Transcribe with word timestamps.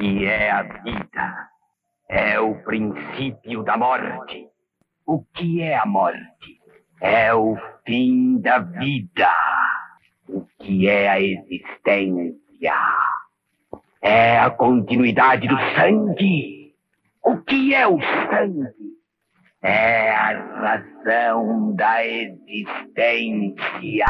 que 0.00 0.24
é 0.24 0.50
a 0.50 0.62
vida? 0.62 1.48
É 2.08 2.40
o 2.40 2.54
princípio 2.62 3.62
da 3.62 3.76
morte. 3.76 4.48
O 5.06 5.22
que 5.34 5.60
é 5.60 5.76
a 5.76 5.84
morte? 5.84 6.58
É 7.02 7.34
o 7.34 7.54
fim 7.84 8.40
da 8.40 8.60
vida. 8.60 9.28
O 10.26 10.46
que 10.58 10.88
é 10.88 11.08
a 11.08 11.20
existência? 11.20 12.74
É 14.00 14.38
a 14.38 14.48
continuidade 14.48 15.46
do 15.46 15.58
sangue. 15.76 16.74
O 17.22 17.36
que 17.42 17.74
é 17.74 17.86
o 17.86 18.00
sangue? 18.00 18.70
É 19.62 20.12
a 20.12 20.32
razão 20.32 21.74
da 21.74 22.06
existência. 22.06 24.06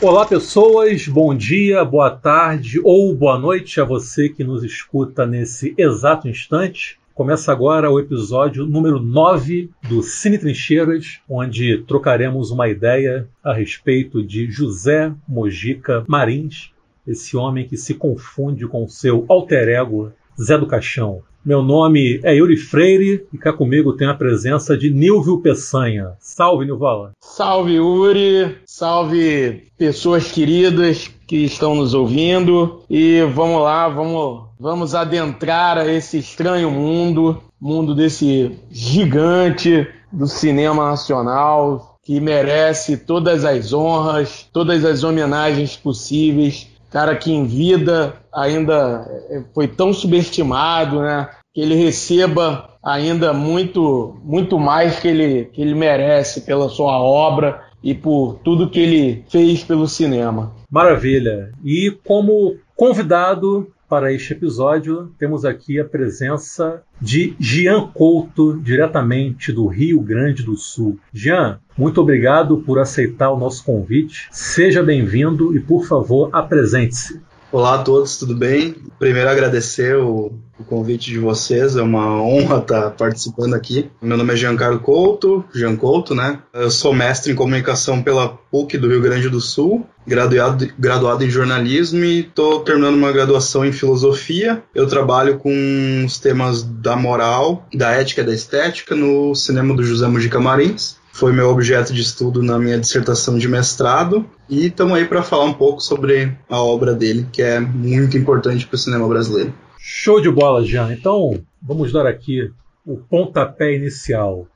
Olá, 0.00 0.24
pessoas, 0.24 1.08
bom 1.08 1.34
dia, 1.34 1.84
boa 1.84 2.08
tarde 2.08 2.80
ou 2.84 3.12
boa 3.16 3.36
noite 3.36 3.80
a 3.80 3.84
você 3.84 4.28
que 4.28 4.44
nos 4.44 4.62
escuta 4.62 5.26
nesse 5.26 5.74
exato 5.76 6.28
instante. 6.28 7.00
Começa 7.12 7.50
agora 7.50 7.90
o 7.90 7.98
episódio 7.98 8.64
número 8.64 9.00
9 9.00 9.68
do 9.88 10.00
Cine 10.00 10.38
Trincheiras, 10.38 11.18
onde 11.28 11.78
trocaremos 11.78 12.52
uma 12.52 12.68
ideia 12.68 13.28
a 13.42 13.52
respeito 13.52 14.22
de 14.22 14.48
José 14.48 15.12
Mojica 15.26 16.04
Marins, 16.06 16.70
esse 17.04 17.36
homem 17.36 17.66
que 17.66 17.76
se 17.76 17.94
confunde 17.94 18.68
com 18.68 18.86
seu 18.86 19.26
alter 19.28 19.68
ego 19.68 20.12
Zé 20.40 20.56
do 20.56 20.68
Caixão. 20.68 21.22
Meu 21.48 21.62
nome 21.62 22.20
é 22.24 22.34
Yuri 22.34 22.58
Freire 22.58 23.26
e 23.32 23.38
cá 23.38 23.54
comigo 23.54 23.94
tem 23.94 24.06
a 24.06 24.12
presença 24.12 24.76
de 24.76 24.90
Nilvio 24.90 25.40
Peçanha. 25.40 26.12
Salve, 26.20 26.66
Nilvala. 26.66 27.12
Salve, 27.20 27.76
Yuri. 27.76 28.58
Salve, 28.66 29.62
pessoas 29.78 30.30
queridas 30.30 31.10
que 31.26 31.46
estão 31.46 31.74
nos 31.74 31.94
ouvindo. 31.94 32.82
E 32.90 33.22
vamos 33.34 33.62
lá, 33.62 33.88
vamos, 33.88 34.42
vamos 34.60 34.94
adentrar 34.94 35.78
a 35.78 35.90
esse 35.90 36.18
estranho 36.18 36.70
mundo, 36.70 37.42
mundo 37.58 37.94
desse 37.94 38.54
gigante 38.70 39.88
do 40.12 40.26
cinema 40.26 40.90
nacional 40.90 41.96
que 42.02 42.20
merece 42.20 42.98
todas 42.98 43.46
as 43.46 43.72
honras, 43.72 44.46
todas 44.52 44.84
as 44.84 45.02
homenagens 45.02 45.78
possíveis 45.78 46.68
cara 46.90 47.14
que 47.16 47.32
em 47.32 47.44
vida 47.44 48.14
ainda 48.32 49.06
foi 49.54 49.68
tão 49.68 49.92
subestimado, 49.92 51.00
né? 51.00 51.28
Que 51.54 51.60
ele 51.60 51.74
receba 51.74 52.78
ainda 52.84 53.32
muito, 53.32 54.16
muito 54.22 54.58
mais 54.58 54.98
que 54.98 55.08
ele, 55.08 55.44
que 55.46 55.60
ele 55.60 55.74
merece 55.74 56.42
pela 56.42 56.68
sua 56.68 57.00
obra 57.00 57.62
e 57.82 57.94
por 57.94 58.40
tudo 58.44 58.70
que 58.70 58.80
ele 58.80 59.24
fez 59.28 59.62
pelo 59.62 59.86
cinema. 59.86 60.54
Maravilha! 60.70 61.52
E 61.64 61.96
como 62.04 62.56
convidado 62.76 63.70
para 63.88 64.12
este 64.12 64.34
episódio, 64.34 65.10
temos 65.18 65.46
aqui 65.46 65.80
a 65.80 65.84
presença 65.84 66.82
de 67.00 67.34
Jean 67.40 67.88
Couto, 67.88 68.60
diretamente 68.60 69.50
do 69.50 69.66
Rio 69.66 70.00
Grande 70.02 70.42
do 70.42 70.56
Sul. 70.56 70.98
Jean, 71.12 71.58
muito 71.76 72.00
obrigado 72.00 72.58
por 72.58 72.78
aceitar 72.78 73.30
o 73.30 73.38
nosso 73.38 73.64
convite. 73.64 74.28
Seja 74.30 74.82
bem-vindo 74.82 75.56
e, 75.56 75.60
por 75.60 75.86
favor, 75.86 76.28
apresente-se. 76.34 77.22
Olá 77.50 77.76
a 77.76 77.78
todos, 77.78 78.18
tudo 78.18 78.36
bem? 78.36 78.74
Primeiro 78.98 79.30
agradecer 79.30 79.96
o, 79.96 80.34
o, 80.60 80.64
convite 80.64 81.10
de 81.10 81.18
vocês, 81.18 81.76
é 81.76 81.82
uma 81.82 82.22
honra 82.22 82.58
estar 82.58 82.90
participando 82.90 83.54
aqui. 83.54 83.90
Meu 84.02 84.18
nome 84.18 84.34
é 84.34 84.36
Giancarlo 84.36 84.80
Couto, 84.80 85.42
Jean 85.54 85.74
Couto, 85.74 86.14
né? 86.14 86.40
Eu 86.52 86.70
sou 86.70 86.92
mestre 86.92 87.32
em 87.32 87.34
comunicação 87.34 88.02
pela 88.02 88.28
PUC 88.28 88.76
do 88.76 88.88
Rio 88.88 89.00
Grande 89.00 89.30
do 89.30 89.40
Sul, 89.40 89.86
graduado, 90.06 90.68
graduado 90.78 91.24
em 91.24 91.30
jornalismo 91.30 92.04
e 92.04 92.20
estou 92.20 92.60
terminando 92.60 92.96
uma 92.96 93.12
graduação 93.12 93.64
em 93.64 93.72
filosofia. 93.72 94.62
Eu 94.74 94.86
trabalho 94.86 95.38
com 95.38 96.04
os 96.04 96.18
temas 96.18 96.62
da 96.62 96.96
moral, 96.96 97.66
da 97.72 97.92
ética 97.92 98.20
e 98.20 98.26
da 98.26 98.34
estética 98.34 98.94
no 98.94 99.34
cinema 99.34 99.74
do 99.74 99.82
José 99.82 100.06
Mujica 100.06 100.38
Marins 100.38 100.98
foi 101.18 101.32
meu 101.32 101.48
objeto 101.48 101.92
de 101.92 102.00
estudo 102.00 102.44
na 102.44 102.60
minha 102.60 102.78
dissertação 102.78 103.36
de 103.36 103.48
mestrado 103.48 104.24
e 104.48 104.66
estamos 104.66 104.96
aí 104.96 105.04
para 105.04 105.22
falar 105.22 105.44
um 105.44 105.54
pouco 105.54 105.80
sobre 105.80 106.36
a 106.48 106.62
obra 106.62 106.94
dele, 106.94 107.26
que 107.32 107.42
é 107.42 107.60
muito 107.60 108.16
importante 108.16 108.66
para 108.66 108.76
o 108.76 108.78
cinema 108.78 109.06
brasileiro. 109.06 109.52
Show 109.78 110.20
de 110.20 110.30
bola, 110.30 110.64
Jean. 110.64 110.92
Então, 110.92 111.40
vamos 111.62 111.92
dar 111.92 112.06
aqui 112.06 112.50
o 112.84 112.96
pontapé 112.96 113.74
inicial. 113.74 114.46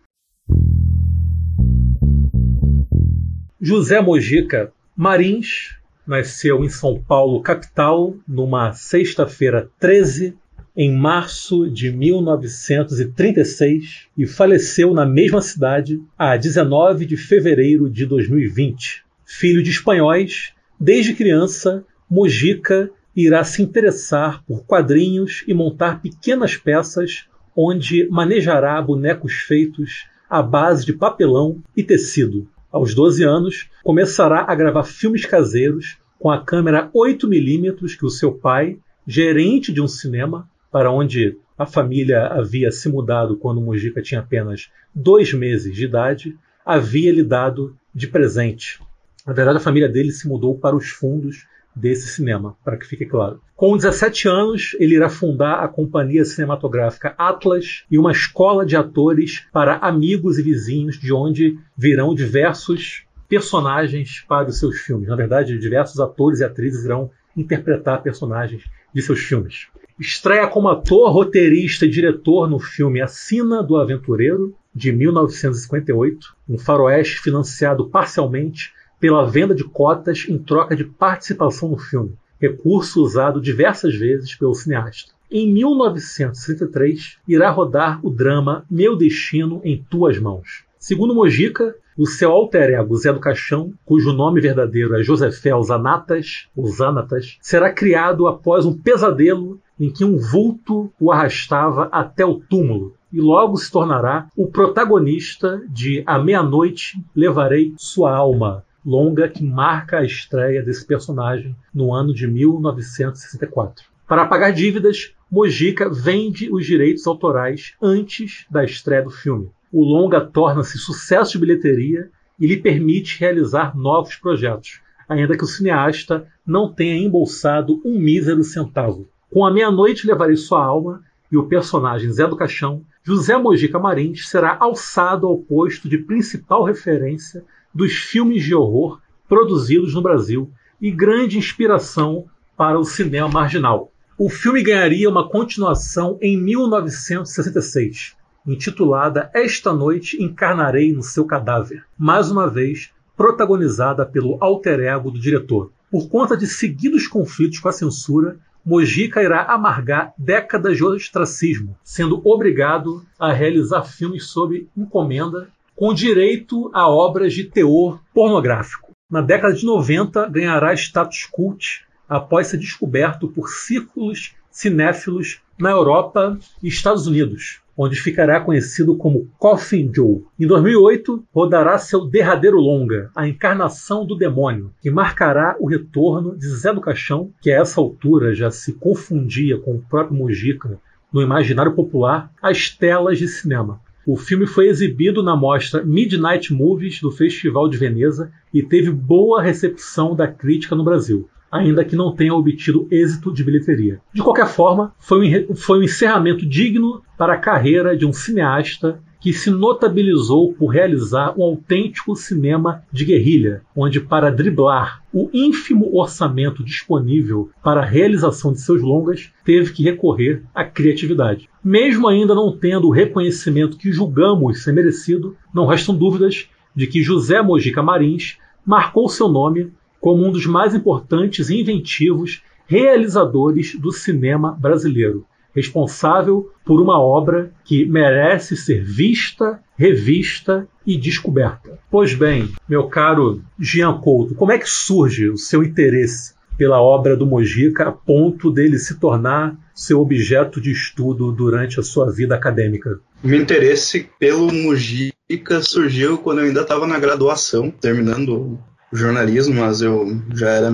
José 3.61 4.01
Mojica 4.01 4.73
Marins 4.97 5.77
nasceu 6.07 6.65
em 6.65 6.69
São 6.69 6.99
Paulo, 6.99 7.43
capital, 7.43 8.15
numa 8.27 8.73
sexta-feira 8.73 9.69
13 9.79 10.35
em 10.77 10.91
março 10.91 11.71
de 11.71 11.93
1936 11.93 14.09
e 14.17 14.27
faleceu 14.27 14.95
na 14.95 15.05
mesma 15.05 15.43
cidade 15.43 16.01
a 16.19 16.37
19 16.37 17.07
de 17.07 17.17
fevereiro 17.17 17.89
de 17.91 18.07
2020. 18.07 19.05
Filho 19.25 19.63
de 19.63 19.71
espanhóis, 19.71 20.53
desde 20.79 21.15
criança, 21.15 21.85
Mojica 22.09 22.91
irá 23.15 23.45
se 23.45 23.63
interessar 23.63 24.43
por 24.45 24.65
quadrinhos 24.65 25.45
e 25.47 25.55
montar 25.55 26.01
pequenas 26.01 26.57
peças 26.57 27.27
onde 27.57 28.09
manejará 28.11 28.81
bonecos 28.81 29.35
feitos 29.35 30.07
à 30.29 30.43
base 30.43 30.87
de 30.87 30.93
papelão 30.93 31.63
e 31.77 31.83
tecido. 31.83 32.49
Aos 32.71 32.95
12 32.95 33.23
anos, 33.23 33.71
começará 33.83 34.47
a 34.49 34.55
gravar 34.55 34.85
filmes 34.85 35.27
caseiros 35.27 35.99
com 36.19 36.31
a 36.31 36.43
câmera 36.43 36.91
8mm 36.95 37.99
que 37.99 38.07
o 38.07 38.11
seu 38.11 38.33
pai, 38.33 38.79
gerente 39.07 39.73
de 39.73 39.81
um 39.83 39.89
cinema, 39.89 40.49
para 40.71 40.91
onde 40.91 41.37
a 41.59 41.67
família 41.67 42.29
havia 42.29 42.71
se 42.71 42.89
mudado 42.89 43.37
quando 43.37 43.61
Mujica 43.61 44.01
tinha 44.01 44.21
apenas 44.21 44.71
dois 44.95 45.35
meses 45.35 45.75
de 45.75 45.85
idade, 45.85 46.37
havia 46.65 47.13
lhe 47.13 47.23
dado 47.23 47.77
de 47.95 48.07
presente. 48.07 48.81
Na 49.27 49.33
verdade, 49.33 49.59
a 49.59 49.61
família 49.61 49.89
dele 49.89 50.11
se 50.11 50.29
mudou 50.29 50.59
para 50.59 50.77
os 50.77 50.89
fundos 50.89 51.47
desse 51.75 52.09
cinema, 52.09 52.57
para 52.65 52.77
que 52.77 52.87
fique 52.87 53.07
claro. 53.07 53.41
Com 53.57 53.77
17 53.77 54.29
anos, 54.29 54.77
ele 54.79 54.97
irá 54.97 55.09
fundar 55.09 55.65
a 55.65 55.69
companhia 55.69 56.25
cinematográfica 56.25 57.15
Atlas 57.17 57.85
e 57.91 57.99
uma 57.99 58.13
escola 58.13 58.67
de 58.67 58.77
atores 58.77 59.47
para 59.53 59.77
amigos 59.77 60.39
e 60.39 60.43
vizinhos, 60.43 60.99
de 60.99 61.13
onde 61.13 61.59
virão 61.77 62.15
diversos 62.15 63.05
personagens 63.29 64.25
para 64.29 64.49
os 64.49 64.59
seus 64.59 64.79
filmes. 64.81 65.09
Na 65.09 65.17
verdade, 65.17 65.59
diversos 65.59 65.99
atores 66.01 66.41
e 66.41 66.45
atrizes 66.45 66.85
irão 66.85 67.11
interpretar 67.37 68.03
personagens 68.03 68.65
de 68.95 69.01
seus 69.01 69.21
filmes. 69.21 69.69
Estreia 69.99 70.47
como 70.49 70.69
ator, 70.69 71.11
roteirista 71.11 71.87
e 71.87 71.91
diretor 71.91 72.49
no 72.49 72.59
filme 72.59 73.01
A 73.01 73.07
Sina 73.07 73.63
do 73.63 73.77
Aventureiro, 73.77 74.55
de 74.75 74.91
1958, 74.91 76.35
um 76.49 76.59
faroeste 76.59 77.21
financiado 77.21 77.89
parcialmente 77.89 78.73
pela 79.03 79.29
venda 79.29 79.53
de 79.53 79.65
cotas 79.65 80.27
em 80.29 80.39
troca 80.39 80.77
de 80.77 80.85
participação 80.85 81.71
no 81.71 81.77
filme, 81.77 82.15
recurso 82.41 83.03
usado 83.03 83.41
diversas 83.41 83.97
vezes 83.97 84.37
pelo 84.37 84.55
cineasta. 84.55 85.13
Em 85.29 85.53
1963, 85.53 87.19
irá 87.27 87.51
rodar 87.51 87.99
o 88.07 88.11
drama 88.11 88.65
Meu 88.71 88.95
Destino 88.95 89.61
em 89.65 89.85
Tuas 89.91 90.21
Mãos. 90.21 90.63
Segundo 90.79 91.17
Mojica, 91.17 91.75
o 91.99 92.07
seu 92.07 92.31
alter 92.31 92.75
ego 92.75 92.97
Zé 92.97 93.13
do 93.13 93.19
Caixão, 93.19 93.73
cujo 93.85 94.13
nome 94.13 94.41
verdadeiro 94.41 94.95
é 94.95 95.03
Josefel 95.03 95.61
Zanatas, 95.65 96.47
ou 96.57 96.69
Zanatas, 96.69 97.39
será 97.41 97.73
criado 97.73 98.29
após 98.29 98.65
um 98.65 98.73
pesadelo 98.73 99.61
em 99.81 99.91
que 99.91 100.05
um 100.05 100.17
vulto 100.17 100.93
o 101.01 101.11
arrastava 101.11 101.89
até 101.91 102.25
o 102.25 102.39
túmulo, 102.39 102.95
e 103.13 103.21
logo 103.21 103.57
se 103.57 103.69
tornará 103.69 104.29
o 104.37 104.47
protagonista 104.47 105.61
de 105.69 106.05
A 106.07 106.21
Meia-Noite 106.21 107.05
Levarei 107.17 107.75
Sua 107.77 108.15
Alma, 108.15 108.65
longa 108.85 109.29
que 109.29 109.45
marca 109.45 109.99
a 109.99 110.05
estreia 110.05 110.63
desse 110.63 110.85
personagem 110.85 111.55
no 111.73 111.93
ano 111.93 112.13
de 112.13 112.27
1964. 112.27 113.85
Para 114.07 114.27
pagar 114.27 114.51
dívidas, 114.53 115.15
Mojica 115.31 115.89
vende 115.89 116.53
os 116.53 116.67
direitos 116.67 117.07
autorais 117.07 117.75
antes 117.81 118.45
da 118.51 118.65
estreia 118.65 119.03
do 119.03 119.11
filme. 119.11 119.51
O 119.73 119.83
longa 119.85 120.21
torna-se 120.21 120.77
sucesso 120.77 121.33
de 121.33 121.39
bilheteria 121.39 122.11
e 122.39 122.47
lhe 122.47 122.57
permite 122.57 123.19
realizar 123.19 123.77
novos 123.77 124.17
projetos, 124.17 124.81
ainda 125.09 125.37
que 125.37 125.45
o 125.45 125.47
cineasta 125.47 126.27
não 126.47 126.73
tenha 126.73 126.97
embolsado 126.97 127.81
um 127.85 127.99
mísero 127.99 128.43
centavo. 128.43 129.09
Com 129.31 129.47
a 129.47 129.51
meia-noite 129.51 130.07
levarei 130.07 130.37
sua 130.37 130.63
alma 130.63 131.03
e 131.31 131.37
o 131.39 131.47
personagem 131.47 132.13
Zé 132.13 132.27
do 132.27 132.37
Caixão, 132.37 132.85
José 133.03 133.37
Mojica 133.37 133.79
Marins 133.79 134.29
será 134.29 134.59
alçado 134.61 135.27
ao 135.27 135.39
posto 135.39 135.89
de 135.89 135.97
principal 135.97 136.65
referência 136.65 137.43
dos 137.75 137.93
filmes 137.93 138.45
de 138.45 138.55
horror 138.55 139.01
produzidos 139.29 139.95
no 139.95 140.03
Brasil 140.03 140.51
e 140.81 140.91
grande 140.91 141.39
inspiração 141.39 142.27
para 142.57 142.79
o 142.79 142.85
cinema 142.85 143.29
marginal. 143.29 143.91
O 144.19 144.29
filme 144.29 144.63
ganharia 144.63 145.09
uma 145.09 145.29
continuação 145.29 146.19
em 146.21 146.37
1966, 146.37 148.15
intitulada 148.47 149.31
Esta 149.35 149.73
Noite 149.73 150.23
Encarnarei 150.23 150.93
no 150.93 151.03
Seu 151.03 151.25
Cadáver, 151.25 151.85
mais 151.99 152.31
uma 152.31 152.49
vez 152.49 152.93
protagonizada 153.17 154.05
pelo 154.05 154.37
alter 154.41 154.81
ego 154.81 155.11
do 155.11 155.19
diretor. 155.19 155.73
Por 155.91 156.09
conta 156.09 156.37
de 156.37 156.47
seguidos 156.47 157.07
conflitos 157.07 157.59
com 157.59 157.69
a 157.69 157.73
censura, 157.73 158.39
Mojica 158.65 159.23
irá 159.23 159.43
amargar 159.45 160.15
décadas 160.17 160.77
de 160.77 160.85
ostracismo, 160.85 161.77
sendo 161.83 162.21
obrigado 162.25 163.05
a 163.19 163.33
realizar 163.33 163.83
filmes 163.83 164.27
sob 164.27 164.69
encomenda 164.77 165.49
com 165.75 165.95
direito 165.95 166.71
a 166.73 166.89
obras 166.89 167.33
de 167.33 167.45
teor 167.45 168.01
pornográfico. 168.15 168.93
Na 169.11 169.21
década 169.21 169.55
de 169.55 169.65
90, 169.65 170.29
ganhará 170.29 170.73
status 170.75 171.27
cult 171.31 171.85
após 172.09 172.49
ser 172.49 172.59
descoberto 172.59 173.29
por 173.29 173.49
círculos 173.49 174.35
cinéfilos 174.51 175.41
na 175.59 175.71
Europa 175.71 176.39
e 176.63 176.69
Estados 176.69 177.07
Unidos, 177.07 177.61
onde 177.77 177.97
ficará 177.97 178.41
conhecido 178.41 178.97
como 178.97 179.29
Coffin 179.39 179.91
Joe. 179.95 180.23
Em 180.39 180.47
2008, 180.47 181.25
rodará 181.33 181.79
seu 181.79 182.05
derradeiro 182.05 182.59
longa, 182.59 183.11
A 183.15 183.27
Encarnação 183.27 184.05
do 184.05 184.17
Demônio, 184.17 184.73
que 184.81 184.91
marcará 184.91 185.57
o 185.59 185.67
retorno 185.67 186.37
de 186.37 186.49
Zé 186.49 186.73
do 186.73 186.81
Caixão, 186.81 187.31
que 187.41 187.51
a 187.51 187.61
essa 187.61 187.81
altura 187.81 188.35
já 188.35 188.51
se 188.51 188.75
confundia 188.75 189.59
com 189.59 189.75
o 189.75 189.83
próprio 189.83 190.17
Mujica 190.17 190.79
no 191.13 191.23
imaginário 191.23 191.73
popular, 191.73 192.31
às 192.41 192.71
telas 192.71 193.19
de 193.19 193.29
cinema. 193.29 193.81
O 194.07 194.17
filme 194.17 194.47
foi 194.47 194.69
exibido 194.69 195.23
na 195.23 195.37
mostra 195.37 195.85
Midnight 195.85 196.53
Movies 196.53 197.01
do 197.01 197.11
Festival 197.11 197.69
de 197.69 197.79
Veneza 197.79 198.33
e 198.53 198.63
teve 198.63 198.91
boa 198.91 199.41
recepção 199.41 200.17
da 200.17 200.27
crítica 200.27 200.75
no 200.75 200.85
Brasil 200.85 201.29
ainda 201.53 201.85
que 201.85 201.95
não 201.95 202.17
tenha 202.17 202.35
obtido 202.35 202.89
êxito 202.91 203.31
de 203.31 203.45
bilheteria. 203.45 204.01
De 204.15 204.23
qualquer 204.23 204.49
forma, 204.49 204.95
foi 204.99 205.47
um, 205.51 205.55
foi 205.55 205.81
um 205.81 205.83
encerramento 205.83 206.49
digno 206.49 207.03
para 207.19 207.35
a 207.35 207.39
carreira 207.39 207.95
de 207.95 208.07
um 208.07 208.13
cineasta 208.13 208.99
que 209.21 209.33
se 209.33 209.51
notabilizou 209.51 210.53
por 210.53 210.69
realizar 210.69 211.39
um 211.39 211.43
autêntico 211.45 212.17
cinema 212.17 212.83
de 212.91 213.05
guerrilha, 213.05 213.63
onde, 213.77 214.01
para 214.01 214.33
driblar 214.33 215.01
o 215.13 215.31
ínfimo 215.33 215.97
orçamento 215.97 216.65
disponível 216.65 217.51
para 217.63 217.83
a 217.83 217.85
realização 217.85 218.53
de 218.53 218.61
seus 218.61 218.83
longas, 218.83 219.31
teve 219.45 219.73
que 219.73 219.85
recorrer 219.85 220.43
à 220.53 220.65
criatividade. 220.65 221.49
Mesmo 221.65 222.09
ainda 222.09 222.35
não 222.35 222.57
tendo 222.57 222.89
o 222.89 222.93
reconhecimento 222.93 223.77
que 223.77 223.93
julgamos 223.93 224.63
ser 224.63 224.73
merecido, 224.73 225.37
não 225.55 225.67
restam 225.67 225.95
dúvidas 225.95 226.49
de 226.75 226.87
que 226.87 227.03
José 227.03 227.41
Mojica 227.41 227.83
Marins 227.83 228.39
marcou 228.67 229.09
seu 229.09 229.29
nome 229.29 229.73
como 230.01 230.27
um 230.27 230.33
dos 230.33 230.47
mais 230.47 230.75
importantes 230.75 231.51
e 231.51 231.61
inventivos 231.61 232.43
realizadores 232.67 233.79
do 233.79 233.93
cinema 233.93 234.51
brasileiro, 234.53 235.25
responsável 235.55 236.51
por 236.65 236.81
uma 236.81 236.99
obra 236.99 237.53
que 237.65 237.85
merece 237.85 238.57
ser 238.57 238.83
vista, 238.83 239.61
revista 239.77 240.67
e 240.85 240.97
descoberta. 240.97 241.79
Pois 241.91 242.15
bem, 242.15 242.49
meu 242.69 242.89
caro 242.89 243.43
Jean 243.59 243.99
Couto, 243.99 244.35
como 244.35 244.51
é 244.51 244.59
que 244.59 244.69
surge 244.69 245.29
o 245.29 245.37
seu 245.37 245.63
interesse 245.63 246.35
pela 246.57 246.81
obra 246.81 247.17
do 247.17 247.27
Mojica 247.27 247.89
a 247.89 247.93
ponto 247.93 248.51
dele 248.51 248.79
se 248.79 248.99
tornar 248.99 249.57
seu 249.75 250.01
objeto 250.01 250.61
de 250.61 250.71
estudo 250.71 251.33
durante 251.33 251.81
a 251.81 251.83
sua 251.83 252.11
vida 252.11 252.35
acadêmica? 252.35 253.01
Meu 253.23 253.41
interesse 253.41 254.09
pelo 254.19 254.53
Mojica 254.53 255.63
surgiu 255.63 256.19
quando 256.19 256.41
eu 256.41 256.47
ainda 256.47 256.63
estava 256.63 256.87
na 256.87 256.99
graduação, 256.99 257.71
terminando 257.71 258.59
jornalismo, 258.93 259.55
mas 259.55 259.81
eu 259.81 260.21
já 260.35 260.51
era 260.51 260.71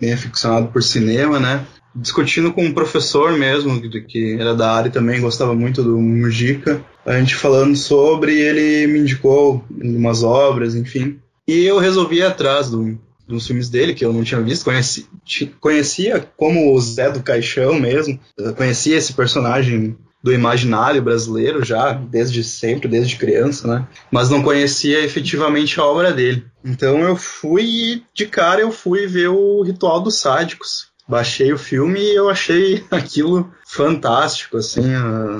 bem 0.00 0.12
aficionado 0.12 0.68
por 0.68 0.82
cinema, 0.82 1.38
né? 1.38 1.64
Discutindo 1.94 2.52
com 2.52 2.64
um 2.64 2.72
professor 2.72 3.32
mesmo, 3.32 3.80
que 4.06 4.36
era 4.38 4.54
da 4.54 4.72
área 4.72 4.90
também, 4.90 5.20
gostava 5.20 5.54
muito 5.54 5.82
do 5.82 5.98
Mujica, 5.98 6.80
a 7.04 7.18
gente 7.18 7.34
falando 7.34 7.76
sobre, 7.76 8.38
ele 8.38 8.86
me 8.86 9.00
indicou 9.00 9.64
umas 9.70 10.22
obras, 10.22 10.74
enfim. 10.74 11.18
E 11.46 11.64
eu 11.64 11.78
resolvi 11.78 12.18
ir 12.18 12.22
atrás 12.22 12.70
do, 12.70 12.98
dos 13.30 13.46
filmes 13.46 13.68
dele, 13.68 13.94
que 13.94 14.04
eu 14.04 14.12
não 14.12 14.22
tinha 14.22 14.40
visto, 14.40 14.64
conheci, 14.64 15.08
conhecia 15.60 16.20
como 16.36 16.74
o 16.74 16.80
Zé 16.80 17.10
do 17.10 17.22
Caixão 17.22 17.78
mesmo, 17.78 18.18
conhecia 18.56 18.96
esse 18.96 19.12
personagem 19.12 19.96
do 20.22 20.32
imaginário 20.32 21.00
brasileiro 21.00 21.64
já, 21.64 21.92
desde 21.92 22.44
sempre, 22.44 22.88
desde 22.88 23.16
criança, 23.16 23.66
né? 23.66 23.88
Mas 24.10 24.28
não 24.28 24.42
conhecia 24.42 25.02
efetivamente 25.02 25.80
a 25.80 25.84
obra 25.84 26.12
dele. 26.12 26.44
Então 26.64 27.00
eu 27.00 27.16
fui 27.16 28.02
de 28.14 28.26
cara 28.26 28.60
eu 28.60 28.70
fui 28.70 29.06
ver 29.06 29.28
o 29.28 29.62
Ritual 29.62 30.00
dos 30.00 30.18
Sádicos. 30.18 30.90
Baixei 31.08 31.52
o 31.52 31.58
filme 31.58 31.98
e 32.00 32.14
eu 32.14 32.28
achei 32.28 32.84
aquilo 32.90 33.50
fantástico, 33.66 34.58
assim. 34.58 34.82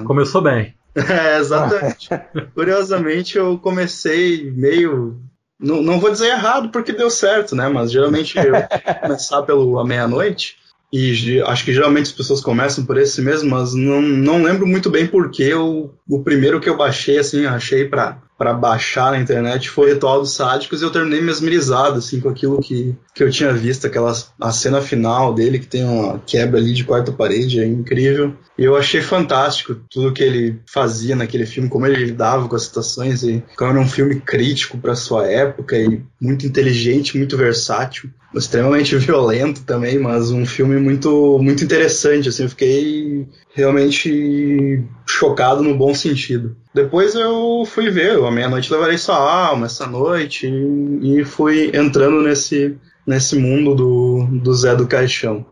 Começou 0.04 0.42
bem. 0.42 0.74
É, 0.92 1.38
exatamente. 1.38 2.08
Curiosamente 2.52 3.38
eu 3.38 3.56
comecei 3.58 4.50
meio 4.50 5.20
não, 5.60 5.82
não 5.82 6.00
vou 6.00 6.10
dizer 6.10 6.28
errado 6.28 6.70
porque 6.70 6.92
deu 6.92 7.10
certo, 7.10 7.54
né? 7.54 7.68
Mas 7.68 7.92
geralmente 7.92 8.36
eu 8.38 8.54
começar 9.00 9.42
pelo 9.42 9.78
a 9.78 9.84
meia-noite. 9.84 10.58
E 10.92 11.40
acho 11.42 11.64
que 11.64 11.72
geralmente 11.72 12.06
as 12.06 12.12
pessoas 12.12 12.40
começam 12.40 12.84
por 12.84 12.98
esse 12.98 13.22
mesmo, 13.22 13.50
mas 13.50 13.74
não, 13.74 14.02
não 14.02 14.42
lembro 14.42 14.66
muito 14.66 14.90
bem 14.90 15.06
porque 15.06 15.54
o, 15.54 15.90
o 16.08 16.24
primeiro 16.24 16.60
que 16.60 16.68
eu 16.68 16.76
baixei, 16.76 17.18
assim, 17.18 17.46
achei 17.46 17.84
para 17.84 18.20
para 18.40 18.54
baixar 18.54 19.12
na 19.12 19.20
internet 19.20 19.68
foi 19.68 19.92
Ritual 19.92 20.22
dos 20.22 20.32
Sádicos 20.32 20.80
e 20.80 20.84
eu 20.86 20.90
terminei 20.90 21.20
mesmerizado 21.20 21.98
assim 21.98 22.22
com 22.22 22.30
aquilo 22.30 22.58
que, 22.58 22.96
que 23.14 23.22
eu 23.22 23.30
tinha 23.30 23.52
visto, 23.52 23.86
aquela 23.86 24.16
a 24.40 24.50
cena 24.50 24.80
final 24.80 25.34
dele 25.34 25.58
que 25.58 25.66
tem 25.66 25.84
uma 25.84 26.18
quebra 26.20 26.58
ali 26.58 26.72
de 26.72 26.82
quarta 26.82 27.12
parede, 27.12 27.60
é 27.60 27.66
incrível. 27.66 28.34
E 28.56 28.64
eu 28.64 28.76
achei 28.76 29.02
fantástico 29.02 29.74
tudo 29.90 30.14
que 30.14 30.22
ele 30.22 30.58
fazia 30.64 31.14
naquele 31.14 31.44
filme, 31.44 31.68
como 31.68 31.86
ele 31.86 32.02
lidava 32.02 32.48
com 32.48 32.56
as 32.56 32.62
situações 32.62 33.22
e 33.22 33.44
como 33.58 33.72
era 33.72 33.80
um 33.80 33.86
filme 33.86 34.18
crítico 34.18 34.78
para 34.78 34.94
sua 34.94 35.26
época 35.26 35.76
e 35.76 36.02
muito 36.18 36.46
inteligente, 36.46 37.18
muito 37.18 37.36
versátil 37.36 38.08
extremamente 38.34 38.96
violento 38.98 39.62
também, 39.64 39.98
mas 39.98 40.30
um 40.30 40.46
filme 40.46 40.78
muito 40.78 41.38
muito 41.40 41.64
interessante, 41.64 42.28
assim, 42.28 42.44
eu 42.44 42.48
fiquei 42.48 43.26
realmente 43.54 44.84
chocado 45.06 45.62
no 45.62 45.76
bom 45.76 45.94
sentido. 45.94 46.56
Depois 46.74 47.14
eu 47.14 47.64
fui 47.66 47.90
ver, 47.90 48.18
a 48.18 48.30
meia-noite 48.30 48.72
levarei 48.72 48.98
sua 48.98 49.16
alma 49.16 49.66
essa 49.66 49.86
noite 49.86 50.46
e, 50.46 51.20
e 51.20 51.24
fui 51.24 51.70
entrando 51.74 52.22
nesse 52.22 52.76
nesse 53.06 53.36
mundo 53.36 53.74
do, 53.74 54.28
do 54.30 54.54
Zé 54.54 54.76
do 54.76 54.86
Caixão. 54.86 55.46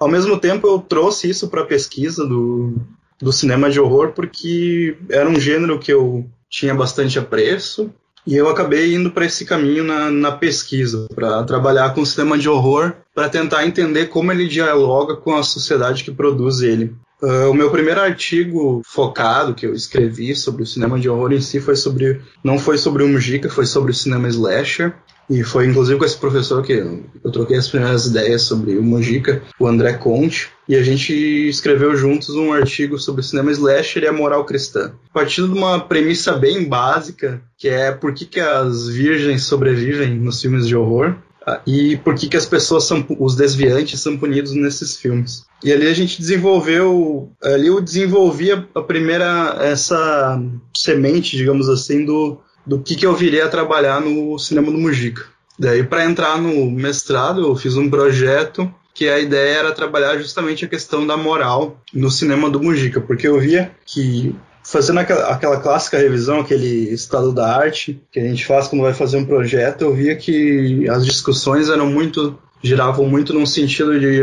Ao 0.00 0.08
mesmo 0.08 0.38
tempo 0.38 0.66
eu 0.66 0.78
trouxe 0.78 1.30
isso 1.30 1.48
para 1.48 1.60
a 1.60 1.66
pesquisa 1.66 2.26
do, 2.26 2.74
do 3.20 3.32
cinema 3.32 3.70
de 3.70 3.78
horror 3.78 4.12
porque 4.12 4.96
era 5.08 5.28
um 5.28 5.38
gênero 5.38 5.78
que 5.78 5.92
eu 5.92 6.28
tinha 6.50 6.74
bastante 6.74 7.18
apreço 7.18 7.92
e 8.26 8.34
eu 8.36 8.48
acabei 8.48 8.94
indo 8.94 9.10
para 9.10 9.26
esse 9.26 9.44
caminho 9.44 9.84
na, 9.84 10.10
na 10.10 10.32
pesquisa, 10.32 11.06
para 11.14 11.42
trabalhar 11.44 11.94
com 11.94 12.00
o 12.00 12.06
cinema 12.06 12.38
de 12.38 12.48
horror, 12.48 12.92
para 13.14 13.28
tentar 13.28 13.66
entender 13.66 14.06
como 14.06 14.32
ele 14.32 14.48
dialoga 14.48 15.16
com 15.16 15.36
a 15.36 15.42
sociedade 15.42 16.04
que 16.04 16.10
produz 16.10 16.60
ele. 16.60 16.94
Uh, 17.22 17.50
o 17.50 17.54
meu 17.54 17.70
primeiro 17.70 18.00
artigo 18.00 18.82
focado 18.84 19.54
que 19.54 19.64
eu 19.64 19.72
escrevi 19.72 20.34
sobre 20.34 20.62
o 20.62 20.66
cinema 20.66 20.98
de 20.98 21.08
horror 21.08 21.32
em 21.32 21.40
si 21.40 21.58
foi 21.58 21.76
sobre 21.76 22.20
não 22.42 22.58
foi 22.58 22.76
sobre 22.76 23.02
o 23.02 23.08
Mujica, 23.08 23.48
foi 23.48 23.64
sobre 23.64 23.92
o 23.92 23.94
cinema 23.94 24.28
slasher. 24.28 24.94
E 25.28 25.42
foi 25.42 25.66
inclusive 25.66 25.98
com 25.98 26.04
esse 26.04 26.18
professor 26.18 26.62
que 26.62 26.72
eu 26.72 27.30
troquei 27.32 27.56
as 27.56 27.68
primeiras 27.68 28.06
ideias 28.06 28.42
sobre 28.42 28.76
o 28.76 28.82
Mujica, 28.82 29.42
o 29.58 29.66
André 29.66 29.94
Conte, 29.94 30.50
e 30.68 30.76
a 30.76 30.82
gente 30.82 31.12
escreveu 31.48 31.96
juntos 31.96 32.30
um 32.30 32.52
artigo 32.52 32.98
sobre 32.98 33.22
cinema 33.22 33.50
slasher 33.50 34.02
e 34.02 34.06
a 34.06 34.12
moral 34.12 34.44
cristã. 34.44 34.92
Partindo 35.12 35.48
de 35.48 35.58
uma 35.58 35.80
premissa 35.80 36.32
bem 36.32 36.68
básica, 36.68 37.42
que 37.56 37.68
é 37.68 37.92
por 37.92 38.12
que, 38.12 38.26
que 38.26 38.40
as 38.40 38.88
virgens 38.88 39.44
sobrevivem 39.44 40.14
nos 40.14 40.40
filmes 40.40 40.66
de 40.66 40.76
horror, 40.76 41.16
ah, 41.46 41.60
e 41.66 41.96
por 41.98 42.14
que, 42.14 42.26
que 42.26 42.38
as 42.38 42.46
pessoas 42.46 42.84
são 42.84 43.04
os 43.20 43.36
desviantes 43.36 44.00
são 44.00 44.16
punidos 44.16 44.52
nesses 44.52 44.96
filmes. 44.96 45.44
E 45.62 45.72
ali 45.72 45.86
a 45.86 45.92
gente 45.92 46.18
desenvolveu, 46.18 47.30
ali 47.42 47.66
eu 47.66 47.80
desenvolvi 47.80 48.52
a 48.52 48.82
primeira 48.82 49.56
essa 49.60 50.40
semente, 50.74 51.36
digamos 51.36 51.68
assim, 51.68 52.04
do 52.04 52.38
do 52.66 52.78
que, 52.78 52.96
que 52.96 53.06
eu 53.06 53.14
viria 53.14 53.44
a 53.44 53.48
trabalhar 53.48 54.00
no 54.00 54.38
cinema 54.38 54.70
do 54.70 54.78
Mujica. 54.78 55.24
Daí, 55.58 55.82
para 55.82 56.04
entrar 56.04 56.40
no 56.40 56.70
mestrado, 56.70 57.42
eu 57.42 57.56
fiz 57.56 57.76
um 57.76 57.88
projeto 57.88 58.72
que 58.92 59.08
a 59.08 59.18
ideia 59.18 59.58
era 59.58 59.72
trabalhar 59.72 60.16
justamente 60.18 60.64
a 60.64 60.68
questão 60.68 61.06
da 61.06 61.16
moral 61.16 61.80
no 61.92 62.10
cinema 62.10 62.48
do 62.48 62.62
Mujica, 62.62 63.00
porque 63.00 63.26
eu 63.26 63.38
via 63.40 63.72
que 63.84 64.34
fazendo 64.62 65.00
aquela, 65.00 65.28
aquela, 65.28 65.60
clássica 65.60 65.98
revisão, 65.98 66.40
aquele 66.40 66.92
estado 66.92 67.32
da 67.32 67.54
arte 67.54 68.00
que 68.10 68.18
a 68.18 68.24
gente 68.24 68.46
faz 68.46 68.66
quando 68.66 68.82
vai 68.82 68.94
fazer 68.94 69.18
um 69.18 69.24
projeto, 69.24 69.82
eu 69.82 69.94
via 69.94 70.16
que 70.16 70.88
as 70.88 71.04
discussões 71.04 71.68
eram 71.68 71.86
muito 71.86 72.38
giravam 72.62 73.06
muito 73.06 73.34
num 73.34 73.44
sentido 73.44 74.00
de 74.00 74.22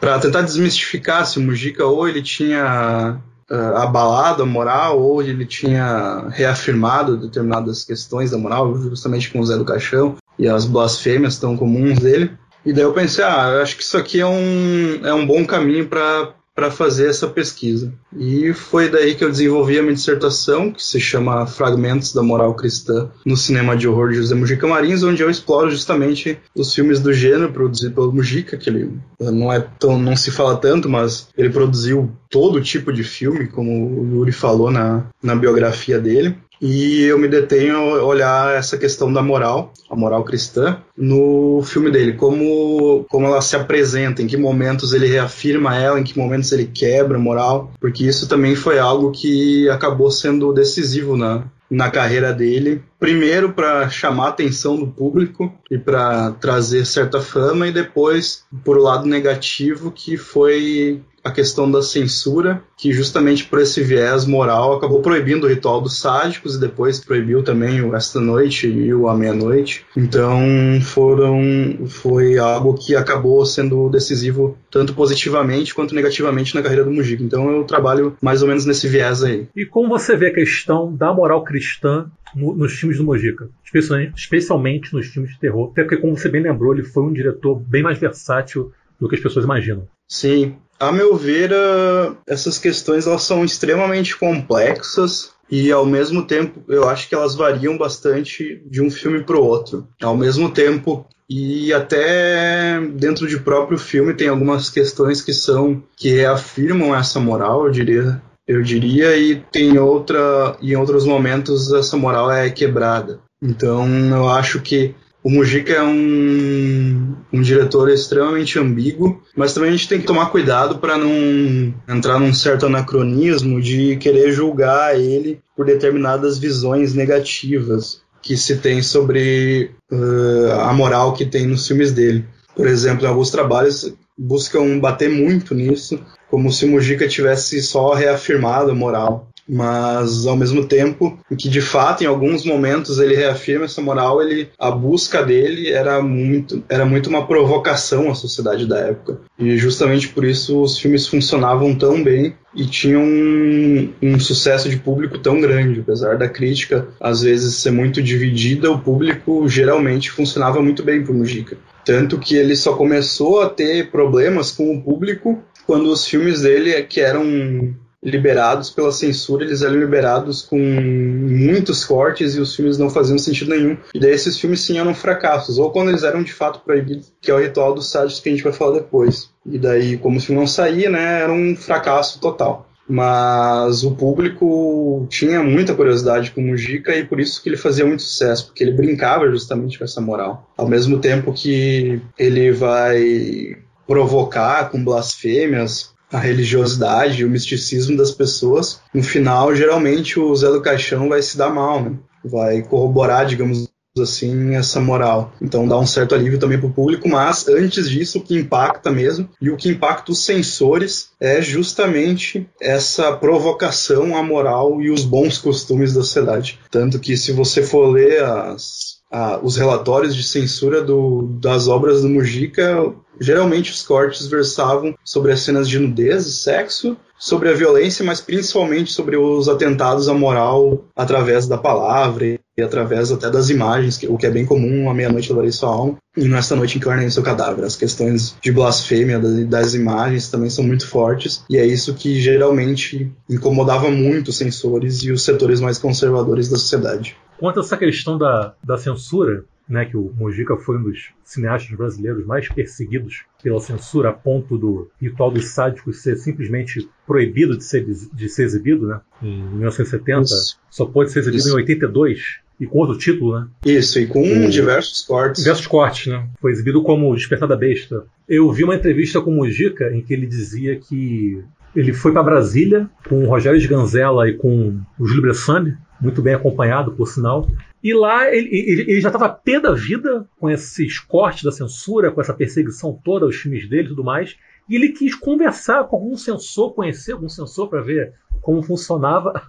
para 0.00 0.18
tentar 0.18 0.40
desmistificar 0.42 1.26
se 1.26 1.38
o 1.38 1.42
Mujica 1.42 1.84
ou 1.84 2.08
ele 2.08 2.22
tinha 2.22 3.20
uh, 3.50 3.76
abalado 3.76 4.42
a 4.42 4.46
moral 4.46 5.00
ou 5.00 5.22
ele 5.22 5.44
tinha 5.44 6.26
reafirmado 6.30 7.16
determinadas 7.16 7.84
questões 7.84 8.30
da 8.30 8.38
moral, 8.38 8.74
justamente 8.76 9.30
com 9.30 9.40
o 9.40 9.46
Zé 9.46 9.56
do 9.56 9.64
Caixão 9.64 10.16
e 10.38 10.48
as 10.48 10.64
blasfêmias 10.64 11.38
tão 11.38 11.56
comuns 11.56 11.98
dele. 11.98 12.30
E 12.64 12.72
daí 12.72 12.84
eu 12.84 12.92
pensei, 12.92 13.24
ah, 13.24 13.50
eu 13.54 13.62
acho 13.62 13.76
que 13.76 13.82
isso 13.82 13.96
aqui 13.96 14.20
é 14.20 14.26
um, 14.26 15.00
é 15.04 15.14
um 15.14 15.26
bom 15.26 15.44
caminho 15.44 15.86
para 15.86 16.34
para 16.58 16.72
fazer 16.72 17.08
essa 17.08 17.28
pesquisa. 17.28 17.92
E 18.18 18.52
foi 18.52 18.88
daí 18.88 19.14
que 19.14 19.22
eu 19.22 19.30
desenvolvi 19.30 19.78
a 19.78 19.82
minha 19.82 19.94
dissertação, 19.94 20.72
que 20.72 20.82
se 20.82 20.98
chama 20.98 21.46
Fragmentos 21.46 22.12
da 22.12 22.20
Moral 22.20 22.52
Cristã 22.52 23.08
no 23.24 23.36
Cinema 23.36 23.76
de 23.76 23.86
Horror 23.86 24.08
de 24.08 24.16
José 24.16 24.34
Mujica 24.34 24.66
Marins, 24.66 25.04
onde 25.04 25.22
eu 25.22 25.30
exploro 25.30 25.70
justamente 25.70 26.36
os 26.56 26.74
filmes 26.74 26.98
do 26.98 27.12
gênero 27.12 27.52
produzidos 27.52 27.94
pelo 27.94 28.12
Mujica, 28.12 28.56
que 28.56 28.68
ele 28.68 28.90
não 29.20 29.52
é 29.52 29.64
tão, 29.78 30.00
não 30.00 30.16
se 30.16 30.32
fala 30.32 30.56
tanto, 30.56 30.88
mas 30.88 31.28
ele 31.38 31.50
produziu 31.50 32.10
todo 32.28 32.60
tipo 32.60 32.92
de 32.92 33.04
filme, 33.04 33.46
como 33.46 34.00
o 34.00 34.16
Yuri 34.16 34.32
falou 34.32 34.68
na, 34.68 35.06
na 35.22 35.36
biografia 35.36 36.00
dele 36.00 36.36
e 36.60 37.02
eu 37.04 37.18
me 37.18 37.28
detenho 37.28 37.76
a 37.76 38.04
olhar 38.04 38.56
essa 38.56 38.76
questão 38.76 39.12
da 39.12 39.22
moral, 39.22 39.72
a 39.88 39.96
moral 39.96 40.24
cristã, 40.24 40.78
no 40.96 41.62
filme 41.64 41.90
dele, 41.90 42.14
como, 42.14 43.04
como 43.08 43.26
ela 43.26 43.40
se 43.40 43.56
apresenta, 43.56 44.22
em 44.22 44.26
que 44.26 44.36
momentos 44.36 44.92
ele 44.92 45.06
reafirma 45.06 45.76
ela, 45.76 45.98
em 45.98 46.04
que 46.04 46.18
momentos 46.18 46.52
ele 46.52 46.66
quebra 46.66 47.16
a 47.16 47.20
moral, 47.20 47.72
porque 47.80 48.04
isso 48.04 48.28
também 48.28 48.54
foi 48.54 48.78
algo 48.78 49.10
que 49.10 49.68
acabou 49.68 50.10
sendo 50.10 50.52
decisivo 50.52 51.16
na, 51.16 51.44
na 51.70 51.90
carreira 51.90 52.32
dele. 52.32 52.82
Primeiro 52.98 53.52
para 53.52 53.88
chamar 53.88 54.26
a 54.26 54.30
atenção 54.30 54.76
do 54.76 54.86
público 54.86 55.52
e 55.70 55.78
para 55.78 56.32
trazer 56.32 56.84
certa 56.84 57.20
fama, 57.20 57.68
e 57.68 57.72
depois, 57.72 58.44
por 58.64 58.76
o 58.76 58.82
lado 58.82 59.06
negativo, 59.06 59.90
que 59.92 60.16
foi 60.16 61.02
a 61.28 61.32
questão 61.32 61.70
da 61.70 61.82
censura, 61.82 62.62
que 62.76 62.92
justamente 62.92 63.44
por 63.44 63.60
esse 63.60 63.82
viés 63.82 64.24
moral 64.24 64.76
acabou 64.76 65.00
proibindo 65.00 65.46
o 65.46 65.48
ritual 65.48 65.80
dos 65.80 66.00
sádicos 66.00 66.56
e 66.56 66.60
depois 66.60 67.02
proibiu 67.02 67.42
também 67.42 67.80
o 67.82 67.94
Esta 67.94 68.20
Noite 68.20 68.66
e 68.66 68.92
o 68.92 69.08
A 69.08 69.16
Meia-Noite. 69.16 69.84
Então 69.96 70.40
foram, 70.82 71.86
foi 71.86 72.38
algo 72.38 72.74
que 72.74 72.96
acabou 72.96 73.44
sendo 73.44 73.88
decisivo 73.88 74.56
tanto 74.70 74.94
positivamente 74.94 75.74
quanto 75.74 75.94
negativamente 75.94 76.54
na 76.54 76.62
carreira 76.62 76.84
do 76.84 76.90
Mujica. 76.90 77.22
Então 77.22 77.50
eu 77.50 77.64
trabalho 77.64 78.16
mais 78.20 78.42
ou 78.42 78.48
menos 78.48 78.66
nesse 78.66 78.88
viés 78.88 79.22
aí. 79.22 79.46
E 79.54 79.64
como 79.64 79.88
você 79.88 80.16
vê 80.16 80.28
a 80.28 80.34
questão 80.34 80.94
da 80.94 81.12
moral 81.12 81.44
cristã 81.44 82.10
no, 82.34 82.54
nos 82.54 82.72
filmes 82.72 82.98
do 82.98 83.04
Mojica, 83.04 83.48
especialmente, 83.64 84.12
especialmente 84.16 84.94
nos 84.94 85.06
filmes 85.06 85.32
de 85.32 85.38
terror. 85.38 85.70
Até 85.72 85.82
porque, 85.82 85.96
como 85.96 86.16
você 86.16 86.28
bem 86.28 86.42
lembrou, 86.42 86.72
ele 86.72 86.82
foi 86.82 87.02
um 87.02 87.12
diretor 87.12 87.58
bem 87.58 87.82
mais 87.82 87.98
versátil 87.98 88.72
do 89.00 89.08
que 89.08 89.14
as 89.14 89.22
pessoas 89.22 89.44
imaginam. 89.44 89.86
Sim, 90.08 90.56
a 90.78 90.92
meu 90.92 91.16
ver, 91.16 91.50
uh, 91.52 92.16
essas 92.26 92.58
questões 92.58 93.06
elas 93.06 93.22
são 93.22 93.44
extremamente 93.44 94.16
complexas 94.16 95.32
e 95.50 95.72
ao 95.72 95.84
mesmo 95.84 96.24
tempo 96.24 96.62
eu 96.68 96.88
acho 96.88 97.08
que 97.08 97.14
elas 97.14 97.34
variam 97.34 97.76
bastante 97.76 98.62
de 98.66 98.82
um 98.82 98.90
filme 98.90 99.22
para 99.24 99.36
o 99.36 99.44
outro. 99.44 99.88
Ao 100.02 100.16
mesmo 100.16 100.50
tempo 100.50 101.06
e 101.28 101.72
até 101.74 102.80
dentro 102.94 103.26
de 103.26 103.38
próprio 103.38 103.76
filme 103.76 104.14
tem 104.14 104.28
algumas 104.28 104.70
questões 104.70 105.20
que 105.20 105.34
são 105.34 105.82
que 105.96 106.10
reafirmam 106.10 106.94
essa 106.94 107.20
moral, 107.20 107.66
eu 107.66 107.70
diria, 107.70 108.22
eu 108.46 108.62
diria, 108.62 109.16
e 109.16 109.36
tem 109.52 109.78
outra 109.78 110.56
em 110.62 110.74
outros 110.76 111.04
momentos 111.04 111.72
essa 111.72 111.96
moral 111.96 112.30
é 112.30 112.48
quebrada. 112.50 113.20
Então 113.42 113.86
eu 114.10 114.28
acho 114.28 114.60
que 114.60 114.94
o 115.22 115.30
Mujica 115.30 115.72
é 115.72 115.82
um, 115.82 117.16
um 117.32 117.42
diretor 117.42 117.90
extremamente 117.90 118.58
ambíguo, 118.58 119.20
mas 119.36 119.52
também 119.52 119.70
a 119.70 119.72
gente 119.72 119.88
tem 119.88 120.00
que 120.00 120.06
tomar 120.06 120.26
cuidado 120.26 120.78
para 120.78 120.96
não 120.96 121.74
entrar 121.88 122.18
num 122.18 122.32
certo 122.32 122.66
anacronismo 122.66 123.60
de 123.60 123.96
querer 123.96 124.32
julgar 124.32 124.98
ele 124.98 125.40
por 125.56 125.66
determinadas 125.66 126.38
visões 126.38 126.94
negativas 126.94 128.00
que 128.22 128.36
se 128.36 128.56
tem 128.58 128.82
sobre 128.82 129.70
uh, 129.90 130.52
a 130.60 130.72
moral 130.72 131.14
que 131.14 131.26
tem 131.26 131.46
nos 131.46 131.66
filmes 131.66 131.92
dele. 131.92 132.24
Por 132.54 132.66
exemplo, 132.66 133.04
em 133.04 133.08
alguns 133.08 133.30
trabalhos 133.30 133.94
buscam 134.16 134.78
bater 134.78 135.08
muito 135.08 135.54
nisso, 135.54 136.00
como 136.30 136.52
se 136.52 136.64
o 136.64 136.68
Mujica 136.68 137.06
tivesse 137.08 137.62
só 137.62 137.94
reafirmado 137.94 138.70
a 138.70 138.74
moral 138.74 139.28
mas 139.48 140.26
ao 140.26 140.36
mesmo 140.36 140.64
tempo 140.66 141.18
que 141.38 141.48
de 141.48 141.60
fato 141.60 142.04
em 142.04 142.06
alguns 142.06 142.44
momentos 142.44 142.98
ele 142.98 143.14
reafirma 143.14 143.64
essa 143.64 143.80
moral, 143.80 144.20
ele 144.20 144.48
a 144.58 144.70
busca 144.70 145.22
dele 145.22 145.70
era 145.70 146.02
muito 146.02 146.62
era 146.68 146.84
muito 146.84 147.08
uma 147.08 147.26
provocação 147.26 148.10
à 148.10 148.14
sociedade 148.14 148.66
da 148.66 148.78
época 148.78 149.20
e 149.38 149.56
justamente 149.56 150.08
por 150.08 150.24
isso 150.24 150.60
os 150.60 150.78
filmes 150.78 151.06
funcionavam 151.06 151.74
tão 151.74 152.02
bem 152.02 152.34
e 152.54 152.66
tinham 152.66 153.02
um, 153.02 153.92
um 154.02 154.18
sucesso 154.18 154.68
de 154.68 154.78
público 154.78 155.18
tão 155.18 155.40
grande, 155.40 155.80
apesar 155.80 156.18
da 156.18 156.28
crítica 156.28 156.88
às 157.00 157.22
vezes 157.22 157.54
ser 157.56 157.70
muito 157.70 158.02
dividida, 158.02 158.70
o 158.70 158.80
público 158.80 159.48
geralmente 159.48 160.10
funcionava 160.10 160.60
muito 160.60 160.82
bem 160.82 161.02
para 161.04 161.14
Mujica. 161.14 161.56
Tanto 161.84 162.18
que 162.18 162.36
ele 162.36 162.56
só 162.56 162.74
começou 162.74 163.40
a 163.40 163.48
ter 163.48 163.90
problemas 163.90 164.50
com 164.50 164.76
o 164.76 164.82
público 164.82 165.42
quando 165.66 165.90
os 165.90 166.06
filmes 166.06 166.42
dele, 166.42 166.82
que 166.82 167.00
eram 167.00 167.74
liberados 168.02 168.70
pela 168.70 168.92
censura, 168.92 169.44
eles 169.44 169.62
eram 169.62 169.78
liberados 169.78 170.42
com 170.42 170.58
muitos 170.58 171.84
cortes 171.84 172.34
e 172.34 172.40
os 172.40 172.54
filmes 172.54 172.78
não 172.78 172.88
faziam 172.88 173.18
sentido 173.18 173.50
nenhum. 173.50 173.76
E 173.94 173.98
daí 173.98 174.12
esses 174.12 174.38
filmes 174.38 174.60
sim 174.60 174.78
eram 174.78 174.94
fracassos, 174.94 175.58
ou 175.58 175.70
quando 175.70 175.88
eles 175.90 176.04
eram 176.04 176.22
de 176.22 176.32
fato 176.32 176.60
proibidos, 176.60 177.12
que 177.20 177.30
é 177.30 177.34
o 177.34 177.40
ritual 177.40 177.74
dos 177.74 177.90
sádios 177.90 178.20
que 178.20 178.28
a 178.28 178.32
gente 178.32 178.44
vai 178.44 178.52
falar 178.52 178.78
depois. 178.78 179.30
E 179.44 179.58
daí, 179.58 179.96
como 179.96 180.18
o 180.18 180.20
filme 180.20 180.40
não 180.40 180.46
saía, 180.46 180.88
né, 180.88 181.22
era 181.22 181.32
um 181.32 181.56
fracasso 181.56 182.20
total. 182.20 182.68
Mas 182.88 183.84
o 183.84 183.90
público 183.90 185.06
tinha 185.10 185.42
muita 185.42 185.74
curiosidade 185.74 186.30
com 186.30 186.40
o 186.40 186.44
Mujica 186.44 186.96
e 186.96 187.04
por 187.04 187.20
isso 187.20 187.42
que 187.42 187.50
ele 187.50 187.56
fazia 187.58 187.84
muito 187.84 188.02
sucesso, 188.02 188.46
porque 188.46 188.64
ele 188.64 188.72
brincava 188.72 189.28
justamente 189.30 189.76
com 189.76 189.84
essa 189.84 190.00
moral. 190.00 190.50
Ao 190.56 190.66
mesmo 190.66 190.98
tempo 190.98 191.34
que 191.34 192.00
ele 192.18 192.50
vai 192.50 193.58
provocar 193.86 194.70
com 194.70 194.82
blasfêmias, 194.82 195.92
a 196.12 196.18
religiosidade 196.18 197.24
o 197.24 197.30
misticismo 197.30 197.96
das 197.96 198.10
pessoas, 198.10 198.80
no 198.94 199.02
final, 199.02 199.54
geralmente 199.54 200.18
o 200.18 200.34
Zé 200.34 200.48
do 200.50 200.62
Caixão 200.62 201.08
vai 201.08 201.22
se 201.22 201.36
dar 201.36 201.50
mal, 201.50 201.82
né? 201.82 201.96
Vai 202.24 202.62
corroborar, 202.62 203.26
digamos 203.26 203.68
assim, 204.00 204.54
essa 204.54 204.80
moral. 204.80 205.32
Então 205.40 205.66
dá 205.66 205.78
um 205.78 205.86
certo 205.86 206.14
alívio 206.14 206.38
também 206.38 206.58
para 206.58 206.68
o 206.68 206.72
público, 206.72 207.08
mas 207.08 207.48
antes 207.48 207.90
disso, 207.90 208.18
o 208.18 208.22
que 208.22 208.36
impacta 208.36 208.90
mesmo 208.90 209.28
e 209.40 209.50
o 209.50 209.56
que 209.56 209.68
impacta 209.68 210.12
os 210.12 210.24
sensores 210.24 211.10
é 211.20 211.42
justamente 211.42 212.48
essa 212.60 213.12
provocação 213.16 214.16
à 214.16 214.22
moral 214.22 214.80
e 214.80 214.90
os 214.90 215.04
bons 215.04 215.38
costumes 215.38 215.92
da 215.92 216.02
sociedade. 216.02 216.58
Tanto 216.70 216.98
que 216.98 217.16
se 217.16 217.32
você 217.32 217.62
for 217.62 217.88
ler 217.88 218.22
as 218.22 218.98
os 219.42 219.56
relatórios 219.56 220.14
de 220.14 220.22
censura 220.22 220.82
do, 220.82 221.22
das 221.40 221.66
obras 221.66 222.02
do 222.02 222.08
Mujica, 222.08 222.92
geralmente 223.20 223.72
os 223.72 223.82
cortes 223.82 224.26
versavam 224.26 224.94
sobre 225.04 225.32
as 225.32 225.40
cenas 225.40 225.68
de 225.68 225.78
nudez 225.78 226.26
e 226.26 226.32
sexo, 226.32 226.96
sobre 227.18 227.48
a 227.48 227.54
violência, 227.54 228.04
mas 228.04 228.20
principalmente 228.20 228.92
sobre 228.92 229.16
os 229.16 229.48
atentados 229.48 230.08
à 230.08 230.14
moral 230.14 230.84
através 230.94 231.46
da 231.46 231.58
palavra 231.58 232.38
e 232.56 232.62
através 232.62 233.10
até 233.12 233.30
das 233.30 233.50
imagens, 233.50 234.00
o 234.08 234.16
que 234.16 234.26
é 234.26 234.30
bem 234.30 234.44
comum, 234.44 234.88
a 234.90 234.94
meia-noite 234.94 235.30
levarei 235.30 235.52
sua 235.52 235.70
alma, 235.70 235.96
e 236.16 236.26
nesta 236.26 236.56
noite 236.56 236.76
encarnei 236.76 237.08
seu 237.08 237.22
cadáver. 237.22 237.64
As 237.64 237.76
questões 237.76 238.36
de 238.42 238.50
blasfêmia 238.50 239.18
das 239.18 239.74
imagens 239.74 240.28
também 240.28 240.50
são 240.50 240.64
muito 240.64 240.86
fortes, 240.86 241.44
e 241.48 241.56
é 241.56 241.64
isso 241.64 241.94
que 241.94 242.20
geralmente 242.20 243.12
incomodava 243.30 243.90
muito 243.90 244.28
os 244.28 244.36
censores 244.36 245.02
e 245.02 245.12
os 245.12 245.22
setores 245.22 245.60
mais 245.60 245.78
conservadores 245.78 246.48
da 246.48 246.56
sociedade. 246.56 247.16
Quanto 247.38 247.60
a 247.60 247.62
essa 247.62 247.76
questão 247.76 248.18
da, 248.18 248.54
da 248.64 248.76
censura, 248.76 249.44
né, 249.68 249.84
que 249.84 249.96
o 249.96 250.12
Mojica 250.16 250.56
foi 250.56 250.78
um 250.78 250.82
dos 250.82 251.10
cineastas 251.22 251.76
brasileiros 251.76 252.24
mais 252.24 252.48
perseguidos 252.48 253.24
pela 253.42 253.60
censura, 253.60 254.10
a 254.10 254.12
ponto 254.12 254.56
do 254.56 254.90
Ritual 255.00 255.30
dos 255.30 255.46
Sádicos 255.50 256.02
ser 256.02 256.16
simplesmente 256.16 256.88
proibido 257.06 257.56
de 257.56 257.64
ser, 257.64 257.84
de 257.84 258.28
ser 258.28 258.44
exibido 258.44 258.86
né, 258.86 259.00
em 259.22 259.42
1970, 259.42 260.22
Isso. 260.22 260.58
só 260.70 260.86
pode 260.86 261.12
ser 261.12 261.20
exibido 261.20 261.42
Isso. 261.42 261.50
em 261.50 261.56
82. 261.56 262.40
E 262.60 262.66
com 262.66 262.78
outro 262.78 262.98
título, 262.98 263.38
né? 263.38 263.46
Isso, 263.64 264.00
e 264.00 264.06
com 264.08 264.20
diversos 264.50 265.02
cortes. 265.02 265.44
Diversos 265.44 265.68
cortes, 265.68 266.08
né? 266.08 266.28
Foi 266.40 266.50
exibido 266.50 266.82
como 266.82 267.14
Despertar 267.14 267.48
da 267.48 267.56
Besta. 267.56 268.04
Eu 268.28 268.50
vi 268.50 268.64
uma 268.64 268.74
entrevista 268.74 269.20
com 269.20 269.30
o 269.30 269.36
Mojica 269.36 269.94
em 269.94 270.02
que 270.02 270.12
ele 270.12 270.26
dizia 270.26 270.74
que 270.74 271.40
ele 271.76 271.92
foi 271.92 272.10
para 272.10 272.20
Brasília 272.20 272.90
com 273.08 273.22
o 273.22 273.28
Rogério 273.28 273.60
de 273.60 273.68
Ganzella 273.68 274.28
e 274.28 274.36
com 274.36 274.80
o 274.98 275.06
Júlio 275.06 275.22
Bressani 275.22 275.76
muito 276.00 276.22
bem 276.22 276.34
acompanhado, 276.34 276.92
por 276.92 277.06
sinal. 277.06 277.48
E 277.82 277.94
lá 277.94 278.28
ele, 278.34 278.48
ele, 278.48 278.82
ele 278.82 279.00
já 279.00 279.08
estava 279.08 279.28
pé 279.28 279.60
da 279.60 279.72
vida 279.72 280.28
com 280.38 280.50
esses 280.50 280.98
cortes 280.98 281.44
da 281.44 281.52
censura, 281.52 282.10
com 282.10 282.20
essa 282.20 282.34
perseguição 282.34 282.98
toda 283.04 283.24
aos 283.24 283.36
filmes 283.36 283.68
dele 283.68 283.86
e 283.86 283.88
tudo 283.90 284.02
mais. 284.02 284.36
E 284.68 284.74
ele 284.74 284.90
quis 284.90 285.14
conversar 285.14 285.84
com 285.84 285.96
algum 285.96 286.16
censor, 286.16 286.74
conhecer 286.74 287.12
algum 287.12 287.28
censor 287.28 287.68
para 287.68 287.80
ver 287.80 288.12
como 288.42 288.62
funcionava. 288.62 289.32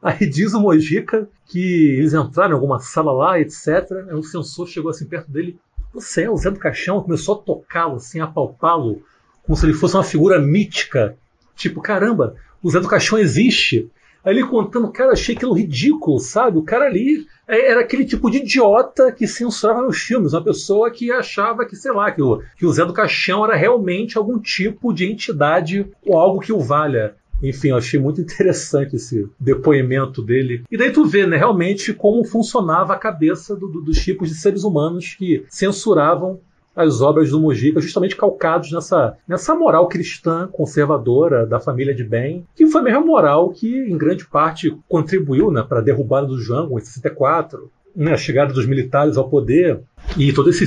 Aí, 0.00 0.16
aí, 0.20 0.30
diz 0.30 0.54
o 0.54 0.60
Mojica 0.60 1.28
que 1.46 1.96
eles 1.98 2.14
entraram 2.14 2.52
em 2.52 2.54
alguma 2.54 2.78
sala 2.78 3.10
lá, 3.10 3.40
etc. 3.40 4.06
Aí 4.08 4.14
o 4.14 4.22
censor 4.22 4.68
chegou 4.68 4.90
assim 4.90 5.04
perto 5.04 5.28
dele. 5.28 5.58
Você 5.92 6.22
é 6.22 6.30
o 6.30 6.36
Zé 6.36 6.52
do 6.52 6.58
Caixão? 6.58 7.02
Começou 7.02 7.34
a 7.34 7.38
tocá-lo, 7.38 7.96
assim, 7.96 8.20
a 8.20 8.24
apalpá-lo, 8.24 9.02
como 9.42 9.56
se 9.56 9.66
ele 9.66 9.72
fosse 9.72 9.96
uma 9.96 10.04
figura 10.04 10.40
mítica. 10.40 11.16
Tipo, 11.56 11.80
caramba, 11.80 12.36
o 12.62 12.70
Zé 12.70 12.78
do 12.78 12.86
Caixão 12.86 13.18
existe. 13.18 13.90
Ali 14.28 14.44
contando, 14.44 14.90
cara, 14.90 15.12
achei 15.12 15.34
aquilo 15.34 15.54
ridículo, 15.54 16.18
sabe? 16.18 16.58
O 16.58 16.62
cara 16.62 16.86
ali 16.86 17.26
é, 17.46 17.70
era 17.70 17.80
aquele 17.80 18.04
tipo 18.04 18.30
de 18.30 18.38
idiota 18.38 19.10
que 19.10 19.26
censurava 19.26 19.82
nos 19.82 19.98
filmes, 19.98 20.34
uma 20.34 20.44
pessoa 20.44 20.90
que 20.90 21.10
achava 21.10 21.64
que, 21.64 21.74
sei 21.74 21.92
lá, 21.92 22.10
que 22.10 22.20
o, 22.20 22.42
que 22.56 22.66
o 22.66 22.72
Zé 22.72 22.84
do 22.84 22.92
Caixão 22.92 23.44
era 23.44 23.56
realmente 23.56 24.18
algum 24.18 24.38
tipo 24.38 24.92
de 24.92 25.10
entidade 25.10 25.86
ou 26.04 26.18
algo 26.18 26.40
que 26.40 26.52
o 26.52 26.60
valha. 26.60 27.14
Enfim, 27.42 27.68
eu 27.68 27.76
achei 27.76 27.98
muito 27.98 28.20
interessante 28.20 28.96
esse 28.96 29.28
depoimento 29.38 30.22
dele. 30.22 30.64
E 30.70 30.76
daí 30.76 30.90
tu 30.90 31.06
vê, 31.06 31.26
né, 31.26 31.36
realmente 31.36 31.94
como 31.94 32.24
funcionava 32.24 32.92
a 32.92 32.98
cabeça 32.98 33.54
do, 33.56 33.68
do, 33.68 33.80
dos 33.80 33.98
tipos 33.98 34.28
de 34.28 34.34
seres 34.34 34.64
humanos 34.64 35.14
que 35.16 35.44
censuravam 35.48 36.40
as 36.78 37.00
obras 37.00 37.30
do 37.30 37.40
Mujica, 37.40 37.80
justamente 37.80 38.14
calcados 38.14 38.70
nessa, 38.70 39.16
nessa 39.26 39.52
moral 39.52 39.88
cristã 39.88 40.48
conservadora 40.52 41.44
da 41.44 41.58
família 41.58 41.92
de 41.92 42.04
bem, 42.04 42.46
que 42.54 42.68
foi 42.68 42.80
a 42.80 42.84
mesma 42.84 43.00
moral 43.00 43.50
que, 43.50 43.68
em 43.68 43.98
grande 43.98 44.24
parte, 44.24 44.72
contribuiu 44.88 45.50
né, 45.50 45.64
para 45.68 45.80
a 45.80 45.82
derrubada 45.82 46.28
do 46.28 46.40
Jango 46.40 46.78
em 46.78 46.80
64, 46.80 47.68
né, 47.96 48.12
a 48.12 48.16
chegada 48.16 48.52
dos 48.54 48.64
militares 48.64 49.16
ao 49.16 49.28
poder 49.28 49.80
e 50.16 50.32
todo 50.32 50.50
esse, 50.50 50.62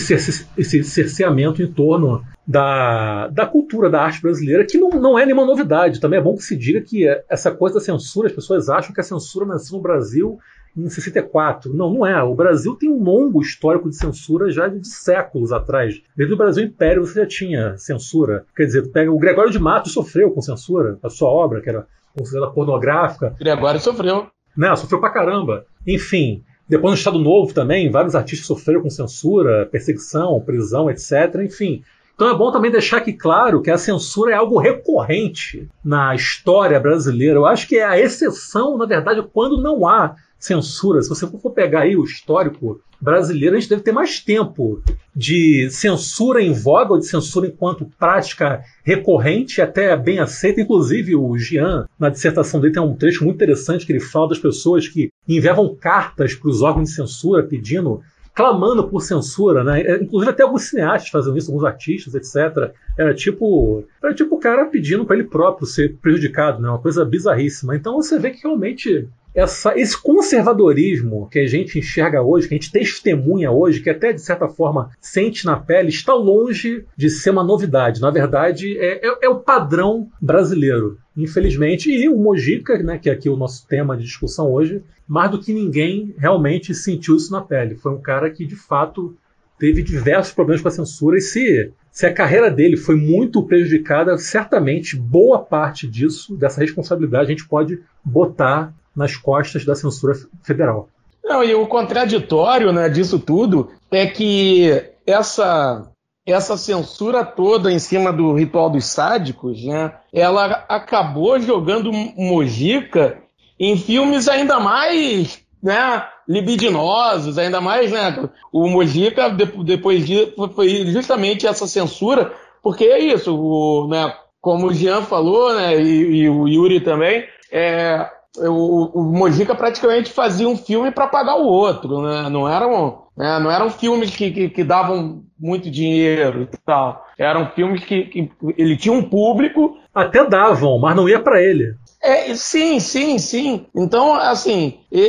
esse 0.58 0.84
cerceamento 0.84 1.63
em 1.63 1.72
torno 1.72 2.22
da, 2.46 3.30
da 3.30 3.46
cultura 3.46 3.89
da 3.89 4.01
arte 4.01 4.22
brasileira, 4.22 4.65
que 4.65 4.77
não, 4.77 4.89
não 4.89 5.18
é 5.18 5.25
nenhuma 5.25 5.46
novidade. 5.46 6.01
Também 6.01 6.20
é 6.20 6.22
bom 6.22 6.36
que 6.36 6.44
se 6.44 6.58
diga 6.58 6.82
que 6.82 7.08
essa 7.30 7.51
coisa 7.51 7.75
da 7.75 7.82
censura, 7.82 8.27
as 8.27 8.34
pessoas 8.34 8.68
acham 8.68 8.94
que 8.94 9.00
a 9.00 9.03
censura 9.03 9.46
nasceu 9.46 9.77
no 9.77 9.82
Brasil 9.82 10.38
em 10.75 10.90
64. 10.90 11.74
Não, 11.74 11.94
não 11.94 12.06
é. 12.06 12.22
O 12.24 12.36
Brasil 12.36 12.75
tem 12.75 12.90
um 12.90 13.04
longo 13.04 13.42
histórico 13.42 13.90
de 13.90 13.96
censura 13.96 14.50
já 14.51 14.68
de, 14.68 14.88
séculos 14.88 15.51
atrás. 15.51 16.01
Desde 16.16 16.34
o 16.34 16.38
Brasil 16.38 16.63
Império 16.63 17.06
você 17.06 17.22
já 17.22 17.25
tinha 17.25 17.78
censura. 17.78 18.46
Quer 18.56 18.66
dizer, 18.66 18.92
pega 18.92 19.12
o 19.12 19.20
Gregório 19.20 19.51
de 19.51 19.60
Matos 19.60 19.94
sofreu 19.94 20.32
com 20.32 20.42
censura, 20.42 20.98
a 21.04 21.10
sua 21.10 21.30
obra, 21.30 21.62
que 21.62 21.70
era 21.70 21.88
considerada 22.18 22.51
pornográfica. 22.51 23.36
Gregório 23.40 23.80
sofreu. 23.80 24.28
Né, 24.56 24.75
sofreu 24.75 25.00
pra 25.00 25.10
caramba. 25.10 25.66
Enfim, 25.88 26.44
depois 26.68 26.92
no 26.92 26.98
Estado 26.98 27.20
Novo 27.20 27.54
também, 27.54 27.90
vários 27.90 28.16
artistas 28.16 28.48
sofreram 28.48 28.82
com 28.82 28.90
censura, 28.90 29.66
perseguição, 29.66 30.40
prisão, 30.42 30.90
etc. 30.90 31.42
Enfim. 31.44 31.84
Então 32.16 32.30
é 32.30 32.38
bom 32.38 32.51
também 32.51 32.70
deixar 32.70 32.98
aqui 32.98 33.13
claro 33.13 33.62
que 33.62 33.72
a 33.72 33.78
censura 33.78 34.32
é 34.32 34.36
algo 34.36 34.60
recorrente 34.60 35.68
na 35.84 36.13
história 36.13 36.80
brasileira. 36.80 37.40
Eu 37.40 37.46
acho 37.46 37.68
que 37.68 37.78
é 37.78 37.84
a 37.84 38.00
exceção, 38.00 38.78
na 38.78 38.86
verdade, 38.86 39.22
quando 39.34 39.62
não 39.62 39.88
há 39.88 40.16
censura. 40.41 41.01
Se 41.01 41.10
você 41.10 41.27
for 41.27 41.51
pegar 41.51 41.81
aí 41.81 41.95
o 41.95 42.03
histórico 42.03 42.81
brasileiro, 43.00 43.55
a 43.55 43.60
gente 43.60 43.69
deve 43.69 43.83
ter 43.83 43.91
mais 43.91 44.19
tempo 44.19 44.81
de 45.15 45.69
censura 45.69 46.41
em 46.41 46.51
voga 46.51 46.93
ou 46.93 47.00
de 47.00 47.05
censura 47.05 47.48
enquanto 47.48 47.89
prática 47.98 48.62
recorrente, 48.83 49.62
até 49.62 49.95
bem 49.95 50.19
aceita. 50.19 50.62
Inclusive, 50.62 51.15
o 51.15 51.38
Jean, 51.38 51.86
na 52.00 52.10
dissertação 52.10 52.60
dele, 52.60 52.74
tem 52.74 52.83
um 52.83 52.95
trecho 52.95 53.24
muito 53.24 53.36
interessante 53.36 53.86
que 53.86 53.91
ele 53.91 54.00
fala 54.00 54.29
das 54.29 54.39
pessoas 54.39 54.88
que 54.88 55.10
enviavam 55.27 55.75
cartas 55.75 56.33
para 56.33 56.50
os 56.50 56.62
órgãos 56.62 56.89
de 56.89 56.95
censura 56.95 57.43
pedindo 57.43 58.01
clamando 58.33 58.88
por 58.88 59.01
censura, 59.01 59.63
né? 59.63 59.81
É, 59.81 60.01
inclusive 60.01 60.31
até 60.31 60.43
alguns 60.43 60.63
cineastas 60.63 61.10
fazem 61.10 61.36
isso, 61.36 61.51
alguns 61.51 61.65
artistas, 61.65 62.15
etc. 62.15 62.74
Era 62.98 63.13
tipo, 63.13 63.83
era 64.03 64.13
tipo 64.13 64.36
o 64.36 64.39
cara 64.39 64.65
pedindo 64.65 65.05
para 65.05 65.17
ele 65.17 65.27
próprio 65.27 65.67
ser 65.67 65.98
prejudicado, 66.01 66.62
né? 66.62 66.69
Uma 66.69 66.81
coisa 66.81 67.03
bizarríssima. 67.03 67.75
Então 67.75 67.95
você 67.95 68.17
vê 68.17 68.31
que 68.31 68.43
realmente 68.43 69.07
essa, 69.34 69.78
esse 69.78 70.00
conservadorismo 70.00 71.28
que 71.30 71.40
a 71.40 71.48
gente 71.48 71.80
enxerga 71.80 72.22
hoje, 72.22 72.48
que 72.48 72.54
a 72.54 72.58
gente 72.58 72.72
testemunha 72.72 73.52
hoje, 73.52 73.80
que 73.80 73.90
até 73.90 74.12
de 74.12 74.22
certa 74.22 74.48
forma 74.48 74.92
sente 75.00 75.46
na 75.46 75.58
pele, 75.58 75.90
está 75.90 76.14
longe 76.14 76.86
de 76.98 77.10
ser 77.10 77.30
uma 77.30 77.44
novidade. 77.44 78.02
Na 78.02 78.12
verdade, 78.12 78.78
é, 78.78 79.08
é, 79.08 79.18
é 79.24 79.30
o 79.30 79.40
padrão 79.40 80.10
brasileiro, 80.22 80.98
infelizmente. 81.16 81.90
E 81.90 82.10
o 82.10 82.18
Mojica, 82.18 82.78
né, 82.84 82.98
que 82.98 83.10
é 83.10 83.14
aqui 83.14 83.30
o 83.30 83.38
nosso 83.38 83.66
tema 83.68 83.96
de 83.96 84.04
discussão 84.04 84.52
hoje, 84.52 84.84
mais 85.08 85.32
do 85.32 85.40
que 85.40 85.54
ninguém 85.54 86.14
realmente 86.18 86.74
sentiu 86.74 87.16
isso 87.16 87.32
na 87.32 87.42
pele. 87.42 87.76
Foi 87.76 87.94
um 87.94 88.02
cara 88.02 88.30
que, 88.30 88.46
de 88.46 88.56
fato, 88.56 89.16
teve 89.58 89.82
diversos 89.82 90.34
problemas 90.34 90.62
com 90.62 90.68
a 90.68 90.72
censura 90.72 91.18
e 91.18 91.22
se, 91.22 91.72
se 91.92 92.06
a 92.06 92.14
carreira 92.14 92.50
dele 92.50 92.76
foi 92.76 92.96
muito 92.96 93.44
prejudicada, 93.44 94.18
certamente 94.18 94.98
boa 94.98 95.40
parte 95.40 95.88
disso, 95.88 96.36
dessa 96.36 96.62
responsabilidade, 96.62 97.26
a 97.26 97.30
gente 97.30 97.48
pode 97.48 97.80
botar 98.04 98.74
nas 98.95 99.15
costas 99.15 99.65
da 99.65 99.75
censura 99.75 100.13
federal. 100.43 100.89
Não, 101.24 101.43
e 101.43 101.53
o 101.53 101.67
contraditório 101.67 102.71
né, 102.71 102.89
disso 102.89 103.19
tudo 103.19 103.69
é 103.89 104.05
que 104.07 104.83
essa, 105.05 105.88
essa 106.25 106.58
censura 106.58 107.23
toda 107.23 107.71
em 107.71 107.80
cima 107.80 108.12
do 108.12 108.34
ritual 108.34 108.69
dos 108.69 108.86
sádicos, 108.86 109.63
né, 109.63 109.93
ela 110.12 110.65
acabou 110.67 111.39
jogando 111.39 111.91
Mojica 111.91 113.21
em 113.60 113.77
filmes 113.77 114.27
ainda 114.27 114.60
mais 114.60 115.41
né, 115.62 116.04
libidinosos, 116.27 117.38
ainda 117.38 117.62
mais, 117.62 117.91
né, 117.91 118.30
o 118.51 118.67
Mojica, 118.67 119.30
depois 119.30 120.06
disso, 120.06 120.34
foi 120.56 120.86
justamente 120.88 121.45
essa 121.45 121.67
censura, 121.67 122.34
porque 122.63 122.86
é 122.86 122.99
isso, 122.99 123.38
o, 123.38 123.88
né, 123.88 124.13
como 124.39 124.67
o 124.67 124.73
Jean 124.73 125.04
falou, 125.04 125.54
né, 125.54 125.80
e, 125.80 126.23
e 126.23 126.30
o 126.30 126.47
Yuri 126.47 126.80
também, 126.80 127.25
é, 127.51 128.10
o, 128.38 129.00
o 129.00 129.04
Mojica 129.04 129.54
praticamente 129.54 130.12
fazia 130.12 130.48
um 130.48 130.56
filme 130.56 130.91
para 130.91 131.08
pagar 131.08 131.36
o 131.36 131.46
outro, 131.46 132.02
né? 132.02 132.30
Não 132.30 132.48
eram, 132.48 133.04
né? 133.17 133.39
não 133.39 133.52
eram 133.52 133.70
filmes 133.70 134.15
que, 134.15 134.32
que, 134.32 134.50
que, 134.50 134.63
davam 134.63 135.24
muito 135.38 135.70
dinheiro 135.70 136.44
e 136.44 136.58
tal. 136.65 137.06
Eram 137.17 137.50
filmes 137.52 137.84
que, 137.84 138.06
que 138.06 138.32
ele 138.58 138.78
tinha 138.78 138.94
um 138.94 139.04
público. 139.04 139.78
Até 139.94 140.26
davam, 140.26 140.80
mas 140.80 140.96
não 140.96 141.10
ia 141.10 141.20
para 141.20 141.41
ele. 141.41 141.76
É, 142.02 142.34
sim, 142.34 142.80
sim, 142.80 143.17
sim. 143.17 143.65
Então, 143.76 144.15
assim, 144.15 144.80
e, 144.89 145.02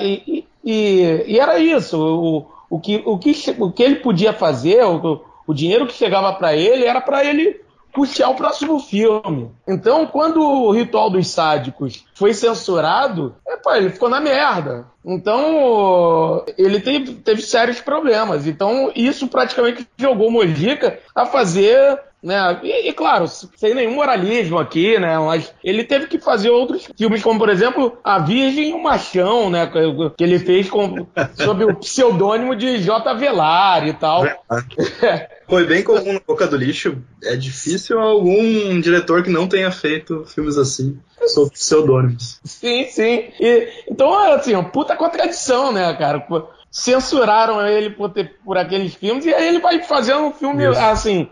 e, 0.00 0.44
e, 0.64 1.24
e 1.26 1.38
era 1.38 1.58
isso. 1.58 1.98
O, 1.98 2.46
o, 2.70 2.80
que, 2.80 3.02
o, 3.04 3.18
que, 3.18 3.34
o 3.58 3.70
que 3.70 3.82
ele 3.82 3.96
podia 3.96 4.32
fazer, 4.32 4.82
o, 4.84 5.22
o 5.46 5.52
dinheiro 5.52 5.86
que 5.86 5.92
chegava 5.92 6.32
para 6.32 6.56
ele, 6.56 6.86
era 6.86 7.02
para 7.02 7.22
ele 7.22 7.60
puxar 7.92 8.30
o 8.30 8.34
próximo 8.34 8.80
filme. 8.80 9.50
Então, 9.68 10.06
quando 10.06 10.40
o 10.40 10.70
Ritual 10.72 11.10
dos 11.10 11.28
Sádicos 11.28 12.04
foi 12.22 12.34
censurado, 12.34 13.34
epa, 13.44 13.76
ele 13.76 13.90
ficou 13.90 14.08
na 14.08 14.20
merda. 14.20 14.86
Então, 15.04 16.44
ele 16.56 16.78
teve, 16.78 17.14
teve 17.14 17.42
sérios 17.42 17.80
problemas. 17.80 18.46
Então, 18.46 18.92
isso 18.94 19.26
praticamente 19.26 19.88
jogou 19.98 20.30
Mojica 20.30 21.00
a 21.16 21.26
fazer 21.26 21.98
né? 22.22 22.60
E, 22.62 22.88
e, 22.88 22.92
claro, 22.92 23.26
sem 23.26 23.74
nenhum 23.74 23.96
moralismo 23.96 24.56
aqui, 24.56 24.96
né? 24.98 25.18
Mas 25.18 25.52
ele 25.64 25.82
teve 25.82 26.06
que 26.06 26.20
fazer 26.20 26.50
outros 26.50 26.88
filmes, 26.96 27.20
como 27.20 27.36
por 27.36 27.48
exemplo 27.48 27.98
A 28.04 28.20
Virgem 28.20 28.70
e 28.70 28.72
o 28.72 28.80
Machão, 28.80 29.50
né? 29.50 29.68
Que 30.16 30.22
ele 30.22 30.38
fez 30.38 30.70
com, 30.70 31.04
sob 31.34 31.64
o 31.64 31.74
pseudônimo 31.74 32.54
de 32.54 32.78
J. 32.78 33.12
Velar 33.14 33.88
e 33.88 33.92
tal. 33.94 34.22
Foi 35.48 35.66
bem 35.66 35.82
comum 35.82 36.12
no 36.12 36.22
Boca 36.24 36.46
do 36.46 36.56
Lixo. 36.56 36.96
É 37.24 37.34
difícil 37.34 37.98
algum 37.98 38.80
diretor 38.80 39.24
que 39.24 39.28
não 39.28 39.48
tenha 39.48 39.72
feito 39.72 40.24
filmes 40.24 40.56
assim, 40.56 40.98
sob 41.28 41.50
pseudônimos. 41.50 42.40
Sim, 42.44 42.86
sim. 42.86 43.30
E, 43.40 43.68
então, 43.88 44.12
assim, 44.34 44.54
uma 44.54 44.64
puta 44.64 44.96
contradição, 44.96 45.72
né, 45.72 45.92
cara? 45.94 46.26
censuraram 46.70 47.64
ele 47.66 47.90
por, 47.90 48.08
ter, 48.08 48.36
por 48.42 48.56
aqueles 48.56 48.94
filmes, 48.94 49.26
e 49.26 49.34
aí 49.34 49.48
ele 49.48 49.60
vai 49.60 49.82
fazendo 49.82 50.20
um 50.20 50.32
filme, 50.32 50.64
Isso. 50.64 50.80
assim, 50.80 51.28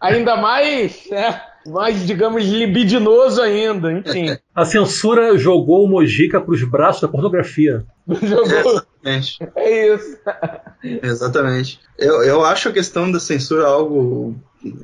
ainda 0.00 0.36
mais, 0.36 1.08
né, 1.08 1.40
mais, 1.64 2.04
digamos, 2.04 2.44
libidinoso 2.44 3.40
ainda, 3.40 3.92
enfim. 3.92 4.36
A 4.54 4.64
censura 4.64 5.38
jogou 5.38 5.84
o 5.84 5.88
Mojica 5.88 6.40
para 6.40 6.52
os 6.52 6.62
braços 6.64 7.02
da 7.02 7.08
pornografia. 7.08 7.84
jogou. 8.06 8.82
Exatamente. 9.04 9.38
É 9.56 9.94
isso. 9.94 10.18
Exatamente. 11.02 11.80
Eu, 11.98 12.22
eu 12.22 12.44
acho 12.44 12.68
a 12.68 12.72
questão 12.72 13.10
da 13.10 13.18
censura 13.18 13.66
algo, 13.66 14.34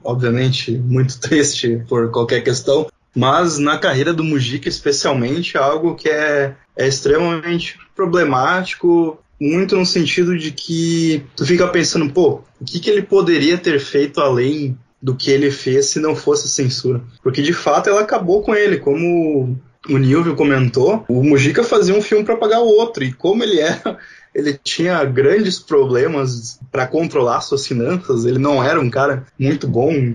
obviamente, 0.02 0.72
muito 0.72 1.20
triste 1.20 1.84
por 1.88 2.10
qualquer 2.10 2.42
questão, 2.42 2.86
mas 3.14 3.58
na 3.58 3.78
carreira 3.78 4.12
do 4.12 4.24
Mujica, 4.24 4.68
especialmente, 4.68 5.56
é 5.56 5.60
algo 5.60 5.94
que 5.94 6.08
é, 6.08 6.54
é 6.76 6.86
extremamente 6.86 7.78
problemático 7.94 9.18
muito 9.40 9.76
no 9.76 9.86
sentido 9.86 10.36
de 10.36 10.52
que 10.52 11.24
tu 11.34 11.46
fica 11.46 11.66
pensando, 11.66 12.12
pô, 12.12 12.42
o 12.60 12.64
que, 12.64 12.78
que 12.78 12.90
ele 12.90 13.02
poderia 13.02 13.56
ter 13.56 13.80
feito 13.80 14.20
além 14.20 14.78
do 15.00 15.16
que 15.16 15.30
ele 15.30 15.50
fez 15.50 15.86
se 15.86 15.98
não 15.98 16.14
fosse 16.14 16.48
censura? 16.48 17.00
Porque 17.22 17.40
de 17.40 17.54
fato 17.54 17.88
ela 17.88 18.02
acabou 18.02 18.42
com 18.42 18.54
ele, 18.54 18.76
como 18.76 19.58
o 19.88 19.96
Nilvio 19.96 20.36
comentou, 20.36 21.06
o 21.08 21.24
Mujica 21.24 21.64
fazia 21.64 21.94
um 21.94 22.02
filme 22.02 22.22
para 22.22 22.36
pagar 22.36 22.60
o 22.60 22.68
outro, 22.68 23.02
e 23.02 23.12
como 23.12 23.42
ele 23.42 23.60
era 23.60 23.96
ele 24.34 24.58
tinha 24.62 25.04
grandes 25.04 25.58
problemas 25.58 26.58
para 26.70 26.86
controlar 26.86 27.40
suas 27.40 27.66
finanças, 27.66 28.24
ele 28.24 28.38
não 28.38 28.62
era 28.62 28.80
um 28.80 28.90
cara 28.90 29.26
muito 29.38 29.66
bom 29.66 30.12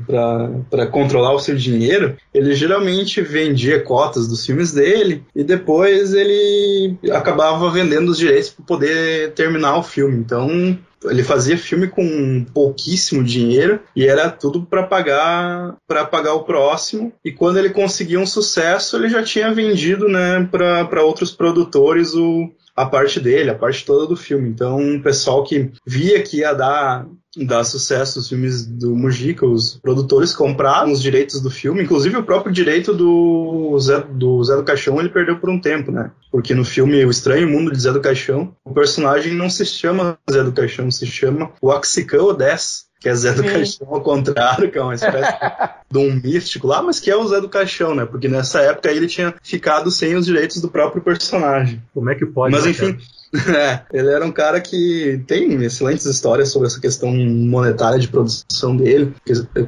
para 0.69 0.87
controlar 0.87 1.33
o 1.33 1.39
seu 1.39 1.55
dinheiro, 1.55 2.15
ele 2.33 2.53
geralmente 2.55 3.21
vendia 3.21 3.81
cotas 3.81 4.27
dos 4.27 4.45
filmes 4.45 4.71
dele 4.71 5.23
e 5.35 5.43
depois 5.43 6.13
ele 6.13 6.97
acabava 7.11 7.69
vendendo 7.69 8.09
os 8.09 8.17
direitos 8.17 8.49
para 8.49 8.65
poder 8.65 9.33
terminar 9.33 9.77
o 9.77 9.83
filme. 9.83 10.17
Então, 10.17 10.77
ele 11.09 11.23
fazia 11.23 11.57
filme 11.57 11.87
com 11.87 12.45
pouquíssimo 12.53 13.23
dinheiro 13.23 13.79
e 13.95 14.05
era 14.05 14.29
tudo 14.29 14.65
para 14.65 14.83
pagar 14.83 15.75
para 15.87 16.05
pagar 16.05 16.33
o 16.33 16.43
próximo. 16.43 17.13
E 17.23 17.31
quando 17.31 17.57
ele 17.57 17.69
conseguia 17.69 18.19
um 18.19 18.25
sucesso 18.25 18.95
ele 18.95 19.09
já 19.09 19.23
tinha 19.23 19.53
vendido 19.53 20.07
né 20.07 20.47
para 20.49 21.03
outros 21.03 21.31
produtores 21.31 22.13
o 22.13 22.49
a 22.75 22.85
parte 22.85 23.19
dele, 23.19 23.49
a 23.49 23.55
parte 23.55 23.85
toda 23.85 24.05
do 24.05 24.17
filme. 24.17 24.49
Então, 24.49 24.95
o 24.95 25.01
pessoal 25.01 25.43
que 25.43 25.71
via 25.85 26.21
que 26.21 26.39
ia 26.39 26.53
dar, 26.53 27.07
dar 27.37 27.63
sucesso 27.63 28.19
os 28.19 28.27
filmes 28.27 28.65
do 28.65 28.95
Mujica, 28.95 29.45
os 29.45 29.77
produtores 29.77 30.35
compraram 30.35 30.91
os 30.91 31.01
direitos 31.01 31.41
do 31.41 31.49
filme, 31.49 31.83
inclusive 31.83 32.17
o 32.17 32.23
próprio 32.23 32.51
direito 32.51 32.93
do 32.93 33.77
Zé 33.79 34.01
do, 34.01 34.43
Zé 34.43 34.55
do 34.57 34.63
Caixão 34.63 34.99
ele 34.99 35.09
perdeu 35.09 35.37
por 35.37 35.49
um 35.49 35.59
tempo, 35.59 35.91
né? 35.91 36.11
Porque 36.31 36.53
no 36.53 36.65
filme 36.65 37.05
O 37.05 37.09
Estranho 37.09 37.49
Mundo 37.49 37.71
de 37.71 37.79
Zé 37.79 37.93
do 37.93 38.01
Caixão, 38.01 38.53
o 38.65 38.73
personagem 38.73 39.33
não 39.33 39.49
se 39.49 39.65
chama 39.65 40.17
Zé 40.29 40.43
do 40.43 40.51
Caixão, 40.51 40.91
se 40.91 41.05
chama 41.05 41.51
Waxicã 41.63 42.21
Odess 42.21 42.84
que 43.05 43.09
é 43.09 43.13
Zé 43.13 43.33
do 43.33 43.43
Sim. 43.43 43.49
Caixão 43.49 43.87
ao 43.91 44.01
contrário, 44.01 44.71
que 44.71 44.79
é 44.79 44.81
uma 44.81 44.95
espécie 44.95 45.37
de 45.91 45.99
um 45.99 46.15
místico 46.15 46.65
lá, 46.65 46.81
mas 46.81 46.99
que 46.99 47.11
é 47.11 47.15
o 47.15 47.27
Zé 47.27 47.39
do 47.39 47.47
Caixão, 47.47 47.93
né? 47.93 48.03
Porque 48.03 48.27
nessa 48.27 48.61
época 48.61 48.91
ele 48.91 49.05
tinha 49.05 49.31
ficado 49.43 49.91
sem 49.91 50.15
os 50.15 50.25
direitos 50.25 50.59
do 50.59 50.69
próprio 50.69 51.03
personagem. 51.03 51.79
Como 51.93 52.09
é 52.09 52.15
que 52.15 52.25
pode? 52.25 52.55
Mas 52.55 52.65
né, 52.65 52.71
enfim, 52.71 52.97
é, 53.55 53.81
ele 53.91 54.09
era 54.09 54.25
um 54.25 54.31
cara 54.31 54.61
que 54.61 55.21
tem 55.27 55.63
excelentes 55.63 56.05
histórias 56.05 56.49
sobre 56.49 56.67
essa 56.67 56.79
questão 56.79 57.11
monetária 57.11 57.99
de 57.99 58.07
produção 58.07 58.75
dele. 58.75 59.13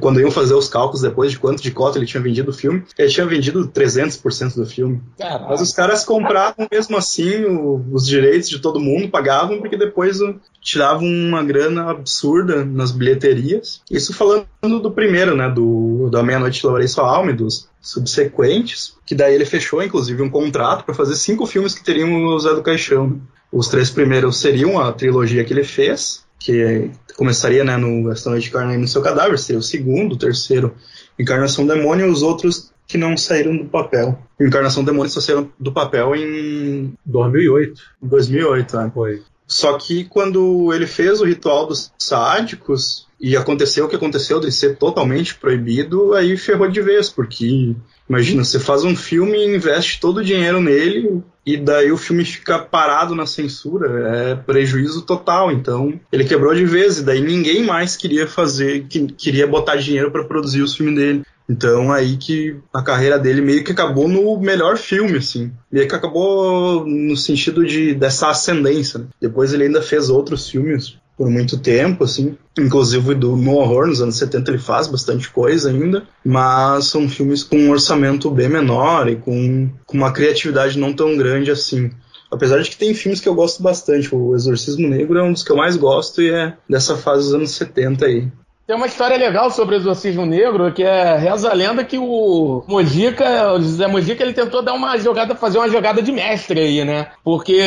Quando 0.00 0.20
iam 0.20 0.30
fazer 0.30 0.54
os 0.54 0.68
cálculos 0.68 1.02
depois 1.02 1.30
de 1.30 1.38
quanto 1.38 1.62
de 1.62 1.70
cota 1.70 1.98
ele 1.98 2.06
tinha 2.06 2.22
vendido 2.22 2.50
o 2.50 2.54
filme, 2.54 2.84
ele 2.96 3.08
tinha 3.08 3.26
vendido 3.26 3.68
300% 3.68 4.54
do 4.54 4.66
filme. 4.66 5.00
Caraca. 5.18 5.46
Mas 5.48 5.60
os 5.60 5.72
caras 5.72 6.04
compravam 6.04 6.66
mesmo 6.70 6.96
assim 6.96 7.44
o, 7.44 7.84
os 7.92 8.06
direitos 8.06 8.48
de 8.48 8.60
todo 8.60 8.80
mundo, 8.80 9.08
pagavam, 9.08 9.60
porque 9.60 9.76
depois 9.76 10.20
o, 10.20 10.36
tiravam 10.60 11.06
uma 11.06 11.42
grana 11.42 11.90
absurda 11.90 12.64
nas 12.64 12.90
bilheterias. 12.90 13.82
Isso 13.90 14.12
falando 14.12 14.46
do 14.82 14.90
primeiro, 14.90 15.36
né, 15.36 15.48
do 15.48 16.08
da 16.10 16.22
Meia-Noite 16.22 16.64
Lavarei 16.64 16.88
Sua 16.88 17.08
Alma 17.08 17.30
e 17.30 17.34
dos 17.34 17.68
subsequentes, 17.80 18.96
que 19.06 19.14
daí 19.14 19.34
ele 19.34 19.44
fechou, 19.44 19.82
inclusive, 19.82 20.22
um 20.22 20.30
contrato 20.30 20.84
para 20.84 20.94
fazer 20.94 21.16
cinco 21.16 21.46
filmes 21.46 21.74
que 21.74 21.84
teriam 21.84 22.26
o 22.26 22.38
Zé 22.38 22.54
do 22.54 22.62
Caixão. 22.62 23.20
Os 23.52 23.68
três 23.68 23.90
primeiros 23.90 24.40
seriam 24.40 24.78
a 24.78 24.92
trilogia 24.92 25.44
que 25.44 25.52
ele 25.52 25.64
fez, 25.64 26.24
que 26.38 26.90
começaria 27.16 27.64
né, 27.64 27.76
no 27.76 28.10
Esta 28.10 28.30
Noite 28.30 28.44
de 28.44 28.50
Carne 28.50 28.76
no 28.76 28.86
Seu 28.86 29.02
Cadáver, 29.02 29.38
seria 29.38 29.58
o 29.58 29.62
segundo, 29.62 30.12
o 30.12 30.18
terceiro, 30.18 30.74
Encarnação 31.18 31.66
Demônio, 31.66 32.06
e 32.06 32.10
os 32.10 32.22
outros 32.22 32.70
que 32.86 32.96
não 32.96 33.16
saíram 33.16 33.56
do 33.56 33.64
papel. 33.64 34.18
Encarnação 34.40 34.84
Demônio 34.84 35.10
só 35.10 35.20
saíram 35.20 35.50
do 35.58 35.72
papel 35.72 36.14
em... 36.14 36.94
2008. 37.04 37.82
2008, 38.00 38.76
né? 38.76 38.90
Foi. 38.94 39.22
Só 39.46 39.76
que 39.78 40.04
quando 40.04 40.72
ele 40.72 40.86
fez 40.86 41.20
o 41.20 41.24
Ritual 41.24 41.66
dos 41.66 41.92
Sádicos, 41.98 43.08
e 43.20 43.36
aconteceu 43.36 43.84
o 43.84 43.88
que 43.88 43.96
aconteceu 43.96 44.38
de 44.38 44.52
ser 44.52 44.76
totalmente 44.76 45.34
proibido, 45.34 46.14
aí 46.14 46.36
ferrou 46.36 46.68
de 46.68 46.80
vez, 46.80 47.08
porque 47.08 47.74
imagina, 48.08 48.44
você 48.44 48.60
faz 48.60 48.84
um 48.84 48.94
filme 48.94 49.36
e 49.36 49.56
investe 49.56 50.00
todo 50.00 50.18
o 50.18 50.24
dinheiro 50.24 50.60
nele, 50.60 51.22
e 51.48 51.56
daí 51.56 51.90
o 51.90 51.96
filme 51.96 52.24
fica 52.24 52.58
parado 52.58 53.14
na 53.14 53.26
censura, 53.26 54.08
é 54.08 54.34
prejuízo 54.34 55.02
total. 55.02 55.50
Então 55.50 55.98
ele 56.12 56.24
quebrou 56.24 56.54
de 56.54 56.64
vez, 56.64 56.98
e 56.98 57.02
daí 57.02 57.20
ninguém 57.20 57.64
mais 57.64 57.96
queria 57.96 58.26
fazer, 58.26 58.84
que, 58.84 59.06
queria 59.06 59.46
botar 59.46 59.76
dinheiro 59.76 60.10
para 60.10 60.24
produzir 60.24 60.60
os 60.60 60.76
filmes 60.76 60.96
dele. 60.96 61.22
Então 61.48 61.90
aí 61.90 62.18
que 62.18 62.56
a 62.72 62.82
carreira 62.82 63.18
dele 63.18 63.40
meio 63.40 63.64
que 63.64 63.72
acabou 63.72 64.06
no 64.06 64.38
melhor 64.38 64.76
filme, 64.76 65.16
assim. 65.16 65.50
Meio 65.72 65.88
que 65.88 65.94
acabou 65.94 66.86
no 66.86 67.16
sentido 67.16 67.64
de 67.64 67.94
dessa 67.94 68.28
ascendência. 68.28 68.98
Né? 68.98 69.06
Depois 69.18 69.54
ele 69.54 69.64
ainda 69.64 69.80
fez 69.80 70.10
outros 70.10 70.50
filmes 70.50 70.98
por 71.18 71.28
muito 71.28 71.58
tempo, 71.58 72.04
assim. 72.04 72.38
Inclusive 72.56 73.16
do, 73.16 73.36
no 73.36 73.56
horror, 73.56 73.88
nos 73.88 74.00
anos 74.00 74.16
70 74.16 74.52
ele 74.52 74.58
faz 74.58 74.86
bastante 74.86 75.28
coisa 75.28 75.68
ainda, 75.68 76.04
mas 76.24 76.86
são 76.86 77.08
filmes 77.08 77.42
com 77.42 77.56
um 77.56 77.70
orçamento 77.70 78.30
bem 78.30 78.48
menor 78.48 79.08
e 79.08 79.16
com, 79.16 79.68
com 79.84 79.96
uma 79.96 80.12
criatividade 80.12 80.78
não 80.78 80.92
tão 80.92 81.16
grande 81.16 81.50
assim. 81.50 81.90
Apesar 82.30 82.60
de 82.60 82.70
que 82.70 82.76
tem 82.76 82.94
filmes 82.94 83.20
que 83.20 83.28
eu 83.28 83.34
gosto 83.34 83.62
bastante, 83.62 84.14
o 84.14 84.34
Exorcismo 84.34 84.86
Negro 84.86 85.18
é 85.18 85.22
um 85.22 85.32
dos 85.32 85.42
que 85.42 85.50
eu 85.50 85.56
mais 85.56 85.76
gosto 85.76 86.22
e 86.22 86.30
é 86.30 86.56
dessa 86.68 86.96
fase 86.96 87.24
dos 87.24 87.34
anos 87.34 87.50
70 87.52 88.06
aí. 88.06 88.28
Tem 88.68 88.76
uma 88.76 88.86
história 88.86 89.16
legal 89.16 89.50
sobre 89.50 89.76
o 89.76 89.78
exorcismo 89.78 90.26
negro, 90.26 90.70
que 90.70 90.82
é 90.82 91.16
reza 91.16 91.50
a 91.50 91.54
lenda 91.54 91.82
que 91.82 91.96
o 91.96 92.62
Mojica, 92.68 93.54
o 93.54 93.62
José 93.62 93.86
Mojica, 93.86 94.22
ele 94.22 94.34
tentou 94.34 94.60
dar 94.60 94.74
uma 94.74 94.98
jogada, 94.98 95.34
fazer 95.34 95.56
uma 95.56 95.70
jogada 95.70 96.02
de 96.02 96.12
mestre 96.12 96.60
aí, 96.60 96.84
né? 96.84 97.10
Porque 97.24 97.62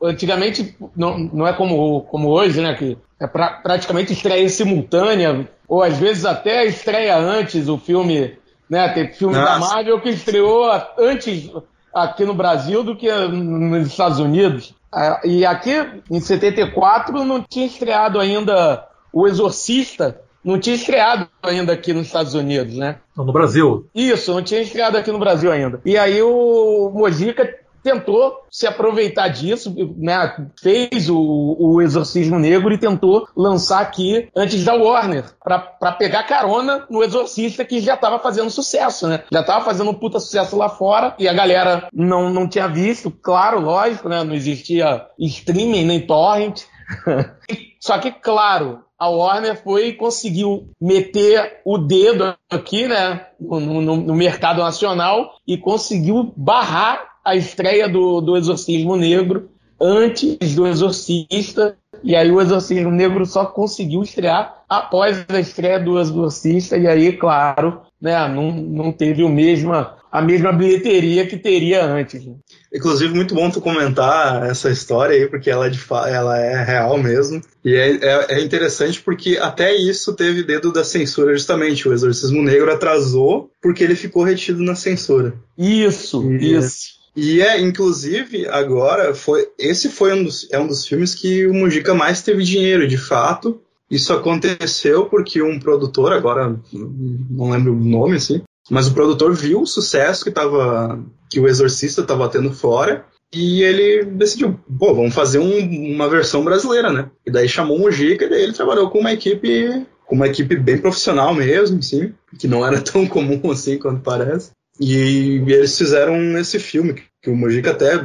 antigamente 0.00 0.76
não, 0.96 1.18
não 1.18 1.48
é 1.48 1.52
como, 1.52 2.02
como 2.02 2.28
hoje, 2.28 2.60
né? 2.60 2.74
Que 2.74 2.96
é 3.18 3.26
pra, 3.26 3.54
praticamente 3.54 4.12
estreia 4.12 4.48
simultânea, 4.48 5.48
ou 5.66 5.82
às 5.82 5.98
vezes 5.98 6.24
até 6.24 6.64
estreia 6.64 7.16
antes 7.16 7.66
o 7.66 7.76
filme, 7.76 8.38
né? 8.70 8.88
Tem 8.90 9.12
filme 9.12 9.34
Nossa. 9.34 9.52
da 9.52 9.58
Marvel 9.58 10.00
que 10.00 10.10
estreou 10.10 10.70
antes 10.96 11.50
aqui 11.92 12.24
no 12.24 12.34
Brasil 12.34 12.84
do 12.84 12.94
que 12.94 13.10
nos 13.10 13.88
Estados 13.88 14.20
Unidos. 14.20 14.72
Ah, 14.92 15.20
e 15.24 15.44
aqui, 15.44 15.74
em 16.08 16.20
74, 16.20 17.24
não 17.24 17.42
tinha 17.42 17.66
estreado 17.66 18.20
ainda 18.20 18.86
O 19.12 19.26
Exorcista, 19.26 20.20
não 20.46 20.60
tinha 20.60 20.76
estreado 20.76 21.28
ainda 21.42 21.72
aqui 21.72 21.92
nos 21.92 22.06
Estados 22.06 22.34
Unidos, 22.34 22.76
né? 22.76 23.00
No 23.16 23.32
Brasil. 23.32 23.88
Isso, 23.92 24.32
não 24.32 24.42
tinha 24.42 24.62
estreado 24.62 24.96
aqui 24.96 25.10
no 25.10 25.18
Brasil 25.18 25.50
ainda. 25.50 25.80
E 25.84 25.98
aí 25.98 26.22
o 26.22 26.90
Mojica 26.94 27.52
tentou 27.86 28.44
se 28.50 28.66
aproveitar 28.66 29.28
disso, 29.28 29.72
né? 29.96 30.48
fez 30.60 31.08
o, 31.08 31.56
o 31.56 31.80
Exorcismo 31.80 32.36
Negro 32.36 32.72
e 32.72 32.78
tentou 32.78 33.28
lançar 33.36 33.80
aqui 33.80 34.28
antes 34.34 34.64
da 34.64 34.74
Warner, 34.74 35.24
para 35.40 35.92
pegar 35.92 36.24
carona 36.24 36.84
no 36.90 37.04
Exorcista 37.04 37.64
que 37.64 37.80
já 37.80 37.94
estava 37.94 38.18
fazendo 38.18 38.50
sucesso, 38.50 39.06
né? 39.06 39.22
Já 39.30 39.40
estava 39.40 39.64
fazendo 39.64 39.90
um 39.90 39.94
puta 39.94 40.18
sucesso 40.18 40.56
lá 40.56 40.68
fora 40.68 41.14
e 41.16 41.28
a 41.28 41.32
galera 41.32 41.88
não, 41.92 42.28
não 42.28 42.48
tinha 42.48 42.66
visto, 42.66 43.08
claro, 43.08 43.60
lógico, 43.60 44.08
né? 44.08 44.24
Não 44.24 44.34
existia 44.34 45.06
streaming 45.16 45.84
nem 45.84 46.04
torrent. 46.04 46.62
Só 47.78 47.98
que, 47.98 48.10
claro, 48.10 48.80
a 48.98 49.08
Warner 49.08 49.62
foi 49.62 49.88
e 49.88 49.92
conseguiu 49.92 50.68
meter 50.80 51.60
o 51.64 51.78
dedo 51.78 52.34
aqui, 52.50 52.88
né, 52.88 53.26
no, 53.38 53.60
no, 53.60 53.96
no, 53.96 54.14
mercado 54.14 54.58
nacional 54.58 55.34
e 55.46 55.58
conseguiu 55.58 56.32
barrar 56.36 57.16
a 57.24 57.36
estreia 57.36 57.88
do, 57.88 58.20
do 58.20 58.36
Exorcismo 58.36 58.96
Negro 58.96 59.50
antes 59.80 60.54
do 60.54 60.66
Exorcista. 60.66 61.76
E 62.02 62.14
aí 62.14 62.30
o 62.30 62.40
Exorcismo 62.40 62.90
Negro 62.90 63.26
só 63.26 63.44
conseguiu 63.44 64.02
estrear 64.02 64.62
após 64.68 65.24
a 65.28 65.40
estreia 65.40 65.78
do 65.78 65.98
Exorcista. 65.98 66.76
E 66.76 66.86
aí, 66.86 67.12
claro, 67.12 67.82
né, 68.00 68.28
não, 68.28 68.50
não 68.52 68.92
teve 68.92 69.22
o 69.22 69.28
mesma, 69.28 69.96
a 70.16 70.22
mesma 70.22 70.50
bilheteria 70.50 71.26
que 71.26 71.36
teria 71.36 71.84
antes. 71.84 72.24
Né? 72.24 72.36
Inclusive, 72.74 73.12
muito 73.12 73.34
bom 73.34 73.50
tu 73.50 73.60
comentar 73.60 74.46
essa 74.46 74.70
história 74.70 75.14
aí, 75.14 75.28
porque 75.28 75.50
ela, 75.50 75.66
é 75.66 75.68
de 75.68 75.78
ela 75.90 76.40
é 76.40 76.64
real 76.64 76.96
mesmo. 76.96 77.42
E 77.62 77.74
é, 77.74 77.96
é, 77.96 78.26
é, 78.30 78.40
interessante 78.42 79.02
porque 79.02 79.36
até 79.36 79.76
isso 79.76 80.14
teve 80.14 80.42
dedo 80.42 80.72
da 80.72 80.82
censura, 80.84 81.34
justamente. 81.34 81.86
O 81.86 81.92
Exorcismo 81.92 82.42
Negro 82.42 82.72
atrasou 82.72 83.50
porque 83.60 83.84
ele 83.84 83.94
ficou 83.94 84.22
retido 84.22 84.62
na 84.62 84.74
censura. 84.74 85.34
Isso, 85.58 86.24
e, 86.32 86.54
isso. 86.56 86.96
E 87.14 87.42
é, 87.42 87.60
inclusive, 87.60 88.48
agora, 88.48 89.14
foi 89.14 89.46
esse 89.58 89.90
foi 89.90 90.14
um 90.14 90.24
dos, 90.24 90.48
é 90.50 90.58
um 90.58 90.66
dos 90.66 90.86
filmes 90.86 91.14
que 91.14 91.46
o 91.46 91.52
Mujica 91.52 91.92
mais 91.92 92.22
teve 92.22 92.42
dinheiro, 92.42 92.88
de 92.88 92.96
fato. 92.96 93.60
Isso 93.90 94.14
aconteceu 94.14 95.04
porque 95.06 95.42
um 95.42 95.60
produtor, 95.60 96.14
agora 96.14 96.58
não 96.72 97.50
lembro 97.50 97.74
o 97.74 97.84
nome, 97.84 98.16
assim, 98.16 98.42
mas 98.70 98.86
o 98.86 98.94
produtor 98.94 99.34
viu 99.34 99.62
o 99.62 99.66
sucesso 99.66 100.24
que, 100.24 100.30
tava, 100.30 101.02
que 101.30 101.40
o 101.40 101.46
Exorcista 101.46 102.02
estava 102.02 102.28
tendo 102.28 102.52
fora 102.52 103.04
e 103.32 103.62
ele 103.62 104.04
decidiu, 104.04 104.58
pô, 104.78 104.94
vamos 104.94 105.14
fazer 105.14 105.38
um, 105.38 105.94
uma 105.94 106.08
versão 106.08 106.44
brasileira, 106.44 106.92
né? 106.92 107.10
E 107.24 107.30
daí 107.30 107.48
chamou 107.48 107.76
o 107.76 107.80
Mujica 107.80 108.24
e 108.24 108.30
daí 108.30 108.42
ele 108.42 108.52
trabalhou 108.52 108.90
com 108.90 109.00
uma 109.00 109.12
equipe 109.12 109.86
com 110.06 110.14
uma 110.14 110.28
equipe 110.28 110.54
bem 110.56 110.78
profissional 110.78 111.34
mesmo, 111.34 111.82
sim, 111.82 112.14
que 112.38 112.46
não 112.46 112.64
era 112.64 112.80
tão 112.82 113.06
comum 113.06 113.50
assim 113.50 113.76
quanto 113.78 114.02
parece. 114.02 114.50
E, 114.78 115.42
e 115.46 115.52
eles 115.52 115.76
fizeram 115.76 116.38
esse 116.38 116.58
filme, 116.58 117.02
que 117.22 117.30
o 117.30 117.36
Mujica 117.36 117.72
até 117.72 117.98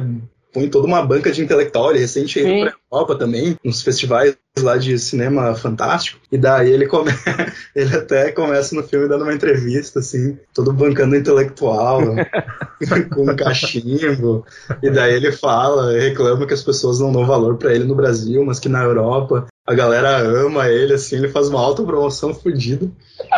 põe 0.52 0.68
toda 0.68 0.86
uma 0.86 1.02
banca 1.02 1.30
de 1.30 1.42
intelectual, 1.42 1.90
ele 1.90 2.00
recente 2.00 2.40
indo 2.40 2.64
pra 2.64 2.74
Europa 2.92 3.16
também, 3.16 3.56
nos 3.64 3.82
festivais 3.82 4.36
lá 4.58 4.76
de 4.76 4.98
cinema 4.98 5.54
fantástico, 5.54 6.20
e 6.30 6.36
daí 6.36 6.70
ele 6.70 6.86
come... 6.86 7.10
ele 7.74 7.96
até 7.96 8.30
começa 8.32 8.74
no 8.74 8.82
filme 8.82 9.08
dando 9.08 9.22
uma 9.22 9.34
entrevista, 9.34 10.00
assim, 10.00 10.38
todo 10.52 10.72
bancando 10.72 11.16
intelectual, 11.16 12.02
com 13.14 13.30
um 13.30 13.36
cachimbo, 13.36 14.44
e 14.82 14.90
daí 14.90 15.14
ele 15.14 15.32
fala, 15.32 15.92
reclama 15.92 16.46
que 16.46 16.54
as 16.54 16.62
pessoas 16.62 17.00
não 17.00 17.12
dão 17.12 17.26
valor 17.26 17.56
para 17.56 17.74
ele 17.74 17.84
no 17.84 17.94
Brasil, 17.94 18.44
mas 18.44 18.58
que 18.58 18.68
na 18.68 18.82
Europa 18.82 19.46
a 19.66 19.74
galera 19.74 20.18
ama 20.18 20.68
ele, 20.68 20.94
assim, 20.94 21.16
ele 21.16 21.28
faz 21.28 21.48
uma 21.48 21.60
autopromoção 21.60 22.34
fodida. 22.34 22.90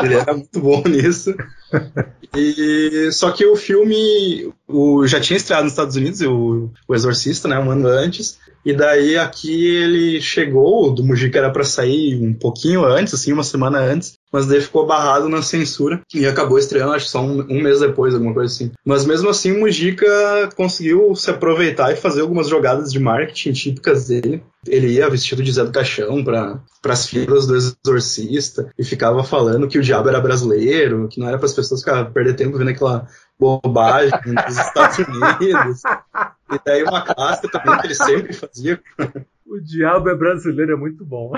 Ele 0.02 0.14
era 0.14 0.32
muito 0.32 0.60
bom 0.60 0.82
nisso. 0.88 1.34
E, 2.34 3.10
só 3.12 3.30
que 3.30 3.44
o 3.44 3.56
filme 3.56 4.52
o, 4.66 5.06
já 5.06 5.20
tinha 5.20 5.36
estreado 5.36 5.64
nos 5.64 5.72
Estados 5.72 5.96
Unidos, 5.96 6.20
o, 6.22 6.70
o 6.88 6.94
Exorcista, 6.94 7.46
né, 7.46 7.58
um 7.58 7.70
ano 7.70 7.88
antes. 7.88 8.38
E 8.64 8.72
daí 8.72 9.18
aqui 9.18 9.76
ele 9.76 10.20
chegou, 10.22 10.90
do 10.90 11.04
Mujica 11.04 11.38
era 11.38 11.50
para 11.50 11.64
sair 11.64 12.18
um 12.22 12.32
pouquinho 12.32 12.82
antes, 12.82 13.12
assim, 13.12 13.30
uma 13.30 13.44
semana 13.44 13.78
antes, 13.78 14.14
mas 14.32 14.46
daí 14.46 14.60
ficou 14.60 14.86
barrado 14.86 15.28
na 15.28 15.42
censura 15.42 16.00
e 16.14 16.26
acabou 16.26 16.58
estreando, 16.58 16.92
acho 16.92 17.04
que 17.04 17.10
só 17.10 17.20
um, 17.20 17.40
um, 17.42 17.60
mês 17.60 17.80
depois, 17.80 18.14
alguma 18.14 18.32
coisa 18.32 18.52
assim. 18.52 18.72
Mas 18.82 19.04
mesmo 19.04 19.28
assim, 19.28 19.52
o 19.52 19.60
Mujica 19.60 20.48
conseguiu 20.56 21.14
se 21.14 21.30
aproveitar 21.30 21.92
e 21.92 21.96
fazer 21.96 22.22
algumas 22.22 22.48
jogadas 22.48 22.90
de 22.90 22.98
marketing 22.98 23.52
típicas 23.52 24.06
dele. 24.06 24.42
Ele 24.66 24.88
ia 24.88 25.10
vestido 25.10 25.42
de 25.42 25.52
Zé 25.52 25.64
do 25.64 25.72
Caixão 25.72 26.22
para 26.24 26.60
as 26.88 27.06
filas 27.06 27.46
do 27.46 27.54
Exorcista 27.56 28.70
e 28.78 28.84
ficava 28.84 29.22
falando 29.22 29.68
que 29.68 29.78
o 29.78 29.82
diabo 29.82 30.08
era 30.08 30.20
brasileiro, 30.20 31.08
que 31.08 31.20
não 31.20 31.28
era 31.28 31.38
para 31.38 31.46
as 31.46 31.54
pessoas 31.54 31.80
ficar 31.80 32.04
perder 32.12 32.34
tempo 32.34 32.58
vendo 32.58 32.70
aquela 32.70 33.06
bobagem 33.38 34.18
dos 34.46 34.58
Estados 34.58 34.98
Unidos. 34.98 35.82
E 36.52 36.60
daí 36.64 36.82
uma 36.82 37.02
clássica 37.02 37.48
também 37.48 37.78
que 37.80 37.86
ele 37.86 37.94
sempre 37.94 38.32
fazia. 38.32 38.80
O 39.46 39.60
diabo 39.60 40.08
é 40.08 40.14
brasileiro, 40.14 40.72
é 40.72 40.76
muito 40.76 41.04
bom. 41.04 41.32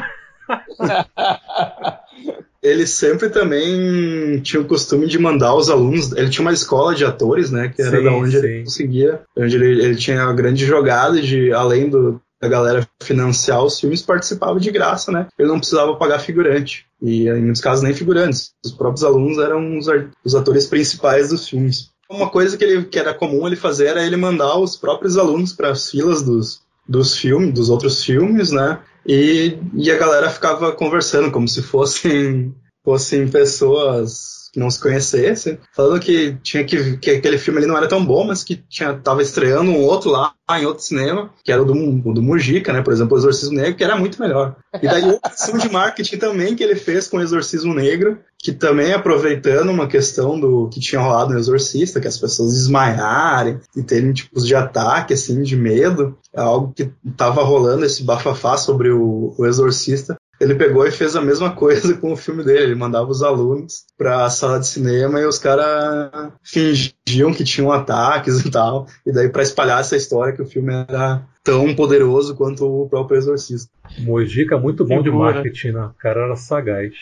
ele 2.62 2.86
sempre 2.86 3.28
também 3.28 4.40
tinha 4.40 4.60
o 4.60 4.66
costume 4.66 5.06
de 5.06 5.18
mandar 5.18 5.54
os 5.54 5.70
alunos. 5.70 6.12
Ele 6.12 6.28
tinha 6.28 6.44
uma 6.44 6.52
escola 6.52 6.94
de 6.94 7.04
atores, 7.04 7.50
né? 7.50 7.68
Que 7.68 7.82
era 7.82 7.98
sim, 7.98 8.04
da 8.04 8.12
onde 8.12 8.32
sim. 8.32 8.46
ele 8.46 8.64
conseguia. 8.64 9.20
Onde 9.36 9.56
ele, 9.56 9.84
ele 9.84 9.96
tinha 9.96 10.22
a 10.22 10.32
grande 10.32 10.64
jogada 10.64 11.20
de, 11.20 11.52
além 11.52 11.88
do, 11.88 12.20
da 12.40 12.48
galera 12.48 12.86
financiar 13.02 13.64
os 13.64 13.80
filmes, 13.80 14.02
participava 14.02 14.60
de 14.60 14.70
graça, 14.70 15.10
né? 15.10 15.26
Ele 15.38 15.48
não 15.48 15.58
precisava 15.58 15.96
pagar 15.96 16.18
figurante. 16.18 16.86
E 17.00 17.28
em 17.28 17.42
muitos 17.42 17.60
casos 17.60 17.82
nem 17.82 17.94
figurantes. 17.94 18.52
Os 18.64 18.72
próprios 18.72 19.04
alunos 19.04 19.38
eram 19.38 19.78
os, 19.78 19.86
os 20.24 20.34
atores 20.34 20.66
principais 20.66 21.30
dos 21.30 21.48
filmes. 21.48 21.90
Uma 22.08 22.30
coisa 22.30 22.56
que, 22.56 22.64
ele, 22.64 22.84
que 22.84 22.98
era 22.98 23.14
comum 23.14 23.46
ele 23.46 23.56
fazer 23.56 23.86
era 23.86 24.04
ele 24.04 24.16
mandar 24.16 24.56
os 24.58 24.76
próprios 24.76 25.16
alunos 25.16 25.52
para 25.52 25.70
as 25.70 25.90
filas 25.90 26.22
dos, 26.22 26.60
dos 26.88 27.16
filmes, 27.16 27.52
dos 27.52 27.68
outros 27.68 28.04
filmes, 28.04 28.50
né? 28.50 28.80
E, 29.04 29.58
e 29.74 29.90
a 29.90 29.98
galera 29.98 30.30
ficava 30.30 30.72
conversando 30.72 31.30
como 31.30 31.48
se 31.48 31.62
fossem, 31.62 32.54
fossem 32.84 33.28
pessoas 33.28 34.45
não 34.58 34.70
se 34.70 34.80
conhecessem, 34.80 35.58
falando 35.74 36.00
que 36.00 36.36
tinha 36.42 36.64
que, 36.64 36.96
que 36.96 37.10
aquele 37.10 37.38
filme 37.38 37.58
ali 37.58 37.66
não 37.66 37.76
era 37.76 37.88
tão 37.88 38.04
bom, 38.04 38.24
mas 38.24 38.42
que 38.42 38.56
tinha, 38.68 38.94
tava 38.94 39.22
estreando 39.22 39.70
um 39.70 39.82
outro 39.82 40.10
lá 40.10 40.32
em 40.52 40.64
outro 40.64 40.84
cinema, 40.84 41.30
que 41.44 41.50
era 41.50 41.60
o 41.60 41.64
do, 41.64 41.74
do 42.12 42.22
Mujica, 42.22 42.72
né? 42.72 42.80
Por 42.80 42.92
exemplo, 42.92 43.16
o 43.16 43.18
Exorcismo 43.18 43.56
Negro, 43.56 43.74
que 43.74 43.84
era 43.84 43.96
muito 43.96 44.20
melhor. 44.20 44.56
E 44.80 44.86
daí 44.86 45.04
outra 45.04 45.32
ação 45.32 45.58
de 45.58 45.68
marketing 45.68 46.18
também 46.18 46.54
que 46.54 46.62
ele 46.62 46.76
fez 46.76 47.08
com 47.08 47.16
o 47.16 47.22
Exorcismo 47.22 47.74
Negro, 47.74 48.18
que 48.38 48.52
também 48.52 48.92
aproveitando 48.92 49.70
uma 49.70 49.88
questão 49.88 50.38
do 50.38 50.68
que 50.68 50.78
tinha 50.78 51.00
rolado 51.00 51.32
no 51.32 51.38
Exorcista, 51.38 52.00
que 52.00 52.06
as 52.06 52.16
pessoas 52.16 52.52
desmaiarem 52.52 53.58
e 53.74 53.82
terem 53.82 54.12
tipos 54.12 54.46
de 54.46 54.54
ataque, 54.54 55.14
assim, 55.14 55.42
de 55.42 55.56
medo, 55.56 56.16
é 56.32 56.40
algo 56.40 56.72
que 56.72 56.90
tava 57.16 57.42
rolando 57.42 57.84
esse 57.84 58.04
bafafá 58.04 58.56
sobre 58.56 58.90
o, 58.90 59.34
o 59.36 59.46
Exorcista 59.46 60.16
ele 60.40 60.54
pegou 60.54 60.86
e 60.86 60.90
fez 60.90 61.16
a 61.16 61.20
mesma 61.20 61.50
coisa 61.50 61.94
com 61.98 62.12
o 62.12 62.16
filme 62.16 62.44
dele. 62.44 62.64
Ele 62.64 62.74
mandava 62.74 63.10
os 63.10 63.22
alunos 63.22 63.84
pra 63.96 64.28
sala 64.30 64.58
de 64.58 64.66
cinema 64.66 65.20
e 65.20 65.26
os 65.26 65.38
caras 65.38 66.32
fingiam 66.42 67.32
que 67.32 67.44
tinham 67.44 67.72
ataques 67.72 68.44
e 68.44 68.50
tal. 68.50 68.86
E 69.04 69.12
daí 69.12 69.28
para 69.28 69.42
espalhar 69.42 69.80
essa 69.80 69.96
história 69.96 70.34
que 70.34 70.42
o 70.42 70.46
filme 70.46 70.72
era 70.72 71.22
tão 71.42 71.74
poderoso 71.74 72.34
quanto 72.34 72.66
o 72.66 72.88
próprio 72.88 73.18
Exorcista. 73.18 73.70
Mojica 74.00 74.58
muito 74.58 74.84
bom 74.84 75.00
de 75.00 75.10
marketing, 75.10 75.70
né? 75.70 75.84
O 75.84 75.94
cara 75.98 76.22
era 76.22 76.34
sagaz. 76.34 76.92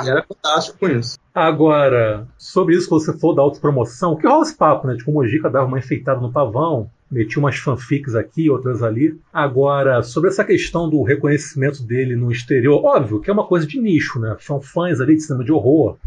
Ele 0.00 0.10
era 0.10 0.22
fantástico 0.22 0.78
com 0.78 0.88
isso. 0.88 1.18
Agora, 1.34 2.26
sobre 2.38 2.74
isso 2.74 2.86
que 2.86 2.94
você 2.94 3.16
falou 3.18 3.36
da 3.36 3.42
autopromoção, 3.42 4.16
que 4.16 4.26
rola 4.26 4.42
esse 4.42 4.56
papo, 4.56 4.86
né? 4.86 4.94
De 4.94 5.04
que 5.04 5.10
o 5.10 5.12
Mojica 5.12 5.50
dava 5.50 5.66
uma 5.66 5.78
enfeitada 5.78 6.20
no 6.20 6.32
pavão, 6.32 6.90
meti 7.12 7.38
umas 7.38 7.56
fanfics 7.58 8.14
aqui, 8.14 8.48
outras 8.48 8.82
ali. 8.82 9.20
Agora, 9.30 10.02
sobre 10.02 10.30
essa 10.30 10.42
questão 10.42 10.88
do 10.88 11.02
reconhecimento 11.02 11.82
dele 11.82 12.16
no 12.16 12.32
exterior, 12.32 12.82
óbvio 12.82 13.20
que 13.20 13.28
é 13.28 13.32
uma 13.32 13.46
coisa 13.46 13.66
de 13.66 13.78
nicho, 13.78 14.18
né? 14.18 14.34
São 14.40 14.62
fãs 14.62 14.98
ali 14.98 15.14
de 15.14 15.22
cinema 15.22 15.44
de 15.44 15.52
horror, 15.52 15.98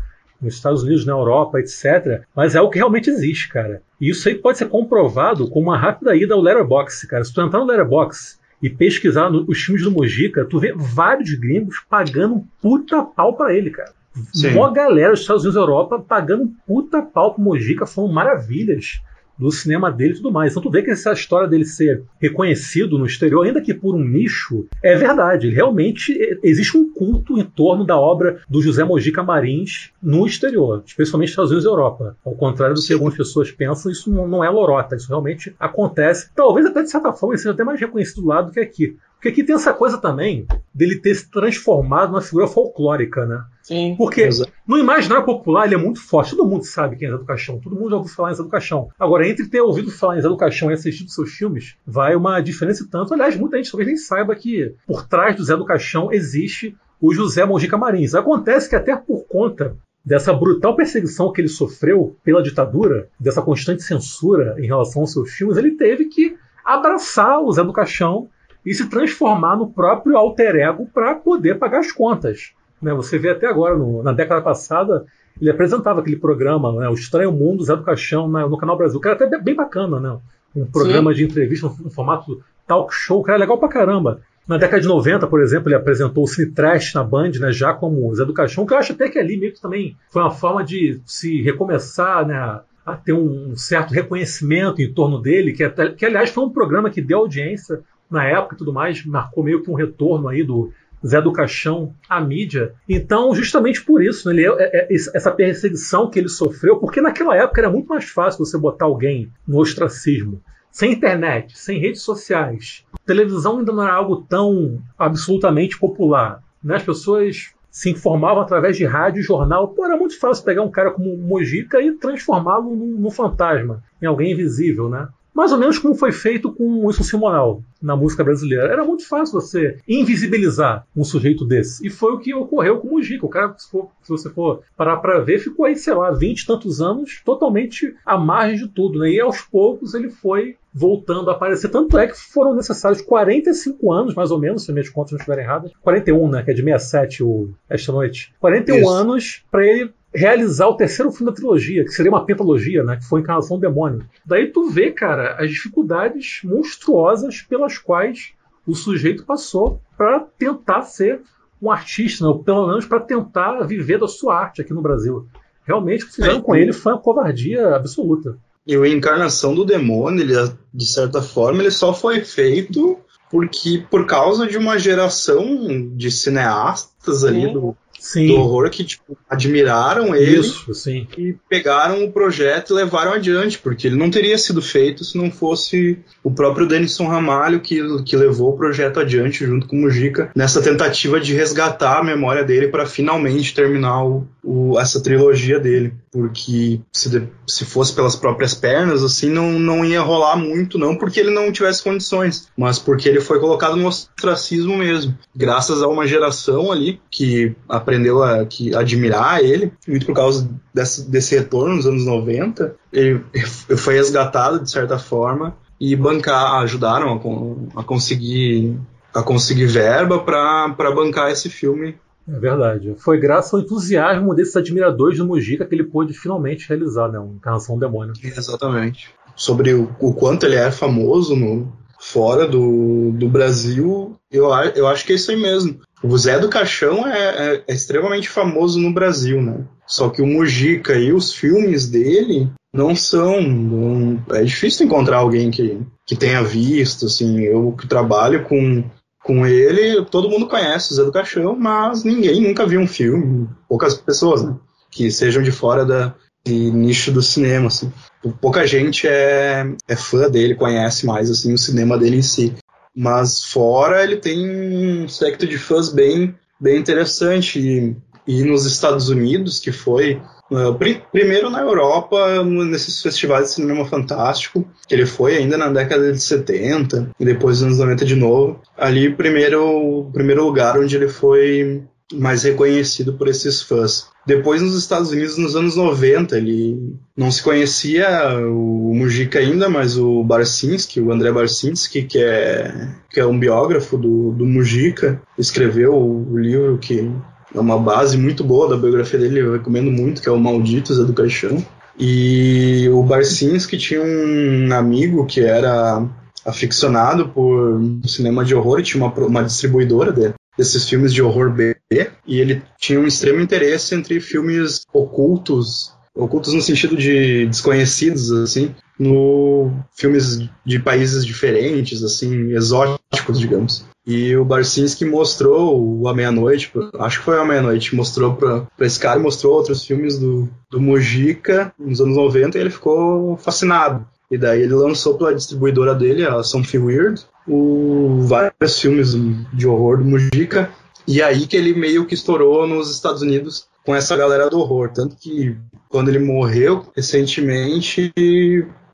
nos 0.42 0.56
Estados 0.56 0.82
Unidos, 0.82 1.06
na 1.06 1.14
Europa, 1.14 1.60
etc. 1.60 2.24
Mas 2.36 2.56
é 2.56 2.62
o 2.62 2.70
que 2.70 2.80
realmente 2.80 3.10
existe, 3.10 3.50
cara. 3.50 3.84
E 4.02 4.10
isso 4.10 4.28
aí 4.28 4.36
pode 4.36 4.58
ser 4.58 4.68
comprovado 4.68 5.48
com 5.48 5.62
uma 5.62 5.78
rápida 5.78 6.16
ida 6.16 6.34
ao 6.34 6.42
Letterboxd, 6.42 7.08
cara. 7.08 7.24
Se 7.24 7.32
tu 7.32 7.42
entrar 7.42 7.60
no 7.60 7.68
Letterboxd 7.68 8.40
e 8.62 8.70
pesquisar 8.70 9.30
no, 9.30 9.46
os 9.48 9.60
filmes 9.60 9.84
do 9.84 9.92
Mojica, 9.92 10.44
tu 10.44 10.60
vê 10.60 10.74
vários 10.76 11.34
gringos 11.36 11.86
pagando 11.88 12.36
um 12.36 12.48
puta 12.60 13.04
pau 13.04 13.38
pra 13.38 13.54
ele, 13.54 13.70
cara. 13.70 13.94
Sim. 14.34 14.56
Uma 14.56 14.74
galera 14.74 15.12
dos 15.12 15.22
Estados 15.22 15.44
Unidos 15.44 15.56
e 15.56 15.60
Europa 15.60 16.00
pagando 16.00 16.44
um 16.44 16.54
puta 16.66 17.02
pau 17.02 17.36
pro 17.36 17.44
Mojica, 17.44 17.86
falando 17.86 18.14
maravilhas 18.14 19.02
do 19.38 19.52
cinema 19.52 19.92
dele 19.92 20.14
e 20.14 20.18
tudo 20.18 20.32
mais. 20.32 20.52
Então 20.52 20.64
tu 20.64 20.72
vê 20.72 20.82
que 20.82 20.92
essa 20.92 21.12
história 21.12 21.48
dele 21.48 21.66
ser 21.66 22.04
reconhecido 22.20 22.98
no 22.98 23.06
exterior, 23.06 23.46
ainda 23.46 23.62
que 23.62 23.74
por 23.74 23.96
um 23.96 24.04
nicho, 24.04 24.68
é 24.82 24.96
verdade. 24.96 25.50
Realmente 25.50 26.18
existe 26.44 26.78
um 26.78 26.92
culto 26.92 27.38
em 27.38 27.44
torno 27.44 27.86
da 27.86 27.98
obra 27.98 28.40
do 28.50 28.62
José 28.62 28.84
Mojica 28.84 29.24
Marins 29.24 29.92
no 30.02 30.26
exterior, 30.26 30.84
especialmente 30.86 31.28
nos 31.28 31.32
Estados 31.32 31.52
Unidos 31.52 31.66
e 31.66 31.70
Europa. 31.70 32.18
Ao 32.26 32.34
contrário 32.34 32.76
do 32.76 32.82
que 32.82 32.94
algumas 32.94 33.16
pessoas 33.16 33.52
pensam, 33.52 33.92
isso 33.92 34.12
não 34.12 34.44
é 34.44 34.50
lorota, 34.50 34.96
isso 34.96 35.08
realmente 35.08 35.56
acontece. 35.60 36.30
Talvez 36.36 36.66
até 36.66 36.84
de 36.84 36.90
certa 36.90 37.14
forma 37.14 37.34
ele 37.34 37.42
seja 37.42 37.54
até 37.54 37.64
mais 37.64 37.80
reconhecido 37.80 38.26
lá 38.26 38.42
do 38.42 38.52
que 38.52 38.60
aqui. 38.60 38.98
Porque 39.26 39.42
aqui 39.42 39.44
tem 39.44 39.56
essa 39.56 39.74
coisa 39.74 39.98
também 39.98 40.46
dele 40.72 41.00
ter 41.00 41.16
se 41.16 41.32
transformado 41.32 42.12
numa 42.12 42.22
figura 42.22 42.46
folclórica, 42.46 43.26
né? 43.26 43.44
Sim. 43.64 43.96
Porque 43.98 44.22
exatamente. 44.22 44.56
no 44.68 44.78
imaginário 44.78 45.26
popular 45.26 45.66
ele 45.66 45.74
é 45.74 45.80
muito 45.80 46.00
forte. 46.00 46.36
Todo 46.36 46.48
mundo 46.48 46.64
sabe 46.64 46.96
quem 46.96 47.08
é 47.08 47.12
Zé 47.12 47.18
do 47.18 47.26
Caixão. 47.26 47.60
Todo 47.60 47.76
mundo 47.76 47.90
já 47.90 47.96
ouviu 47.96 48.14
falar 48.14 48.32
em 48.32 48.36
Zé 48.36 48.44
do 48.44 48.50
Caixão. 48.50 48.90
Agora, 49.00 49.28
entre 49.28 49.50
ter 49.50 49.62
ouvido 49.62 49.90
falar 49.90 50.20
em 50.20 50.22
Zé 50.22 50.28
do 50.28 50.38
Caixão 50.38 50.70
e 50.70 50.76
assistido 50.76 51.10
seus 51.10 51.32
filmes, 51.32 51.76
vai 51.88 52.16
uma 52.16 52.40
diferença 52.40 52.84
e 52.84 52.88
tanto. 52.88 53.16
Aliás, 53.16 53.36
muita 53.36 53.58
gente 53.58 53.72
talvez 53.72 53.88
nem 53.88 53.98
saiba 53.98 54.36
que 54.36 54.76
por 54.86 55.08
trás 55.08 55.36
do 55.36 55.44
Zé 55.44 55.58
do 55.58 55.66
Caixão 55.66 56.12
existe 56.12 56.78
o 57.02 57.12
José 57.12 57.44
Mojica 57.46 57.80
Marins. 57.80 58.14
Acontece 58.14 58.70
que 58.70 58.76
até 58.76 58.96
por 58.96 59.26
conta 59.26 59.76
dessa 60.06 60.32
brutal 60.34 60.76
perseguição 60.76 61.32
que 61.32 61.42
ele 61.42 61.48
sofreu 61.48 62.16
pela 62.24 62.44
ditadura, 62.44 63.10
dessa 63.20 63.42
constante 63.42 63.82
censura 63.82 64.56
em 64.60 64.68
relação 64.68 65.02
aos 65.02 65.14
seus 65.14 65.32
filmes, 65.32 65.58
ele 65.58 65.72
teve 65.72 66.06
que 66.06 66.38
abraçar 66.64 67.42
o 67.42 67.52
Zé 67.52 67.64
do 67.64 67.74
Caixão 67.74 68.30
e 68.66 68.74
se 68.74 68.90
transformar 68.90 69.56
no 69.56 69.70
próprio 69.70 70.18
alter 70.18 70.56
ego 70.56 70.88
para 70.94 71.16
poder 71.16 71.60
pagar 71.60 71.80
as 71.80 71.92
contas. 71.92 72.54
Né? 72.82 72.94
Você 72.94 73.18
vê 73.18 73.30
até 73.30 73.48
agora, 73.48 73.78
no, 73.78 74.02
na 74.02 74.12
década 74.12 74.42
passada, 74.42 75.06
ele 75.40 75.50
apresentava 75.50 76.00
aquele 76.00 76.18
programa, 76.18 76.72
né? 76.74 76.90
O 76.90 76.94
Estranho 76.94 77.32
Mundo 77.32 77.64
Zé 77.64 77.76
do 77.76 77.84
Caixão, 77.84 78.30
né? 78.30 78.46
no 78.46 78.58
Canal 78.58 78.78
Brasil, 78.78 79.00
que 79.00 79.08
era 79.08 79.16
até 79.16 79.38
bem 79.38 79.56
bacana, 79.56 80.00
né? 80.00 80.18
Um 80.56 80.66
programa 80.66 81.12
Sim. 81.12 81.18
de 81.18 81.26
entrevista, 81.26 81.68
um, 81.68 81.88
um 81.88 81.90
formato 81.90 82.42
talk 82.66 82.94
show, 82.94 83.24
que 83.24 83.30
era 83.30 83.40
legal 83.40 83.58
pra 83.58 83.68
caramba. 83.68 84.22
Na 84.48 84.58
década 84.58 84.82
de 84.82 84.88
90, 84.88 85.26
por 85.28 85.42
exemplo, 85.42 85.70
ele 85.70 85.76
apresentou 85.76 86.24
o 86.24 86.28
Cine 86.28 86.52
Trash 86.52 86.94
na 86.94 87.04
Band, 87.04 87.32
né, 87.40 87.52
já 87.52 87.74
como 87.74 88.14
Zé 88.14 88.24
do 88.24 88.34
Caixão, 88.34 88.66
que 88.66 88.74
eu 88.74 88.78
acho 88.78 88.94
até 88.94 89.10
que 89.10 89.18
ali 89.18 89.38
meio 89.38 89.52
que 89.52 89.62
também 89.62 89.98
foi 90.10 90.22
uma 90.22 90.32
forma 90.32 90.64
de 90.64 91.02
se 91.04 91.42
recomeçar, 91.42 92.28
né, 92.28 92.62
a 92.86 92.96
ter 92.96 93.14
um 93.14 93.56
certo 93.56 93.92
reconhecimento 93.92 94.82
em 94.82 94.94
torno 94.94 95.20
dele, 95.20 95.52
que, 95.52 95.64
até, 95.64 95.90
que 95.90 96.06
aliás 96.06 96.30
foi 96.30 96.44
um 96.44 96.52
programa 96.52 96.92
que 96.92 97.02
deu 97.02 97.20
audiência 97.20 97.82
na 98.10 98.26
época 98.26 98.56
e 98.56 98.58
tudo 98.58 98.74
mais, 98.74 99.06
marcou 99.06 99.44
meio 99.44 99.64
que 99.64 99.70
um 99.70 99.76
retorno 99.76 100.28
aí 100.28 100.44
do 100.44 100.72
Zé 101.06 101.22
do 101.22 101.32
Caixão 101.32 101.94
à 102.10 102.20
mídia. 102.20 102.74
Então, 102.88 103.34
justamente 103.36 103.84
por 103.84 104.04
isso, 104.04 104.28
né, 104.28 104.34
ele, 104.34 104.48
é, 104.48 104.88
é, 104.92 104.94
essa 104.94 105.32
perseguição 105.32 106.10
que 106.10 106.20
ele 106.20 106.30
sofreu, 106.30 106.78
porque 106.78 107.02
naquela 107.02 107.36
época 107.36 107.62
era 107.62 107.70
muito 107.70 107.88
mais 107.88 108.06
fácil 108.06 108.44
você 108.44 108.58
botar 108.58 108.86
alguém 108.86 109.32
no 109.48 109.60
ostracismo. 109.60 110.42
Sem 110.72 110.92
internet, 110.92 111.58
sem 111.58 111.80
redes 111.80 112.02
sociais. 112.02 112.86
Televisão 113.06 113.60
ainda 113.60 113.72
não 113.72 113.84
era 113.84 113.94
algo 113.94 114.26
tão 114.28 114.82
absolutamente 114.98 115.80
popular. 115.80 116.44
Né? 116.62 116.76
As 116.76 116.84
pessoas 116.84 117.54
se 117.76 117.90
informavam 117.90 118.42
através 118.42 118.76
de 118.76 118.86
rádio 118.86 119.20
e 119.20 119.24
jornal. 119.24 119.70
Pô, 119.70 119.86
era 119.86 119.96
muito 119.96 120.20
fácil 120.20 120.44
pegar 120.44 120.64
um 120.64 120.72
cara 120.72 120.92
como 120.92 121.18
Mojica 121.18 121.82
e 121.82 121.92
transformá-lo 121.94 122.76
num, 122.76 122.98
num 122.98 123.12
fantasma, 123.12 123.84
em 124.02 124.06
alguém 124.06 124.32
invisível, 124.32 124.90
né? 124.90 125.08
Mais 125.36 125.52
ou 125.52 125.58
menos 125.58 125.78
como 125.78 125.94
foi 125.94 126.14
feito 126.14 126.50
com 126.52 126.64
o 126.64 126.86
Wilson 126.86 127.04
Simonal 127.04 127.62
na 127.82 127.96
música 127.96 128.24
brasileira. 128.24 128.72
Era 128.72 128.86
muito 128.86 129.06
fácil 129.08 129.40
você 129.40 129.78
invisibilizar 129.86 130.88
um 130.96 131.04
sujeito 131.04 131.46
desse. 131.46 131.86
E 131.86 131.90
foi 131.90 132.14
o 132.14 132.20
que 132.20 132.34
ocorreu 132.34 132.80
com 132.80 132.88
o 132.88 132.92
Mujica. 132.92 133.26
O 133.26 133.30
cara, 133.30 133.54
se, 133.58 133.70
for, 133.70 133.90
se 134.02 134.10
você 134.10 134.30
for 134.30 134.62
parar 134.78 134.98
para 134.98 135.20
ver, 135.20 135.40
ficou 135.40 135.66
aí, 135.66 135.76
sei 135.76 135.94
lá, 135.94 136.10
20 136.12 136.40
e 136.40 136.46
tantos 136.46 136.82
anos 136.82 137.22
totalmente 137.26 137.94
à 138.06 138.18
margem 138.18 138.66
de 138.66 138.68
tudo. 138.70 139.00
Né? 139.00 139.12
E 139.12 139.20
aos 139.20 139.42
poucos 139.42 139.94
ele 139.94 140.10
foi 140.10 140.56
voltando 140.74 141.30
a 141.30 141.34
aparecer. 141.34 141.70
Tanto 141.70 141.98
é 141.98 142.08
que 142.08 142.18
foram 142.18 142.56
necessários 142.56 143.02
45 143.02 143.92
anos, 143.92 144.16
mais 144.16 144.32
ou 144.32 144.40
menos, 144.40 144.64
se 144.64 144.72
minhas 144.72 144.90
contas 144.90 145.12
não 145.12 145.18
estiverem 145.18 145.44
erradas. 145.44 145.72
41, 145.82 146.30
né? 146.30 146.44
Que 146.44 146.52
é 146.52 146.54
de 146.54 146.64
67 146.64 147.24
o 147.24 147.50
Esta 147.70 147.92
Noite. 147.92 148.34
41 148.40 148.78
Isso. 148.78 148.90
anos 148.90 149.46
para 149.52 149.66
ele 149.66 149.94
realizar 150.16 150.68
o 150.68 150.78
terceiro 150.78 151.12
filme 151.12 151.32
da 151.32 151.36
trilogia, 151.36 151.84
que 151.84 151.92
seria 151.92 152.12
uma 152.12 152.26
pentalogia, 152.26 152.84
né, 152.84 152.96
que 152.96 153.06
foi 153.06 153.20
Encarnação 153.20 153.58
do 153.58 153.62
Demônio. 153.62 154.06
Daí 154.26 154.48
tu 154.48 154.70
vê, 154.70 154.92
cara, 154.92 155.36
as 155.38 155.52
dificuldades 155.52 156.40
monstruosas 156.44 157.42
pelas 157.42 157.78
quais 157.78 158.34
o 158.66 158.74
sujeito 158.74 159.26
passou 159.26 159.82
para 159.98 160.22
tentar 160.38 160.84
ser 160.84 161.22
um 161.62 161.70
artista, 161.70 162.24
né, 162.24 162.30
ou 162.30 162.42
pelo 162.42 162.68
menos 162.68 162.86
para 162.86 163.00
tentar 163.00 163.62
viver 163.66 164.00
da 164.00 164.08
sua 164.08 164.40
arte 164.40 164.62
aqui 164.62 164.74
no 164.74 164.82
Brasil. 164.82 165.28
Realmente 165.66 166.04
o 166.04 166.08
que 166.08 166.16
fizeram 166.16 166.38
é, 166.38 166.42
com 166.42 166.56
ele 166.56 166.72
foi 166.72 166.94
uma 166.94 167.02
covardia 167.02 167.76
absoluta. 167.76 168.38
E 168.66 168.76
a 168.76 168.88
encarnação 168.88 169.54
do 169.54 169.66
demônio, 169.66 170.22
ele, 170.22 170.34
de 170.74 170.86
certa 170.86 171.22
forma, 171.22 171.62
ele 171.62 171.72
só 171.72 171.94
foi 171.94 172.22
feito 172.22 172.98
porque 173.30 173.84
por 173.90 174.06
causa 174.06 174.48
de 174.48 174.58
uma 174.58 174.78
geração 174.78 175.92
de 175.96 176.10
cineastas 176.12 177.24
ali 177.24 177.52
do, 177.52 177.76
Sim. 178.00 178.28
do 178.28 178.36
horror 178.36 178.70
que 178.70 178.84
tipo, 178.84 179.18
admiraram 179.30 180.16
ele 180.16 180.40
Isso, 180.40 180.74
sim. 180.74 181.08
e 181.18 181.36
pegaram 181.50 182.04
o 182.04 182.12
projeto 182.12 182.72
e 182.72 182.76
levaram 182.76 183.14
adiante, 183.14 183.58
porque 183.58 183.88
ele 183.88 183.96
não 183.96 184.12
teria 184.12 184.38
sido 184.38 184.62
feito 184.62 185.04
se 185.04 185.18
não 185.18 185.32
fosse 185.32 185.98
o 186.24 186.32
próprio 186.32 186.68
Denison 186.68 187.08
Ramalho 187.08 187.62
que, 187.62 187.82
que 188.04 188.16
levou 188.16 188.54
o 188.54 188.58
projeto 188.58 189.00
adiante 189.00 189.46
junto 189.46 189.68
com 189.68 189.76
o 189.76 189.82
Mujica 189.82 190.32
nessa 190.36 190.62
tentativa 190.62 191.20
de 191.20 191.34
resgatar 191.34 192.00
a 192.00 192.04
memória 192.04 192.44
dele 192.44 192.68
para 192.68 192.86
finalmente 192.86 193.54
terminar 193.54 194.06
o, 194.06 194.28
o, 194.44 194.80
essa 194.80 195.02
trilogia 195.02 195.60
dele. 195.60 195.94
Porque 196.12 196.80
se, 196.94 197.28
se 197.46 197.66
fosse 197.66 197.94
pelas 197.94 198.16
próprias 198.16 198.54
pernas, 198.54 199.04
assim, 199.04 199.30
não, 199.30 199.60
não 199.60 199.84
ia 199.84 200.02
rolar 200.02 200.38
muito, 200.38 200.78
não 200.78 200.96
porque 200.96 201.20
ele 201.20 201.32
não 201.32 201.52
tivesse 201.52 201.84
condições, 201.84 202.48
mas 202.58 202.80
porque 202.80 203.10
ele 203.10 203.20
foi 203.20 203.40
colocado 203.40 203.76
no 203.76 203.88
ostracismo 203.88 204.78
mesmo. 204.78 205.18
Graças 205.36 205.82
a 205.82 205.88
uma 205.88 206.08
geração 206.08 206.72
ali 206.72 207.02
que 207.16 207.56
aprendeu 207.70 208.22
a 208.22 208.46
que, 208.46 208.76
admirar 208.76 209.42
ele, 209.42 209.72
muito 209.88 210.06
por 210.06 210.14
causa 210.14 210.50
desse, 210.74 211.10
desse 211.10 211.34
retorno 211.34 211.78
nos 211.78 211.88
anos 211.88 212.06
90, 212.06 212.76
ele 212.92 213.24
foi 213.78 213.94
resgatado 213.94 214.60
de 214.60 214.70
certa 214.70 215.00
forma 215.00 215.56
e 215.80 215.96
bancar, 215.96 216.62
ajudaram 216.62 217.14
a, 217.14 217.80
a 217.80 217.84
conseguir 217.84 218.78
a 219.14 219.24
conseguir 219.24 219.66
verba 219.68 220.20
para 220.20 220.92
bancar 220.92 221.32
esse 221.32 221.50
filme 221.50 221.96
é 222.28 222.40
verdade. 222.40 222.96
Foi 222.98 223.20
graças 223.20 223.54
ao 223.54 223.60
entusiasmo 223.60 224.34
desses 224.34 224.56
admiradores 224.56 225.20
do 225.20 225.26
Mujica 225.28 225.64
que 225.64 225.76
ele 225.76 225.84
pôde 225.84 226.12
finalmente 226.12 226.68
realizar, 226.68 227.08
né? 227.08 227.20
Um 227.20 227.36
Encarnação 227.36 227.78
Demônio. 227.78 228.14
Exatamente. 228.24 229.12
Sobre 229.36 229.76
o, 229.76 229.96
o, 230.00 230.12
quanto 230.12 230.44
ele 230.48 230.56
é 230.56 230.72
famoso 230.72 231.36
no, 231.36 231.72
fora 232.00 232.48
do, 232.48 233.12
do 233.12 233.30
Brasil, 233.30 234.16
eu, 234.32 234.46
eu 234.76 234.88
acho 234.88 235.06
que 235.06 235.14
é 235.14 235.16
isso 235.16 235.30
aí 235.30 235.38
mesmo. 235.38 235.80
O 236.08 236.18
Zé 236.18 236.38
do 236.38 236.50
Caixão 236.50 237.08
é, 237.08 237.20
é, 237.20 237.64
é 237.68 237.74
extremamente 237.74 238.30
famoso 238.30 238.80
no 238.80 238.94
Brasil, 238.94 239.42
né? 239.42 239.66
Só 239.88 240.10
que 240.10 240.22
o 240.22 240.28
Mujica 240.28 240.94
e 240.96 241.12
os 241.12 241.34
filmes 241.34 241.90
dele 241.90 242.50
não 242.74 242.96
são. 242.96 243.42
Não, 243.42 244.24
é 244.32 244.44
difícil 244.44 244.86
encontrar 244.86 245.18
alguém 245.18 245.50
que, 245.50 245.80
que 246.06 246.16
tenha 246.16 246.44
visto, 246.44 247.08
assim. 247.08 247.42
Eu 247.42 247.72
que 247.72 247.88
trabalho 247.88 248.44
com 248.44 248.84
com 249.24 249.44
ele, 249.44 250.06
todo 250.06 250.30
mundo 250.30 250.48
conhece 250.48 250.92
o 250.92 250.96
Zé 250.96 251.04
do 251.04 251.12
Caixão, 251.12 251.56
mas 251.56 252.04
ninguém 252.04 252.40
nunca 252.40 252.64
viu 252.68 252.80
um 252.80 252.88
filme, 252.88 253.50
poucas 253.68 253.96
pessoas, 253.96 254.44
né? 254.44 254.56
Que 254.92 255.10
sejam 255.10 255.42
de 255.42 255.52
fora 255.52 255.84
da 255.84 256.14
de 256.46 256.72
nicho 256.72 257.12
do 257.12 257.24
cinema, 257.24 257.68
assim. 257.68 257.92
Pouca 258.40 258.68
gente 258.68 259.08
é, 259.08 259.66
é 259.88 259.96
fã 259.96 260.30
dele, 260.30 260.54
conhece 260.54 261.06
mais, 261.08 261.32
assim, 261.32 261.52
o 261.54 261.58
cinema 261.58 261.98
dele 261.98 262.18
em 262.18 262.22
si. 262.22 262.54
Mas 262.96 263.44
fora 263.44 264.04
ele 264.04 264.18
tem 264.18 265.04
um 265.04 265.08
secto 265.08 265.46
de 265.46 265.58
fãs 265.58 265.90
bem, 265.90 266.34
bem 266.60 266.78
interessante. 266.80 267.60
E, 267.60 267.96
e 268.28 268.44
nos 268.44 268.66
Estados 268.66 269.10
Unidos, 269.10 269.60
que 269.60 269.72
foi 269.72 270.22
Uh, 270.48 270.78
primeiro 271.12 271.50
na 271.50 271.60
Europa, 271.62 272.44
nesses 272.44 273.02
festivais 273.02 273.46
de 273.46 273.54
cinema 273.56 273.84
fantástico, 273.84 274.64
que 274.88 274.94
ele 274.94 275.08
foi 275.08 275.38
ainda 275.38 275.58
na 275.58 275.70
década 275.70 276.12
de 276.12 276.22
70 276.22 277.10
e 277.20 277.26
depois 277.26 277.62
nos 277.62 277.80
anos 277.80 277.80
90 277.80 278.06
de 278.06 278.16
novo. 278.16 278.62
Ali, 278.78 279.12
primeiro, 279.12 280.08
primeiro 280.14 280.46
lugar 280.46 280.78
onde 280.78 280.96
ele 280.96 281.08
foi 281.08 281.84
mais 282.14 282.44
reconhecido 282.44 283.14
por 283.14 283.28
esses 283.28 283.62
fãs. 283.62 284.08
Depois, 284.26 284.62
nos 284.62 284.78
Estados 284.78 285.12
Unidos, 285.12 285.38
nos 285.38 285.56
anos 285.56 285.76
90, 285.76 286.38
ele 286.38 286.96
não 287.16 287.32
se 287.32 287.42
conhecia 287.42 288.08
o 288.40 288.94
Mujica 288.96 289.40
ainda, 289.40 289.70
mas 289.70 289.98
o 289.98 290.24
Barcinski, 290.24 291.00
o 291.00 291.12
André 291.12 291.32
Barcinski, 291.32 292.04
que 292.04 292.20
é, 292.20 292.90
que 293.10 293.20
é 293.20 293.26
um 293.26 293.38
biógrafo 293.38 293.98
do, 293.98 294.32
do 294.32 294.46
Mujica, 294.46 295.22
escreveu 295.38 295.94
o 295.94 296.38
livro 296.38 296.78
que 296.78 297.12
é 297.54 297.60
uma 297.60 297.78
base 297.80 298.18
muito 298.18 298.44
boa 298.44 298.70
da 298.70 298.78
biografia 298.78 299.20
dele, 299.20 299.40
eu 299.40 299.54
recomendo 299.54 299.92
muito, 299.92 300.22
que 300.22 300.30
é 300.30 300.32
o 300.32 300.40
Malditos 300.40 300.98
do 300.98 301.14
Caixão. 301.14 301.64
E 301.98 302.90
o 302.92 303.02
Barcinski 303.04 303.78
tinha 303.78 304.02
um 304.02 304.74
amigo 304.74 305.26
que 305.26 305.40
era 305.40 306.04
aficionado 306.46 307.30
por 307.30 307.82
cinema 308.06 308.44
de 308.44 308.54
horror 308.54 308.80
e 308.80 308.84
tinha 308.84 309.04
uma, 309.04 309.14
uma 309.14 309.44
distribuidora 309.44 310.12
dele, 310.12 310.34
desses 310.58 310.88
filmes 310.88 311.14
de 311.14 311.22
horror 311.22 311.52
B, 311.52 311.76
e 311.92 312.40
ele 312.40 312.62
tinha 312.80 313.00
um 313.00 313.08
extremo 313.08 313.42
interesse 313.42 313.94
entre 313.96 314.20
filmes 314.20 314.82
ocultos, 314.94 315.94
ocultos 316.16 316.54
no 316.54 316.62
sentido 316.62 316.96
de 316.96 317.46
desconhecidos, 317.46 318.32
assim, 318.32 318.74
no 318.98 319.72
filmes 319.96 320.50
de 320.66 320.80
países 320.80 321.26
diferentes, 321.26 322.04
assim, 322.04 322.52
exóticos, 322.54 323.40
digamos. 323.40 323.86
E 324.06 324.36
o 324.36 324.46
Barcinski 324.46 325.04
mostrou 325.04 326.08
A 326.08 326.14
Meia-Noite, 326.14 326.72
acho 327.00 327.20
que 327.20 327.26
foi 327.26 327.40
A 327.40 327.46
Meia-Noite, 327.46 327.96
mostrou 327.96 328.36
pra, 328.36 328.62
pra 328.78 328.86
esse 328.86 329.00
cara, 329.00 329.20
mostrou 329.20 329.54
outros 329.54 329.84
filmes 329.84 330.20
do, 330.20 330.48
do 330.70 330.80
Mujica 330.80 331.74
nos 331.78 332.00
anos 332.00 332.16
90 332.16 332.58
e 332.58 332.62
ele 332.62 332.70
ficou 332.70 333.36
fascinado. 333.38 334.08
E 334.30 334.38
daí 334.38 334.62
ele 334.62 334.74
lançou 334.74 335.18
pela 335.18 335.34
distribuidora 335.34 335.96
dele, 335.96 336.26
a 336.26 336.44
Something 336.44 336.80
Weird, 336.80 337.22
o, 337.48 338.22
vários 338.22 338.80
filmes 338.80 339.16
de 339.54 339.68
horror 339.68 339.98
do 339.98 340.06
Mujica. 340.06 340.72
E 341.08 341.22
aí 341.22 341.46
que 341.46 341.56
ele 341.56 341.74
meio 341.74 342.06
que 342.06 342.16
estourou 342.16 342.68
nos 342.68 342.92
Estados 342.92 343.22
Unidos 343.22 343.68
com 343.86 343.96
essa 343.96 344.18
galera 344.18 344.50
do 344.50 344.60
horror. 344.60 344.92
Tanto 344.94 345.16
que 345.16 345.56
quando 345.90 346.10
ele 346.10 346.20
morreu 346.20 346.86
recentemente, 346.96 348.12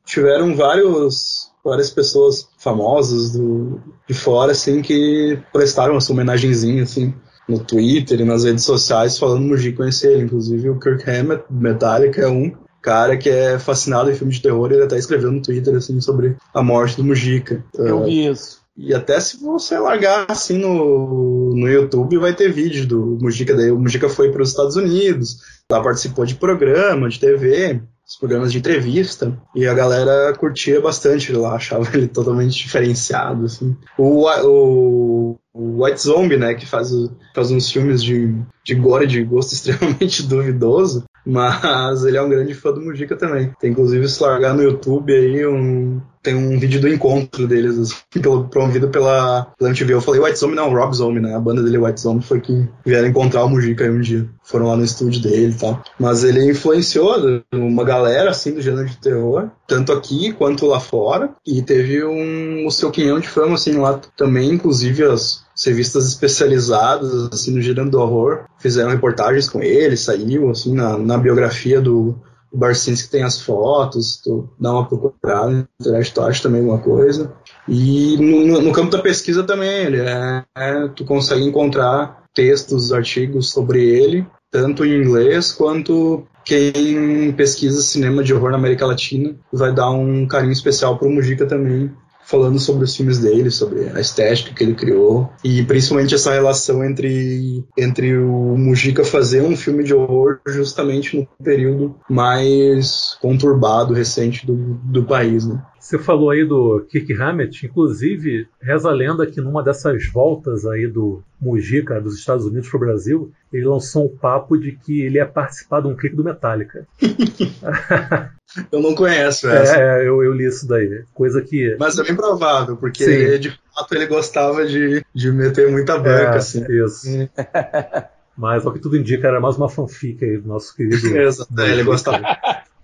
tiveram 0.05 0.55
vários 0.55 1.51
várias 1.63 1.91
pessoas 1.91 2.49
famosas 2.57 3.31
do, 3.33 3.79
de 4.07 4.15
fora, 4.15 4.51
assim, 4.51 4.81
que 4.81 5.39
prestaram 5.53 5.95
essa 5.95 6.11
homenagenzinha, 6.11 6.83
assim, 6.83 7.13
no 7.47 7.59
Twitter 7.59 8.19
e 8.19 8.25
nas 8.25 8.43
redes 8.43 8.63
sociais, 8.63 9.17
falando 9.17 9.45
Muji 9.45 9.73
conhecer 9.73 10.13
ele. 10.13 10.23
Inclusive 10.23 10.69
o 10.69 10.79
Kirk 10.79 11.07
Hammett, 11.09 11.43
Metallica, 11.49 12.21
é 12.21 12.27
um 12.27 12.51
cara 12.81 13.17
que 13.17 13.29
é 13.29 13.59
fascinado 13.59 14.09
em 14.09 14.15
filme 14.15 14.33
de 14.33 14.41
terror 14.41 14.71
e 14.71 14.75
ele 14.75 14.83
até 14.83 14.97
escreveu 14.97 15.31
no 15.31 15.41
Twitter, 15.41 15.75
assim, 15.75 15.99
sobre 16.01 16.35
a 16.53 16.63
morte 16.63 16.97
do 16.97 17.03
Mujica. 17.03 17.63
Eu 17.75 18.03
vi 18.03 18.27
isso. 18.27 18.61
E 18.77 18.93
até 18.93 19.19
se 19.19 19.37
você 19.37 19.77
largar 19.77 20.25
assim 20.29 20.57
no, 20.57 21.53
no 21.53 21.67
YouTube, 21.67 22.17
vai 22.17 22.33
ter 22.33 22.51
vídeo 22.51 22.87
do 22.87 23.17
Mujica. 23.21 23.55
Daí 23.55 23.69
o 23.69 23.77
Mujica 23.77 24.09
foi 24.09 24.31
para 24.31 24.41
os 24.41 24.49
Estados 24.49 24.75
Unidos, 24.75 25.37
lá 25.69 25.81
participou 25.81 26.25
de 26.25 26.35
programa, 26.35 27.09
de 27.09 27.19
TV 27.19 27.81
os 28.11 28.17
programas 28.17 28.51
de 28.51 28.57
entrevista, 28.57 29.41
e 29.55 29.65
a 29.65 29.73
galera 29.73 30.33
curtia 30.33 30.81
bastante 30.81 31.31
lá, 31.31 31.55
achava 31.55 31.89
ele 31.95 32.09
totalmente 32.09 32.57
diferenciado, 32.57 33.45
assim. 33.45 33.73
O, 33.97 34.27
o, 34.27 35.39
o 35.53 35.83
White 35.83 36.01
Zombie, 36.01 36.35
né, 36.35 36.53
que 36.53 36.65
faz, 36.65 36.89
faz 37.33 37.51
uns 37.51 37.71
filmes 37.71 38.03
de, 38.03 38.35
de 38.65 38.75
gore 38.75 39.07
de 39.07 39.23
gosto 39.23 39.53
extremamente 39.55 40.23
duvidoso, 40.23 41.05
mas 41.25 42.03
ele 42.03 42.17
é 42.17 42.21
um 42.21 42.29
grande 42.29 42.53
fã 42.53 42.71
do 42.71 42.81
Mujica 42.81 43.15
também. 43.15 43.51
Tem 43.59 43.71
inclusive 43.71 44.07
se 44.07 44.21
largar 44.21 44.53
no 44.53 44.63
YouTube 44.63 45.13
aí 45.13 45.45
um. 45.45 46.01
Tem 46.21 46.35
um 46.35 46.59
vídeo 46.59 46.79
do 46.79 46.87
encontro 46.87 47.47
deles, 47.47 47.77
assim, 47.77 48.21
pelo, 48.21 48.47
promovido 48.47 48.89
pela, 48.89 49.47
pela 49.57 49.69
MTV. 49.69 49.93
Eu 49.93 50.01
falei 50.01 50.21
White 50.21 50.39
Zombie, 50.39 50.55
não, 50.55 50.69
Rob 50.69 50.95
Zombie, 50.95 51.19
né? 51.19 51.35
A 51.35 51.39
banda 51.39 51.63
dele, 51.63 51.77
White 51.77 52.01
Zombie, 52.01 52.25
foi 52.25 52.39
que 52.39 52.67
vieram 52.85 53.07
encontrar 53.07 53.43
o 53.43 53.49
Mujica 53.49 53.83
aí 53.83 53.89
um 53.89 54.01
dia. 54.01 54.29
Foram 54.43 54.67
lá 54.67 54.77
no 54.77 54.83
estúdio 54.83 55.21
dele 55.21 55.53
e 55.53 55.59
tal. 55.59 55.83
Mas 55.99 56.23
ele 56.23 56.49
influenciou 56.49 57.43
uma 57.53 57.83
galera, 57.83 58.31
assim, 58.31 58.53
do 58.53 58.61
gênero 58.61 58.87
de 58.87 58.97
terror, 58.97 59.49
tanto 59.67 59.91
aqui 59.91 60.31
quanto 60.33 60.65
lá 60.65 60.79
fora. 60.79 61.31
E 61.45 61.61
teve 61.61 62.03
um, 62.03 62.67
o 62.67 62.71
seu 62.71 62.91
quinhão 62.91 63.19
de 63.19 63.27
fama, 63.27 63.55
assim, 63.55 63.73
lá 63.77 63.99
também, 64.15 64.51
inclusive 64.51 65.03
as, 65.03 65.41
revistas 65.63 66.07
especializadas 66.07 67.29
assim 67.31 67.51
no 67.51 67.61
gênero 67.61 67.89
do 67.89 67.99
horror 67.99 68.45
fizeram 68.57 68.89
reportagens 68.89 69.49
com 69.49 69.61
ele, 69.61 69.95
saiu 69.95 70.49
assim 70.49 70.73
na, 70.73 70.97
na 70.97 71.17
biografia 71.17 71.79
do, 71.79 72.15
o 72.51 72.57
Barcinski 72.57 73.09
tem 73.09 73.23
as 73.23 73.41
fotos, 73.41 74.19
tu 74.21 74.49
dá 74.59 74.73
uma 74.73 74.87
procurada 74.87 75.49
na 75.49 75.65
internet, 75.79 76.13
tu 76.13 76.21
acha 76.21 76.43
também 76.43 76.59
alguma 76.61 76.79
coisa. 76.79 77.33
E 77.67 78.17
no, 78.17 78.61
no 78.61 78.71
campo 78.73 78.91
da 78.91 78.99
pesquisa 78.99 79.43
também, 79.43 79.69
ele 79.69 80.01
é, 80.01 80.43
é, 80.55 80.87
tu 80.89 81.05
consegue 81.05 81.43
encontrar 81.43 82.23
textos, 82.33 82.91
artigos 82.91 83.51
sobre 83.51 83.83
ele, 83.83 84.25
tanto 84.51 84.85
em 84.85 85.01
inglês 85.01 85.53
quanto 85.53 86.27
quem 86.43 87.31
pesquisa 87.33 87.81
cinema 87.81 88.23
de 88.23 88.33
horror 88.33 88.51
na 88.51 88.57
América 88.57 88.85
Latina 88.85 89.35
vai 89.53 89.73
dar 89.73 89.91
um 89.91 90.27
carinho 90.27 90.51
especial 90.51 90.97
para 90.97 91.07
o 91.07 91.11
Mujica 91.11 91.45
também, 91.45 91.91
falando 92.31 92.57
sobre 92.57 92.85
os 92.85 92.95
filmes 92.95 93.19
dele, 93.19 93.51
sobre 93.51 93.89
a 93.89 93.99
estética 93.99 94.55
que 94.55 94.63
ele 94.63 94.73
criou 94.73 95.29
e 95.43 95.63
principalmente 95.63 96.15
essa 96.15 96.31
relação 96.31 96.83
entre, 96.83 97.63
entre 97.77 98.17
o 98.17 98.57
Mujica 98.57 99.03
fazer 99.03 99.41
um 99.41 99.55
filme 99.55 99.83
de 99.83 99.93
horror 99.93 100.39
justamente 100.47 101.17
no 101.17 101.27
período 101.43 101.93
mais 102.09 103.17
conturbado 103.21 103.93
recente 103.93 104.47
do, 104.47 104.55
do 104.55 105.03
país, 105.03 105.45
né? 105.45 105.61
Você 105.81 105.97
falou 105.97 106.29
aí 106.29 106.45
do 106.45 106.85
Kirk 106.87 107.11
Hammett, 107.11 107.65
inclusive 107.65 108.47
reza 108.61 108.87
a 108.87 108.93
lenda 108.93 109.25
que 109.25 109.41
numa 109.41 109.63
dessas 109.63 110.05
voltas 110.13 110.63
aí 110.63 110.85
do 110.85 111.23
Mujica 111.41 111.99
dos 111.99 112.19
Estados 112.19 112.45
Unidos 112.45 112.69
para 112.69 112.77
o 112.77 112.79
Brasil, 112.79 113.31
ele 113.51 113.65
lançou 113.65 114.05
um 114.05 114.15
papo 114.15 114.55
de 114.55 114.73
que 114.73 115.01
ele 115.01 115.17
ia 115.17 115.25
participar 115.25 115.81
de 115.81 115.87
um 115.87 115.95
clipe 115.95 116.15
do 116.15 116.23
Metallica. 116.23 116.85
eu 118.71 118.79
não 118.79 118.93
conheço 118.93 119.49
essa. 119.49 119.75
É, 119.75 120.07
eu, 120.07 120.23
eu, 120.23 120.31
li 120.33 120.45
isso 120.45 120.67
daí. 120.67 121.03
Coisa 121.15 121.41
que. 121.41 121.75
Mas 121.79 121.97
é 121.97 122.03
bem 122.03 122.15
provável, 122.15 122.77
porque 122.77 123.03
ele, 123.03 123.39
de 123.39 123.59
fato 123.73 123.95
ele 123.95 124.05
gostava 124.05 124.63
de, 124.67 125.03
de 125.15 125.31
meter 125.31 125.71
muita 125.71 125.97
banca, 125.97 126.35
é, 126.35 126.37
assim. 126.37 126.63
Isso. 126.69 127.07
Mas 128.37 128.63
o 128.65 128.71
que 128.71 128.79
tudo 128.79 128.97
indica 128.97 129.27
era 129.27 129.41
mais 129.41 129.57
uma 129.57 129.67
fanfic 129.67 130.23
aí 130.23 130.37
do 130.37 130.47
nosso 130.47 130.75
querido. 130.75 131.17
Exato, 131.17 131.59
é, 131.59 131.71
ele 131.71 131.83
gostava. 131.83 132.21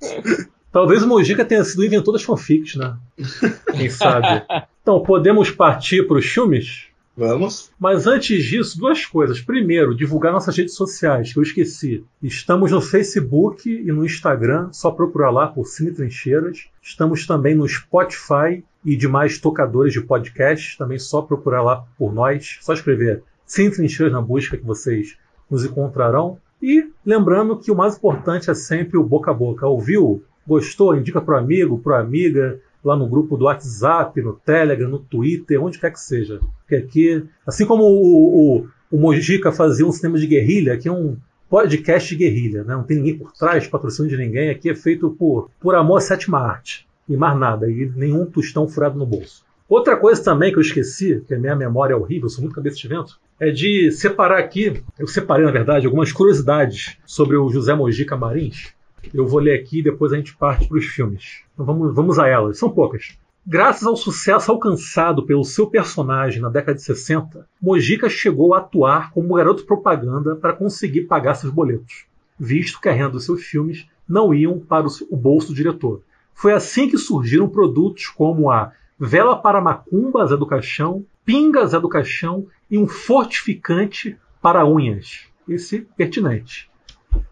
Talvez 0.78 1.02
o 1.02 1.08
Mojica 1.08 1.44
tenha 1.44 1.64
sido 1.64 1.80
o 1.80 1.86
inventor 1.86 2.12
das 2.12 2.22
fanfics, 2.22 2.76
né? 2.76 2.96
Quem 3.76 3.90
sabe? 3.90 4.46
Então, 4.80 5.02
podemos 5.02 5.50
partir 5.50 6.08
para 6.08 6.20
os 6.20 6.26
filmes? 6.28 6.86
Vamos. 7.18 7.72
Mas 7.80 8.06
antes 8.06 8.46
disso, 8.46 8.78
duas 8.78 9.04
coisas. 9.04 9.42
Primeiro, 9.42 9.96
divulgar 9.96 10.32
nossas 10.32 10.56
redes 10.56 10.76
sociais, 10.76 11.34
que 11.34 11.40
eu 11.40 11.42
esqueci. 11.42 12.06
Estamos 12.22 12.72
no 12.72 12.80
Facebook 12.80 13.68
e 13.68 13.92
no 13.92 14.06
Instagram, 14.06 14.70
só 14.72 14.92
procurar 14.92 15.32
lá 15.32 15.48
por 15.48 15.66
Cine 15.66 15.92
Trincheiras. 15.92 16.68
Estamos 16.80 17.26
também 17.26 17.56
no 17.56 17.68
Spotify 17.68 18.64
e 18.86 18.96
demais 18.96 19.40
tocadores 19.40 19.94
de 19.94 20.02
podcast, 20.02 20.78
também 20.78 21.00
só 21.00 21.24
procurar 21.24 21.64
lá 21.64 21.86
por 21.98 22.14
nós, 22.14 22.60
só 22.62 22.74
escrever 22.74 23.24
Cine 23.48 23.72
Trincheiras 23.72 24.14
na 24.14 24.22
busca 24.22 24.56
que 24.56 24.64
vocês 24.64 25.18
nos 25.50 25.66
encontrarão. 25.66 26.38
E 26.62 26.88
lembrando 27.04 27.58
que 27.58 27.72
o 27.72 27.76
mais 27.76 27.98
importante 27.98 28.52
é 28.52 28.54
sempre 28.54 28.96
o 28.96 29.04
boca 29.04 29.32
a 29.32 29.34
boca. 29.34 29.66
Ouviu? 29.66 30.24
Gostou? 30.48 30.96
Indica 30.96 31.20
para 31.20 31.36
o 31.36 31.38
amigo, 31.38 31.78
para 31.80 32.00
amiga, 32.00 32.60
lá 32.84 32.96
no 32.96 33.08
grupo 33.08 33.36
do 33.36 33.46
WhatsApp, 33.46 34.22
no 34.22 34.34
Telegram, 34.34 34.90
no 34.90 35.00
Twitter, 35.00 35.62
onde 35.62 35.80
quer 35.80 35.92
que 35.92 36.00
seja. 36.00 36.40
Porque 36.62 36.76
aqui, 36.76 37.24
assim 37.46 37.66
como 37.66 37.84
o, 37.84 38.60
o, 38.60 38.68
o 38.92 38.98
Mojica 38.98 39.52
fazia 39.52 39.86
um 39.86 39.92
cinema 39.92 40.18
de 40.18 40.28
guerrilha, 40.28 40.74
aqui 40.74 40.88
é 40.88 40.92
um 40.92 41.18
podcast 41.50 42.16
guerrilha, 42.16 42.64
né? 42.64 42.76
não 42.76 42.84
tem 42.84 42.98
ninguém 42.98 43.18
por 43.18 43.32
trás, 43.32 43.68
patrocínio 43.68 44.10
de 44.10 44.18
ninguém, 44.18 44.50
aqui 44.50 44.70
é 44.70 44.76
feito 44.76 45.10
por, 45.12 45.50
por 45.60 45.76
amor 45.76 45.98
à 45.98 46.02
sétima 46.02 46.40
arte. 46.40 46.88
E 47.08 47.16
mais 47.16 47.40
nada, 47.40 47.70
e 47.70 47.90
nenhum 47.96 48.26
tostão 48.26 48.68
furado 48.68 48.98
no 48.98 49.06
bolso. 49.06 49.46
Outra 49.70 49.98
coisa 49.98 50.24
também 50.24 50.52
que 50.52 50.58
eu 50.58 50.62
esqueci, 50.62 51.22
que 51.28 51.34
a 51.34 51.40
minha 51.40 51.56
memória 51.56 51.94
é 51.94 51.96
horrível, 51.96 52.30
sou 52.30 52.42
muito 52.42 52.56
cabeça 52.56 52.78
de 52.78 52.88
vento, 52.88 53.20
é 53.40 53.50
de 53.52 53.92
separar 53.92 54.40
aqui, 54.40 54.82
eu 54.98 55.08
separei 55.08 55.46
na 55.46 55.52
verdade, 55.52 55.86
algumas 55.86 56.12
curiosidades 56.12 56.98
sobre 57.06 57.36
o 57.36 57.50
José 57.50 57.74
Mojica 57.74 58.16
Marins, 58.16 58.74
eu 59.14 59.28
vou 59.28 59.40
ler 59.40 59.60
aqui 59.60 59.80
e 59.80 59.84
depois 59.84 60.12
a 60.12 60.18
gente 60.18 60.36
parte 60.36 60.68
para 60.68 60.78
os 60.78 60.86
filmes. 60.86 61.44
Então 61.54 61.66
vamos, 61.66 61.94
vamos 61.94 62.20
a 62.20 62.28
elas. 62.28 62.58
São 62.58 62.70
poucas. 62.70 63.18
Graças 63.46 63.88
ao 63.88 63.96
sucesso 63.96 64.52
alcançado 64.52 65.26
pelo 65.26 65.46
seu 65.46 65.68
personagem 65.68 66.42
na 66.42 66.50
década 66.50 66.76
de 66.76 66.84
60, 66.84 67.48
Mojica 67.62 68.10
chegou 68.10 68.54
a 68.54 68.58
atuar 68.58 69.12
como 69.12 69.36
garoto 69.36 69.66
propaganda 69.66 70.36
para 70.36 70.52
conseguir 70.52 71.04
pagar 71.04 71.36
seus 71.36 71.54
boletos, 71.54 72.06
visto 72.38 72.82
que 72.82 72.90
a 72.90 72.92
renda 72.92 73.12
dos 73.12 73.24
seus 73.24 73.44
filmes 73.44 73.88
não 74.08 74.34
iam 74.34 74.60
para 74.60 74.86
o 75.10 75.16
bolso 75.16 75.48
do 75.48 75.56
diretor. 75.56 76.02
Foi 76.34 76.52
assim 76.52 76.90
que 76.90 76.98
surgiram 76.98 77.48
produtos 77.48 78.08
como 78.08 78.52
a 78.52 78.74
Vela 79.00 79.38
para 79.38 79.62
Macumba 79.62 80.26
Zé 80.26 80.36
do 80.36 80.46
Caixão, 80.46 81.06
Pinga 81.24 81.66
Zé 81.68 81.80
do 81.80 81.88
Caixão 81.88 82.48
e 82.70 82.78
um 82.78 82.88
fortificante 82.88 84.18
para 84.42 84.66
unhas. 84.66 85.28
Esse 85.48 85.88
pertinente. 85.96 86.70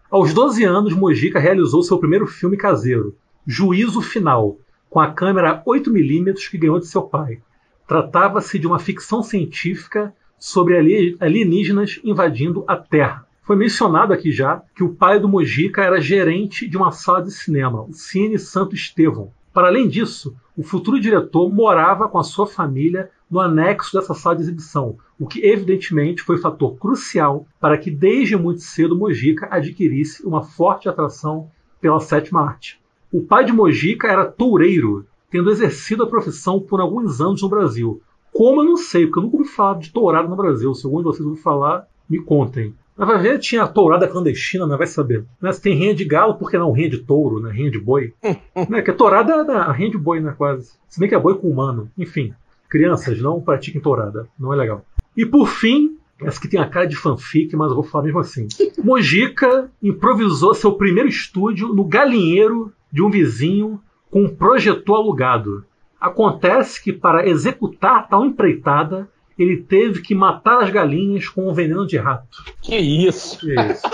Aos 0.08 0.32
12 0.32 0.62
anos, 0.62 0.94
Mojica 0.94 1.40
realizou 1.40 1.82
seu 1.82 1.98
primeiro 1.98 2.28
filme 2.28 2.56
caseiro, 2.56 3.16
Juízo 3.44 4.00
Final, 4.00 4.56
com 4.88 5.00
a 5.00 5.10
câmera 5.12 5.64
8mm 5.66 6.48
que 6.48 6.56
ganhou 6.56 6.78
de 6.78 6.86
seu 6.86 7.02
pai. 7.02 7.40
Tratava-se 7.88 8.56
de 8.56 8.68
uma 8.68 8.78
ficção 8.78 9.20
científica 9.20 10.14
sobre 10.38 11.16
alienígenas 11.18 11.98
invadindo 12.04 12.64
a 12.68 12.76
Terra. 12.76 13.26
Foi 13.42 13.56
mencionado 13.56 14.12
aqui 14.12 14.30
já 14.30 14.62
que 14.76 14.84
o 14.84 14.94
pai 14.94 15.18
do 15.18 15.28
Mojica 15.28 15.82
era 15.82 16.00
gerente 16.00 16.68
de 16.68 16.76
uma 16.76 16.92
sala 16.92 17.22
de 17.22 17.32
cinema, 17.32 17.82
o 17.82 17.92
Cine 17.92 18.38
Santo 18.38 18.76
Estevão. 18.76 19.32
Para 19.56 19.68
além 19.68 19.88
disso, 19.88 20.36
o 20.54 20.62
futuro 20.62 21.00
diretor 21.00 21.50
morava 21.50 22.10
com 22.10 22.18
a 22.18 22.22
sua 22.22 22.46
família 22.46 23.10
no 23.30 23.40
anexo 23.40 23.96
dessa 23.96 24.12
sala 24.12 24.36
de 24.36 24.42
exibição, 24.42 24.98
o 25.18 25.26
que 25.26 25.46
evidentemente 25.46 26.20
foi 26.20 26.36
fator 26.36 26.76
crucial 26.76 27.46
para 27.58 27.78
que 27.78 27.90
desde 27.90 28.36
muito 28.36 28.60
cedo 28.60 28.94
Mojica 28.94 29.48
adquirisse 29.50 30.26
uma 30.26 30.42
forte 30.42 30.90
atração 30.90 31.50
pela 31.80 32.00
sétima 32.00 32.42
arte. 32.42 32.78
O 33.10 33.22
pai 33.22 33.46
de 33.46 33.52
Mojica 33.54 34.08
era 34.08 34.26
toureiro, 34.26 35.06
tendo 35.30 35.50
exercido 35.50 36.02
a 36.02 36.06
profissão 36.06 36.60
por 36.60 36.78
alguns 36.78 37.22
anos 37.22 37.40
no 37.40 37.48
Brasil. 37.48 38.02
Como 38.34 38.60
eu 38.60 38.64
não 38.66 38.76
sei, 38.76 39.06
porque 39.06 39.20
eu 39.20 39.22
nunca 39.22 39.38
ouvi 39.38 39.48
falar 39.48 39.78
de 39.78 39.90
tourada 39.90 40.28
no 40.28 40.36
Brasil. 40.36 40.74
Se 40.74 40.84
algum 40.84 40.98
de 40.98 41.04
vocês 41.04 41.26
ouviu 41.26 41.42
falar, 41.42 41.88
me 42.06 42.20
contem. 42.20 42.74
Mas 42.96 43.08
vai 43.08 43.18
ver, 43.18 43.38
tinha 43.38 43.62
a 43.62 43.68
tourada 43.68 44.08
clandestina, 44.08 44.66
né? 44.66 44.76
vai 44.76 44.86
saber. 44.86 45.24
Né? 45.40 45.52
Se 45.52 45.60
tem 45.60 45.74
rinha 45.74 45.94
de 45.94 46.04
galo, 46.04 46.36
por 46.36 46.50
que 46.50 46.56
não 46.56 46.72
rinha 46.72 46.88
de 46.88 46.98
touro, 46.98 47.40
né? 47.40 47.52
rinha 47.52 47.70
de 47.70 47.78
boi? 47.78 48.14
né? 48.68 48.80
Que 48.82 48.90
a 48.90 48.94
tourada 48.94 49.32
é 49.32 49.56
a 49.56 49.72
rinha 49.72 49.90
de 49.90 49.98
boi, 49.98 50.20
né? 50.20 50.34
Quase. 50.36 50.72
Se 50.88 50.98
bem 50.98 51.08
que 51.08 51.14
é 51.14 51.18
boi 51.18 51.36
com 51.36 51.50
humano. 51.50 51.90
Enfim. 51.98 52.32
Crianças, 52.68 53.20
não 53.20 53.40
pratiquem 53.40 53.80
tourada. 53.80 54.26
Não 54.38 54.52
é 54.52 54.56
legal. 54.56 54.84
E 55.16 55.26
por 55.26 55.46
fim, 55.46 55.98
essa 56.20 56.40
que 56.40 56.48
tem 56.48 56.58
a 56.58 56.68
cara 56.68 56.86
de 56.86 56.96
fanfic, 56.96 57.54
mas 57.54 57.68
eu 57.68 57.74
vou 57.74 57.84
falar 57.84 58.04
mesmo 58.04 58.20
assim. 58.20 58.48
Mojica 58.82 59.70
improvisou 59.82 60.54
seu 60.54 60.72
primeiro 60.72 61.08
estúdio 61.08 61.68
no 61.68 61.84
galinheiro 61.84 62.72
de 62.90 63.02
um 63.02 63.10
vizinho 63.10 63.80
com 64.10 64.24
um 64.24 64.34
projetor 64.34 64.96
alugado. 64.96 65.64
Acontece 66.00 66.82
que 66.82 66.92
para 66.92 67.28
executar 67.28 68.08
tal 68.08 68.24
empreitada, 68.24 69.08
ele 69.38 69.58
teve 69.58 70.00
que 70.00 70.14
matar 70.14 70.62
as 70.62 70.70
galinhas 70.70 71.28
com 71.28 71.48
um 71.48 71.54
veneno 71.54 71.86
de 71.86 71.96
rato. 71.96 72.42
Que 72.62 72.76
isso? 72.76 73.38
Isso. 73.50 73.86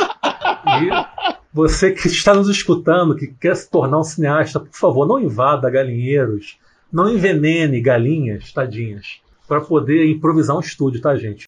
E 0.64 1.32
você 1.53 1.90
que 1.90 2.07
está 2.07 2.34
nos 2.34 2.49
escutando, 2.49 3.16
que 3.16 3.26
quer 3.26 3.57
se 3.57 3.70
tornar 3.70 3.99
um 3.99 4.05
cineasta, 4.05 4.61
por 4.61 4.74
favor, 4.74 5.07
não 5.07 5.20
invada 5.20 5.68
galinheiros, 5.70 6.59
não 6.93 7.11
envenene 7.11 7.80
galinhas, 7.80 8.53
tadinhas, 8.53 9.20
para 9.49 9.61
poder 9.61 10.07
improvisar 10.07 10.57
um 10.57 10.61
estúdio, 10.61 11.01
tá, 11.01 11.16
gente? 11.16 11.47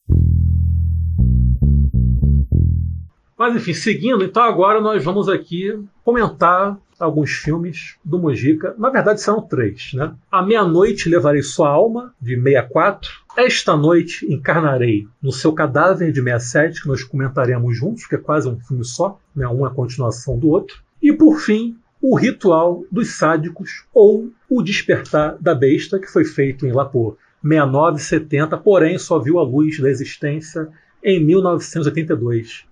Mas 3.37 3.57
enfim, 3.57 3.75
seguindo, 3.75 4.25
então 4.25 4.43
agora 4.43 4.81
nós 4.81 5.05
vamos 5.05 5.29
aqui 5.29 5.79
comentar 6.05 6.79
alguns 6.99 7.31
filmes 7.31 7.97
do 8.05 8.19
Mujica. 8.19 8.75
Na 8.79 8.91
verdade, 8.91 9.21
são 9.21 9.41
três, 9.41 9.93
né? 9.95 10.15
A 10.31 10.43
Meia-Noite 10.43 11.09
Levarei 11.09 11.43
Sua 11.43 11.69
Alma, 11.69 12.15
de 12.21 12.37
64. 12.37 13.24
Esta 13.37 13.77
Noite 13.77 14.33
Encarnarei 14.33 15.09
no 15.21 15.33
Seu 15.33 15.53
Cadáver, 15.53 16.13
de 16.13 16.23
67, 16.23 16.83
que 16.83 16.89
nós 16.89 17.03
comentaremos 17.03 17.77
juntos, 17.77 18.07
que 18.07 18.15
é 18.15 18.19
quase 18.19 18.49
um 18.49 18.61
filme 18.61 18.85
só, 18.85 19.19
né? 19.35 19.47
um 19.49 19.67
é 19.67 19.69
a 19.69 19.73
continuação 19.73 20.39
do 20.39 20.51
outro. 20.51 20.81
E 21.03 21.13
por 21.13 21.41
fim, 21.41 21.77
o 22.01 22.17
Ritual 22.17 22.85
dos 22.93 23.17
Sádicos 23.17 23.87
ou 23.93 24.31
O 24.49 24.63
Despertar 24.63 25.37
da 25.41 25.53
Besta, 25.53 25.99
que 25.99 26.07
foi 26.07 26.25
feito 26.25 26.65
em 26.65 26.73
lá 26.73 26.85
por 26.85 27.19
69, 27.43 27.99
70, 27.99 28.57
porém 28.59 28.99
só 28.99 29.19
viu 29.19 29.41
a 29.41 29.43
luz 29.43 29.81
da 29.81 29.91
existência 29.91 30.69
em 31.03 31.23
1982. 31.25 32.65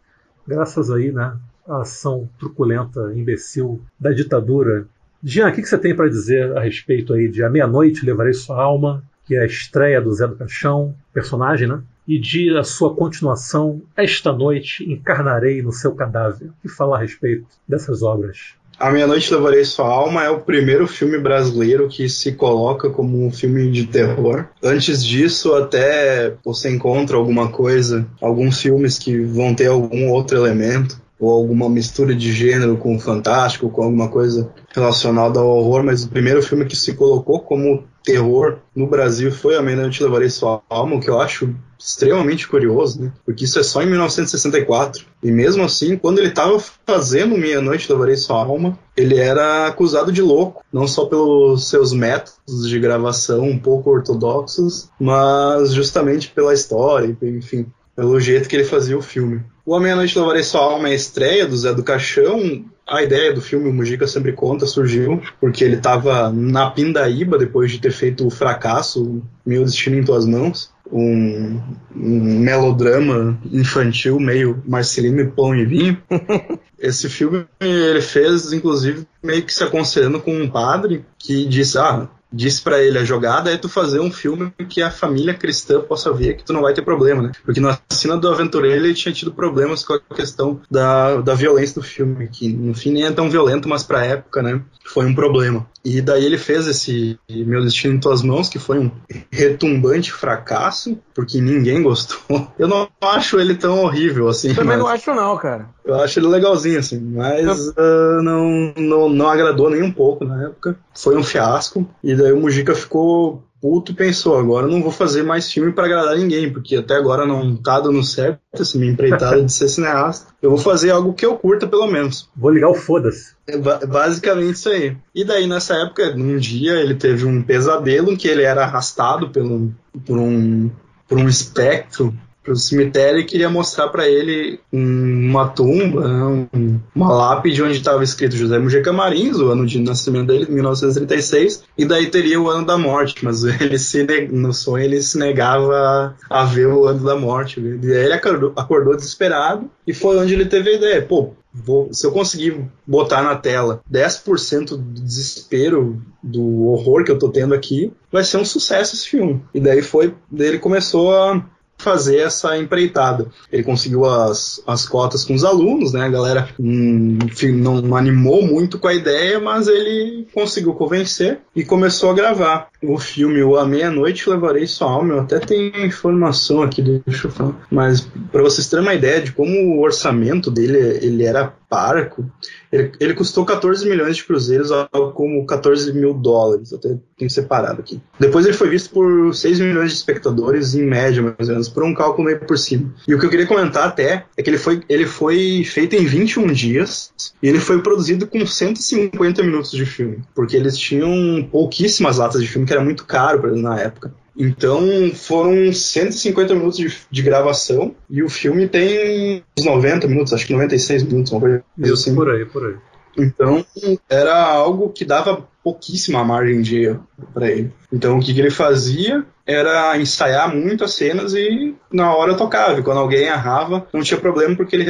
Graças 0.47 0.93
aí, 0.93 1.11
né, 1.11 1.37
à 1.67 1.81
ação 1.81 2.31
truculenta, 2.39 3.13
imbecil 3.17 3.83
da 3.99 4.13
ditadura. 4.13 4.87
Jean, 5.25 5.49
o 5.49 5.53
que, 5.53 5.63
que 5.63 5.69
você 5.69 5.79
tem 5.79 5.95
para 5.95 6.09
dizer 6.09 6.57
a 6.57 6.61
respeito 6.61 7.15
aí 7.15 7.29
de 7.29 7.43
A 7.43 7.51
Meia-Noite 7.51 8.07
Levarei 8.07 8.33
Sua 8.33 8.63
Alma, 8.63 9.03
que 9.27 9.37
é 9.37 9.43
a 9.43 9.47
estreia 9.47 10.01
do 10.01 10.13
Zé 10.13 10.27
do 10.27 10.37
Caixão, 10.37 10.95
personagem, 11.13 11.69
né? 11.69 11.81
E 12.07 12.19
de 12.19 12.57
a 12.57 12.65
sua 12.65 12.95
continuação, 12.95 13.81
Esta 13.97 14.33
Noite 14.33 14.85
Encarnarei 14.91 15.63
no 15.63 15.73
Seu 15.73 15.95
Cadáver. 15.95 16.49
O 16.49 16.55
que 16.63 16.69
falar 16.69 16.97
a 16.99 17.01
respeito 17.01 17.47
dessas 17.69 18.03
obras? 18.03 18.55
A 18.79 18.91
Meia-Noite 18.91 19.33
Levarei 19.33 19.65
Sua 19.65 19.87
Alma 19.87 20.25
é 20.25 20.31
o 20.31 20.41
primeiro 20.41 20.89
filme 20.89 21.17
brasileiro 21.19 21.89
que 21.89 22.09
se 22.09 22.33
coloca 22.33 22.91
como 22.91 23.25
um 23.25 23.31
filme 23.31 23.71
de 23.71 23.87
terror. 23.87 24.47
Antes 24.61 25.05
disso, 25.05 25.55
até 25.55 26.35
você 26.45 26.69
encontra 26.69 27.17
alguma 27.17 27.49
coisa, 27.49 28.05
alguns 28.21 28.61
filmes 28.61 28.99
que 28.99 29.21
vão 29.21 29.55
ter 29.55 29.67
algum 29.67 30.11
outro 30.11 30.37
elemento. 30.37 31.01
ou 31.23 31.31
alguma 31.31 31.69
mistura 31.71 32.17
de 32.17 32.33
gênero 32.33 32.77
com 32.77 32.99
fantástico, 32.99 33.71
com 33.71 33.85
alguma 33.85 34.09
coisa 34.09 34.51
relacionada 34.75 35.39
ao 35.39 35.47
horror, 35.47 35.85
mas 35.85 36.03
o 36.03 36.09
primeiro 36.09 36.43
filme 36.43 36.65
que 36.65 36.75
se 36.75 36.95
colocou 36.95 37.39
como 37.39 37.85
terror 38.03 38.59
no 38.75 38.87
Brasil 38.87 39.31
foi 39.33 39.57
A 39.57 39.63
Meia-Noite 39.63 40.03
Levarei 40.03 40.29
Sua 40.29 40.63
Alma, 40.69 40.97
o 40.97 41.01
que 41.01 41.11
eu 41.11 41.21
acho 41.21 41.55
extremamente 41.79 42.47
curioso, 42.47 43.03
né? 43.03 43.13
Porque 43.25 43.45
isso 43.45 43.59
é 43.59 43.63
só 43.63 43.83
em 43.83 43.87
1964. 43.87 45.05
E 45.23 45.31
mesmo 45.31 45.65
assim, 45.65 45.97
quando 45.97 46.19
ele 46.19 46.29
estava 46.29 46.63
fazendo 46.87 47.37
Meia-Noite 47.37 47.91
Levarei 47.91 48.17
Sua 48.17 48.45
Alma, 48.45 48.79
ele 48.97 49.17
era 49.19 49.67
acusado 49.67 50.13
de 50.13 50.23
louco, 50.23 50.65
não 50.73 50.87
só 50.87 51.07
pelos 51.07 51.69
seus 51.69 51.93
métodos 51.93 52.69
de 52.69 52.79
gravação 52.79 53.43
um 53.43 53.59
pouco 53.59 53.91
ortodoxos, 53.91 54.89
mas 54.99 55.73
justamente 55.73 56.31
pela 56.31 56.55
história, 56.55 57.17
enfim, 57.23 57.67
pelo 57.97 58.21
jeito 58.21 58.49
que 58.49 58.57
ele 58.57 58.65
fazia 58.65 58.97
o 58.97 59.03
filme. 59.03 59.43
O 59.65 59.75
A 59.75 59.81
Meia-Noite 59.81 60.19
Levarei 60.19 60.43
Sua 60.43 60.61
Alma 60.61 60.89
é 60.89 60.93
a 60.93 60.97
estreia 60.97 61.47
do 61.47 61.57
Zé 61.57 61.73
do 61.73 61.85
Caixão. 61.85 62.65
A 62.87 63.03
ideia 63.03 63.33
do 63.33 63.41
filme, 63.41 63.69
o 63.69 63.73
Mujica 63.73 64.07
sempre 64.07 64.33
conta, 64.33 64.67
surgiu 64.67 65.23
porque 65.41 65.65
ele 65.65 65.77
estava 65.77 66.31
na 66.33 66.71
Pindaíba 66.71 67.39
depois 67.39 67.71
de 67.71 67.81
ter 67.81 67.93
feito 67.93 68.27
o 68.27 68.31
fracasso 68.31 69.23
Meu 69.47 69.65
Destino 69.65 69.97
em 69.97 70.05
Tuas 70.05 70.27
Mãos, 70.27 70.71
um, 70.91 71.61
um 71.95 72.39
melodrama 72.41 73.39
infantil 73.51 74.19
meio 74.19 74.63
Marcelino 74.67 75.21
e 75.21 75.27
Pão 75.27 75.55
e 75.55 75.65
Vinho. 75.65 76.03
Esse 76.79 77.09
filme 77.09 77.47
ele 77.61 78.03
fez, 78.03 78.53
inclusive, 78.53 79.07
meio 79.23 79.45
que 79.45 79.55
se 79.55 79.63
aconselhando 79.63 80.21
com 80.21 80.37
um 80.37 80.51
padre 80.51 81.05
que 81.17 81.47
disse: 81.47 81.79
Ah, 81.79 82.09
disse 82.33 82.63
para 82.63 82.83
ele 82.83 82.99
a 82.99 83.05
jogada 83.05 83.53
é 83.53 83.57
tu 83.57 83.69
fazer 83.69 84.01
um 84.01 84.11
filme 84.11 84.51
que 84.69 84.83
a 84.83 84.91
família 84.91 85.35
cristã 85.35 85.81
possa 85.81 86.13
ver 86.13 86.35
que 86.35 86.45
tu 86.45 86.53
não 86.53 86.63
vai 86.63 86.73
ter 86.73 86.83
problema, 86.83 87.23
né? 87.23 87.33
Porque 87.45 87.61
na 87.61 87.79
cena 87.91 88.17
do 88.17 88.29
Aventureiro 88.29 88.85
ele 88.85 88.95
tinha 88.95 89.13
tido 89.13 89.33
problemas 89.33 89.85
com 89.85 89.95
a 89.95 90.01
questão 90.01 90.61
da, 90.71 91.21
da 91.21 91.35
violência 91.35 91.75
do 91.75 91.87
filme, 91.87 92.29
que 92.29 92.53
no 92.53 92.75
fim 92.75 92.93
nem 92.93 93.05
é 93.05 93.11
tão 93.11 93.31
violento, 93.31 93.69
mas 93.69 93.83
pra 93.83 94.05
época, 94.05 94.43
né, 94.43 94.61
foi 94.85 95.07
um 95.07 95.15
problema. 95.15 95.67
E 95.85 96.01
daí 96.01 96.25
ele 96.25 96.39
fez 96.39 96.67
esse 96.67 97.19
Meu 97.29 97.63
Destino 97.63 97.95
em 97.95 98.01
Tuas 98.01 98.23
Mãos, 98.23 98.49
que 98.49 98.59
foi 98.59 98.79
um 98.79 98.91
retumbante 99.31 100.13
fracasso, 100.13 100.97
porque 101.15 101.41
ninguém 101.41 101.83
gostou. 101.83 102.19
Eu 102.59 102.69
não 102.69 102.89
acho 103.01 103.41
ele 103.41 103.55
tão 103.55 103.81
horrível 103.83 104.29
assim. 104.29 104.55
Também 104.55 104.77
não 104.77 104.87
acho 104.87 105.13
não, 105.13 105.37
cara. 105.37 105.69
Eu 105.85 105.97
acho 105.97 106.21
ele 106.21 106.29
legalzinho, 106.29 106.79
assim, 106.79 107.01
mas 107.01 107.69
uh, 107.69 108.23
não, 108.23 108.73
não, 108.77 109.09
não 109.09 109.29
agradou 109.29 109.69
nem 109.69 109.83
um 109.83 109.91
pouco 109.91 110.25
na 110.25 110.45
época. 110.45 110.77
Foi 110.95 111.17
um 111.17 111.25
fiasco. 111.25 111.87
E 112.03 112.15
daí 112.15 112.33
o 112.33 112.41
Mujica 112.41 112.75
ficou 112.75 113.43
puto 113.63 113.93
e 113.93 113.95
pensou, 113.95 114.37
agora 114.37 114.67
não 114.67 114.83
vou 114.83 114.91
fazer 114.91 115.23
mais 115.23 115.51
filme 115.51 115.71
para 115.71 115.87
agradar 115.87 116.17
ninguém, 116.17 116.53
porque 116.53 116.75
até 116.75 116.97
agora 116.97 117.25
não 117.25 117.55
tá 117.55 117.79
dando 117.79 118.03
certo 118.03 118.41
essa 118.53 118.77
minha 118.77 118.91
empreitada 118.91 119.41
de 119.41 119.53
ser 119.53 119.69
cineasta. 119.69 120.35
Eu 120.43 120.51
vou 120.51 120.59
fazer 120.59 120.91
algo 120.91 121.15
que 121.15 121.25
eu 121.25 121.37
curta, 121.37 121.65
pelo 121.65 121.87
menos. 121.87 122.29
Vou 122.37 122.51
ligar 122.51 122.69
o 122.69 122.75
foda-se. 122.75 123.35
É 123.47 123.57
basicamente 123.57 124.57
isso 124.57 124.69
aí. 124.69 124.97
E 125.15 125.25
daí, 125.25 125.47
nessa 125.47 125.75
época, 125.77 126.13
um 126.17 126.37
dia, 126.37 126.73
ele 126.81 126.97
teve 126.97 127.25
um 127.25 127.41
pesadelo 127.41 128.11
em 128.11 128.17
que 128.17 128.27
ele 128.27 128.43
era 128.43 128.65
arrastado 128.65 129.31
pelo, 129.31 129.73
por, 130.05 130.19
um, 130.19 130.69
por 131.09 131.19
um 131.19 131.29
espectro 131.29 132.13
pro 132.43 132.57
cemitério 132.57 133.21
e 133.21 133.25
queria 133.25 133.49
mostrar 133.49 133.89
para 133.89 134.09
ele 134.09 134.59
uma 134.73 135.49
tumba, 135.49 136.09
né, 136.09 136.49
uma 136.95 137.13
lápide 137.13 137.63
onde 137.63 137.79
estava 137.79 138.03
escrito 138.03 138.37
José 138.37 138.59
Mujica 138.59 138.93
Marins, 138.93 139.39
o 139.39 139.51
ano 139.51 139.67
de 139.67 139.79
nascimento 139.81 140.27
dele, 140.27 140.47
1936, 140.51 141.65
e 141.79 141.85
daí 141.85 142.11
teria 142.11 142.41
o 142.41 142.49
ano 142.49 142.67
da 142.67 142.77
morte, 142.77 143.25
mas 143.25 143.45
ele 143.61 143.79
se 143.79 144.03
no 144.31 144.53
sonho 144.53 144.85
ele 144.85 145.03
se 145.03 145.19
negava 145.19 146.17
a, 146.29 146.45
ver 146.45 146.67
o 146.67 146.87
ano 146.87 147.05
da 147.05 147.15
morte. 147.17 147.61
E 147.61 147.93
aí 147.93 148.05
ele 148.05 148.15
acordou, 148.15 148.53
acordou 148.57 148.97
desesperado 148.97 149.71
e 149.87 149.95
foi 149.95 150.19
onde 150.19 150.35
ele 150.35 150.47
teve 150.47 150.71
a 150.71 150.75
ideia, 150.75 151.03
pô, 151.03 151.35
Vou, 151.55 151.93
se 151.93 152.07
eu 152.07 152.13
conseguir 152.13 152.65
botar 152.87 153.23
na 153.23 153.37
tela 153.37 153.83
10% 153.93 154.69
do 154.69 154.79
desespero, 154.79 156.01
do 156.23 156.65
horror 156.69 157.05
que 157.05 157.11
eu 157.11 157.19
tô 157.19 157.29
tendo 157.29 157.53
aqui, 157.53 157.93
vai 158.11 158.25
ser 158.25 158.39
um 158.39 158.45
sucesso 158.45 158.95
esse 158.95 159.07
filme. 159.07 159.43
E 159.53 159.61
daí 159.61 159.83
foi, 159.83 160.15
daí 160.31 160.49
ele 160.49 160.59
começou 160.59 161.15
a 161.15 161.45
fazer 161.83 162.19
essa 162.19 162.57
empreitada. 162.57 163.27
Ele 163.51 163.63
conseguiu 163.63 164.05
as, 164.05 164.63
as 164.67 164.87
cotas 164.87 165.25
com 165.25 165.35
os 165.35 165.45
alunos, 165.45 165.93
né? 165.93 166.05
A 166.05 166.09
galera 166.11 166.49
hum, 166.59 167.19
não 167.55 167.97
animou 167.97 168.43
muito 168.43 168.79
com 168.79 168.89
a 168.89 168.95
ideia, 168.95 169.41
mas 169.41 169.69
ele 169.69 170.27
conseguiu 170.33 170.75
convencer 170.75 171.41
e 171.55 171.65
começou 171.65 172.11
a 172.11 172.15
gravar 172.15 172.72
o 172.83 172.99
filme 172.99 173.43
O 173.43 173.57
A 173.57 173.67
Meia-Noite 173.67 174.29
Levarei 174.29 174.67
Sua 174.67 174.91
Alma. 174.91 175.15
Eu 175.15 175.21
até 175.21 175.39
tenho 175.39 175.85
informação 175.85 176.63
aqui, 176.63 176.83
deixa 176.83 177.29
eu 177.29 177.31
falar. 177.31 177.55
Mas 177.71 178.01
para 178.31 178.43
vocês 178.43 178.69
terem 178.69 178.85
uma 178.85 178.95
ideia 178.95 179.21
de 179.21 179.33
como 179.33 179.77
o 179.77 179.81
orçamento 179.81 180.51
dele 180.51 180.79
ele 180.79 181.25
era 181.25 181.55
parco, 181.73 182.31
ele, 182.71 182.93
ele, 183.01 183.15
custou 183.15 183.47
14 183.47 183.89
milhões 183.89 184.17
de 184.17 184.25
cruzeiros, 184.25 184.71
algo 184.71 185.13
como 185.13 185.47
14 185.47 185.91
mil 185.95 186.13
dólares. 186.13 186.71
Até 186.71 186.99
tenho 187.17 187.31
separado 187.31 187.81
aqui. 187.81 187.99
Depois 188.21 188.45
ele 188.45 188.55
foi 188.55 188.69
visto 188.69 188.91
por 188.91 189.35
6 189.35 189.59
milhões 189.61 189.91
de 189.91 189.97
espectadores, 189.97 190.75
em 190.75 190.83
média, 190.83 191.23
mais 191.23 191.49
ou 191.49 191.55
menos, 191.55 191.71
por 191.71 191.83
um 191.83 191.95
cálculo 191.95 192.27
meio 192.27 192.41
por 192.41 192.59
cima. 192.59 192.93
E 193.09 193.15
o 193.15 193.19
que 193.19 193.25
eu 193.25 193.31
queria 193.31 193.47
comentar 193.47 193.89
até 193.89 194.27
é 194.37 194.43
que 194.43 194.51
ele 194.51 194.59
foi, 194.59 194.83
ele 194.87 195.07
foi 195.07 195.65
feito 195.65 195.97
em 195.97 196.05
21 196.05 196.53
dias 196.53 197.11
e 197.43 197.49
ele 197.49 197.59
foi 197.59 197.81
produzido 197.81 198.27
com 198.27 198.45
150 198.45 199.43
minutos 199.43 199.71
de 199.71 199.87
filme, 199.87 200.23
porque 200.35 200.57
eles 200.57 200.77
tinham 200.77 201.49
pouquíssimas 201.51 202.19
latas 202.19 202.43
de 202.43 202.49
filme, 202.49 202.67
que 202.73 202.75
era 202.75 202.85
muito 202.85 203.05
caro 203.05 203.55
na 203.57 203.79
época. 203.79 204.15
Então 204.37 204.81
foram 205.15 205.71
150 205.73 206.55
minutos 206.55 206.79
de, 206.79 206.97
de, 207.11 207.23
gravação 207.23 207.95
e 208.09 208.23
o 208.23 208.31
filme 208.31 208.67
tem 208.67 209.45
uns 209.59 209.67
90 209.67 210.09
minutos, 210.09 210.33
acho 210.33 210.47
que 210.47 210.55
96 210.55 211.03
minutos, 211.03 211.33
uma 211.33 211.41
coisa 211.41 211.63
assim. 211.93 212.15
Por 212.15 212.31
aí, 212.31 212.47
por 212.47 212.67
aí. 212.67 212.75
Então 213.19 213.63
era 214.09 214.35
algo 214.43 214.89
que 214.89 215.05
dava 215.05 215.47
pouquíssima 215.63 216.25
margem 216.25 216.63
de 216.63 216.85
erro 216.85 217.07
para 217.35 217.51
ele. 217.51 217.71
Então 217.93 218.17
o 218.17 218.21
que, 218.21 218.33
que, 218.33 218.41
ele 218.41 218.51
fazia 218.51 219.23
era 219.47 219.99
ensaiar 219.99 220.55
muito 220.57 220.83
as 220.83 220.95
cenas 220.95 221.35
e 221.35 221.75
na 221.93 222.15
hora 222.17 222.35
tocava. 222.35 222.81
E 222.81 222.83
quando 222.83 222.99
alguém 222.99 223.25
errava, 223.25 223.87
não 223.93 224.01
tinha 224.01 224.19
problema 224.19 224.57
porque 224.57 224.75
ele 224.75 224.87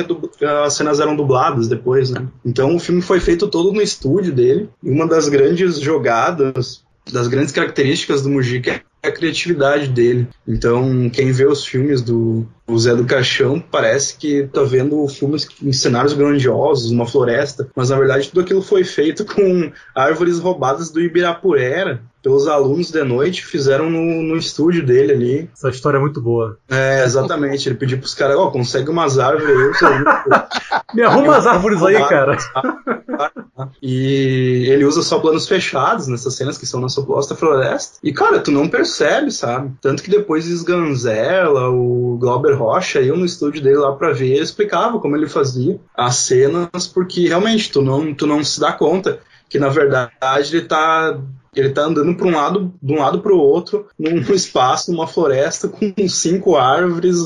as 0.64 0.74
cenas 0.74 1.00
eram 1.00 1.16
dubladas 1.16 1.66
depois, 1.66 2.10
né? 2.10 2.28
Então 2.44 2.76
o 2.76 2.78
filme 2.78 3.02
foi 3.02 3.18
feito 3.18 3.48
todo 3.48 3.72
no 3.72 3.82
estúdio 3.82 4.32
dele. 4.32 4.70
E 4.80 4.88
uma 4.88 5.06
das 5.06 5.28
grandes 5.28 5.80
jogadas 5.80 6.84
das 7.10 7.28
grandes 7.28 7.52
características 7.52 8.22
do 8.22 8.30
Mujica 8.30 8.82
a 9.02 9.10
criatividade 9.10 9.88
dele. 9.88 10.28
Então, 10.46 11.10
quem 11.10 11.32
vê 11.32 11.44
os 11.44 11.66
filmes 11.66 12.00
do, 12.00 12.46
do 12.64 12.78
Zé 12.78 12.94
do 12.94 13.04
Caixão 13.04 13.58
parece 13.58 14.16
que 14.16 14.46
tá 14.52 14.62
vendo 14.62 15.06
filmes 15.08 15.48
em 15.60 15.72
cenários 15.72 16.12
grandiosos, 16.12 16.92
uma 16.92 17.06
floresta, 17.06 17.68
mas 17.74 17.90
na 17.90 17.98
verdade 17.98 18.28
tudo 18.28 18.42
aquilo 18.42 18.62
foi 18.62 18.84
feito 18.84 19.24
com 19.34 19.72
árvores 19.94 20.38
roubadas 20.38 20.90
do 20.90 21.00
Ibirapuera 21.00 22.00
pelos 22.22 22.46
alunos 22.46 22.90
de 22.90 23.02
noite, 23.02 23.44
fizeram 23.44 23.90
no, 23.90 24.22
no 24.22 24.36
estúdio 24.36 24.84
dele 24.84 25.12
ali. 25.12 25.50
Essa 25.52 25.70
história 25.70 25.98
é 25.98 26.00
muito 26.00 26.20
boa. 26.20 26.56
É, 26.70 27.02
exatamente. 27.04 27.68
Ele 27.68 27.76
pediu 27.76 27.98
pros 27.98 28.14
caras, 28.14 28.36
ó, 28.36 28.46
oh, 28.46 28.50
consegue 28.50 28.90
umas 28.90 29.18
árvores 29.18 29.82
aí. 29.82 30.04
Me 30.94 31.02
arruma 31.02 31.28
umas 31.28 31.46
árvores 31.46 31.82
aí, 31.82 31.98
cara. 32.08 32.36
E 33.80 34.66
ele 34.68 34.84
usa 34.84 35.02
só 35.02 35.18
planos 35.18 35.46
fechados 35.46 36.08
nessas 36.08 36.34
cenas 36.34 36.56
que 36.56 36.66
são 36.66 36.80
na 36.80 36.88
suposta 36.88 37.34
floresta. 37.34 37.98
E, 38.02 38.12
cara, 38.12 38.40
tu 38.40 38.50
não 38.50 38.68
percebe, 38.68 39.30
sabe? 39.30 39.72
Tanto 39.80 40.02
que 40.02 40.10
depois 40.10 40.46
Sganzella, 40.46 41.68
o 41.68 42.16
Glauber 42.18 42.54
Rocha, 42.54 43.00
iam 43.00 43.16
no 43.16 43.26
estúdio 43.26 43.62
dele 43.62 43.76
lá 43.76 43.92
pra 43.92 44.12
ver 44.12 44.36
e 44.36 44.40
explicava 44.40 44.98
como 44.98 45.16
ele 45.16 45.28
fazia 45.28 45.78
as 45.94 46.16
cenas, 46.16 46.86
porque 46.92 47.28
realmente 47.28 47.70
tu 47.70 47.82
não, 47.82 48.14
tu 48.14 48.26
não 48.26 48.42
se 48.42 48.58
dá 48.58 48.72
conta 48.72 49.20
que 49.48 49.58
na 49.58 49.68
verdade 49.68 50.12
ele 50.50 50.62
tá 50.62 51.18
ele 51.54 51.70
tá 51.70 51.82
andando 51.82 52.14
para 52.14 52.26
um 52.26 52.34
lado, 52.34 52.74
de 52.82 52.92
um 52.92 52.98
lado 52.98 53.20
para 53.20 53.32
o 53.32 53.38
outro, 53.38 53.86
num 53.98 54.20
espaço, 54.32 54.90
numa 54.90 55.06
floresta 55.06 55.68
com 55.68 55.92
cinco 56.08 56.56
árvores, 56.56 57.16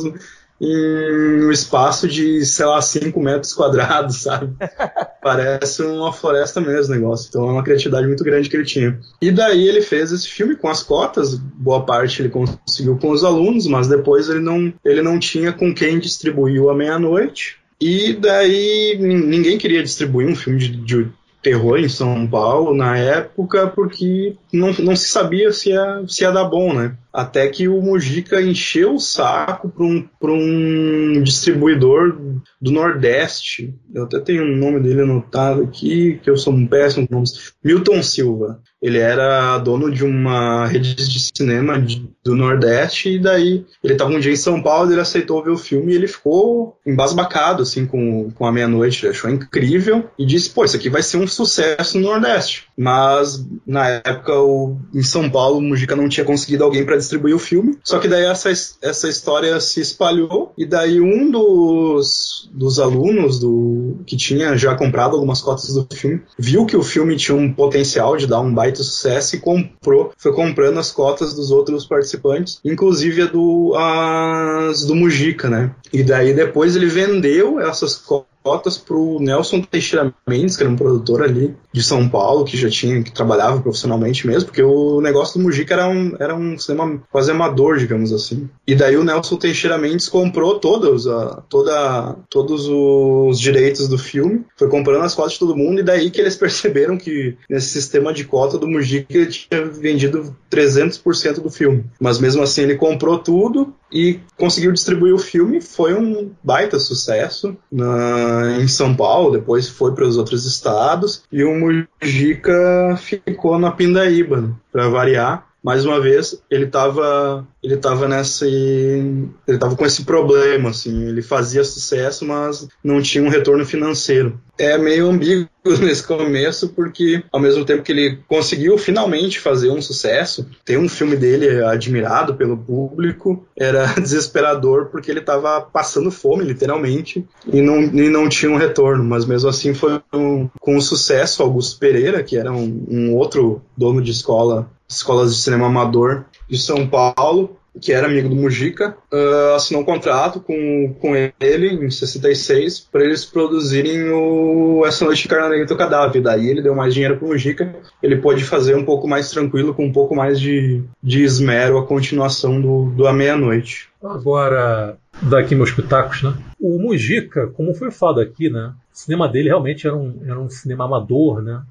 em 0.61 1.45
um 1.45 1.53
espaço 1.53 2.09
de, 2.09 2.45
sei 2.45 2.65
lá, 2.67 2.81
5 2.81 3.21
metros 3.21 3.53
quadrados, 3.53 4.23
sabe? 4.23 4.55
Parece 5.23 5.83
uma 5.83 6.13
floresta 6.13 6.61
mesmo 6.61 6.95
o 6.95 6.97
negócio. 6.97 7.29
Então 7.29 7.49
é 7.49 7.53
uma 7.53 7.63
criatividade 7.63 8.07
muito 8.07 8.25
grande 8.25 8.49
que 8.49 8.57
ele 8.57 8.65
tinha. 8.65 8.99
E 9.21 9.31
daí 9.31 9.69
ele 9.69 9.83
fez 9.83 10.13
esse 10.13 10.29
filme 10.29 10.57
com 10.57 10.69
as 10.69 10.83
cotas, 10.83 11.35
boa 11.35 11.85
parte 11.85 12.23
ele 12.23 12.31
conseguiu 12.31 12.97
com 12.97 13.11
os 13.11 13.23
alunos, 13.23 13.67
mas 13.67 13.87
depois 13.87 14.29
ele 14.29 14.41
não, 14.41 14.73
ele 14.85 15.03
não 15.03 15.19
tinha 15.19 15.53
com 15.53 15.75
quem 15.75 15.99
distribuir 15.99 16.63
a 16.69 16.75
meia-noite. 16.75 17.59
E 17.79 18.15
daí 18.15 18.97
ninguém 18.99 19.59
queria 19.59 19.83
distribuir 19.83 20.27
um 20.27 20.35
filme 20.35 20.59
de, 20.59 20.77
de 20.77 21.09
terror 21.47 21.79
em 21.79 21.89
São 21.89 22.27
Paulo 22.27 22.75
na 22.75 22.99
época, 22.99 23.69
porque 23.69 24.35
não, 24.53 24.73
não 24.81 24.97
se 24.97 25.07
sabia 25.07 25.53
se 25.53 25.71
ia, 25.71 26.03
se 26.09 26.25
ia 26.25 26.33
dar 26.33 26.47
bom, 26.47 26.75
né? 26.75 26.97
Até 27.13 27.47
que 27.47 27.69
o 27.69 27.81
Mujica 27.81 28.43
encheu 28.43 28.97
o 28.97 29.01
saco 29.01 29.69
para 29.69 29.85
um, 29.85 30.09
um 30.25 31.23
distribuidor 31.23 32.19
do 32.61 32.73
Nordeste. 32.73 33.73
Eu 33.95 34.05
até 34.05 34.19
tenho 34.19 34.43
o 34.43 34.57
nome 34.57 34.81
dele 34.81 35.03
anotado 35.03 35.63
aqui, 35.63 36.19
que 36.21 36.29
eu 36.29 36.37
sou 36.37 36.53
um 36.53 36.67
péssimo 36.67 37.07
com 37.07 37.15
nomes. 37.15 37.53
Milton 37.63 38.03
Silva. 38.03 38.61
Ele 38.87 38.99
era 38.99 39.59
dono 39.59 39.91
de 39.91 40.05
uma 40.05 40.65
rede 40.65 40.95
de 40.95 41.19
cinema 41.37 41.77
de, 41.77 42.09
do 42.23 42.37
Nordeste, 42.37 43.09
e 43.09 43.19
daí 43.19 43.67
ele 43.83 43.95
estava 43.95 44.13
um 44.13 44.21
dia 44.21 44.31
em 44.31 44.37
São 44.37 44.63
Paulo, 44.63 44.93
ele 44.93 45.01
aceitou 45.01 45.43
ver 45.43 45.51
o 45.51 45.59
filme 45.59 45.93
e 45.93 45.97
ele 45.97 46.07
ficou 46.07 46.79
embasbacado 46.87 47.65
assim 47.65 47.85
com, 47.85 48.31
com 48.31 48.47
a 48.47 48.53
meia-noite, 48.53 49.09
achou 49.09 49.29
incrível 49.29 50.09
e 50.17 50.25
disse: 50.25 50.51
pô, 50.51 50.65
isso 50.65 50.77
aqui 50.77 50.89
vai 50.89 51.03
ser 51.03 51.17
um 51.17 51.27
sucesso 51.27 51.99
no 51.99 52.07
Nordeste. 52.07 52.66
Mas 52.77 53.45
na 53.67 53.89
época, 53.89 54.39
o, 54.39 54.77
em 54.95 55.03
São 55.03 55.31
Paulo, 55.31 55.59
o 55.59 55.63
Mujica 55.63 55.97
não 55.97 56.09
tinha 56.09 56.27
conseguido 56.27 56.65
alguém 56.65 56.85
para 56.85 56.97
distribuir 56.97 57.35
o 57.35 57.39
filme. 57.39 57.79
Só 57.83 57.99
que 57.99 58.09
daí 58.09 58.25
essa, 58.25 58.51
essa 58.83 59.09
história 59.09 59.59
se 59.61 59.81
espalhou, 59.81 60.53
e 60.59 60.67
daí 60.67 61.01
um 61.01 61.31
dos, 61.31 62.51
dos 62.53 62.79
alunos 62.79 63.39
do 63.39 63.99
que 64.07 64.17
tinha 64.17 64.57
já 64.57 64.75
comprado 64.75 65.15
algumas 65.15 65.41
cotas 65.41 65.73
do 65.73 65.87
filme 65.95 66.23
viu 66.39 66.67
que 66.67 66.77
o 66.77 66.83
filme 66.83 67.17
tinha 67.17 67.37
um 67.37 67.53
potencial 67.53 68.17
de 68.17 68.27
dar 68.27 68.41
um 68.41 68.53
baita 68.53 68.83
sucesso 68.83 69.37
e 69.37 69.41
comprou, 69.41 70.13
foi 70.17 70.33
comprando 70.33 70.79
as 70.79 70.91
cotas 70.93 71.35
dos 71.35 71.51
outros 71.51 71.87
participantes, 71.87 72.61
inclusive 72.65 73.23
a 73.23 73.27
do, 73.27 73.75
as 73.77 74.85
do 74.85 74.95
Mujica, 74.95 75.49
né? 75.49 75.75
E 75.93 76.03
daí 76.03 76.35
depois 76.35 76.77
ele 76.77 76.87
vendeu 76.87 77.61
essas 77.61 77.97
cotas 77.97 78.36
cotas 78.47 78.79
pro 78.79 79.19
Nelson 79.19 79.61
Teixeira 79.61 80.15
Mendes, 80.25 80.57
que 80.57 80.63
era 80.63 80.71
um 80.71 80.77
produtor 80.77 81.25
ali 81.25 81.53
de 81.73 81.83
São 81.83 82.09
Paulo, 82.09 82.45
que 82.45 82.57
já 82.57 82.71
tinha, 82.71 83.03
que 83.03 83.11
trabalhava 83.11 83.61
profissionalmente 83.61 84.25
mesmo, 84.25 84.45
porque 84.45 84.63
o 84.63 85.01
negócio 85.01 85.37
do 85.37 85.43
Mujica 85.43 85.75
era 85.75 85.89
um, 85.89 86.15
era 86.21 86.33
um 86.33 86.57
cinema 86.57 87.03
quase 87.11 87.29
amador, 87.29 87.77
digamos 87.77 88.13
assim. 88.13 88.49
E 88.65 88.77
daí 88.77 88.97
o 88.97 89.03
Nelson 89.03 89.35
Teixeira 89.35 89.77
Mendes 89.77 90.09
comprou 90.09 90.61
todos, 90.61 91.09
a, 91.09 91.43
toda, 91.49 92.15
todos 92.31 92.69
os 92.69 93.41
direitos 93.41 93.89
do 93.89 93.99
filme, 93.99 94.45
foi 94.57 94.69
comprando 94.69 95.03
as 95.03 95.15
cotas 95.15 95.33
de 95.33 95.41
todo 95.41 95.57
mundo, 95.57 95.81
e 95.81 95.85
daí 95.85 96.09
que 96.09 96.21
eles 96.21 96.37
perceberam 96.37 96.97
que 96.97 97.37
nesse 97.51 97.71
sistema 97.71 98.13
de 98.13 98.23
cota 98.23 98.57
do 98.57 98.69
Mujica 98.69 99.13
ele 99.13 99.27
tinha 99.27 99.65
vendido 99.65 100.37
300% 100.53 101.41
do 101.41 101.51
filme. 101.51 101.85
Mas 102.01 102.21
mesmo 102.21 102.45
assim 102.45 102.63
ele 102.63 102.77
comprou 102.77 103.19
tudo 103.19 103.75
e 103.91 104.21
conseguiu 104.37 104.73
distribuir 104.73 105.15
o 105.15 105.19
filme, 105.19 105.61
foi 105.61 105.95
um 105.95 106.31
baita 106.43 106.79
sucesso 106.79 107.57
na, 107.71 108.59
em 108.61 108.69
São 108.69 108.95
Paulo, 108.95 109.33
depois 109.33 109.69
foi 109.69 109.95
para 109.95 110.07
os 110.07 110.17
outros 110.17 110.45
estados 110.45 111.23
e 111.31 111.45
o 111.45 111.55
Mujica 111.55 112.97
ficou 112.99 113.59
na 113.59 113.71
Pindaíba, 113.71 114.55
para 114.73 114.89
variar. 114.89 115.47
Mais 115.67 115.85
uma 115.85 116.01
vez, 116.01 116.41
ele 116.49 116.67
estava 116.67 117.45
ele 117.61 117.77
tava 117.77 118.07
nesse 118.07 118.47
ele 118.47 119.59
tava 119.59 119.75
com 119.75 119.85
esse 119.85 120.05
problema 120.05 120.71
assim, 120.71 121.09
ele 121.09 121.21
fazia 121.21 121.65
sucesso, 121.65 122.25
mas 122.25 122.69
não 122.85 123.03
tinha 123.03 123.25
um 123.25 123.29
retorno 123.29 123.67
financeiro. 123.67 124.41
É 124.57 124.79
meio 124.79 125.09
ambíguo 125.09 125.49
nesse 125.83 126.07
começo 126.07 126.69
porque 126.69 127.25
ao 127.33 127.41
mesmo 127.41 127.65
tempo 127.65 127.83
que 127.83 127.91
ele 127.91 128.21
conseguiu 128.29 128.79
finalmente 128.79 129.41
fazer 129.41 129.69
um 129.69 129.83
sucesso, 129.83 130.49
tem 130.65 130.79
um 130.79 130.89
filme 130.89 131.17
dele 131.17 131.65
admirado 131.65 132.37
pelo 132.37 132.57
público, 132.57 133.45
era 133.59 133.87
desesperador 134.01 134.87
porque 134.87 135.11
ele 135.11 135.19
estava 135.19 135.61
passando 135.61 136.13
fome 136.13 136.45
literalmente 136.45 137.27
e 137.53 137.61
não, 137.61 137.83
e 137.83 138.09
não 138.09 138.29
tinha 138.29 138.53
um 138.53 138.57
retorno, 138.57 139.03
mas 139.03 139.25
mesmo 139.25 139.49
assim 139.49 139.75
foi 139.75 140.01
um, 140.15 140.49
com 140.61 140.81
sucesso 140.81 141.43
Augusto 141.43 141.81
Pereira, 141.81 142.23
que 142.23 142.37
era 142.37 142.53
um, 142.53 142.87
um 142.89 143.15
outro 143.17 143.61
dono 143.77 144.01
de 144.01 144.13
escola 144.13 144.71
escolas 144.89 145.35
de 145.35 145.43
cinema 145.43 145.67
amador 145.67 146.25
de 146.49 146.59
São 146.59 146.87
Paulo, 146.87 147.57
que 147.81 147.93
era 147.93 148.07
amigo 148.07 148.29
do 148.29 148.37
Mujica, 148.37 148.97
uh, 149.13 149.55
assinou 149.55 149.83
um 149.83 149.85
contrato 149.85 150.41
com, 150.41 150.95
com 151.01 151.15
ele 151.15 151.69
em 151.75 151.91
66 151.91 152.81
para 152.81 153.05
eles 153.05 153.25
produzirem 153.25 154.11
o 154.11 154.85
Essa 154.87 155.05
Noite 155.05 155.23
de 155.23 155.29
Carnaval 155.29 155.67
do 155.67 155.77
Cadáver. 155.77 156.23
Daí 156.23 156.49
ele 156.49 156.63
deu 156.63 156.75
mais 156.75 156.95
dinheiro 156.95 157.17
para 157.17 157.27
o 157.27 157.29
Mujica, 157.29 157.75
ele 158.03 158.17
pôde 158.17 158.45
fazer 158.45 158.75
um 158.75 158.85
pouco 158.85 159.07
mais 159.07 159.31
tranquilo, 159.31 159.75
com 159.75 159.85
um 159.85 159.93
pouco 159.93 160.15
mais 160.15 160.41
de, 160.41 160.83
de 161.03 161.23
esmero 161.23 161.79
a 161.79 161.87
continuação 161.87 162.61
do, 162.61 162.91
do 162.91 163.07
A 163.07 163.13
Meia-Noite. 163.13 163.89
Agora, 164.03 164.97
daqui 165.23 165.55
meus 165.55 165.73
pitacos, 165.73 166.23
né? 166.23 166.35
O 166.59 166.79
Mujica, 166.79 167.49
como 167.49 167.75
foi 167.75 167.91
falado 167.91 168.21
aqui, 168.21 168.49
né? 168.49 168.73
O 168.93 168.99
cinema 168.99 169.29
dele 169.29 169.49
realmente 169.49 169.87
era 169.87 169.97
um, 169.97 170.15
era 170.25 170.41
um 170.41 170.49
cinema 170.49 170.85
amador, 170.85 171.43
né? 171.43 171.63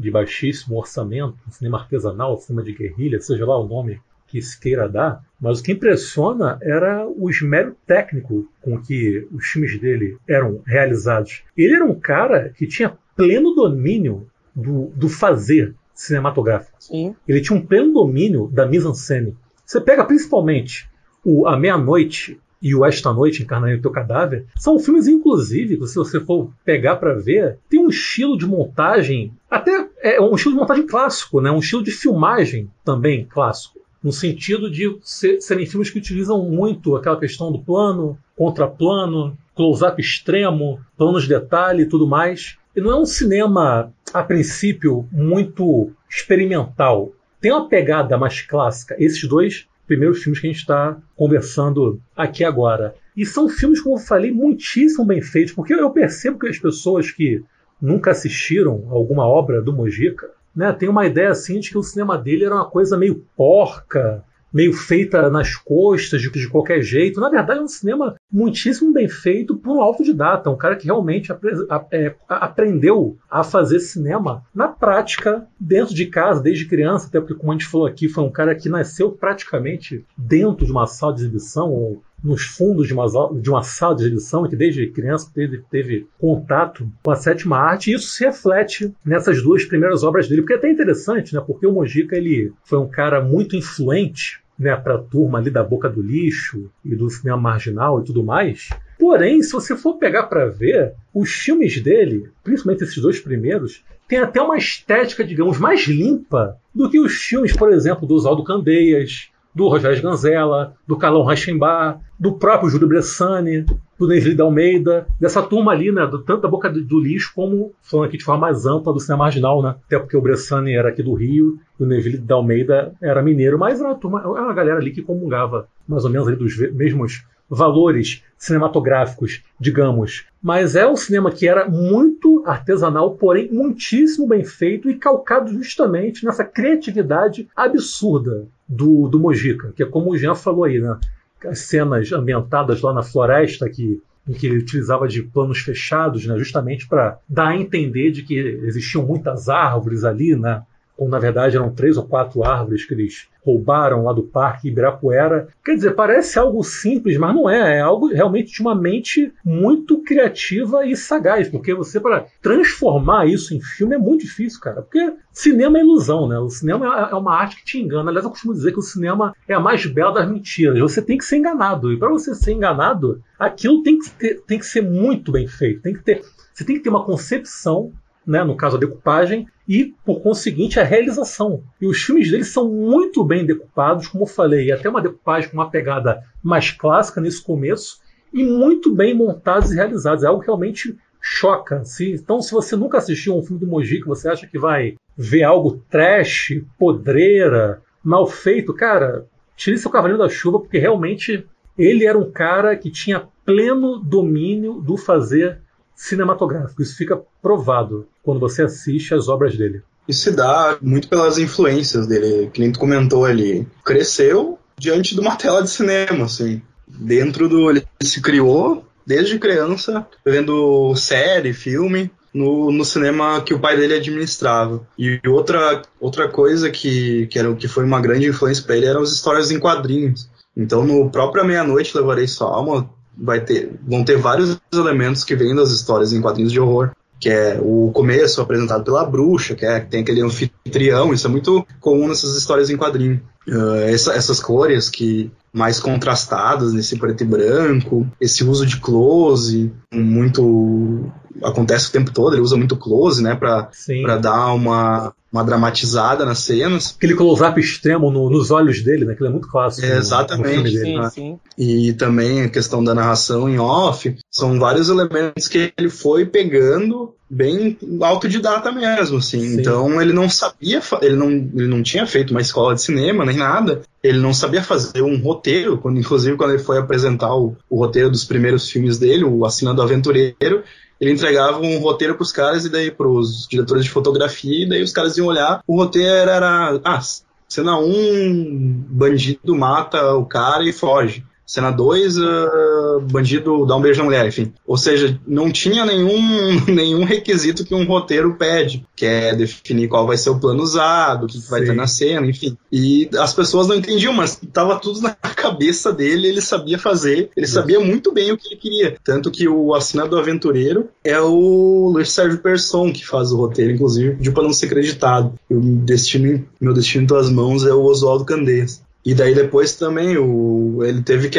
De 0.00 0.10
baixíssimo 0.10 0.78
orçamento, 0.78 1.36
um 1.46 1.50
cinema 1.50 1.78
artesanal, 1.78 2.34
um 2.34 2.38
cinema 2.38 2.64
de 2.64 2.72
guerrilha, 2.72 3.20
seja 3.20 3.44
lá 3.44 3.58
o 3.58 3.68
nome 3.68 4.00
que 4.26 4.40
se 4.40 4.58
queira 4.58 4.88
dar, 4.88 5.24
mas 5.40 5.58
o 5.58 5.62
que 5.62 5.72
impressiona 5.72 6.58
era 6.62 7.06
o 7.06 7.28
esmero 7.28 7.76
técnico 7.84 8.48
com 8.62 8.80
que 8.80 9.26
os 9.32 9.44
filmes 9.46 9.78
dele 9.80 10.16
eram 10.28 10.62
realizados. 10.64 11.42
Ele 11.56 11.74
era 11.74 11.84
um 11.84 11.98
cara 11.98 12.50
que 12.50 12.66
tinha 12.66 12.96
pleno 13.16 13.54
domínio 13.54 14.26
do, 14.54 14.86
do 14.94 15.08
fazer 15.08 15.74
cinematográfico. 15.92 16.76
Sim. 16.78 17.14
Ele 17.26 17.40
tinha 17.40 17.58
um 17.58 17.66
pleno 17.66 17.92
domínio 17.92 18.48
da 18.52 18.66
mise-en-scène. 18.66 19.36
Você 19.66 19.80
pega 19.80 20.04
principalmente 20.04 20.88
o 21.24 21.46
A 21.46 21.58
Meia-Noite 21.58 22.40
e 22.62 22.74
o 22.74 22.84
Esta 22.84 23.12
Noite, 23.12 23.42
Encarnar 23.42 23.74
o 23.74 23.80
Teu 23.80 23.90
Cadáver, 23.90 24.44
são 24.56 24.78
filmes, 24.78 25.06
inclusive, 25.06 25.78
que 25.78 25.86
se 25.86 25.94
você 25.94 26.20
for 26.20 26.50
pegar 26.64 26.96
para 26.96 27.14
ver, 27.14 27.58
tem 27.68 27.80
um 27.80 27.88
estilo 27.88 28.36
de 28.36 28.46
montagem, 28.46 29.32
até 29.50 29.88
é 30.02 30.20
um 30.20 30.34
estilo 30.34 30.54
de 30.54 30.60
montagem 30.60 30.86
clássico, 30.86 31.40
né? 31.40 31.50
um 31.50 31.58
estilo 31.58 31.82
de 31.82 31.90
filmagem 31.90 32.70
também 32.84 33.24
clássico 33.24 33.80
no 34.02 34.12
sentido 34.12 34.70
de 34.70 34.98
ser, 35.02 35.40
serem 35.40 35.66
filmes 35.66 35.90
que 35.90 35.98
utilizam 35.98 36.42
muito 36.44 36.96
aquela 36.96 37.18
questão 37.18 37.52
do 37.52 37.58
plano, 37.58 38.18
contraplano, 38.34 39.36
close-up 39.54 40.00
extremo, 40.00 40.80
planos 40.96 41.24
de 41.24 41.28
detalhe 41.28 41.82
e 41.82 41.86
tudo 41.86 42.06
mais. 42.06 42.56
E 42.74 42.80
não 42.80 42.90
é 42.90 42.96
um 42.96 43.04
cinema, 43.04 43.92
a 44.12 44.22
princípio, 44.22 45.06
muito 45.12 45.90
experimental. 46.08 47.12
Tem 47.40 47.52
uma 47.52 47.68
pegada 47.68 48.16
mais 48.16 48.40
clássica. 48.40 48.96
Esses 48.98 49.28
dois 49.28 49.66
primeiros 49.86 50.22
filmes 50.22 50.40
que 50.40 50.46
a 50.46 50.50
gente 50.50 50.60
está 50.60 50.96
conversando 51.16 52.00
aqui 52.16 52.44
agora. 52.44 52.94
E 53.16 53.26
são 53.26 53.48
filmes, 53.48 53.80
como 53.80 53.96
eu 53.96 54.00
falei, 54.00 54.30
muitíssimo 54.30 55.04
bem 55.04 55.20
feitos, 55.20 55.52
porque 55.52 55.74
eu 55.74 55.90
percebo 55.90 56.38
que 56.38 56.46
as 56.46 56.58
pessoas 56.58 57.10
que 57.10 57.42
nunca 57.80 58.10
assistiram 58.10 58.86
alguma 58.90 59.26
obra 59.26 59.62
do 59.62 59.72
Mojica 59.72 60.28
né, 60.54 60.72
tem 60.72 60.88
uma 60.88 61.06
ideia 61.06 61.30
assim 61.30 61.60
de 61.60 61.70
que 61.70 61.78
o 61.78 61.82
cinema 61.82 62.18
dele 62.18 62.44
era 62.44 62.54
uma 62.54 62.68
coisa 62.68 62.96
meio 62.96 63.24
porca, 63.36 64.24
meio 64.52 64.72
feita 64.72 65.30
nas 65.30 65.54
costas, 65.54 66.20
de, 66.20 66.30
de 66.30 66.48
qualquer 66.48 66.82
jeito. 66.82 67.20
Na 67.20 67.30
verdade, 67.30 67.60
é 67.60 67.62
um 67.62 67.68
cinema 67.68 68.16
muitíssimo 68.32 68.92
bem 68.92 69.08
feito 69.08 69.56
por 69.56 69.76
um 69.76 69.80
autodidata, 69.80 70.50
um 70.50 70.56
cara 70.56 70.76
que 70.76 70.86
realmente 70.86 71.32
apre, 71.32 71.50
a, 71.68 71.84
é, 71.90 72.14
aprendeu 72.28 73.16
a 73.30 73.42
fazer 73.42 73.80
cinema 73.80 74.44
na 74.54 74.68
prática, 74.68 75.46
dentro 75.58 75.94
de 75.94 76.06
casa, 76.06 76.42
desde 76.42 76.66
criança, 76.66 77.08
até 77.08 77.20
porque, 77.20 77.34
como 77.34 77.52
a 77.52 77.54
gente 77.54 77.66
falou 77.66 77.86
aqui, 77.86 78.08
foi 78.08 78.24
um 78.24 78.30
cara 78.30 78.54
que 78.54 78.68
nasceu 78.68 79.10
praticamente 79.10 80.04
dentro 80.16 80.64
de 80.64 80.72
uma 80.72 80.86
sala 80.86 81.14
de 81.14 81.22
exibição, 81.22 81.70
ou 81.70 82.02
nos 82.22 82.42
fundos 82.42 82.86
de 82.86 82.92
uma, 82.92 83.06
de 83.40 83.50
uma 83.50 83.62
sala 83.62 83.96
de 83.96 84.02
exibição, 84.02 84.46
que 84.46 84.54
desde 84.54 84.86
criança 84.88 85.30
teve, 85.34 85.64
teve 85.70 86.06
contato 86.18 86.86
com 87.02 87.10
a 87.10 87.16
sétima 87.16 87.56
arte, 87.56 87.90
e 87.90 87.94
isso 87.94 88.08
se 88.08 88.24
reflete 88.24 88.94
nessas 89.04 89.42
duas 89.42 89.64
primeiras 89.64 90.02
obras 90.02 90.28
dele, 90.28 90.42
porque 90.42 90.54
é 90.54 90.56
até 90.56 90.70
interessante, 90.70 91.34
né? 91.34 91.42
Porque 91.44 91.66
o 91.66 91.72
Mojica 91.72 92.16
ele 92.16 92.52
foi 92.62 92.78
um 92.78 92.88
cara 92.88 93.22
muito 93.22 93.56
influente 93.56 94.40
né, 94.60 94.76
para 94.76 94.96
a 94.96 94.98
turma 94.98 95.38
ali 95.38 95.50
da 95.50 95.64
boca 95.64 95.88
do 95.88 96.02
lixo 96.02 96.70
e 96.84 96.94
do 96.94 97.08
cinema 97.08 97.38
marginal 97.38 97.98
e 97.98 98.04
tudo 98.04 98.22
mais. 98.22 98.68
Porém, 98.98 99.42
se 99.42 99.52
você 99.52 99.74
for 99.74 99.94
pegar 99.96 100.24
para 100.24 100.50
ver, 100.50 100.92
os 101.14 101.30
filmes 101.30 101.80
dele, 101.80 102.28
principalmente 102.44 102.84
esses 102.84 102.98
dois 102.98 103.18
primeiros, 103.18 103.82
tem 104.06 104.18
até 104.18 104.42
uma 104.42 104.58
estética, 104.58 105.24
digamos, 105.24 105.58
mais 105.58 105.86
limpa 105.86 106.58
do 106.74 106.90
que 106.90 107.00
os 107.00 107.14
filmes, 107.14 107.56
por 107.56 107.72
exemplo, 107.72 108.06
do 108.06 108.14
Oswaldo 108.14 108.44
Candeias, 108.44 109.30
do 109.54 109.68
Rogério 109.68 110.02
Ganzella, 110.02 110.74
do 110.86 110.96
Carlão 110.96 111.24
Reichenbach, 111.24 111.98
do 112.18 112.32
próprio 112.32 112.70
Júlio 112.70 112.88
Bressani, 112.88 113.64
do 113.98 114.06
Nesli 114.06 114.34
da 114.34 114.44
Almeida, 114.44 115.06
dessa 115.18 115.42
turma 115.42 115.72
ali, 115.72 115.90
né, 115.90 116.06
do, 116.06 116.22
tanto 116.22 116.42
da 116.42 116.48
boca 116.48 116.70
do, 116.70 116.82
do, 116.82 117.00
lixo 117.00 117.32
como, 117.34 117.72
falando 117.82 118.06
aqui 118.06 118.16
de 118.16 118.24
forma 118.24 118.42
mais 118.42 118.64
ampla, 118.64 118.92
do 118.92 119.00
cinema 119.00 119.24
marginal, 119.24 119.62
né, 119.62 119.74
até 119.86 119.98
porque 119.98 120.16
o 120.16 120.20
Bressani 120.20 120.74
era 120.74 120.90
aqui 120.90 121.02
do 121.02 121.14
Rio 121.14 121.58
e 121.78 121.82
o 121.82 121.86
Nesli 121.86 122.16
da 122.16 122.36
Almeida 122.36 122.94
era 123.02 123.22
mineiro, 123.22 123.58
mas 123.58 123.80
era 123.80 123.88
uma, 123.88 123.94
turma, 123.96 124.20
era 124.20 124.28
uma 124.28 124.54
galera 124.54 124.78
ali 124.78 124.90
que 124.90 125.02
comungava 125.02 125.68
mais 125.86 126.04
ou 126.04 126.10
menos 126.10 126.28
ali 126.28 126.36
dos 126.36 126.56
mesmos 126.72 127.24
valores 127.50 128.22
cinematográficos, 128.38 129.42
digamos. 129.58 130.24
Mas 130.40 130.76
é 130.76 130.88
um 130.88 130.94
cinema 130.94 131.32
que 131.32 131.48
era 131.48 131.68
muito 131.68 132.44
artesanal, 132.46 133.16
porém 133.16 133.50
muitíssimo 133.52 134.28
bem 134.28 134.44
feito 134.44 134.88
e 134.88 134.94
calcado 134.94 135.52
justamente 135.52 136.24
nessa 136.24 136.44
criatividade 136.44 137.48
absurda 137.56 138.46
do, 138.70 139.08
do 139.08 139.18
Mojica, 139.18 139.72
que 139.74 139.82
é 139.82 139.86
como 139.86 140.12
o 140.12 140.16
Jean 140.16 140.36
falou 140.36 140.64
aí, 140.64 140.78
né? 140.78 140.96
As 141.44 141.58
cenas 141.60 142.12
ambientadas 142.12 142.80
lá 142.82 142.92
na 142.92 143.02
floresta 143.02 143.68
que 143.68 144.00
em 144.28 144.32
que 144.32 144.46
ele 144.46 144.58
utilizava 144.58 145.08
de 145.08 145.22
planos 145.22 145.58
fechados, 145.58 146.24
né, 146.26 146.36
justamente 146.38 146.86
para 146.86 147.18
dar 147.28 147.48
a 147.48 147.56
entender 147.56 148.12
de 148.12 148.22
que 148.22 148.34
existiam 148.34 149.04
muitas 149.04 149.48
árvores 149.48 150.04
ali, 150.04 150.36
né, 150.36 150.62
quando 151.00 151.12
na 151.12 151.18
verdade 151.18 151.56
eram 151.56 151.72
três 151.72 151.96
ou 151.96 152.04
quatro 152.04 152.44
árvores 152.44 152.84
que 152.84 152.92
eles 152.92 153.26
roubaram 153.42 154.04
lá 154.04 154.12
do 154.12 154.22
Parque 154.22 154.68
Ibirapuera. 154.68 155.48
Quer 155.64 155.76
dizer, 155.76 155.94
parece 155.94 156.38
algo 156.38 156.62
simples, 156.62 157.16
mas 157.16 157.34
não 157.34 157.48
é. 157.48 157.78
É 157.78 157.80
algo 157.80 158.08
realmente 158.08 158.52
de 158.52 158.60
uma 158.60 158.74
mente 158.74 159.32
muito 159.42 160.02
criativa 160.02 160.84
e 160.84 160.94
sagaz, 160.94 161.48
porque 161.48 161.72
você, 161.72 161.98
para 161.98 162.26
transformar 162.42 163.26
isso 163.26 163.54
em 163.54 163.62
filme, 163.62 163.94
é 163.94 163.98
muito 163.98 164.26
difícil, 164.26 164.60
cara. 164.60 164.82
Porque 164.82 165.14
cinema 165.32 165.78
é 165.78 165.80
ilusão, 165.80 166.28
né? 166.28 166.38
O 166.38 166.50
cinema 166.50 167.08
é 167.10 167.14
uma 167.14 167.34
arte 167.34 167.56
que 167.56 167.64
te 167.64 167.80
engana. 167.80 168.10
Aliás, 168.10 168.26
eu 168.26 168.30
costumo 168.30 168.52
dizer 168.52 168.70
que 168.70 168.80
o 168.80 168.82
cinema 168.82 169.34
é 169.48 169.54
a 169.54 169.60
mais 169.60 169.86
bela 169.86 170.12
das 170.12 170.30
mentiras. 170.30 170.78
Você 170.80 171.00
tem 171.00 171.16
que 171.16 171.24
ser 171.24 171.38
enganado. 171.38 171.90
E 171.90 171.98
para 171.98 172.10
você 172.10 172.34
ser 172.34 172.52
enganado, 172.52 173.22
aquilo 173.38 173.82
tem 173.82 173.98
que, 173.98 174.10
ter, 174.10 174.42
tem 174.42 174.58
que 174.58 174.66
ser 174.66 174.82
muito 174.82 175.32
bem 175.32 175.48
feito. 175.48 175.80
Tem 175.80 175.94
que 175.94 176.02
ter, 176.02 176.20
você 176.52 176.62
tem 176.62 176.76
que 176.76 176.82
ter 176.82 176.90
uma 176.90 177.06
concepção 177.06 177.90
né, 178.26 178.44
no 178.44 178.56
caso 178.56 178.76
a 178.76 178.80
decupagem, 178.80 179.46
e, 179.68 179.94
por 180.04 180.20
conseguinte, 180.20 180.80
a 180.80 180.84
realização. 180.84 181.62
E 181.80 181.86
os 181.86 182.02
filmes 182.02 182.30
deles 182.30 182.48
são 182.48 182.68
muito 182.68 183.24
bem 183.24 183.46
decupados, 183.46 184.08
como 184.08 184.24
eu 184.24 184.28
falei, 184.28 184.72
até 184.72 184.88
uma 184.88 185.02
decupagem 185.02 185.48
com 185.50 185.56
uma 185.56 185.70
pegada 185.70 186.22
mais 186.42 186.70
clássica 186.70 187.20
nesse 187.20 187.42
começo, 187.42 188.00
e 188.32 188.44
muito 188.44 188.94
bem 188.94 189.14
montados 189.14 189.72
e 189.72 189.76
realizados. 189.76 190.24
É 190.24 190.26
algo 190.26 190.40
que 190.40 190.46
realmente 190.46 190.96
choca. 191.20 191.84
Se, 191.84 192.12
então, 192.12 192.40
se 192.40 192.52
você 192.52 192.76
nunca 192.76 192.98
assistiu 192.98 193.36
um 193.36 193.42
filme 193.42 193.60
do 193.60 193.66
Mojica, 193.66 194.06
você 194.06 194.28
acha 194.28 194.46
que 194.46 194.58
vai 194.58 194.96
ver 195.16 195.42
algo 195.42 195.84
trash, 195.90 196.62
podreira, 196.78 197.82
mal 198.02 198.26
feito, 198.26 198.72
cara, 198.72 199.26
tire 199.56 199.76
seu 199.76 199.90
cavalinho 199.90 200.18
da 200.18 200.28
chuva, 200.28 200.58
porque 200.58 200.78
realmente 200.78 201.46
ele 201.76 202.06
era 202.06 202.18
um 202.18 202.30
cara 202.30 202.76
que 202.76 202.90
tinha 202.90 203.28
pleno 203.44 203.98
domínio 203.98 204.80
do 204.80 204.96
fazer 204.96 205.60
cinematográfico. 206.00 206.82
Isso 206.82 206.96
fica 206.96 207.20
provado 207.42 208.06
quando 208.22 208.40
você 208.40 208.62
assiste 208.62 209.12
as 209.14 209.28
obras 209.28 209.56
dele. 209.56 209.82
Isso 210.08 210.22
se 210.22 210.30
dá 210.32 210.78
muito 210.80 211.08
pelas 211.08 211.36
influências 211.36 212.06
dele, 212.06 212.50
que 212.52 212.60
nem 212.60 212.72
tu 212.72 212.80
comentou 212.80 213.26
ali. 213.26 213.68
Cresceu 213.84 214.58
diante 214.78 215.14
de 215.14 215.20
uma 215.20 215.36
tela 215.36 215.62
de 215.62 215.68
cinema, 215.68 216.24
assim. 216.24 216.62
Dentro 216.88 217.48
do. 217.48 217.70
Ele 217.70 217.86
se 218.02 218.22
criou 218.22 218.84
desde 219.06 219.38
criança, 219.38 220.06
vendo 220.24 220.94
série, 220.96 221.52
filme, 221.52 222.10
no, 222.32 222.72
no, 222.72 222.84
cinema 222.84 223.42
que 223.42 223.52
o 223.52 223.60
pai 223.60 223.76
dele 223.76 223.94
administrava. 223.94 224.86
E 224.98 225.20
outra, 225.26 225.82
outra 226.00 226.28
coisa 226.28 226.70
que, 226.70 227.26
que, 227.26 227.38
era, 227.38 227.54
que 227.54 227.68
foi 227.68 227.84
uma 227.84 228.00
grande 228.00 228.26
influência 228.26 228.64
para 228.64 228.76
ele 228.76 228.86
eram 228.86 229.02
as 229.02 229.10
histórias 229.10 229.50
em 229.50 229.60
quadrinhos. 229.60 230.30
Então, 230.56 230.84
no 230.84 231.10
próprio 231.10 231.44
Meia-Noite 231.44 231.96
Levarei 231.96 232.26
Sua 232.26 232.48
Alma, 232.48 232.90
vai 233.16 233.40
ter, 233.40 233.72
vão 233.86 234.04
ter 234.04 234.16
vários 234.16 234.58
elementos 234.72 235.24
que 235.24 235.36
vêm 235.36 235.54
das 235.54 235.70
histórias 235.70 236.12
em 236.12 236.20
quadrinhos 236.20 236.52
de 236.52 236.60
horror. 236.60 236.90
Que 237.18 237.28
é 237.28 237.60
o 237.60 237.90
começo 237.92 238.40
apresentado 238.40 238.82
pela 238.82 239.04
bruxa, 239.04 239.54
que, 239.54 239.66
é, 239.66 239.80
que 239.80 239.90
tem 239.90 240.00
aquele 240.00 240.22
anfitrião, 240.22 241.12
isso 241.12 241.26
é 241.26 241.30
muito 241.30 241.66
comum 241.78 242.08
nessas 242.08 242.34
histórias 242.34 242.70
em 242.70 242.78
quadrinho. 242.78 243.20
Uh, 243.46 243.74
essa, 243.88 244.14
essas 244.14 244.40
cores 244.40 244.88
que 244.88 245.30
mais 245.52 245.80
contrastadas 245.80 246.72
nesse 246.72 246.96
preto 246.96 247.22
e 247.22 247.26
branco, 247.26 248.06
esse 248.18 248.42
uso 248.42 248.64
de 248.64 248.78
close, 248.78 249.70
muito 249.92 251.12
acontece 251.42 251.88
o 251.88 251.92
tempo 251.92 252.10
todo, 252.10 252.34
ele 252.34 252.42
usa 252.42 252.56
muito 252.56 252.76
close, 252.76 253.22
né, 253.22 253.34
para 253.34 254.16
dar 254.16 254.52
uma, 254.52 255.12
uma 255.32 255.44
dramatizada 255.44 256.24
nas 256.24 256.40
cenas. 256.40 256.94
Aquele 256.96 257.14
close-up 257.14 257.58
extremo 257.60 258.10
no, 258.10 258.28
nos 258.28 258.50
olhos 258.50 258.82
dele, 258.82 259.04
né, 259.04 259.14
que 259.14 259.24
é 259.24 259.28
muito 259.28 259.48
clássico. 259.48 259.86
É, 259.86 259.96
exatamente. 259.96 260.56
No, 260.56 260.56
no 260.56 260.64
dele, 260.64 260.80
sim, 260.80 260.98
né? 260.98 261.10
sim. 261.10 261.38
E 261.56 261.92
também 261.92 262.42
a 262.42 262.48
questão 262.48 262.82
da 262.82 262.94
narração 262.94 263.48
em 263.48 263.58
off, 263.58 264.16
são 264.30 264.58
vários 264.58 264.88
elementos 264.88 265.46
que 265.46 265.72
ele 265.78 265.88
foi 265.88 266.26
pegando 266.26 267.14
bem 267.30 267.78
autodidata 268.00 268.72
mesmo, 268.72 269.18
assim. 269.18 269.40
Sim. 269.40 269.60
Então 269.60 270.02
ele 270.02 270.12
não 270.12 270.28
sabia, 270.28 270.82
ele 271.00 271.14
não, 271.14 271.30
ele 271.30 271.68
não 271.68 271.82
tinha 271.82 272.04
feito 272.04 272.32
uma 272.32 272.40
escola 272.40 272.74
de 272.74 272.82
cinema 272.82 273.24
nem 273.24 273.36
nada. 273.36 273.82
Ele 274.02 274.18
não 274.18 274.34
sabia 274.34 274.62
fazer 274.62 275.02
um 275.02 275.20
roteiro, 275.20 275.78
quando, 275.78 276.00
inclusive 276.00 276.36
quando 276.36 276.54
ele 276.54 276.62
foi 276.62 276.78
apresentar 276.78 277.34
o, 277.36 277.56
o 277.68 277.78
roteiro 277.78 278.10
dos 278.10 278.24
primeiros 278.24 278.68
filmes 278.68 278.98
dele, 278.98 279.24
o 279.24 279.44
Assinando 279.44 279.80
Aventureiro, 279.80 280.64
ele 281.00 281.12
entregava 281.12 281.60
um 281.60 281.78
roteiro 281.78 282.14
para 282.14 282.22
os 282.22 282.32
caras 282.32 282.64
e 282.64 282.68
daí 282.68 282.90
para 282.90 283.08
os 283.08 283.48
diretores 283.48 283.84
de 283.84 283.90
fotografia, 283.90 284.64
e 284.64 284.68
daí 284.68 284.82
os 284.82 284.92
caras 284.92 285.16
iam 285.16 285.28
olhar. 285.28 285.62
O 285.66 285.76
roteiro 285.76 286.30
era. 286.30 286.78
Ah, 286.84 287.00
cena 287.48 287.78
1, 287.78 287.84
um, 287.84 288.84
bandido 288.88 289.56
mata 289.56 290.14
o 290.14 290.26
cara 290.26 290.62
e 290.62 290.72
foge. 290.72 291.24
Cena 291.50 291.72
2, 291.72 292.16
uh, 292.16 292.22
ah, 292.22 292.98
bandido 293.10 293.66
dá 293.66 293.74
um 293.74 293.80
beijo 293.80 293.98
na 293.98 294.04
mulher, 294.04 294.24
enfim. 294.24 294.52
Ou 294.64 294.76
seja, 294.76 295.18
não 295.26 295.50
tinha 295.50 295.84
nenhum, 295.84 296.64
nenhum 296.72 297.02
requisito 297.02 297.64
que 297.64 297.74
um 297.74 297.84
roteiro 297.84 298.36
pede, 298.36 298.86
que 298.94 299.04
é 299.04 299.34
definir 299.34 299.88
qual 299.88 300.06
vai 300.06 300.16
ser 300.16 300.30
o 300.30 300.38
plano 300.38 300.62
usado, 300.62 301.24
o 301.24 301.26
que, 301.26 301.40
que 301.40 301.50
vai 301.50 301.62
ter 301.62 301.74
na 301.74 301.88
cena, 301.88 302.24
enfim. 302.24 302.56
E 302.70 303.10
as 303.18 303.34
pessoas 303.34 303.66
não 303.66 303.74
entendiam, 303.74 304.12
mas 304.12 304.40
estava 304.40 304.78
tudo 304.78 305.00
na 305.00 305.10
cabeça 305.34 305.92
dele, 305.92 306.28
ele 306.28 306.40
sabia 306.40 306.78
fazer, 306.78 307.30
ele 307.36 307.48
sabia 307.48 307.80
muito 307.80 308.12
bem 308.12 308.30
o 308.30 308.36
que 308.36 308.46
ele 308.46 308.60
queria. 308.60 308.96
Tanto 309.02 309.28
que 309.28 309.48
o 309.48 309.74
assinado 309.74 310.16
aventureiro 310.16 310.88
é 311.02 311.20
o 311.20 311.90
Luiz 311.92 312.12
Sérgio 312.12 312.38
Persson 312.38 312.92
que 312.92 313.04
faz 313.04 313.32
o 313.32 313.36
roteiro, 313.36 313.72
inclusive, 313.72 314.14
pediu 314.14 314.32
para 314.32 314.44
não 314.44 314.52
ser 314.52 314.66
acreditado. 314.66 315.34
O 315.50 315.58
destino, 315.60 316.46
meu 316.60 316.72
destino 316.72 317.02
em 317.02 317.06
tuas 317.08 317.28
mãos 317.28 317.66
é 317.66 317.74
o 317.74 317.82
Oswaldo 317.82 318.24
Candeias. 318.24 318.88
E 319.04 319.14
daí 319.14 319.34
depois 319.34 319.74
também 319.76 320.18
o, 320.18 320.84
ele 320.84 321.02
teve 321.02 321.30
que 321.30 321.38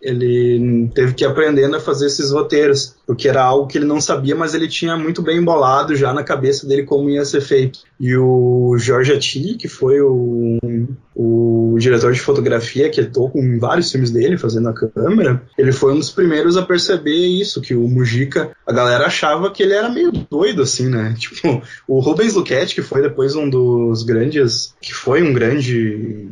ele 0.00 0.88
teve 0.94 1.12
que 1.12 1.24
aprendendo 1.24 1.76
a 1.76 1.80
fazer 1.80 2.06
esses 2.06 2.30
roteiros, 2.30 2.96
porque 3.06 3.28
era 3.28 3.42
algo 3.42 3.66
que 3.66 3.76
ele 3.76 3.84
não 3.84 4.00
sabia, 4.00 4.34
mas 4.34 4.54
ele 4.54 4.66
tinha 4.68 4.96
muito 4.96 5.20
bem 5.20 5.38
embolado 5.38 5.94
já 5.94 6.14
na 6.14 6.24
cabeça 6.24 6.66
dele 6.66 6.84
como 6.84 7.10
ia 7.10 7.24
ser 7.26 7.42
feito. 7.42 7.80
E 8.00 8.16
o 8.16 8.76
Jorge 8.78 9.12
Attili, 9.12 9.56
que 9.56 9.68
foi 9.68 10.00
o, 10.00 10.58
o 11.14 11.76
diretor 11.78 12.12
de 12.12 12.20
fotografia 12.20 12.88
que 12.88 13.00
ele 13.00 13.10
em 13.34 13.58
vários 13.58 13.90
filmes 13.90 14.10
dele 14.10 14.38
fazendo 14.38 14.68
a 14.68 14.72
câmera, 14.72 15.42
ele 15.58 15.72
foi 15.72 15.92
um 15.92 15.98
dos 15.98 16.10
primeiros 16.10 16.56
a 16.56 16.62
perceber 16.62 17.26
isso, 17.26 17.60
que 17.60 17.74
o 17.74 17.86
Mujica, 17.86 18.50
a 18.66 18.72
galera 18.72 19.06
achava 19.06 19.50
que 19.50 19.62
ele 19.62 19.74
era 19.74 19.90
meio 19.90 20.10
doido 20.10 20.62
assim, 20.62 20.88
né? 20.88 21.14
Tipo, 21.18 21.62
o 21.86 22.00
Rubens 22.00 22.34
Luquete, 22.34 22.74
que 22.74 22.82
foi 22.82 23.02
depois 23.02 23.34
um 23.34 23.48
dos 23.48 24.02
grandes, 24.04 24.74
que 24.80 24.94
foi 24.94 25.22
um 25.22 25.34
grande 25.34 26.28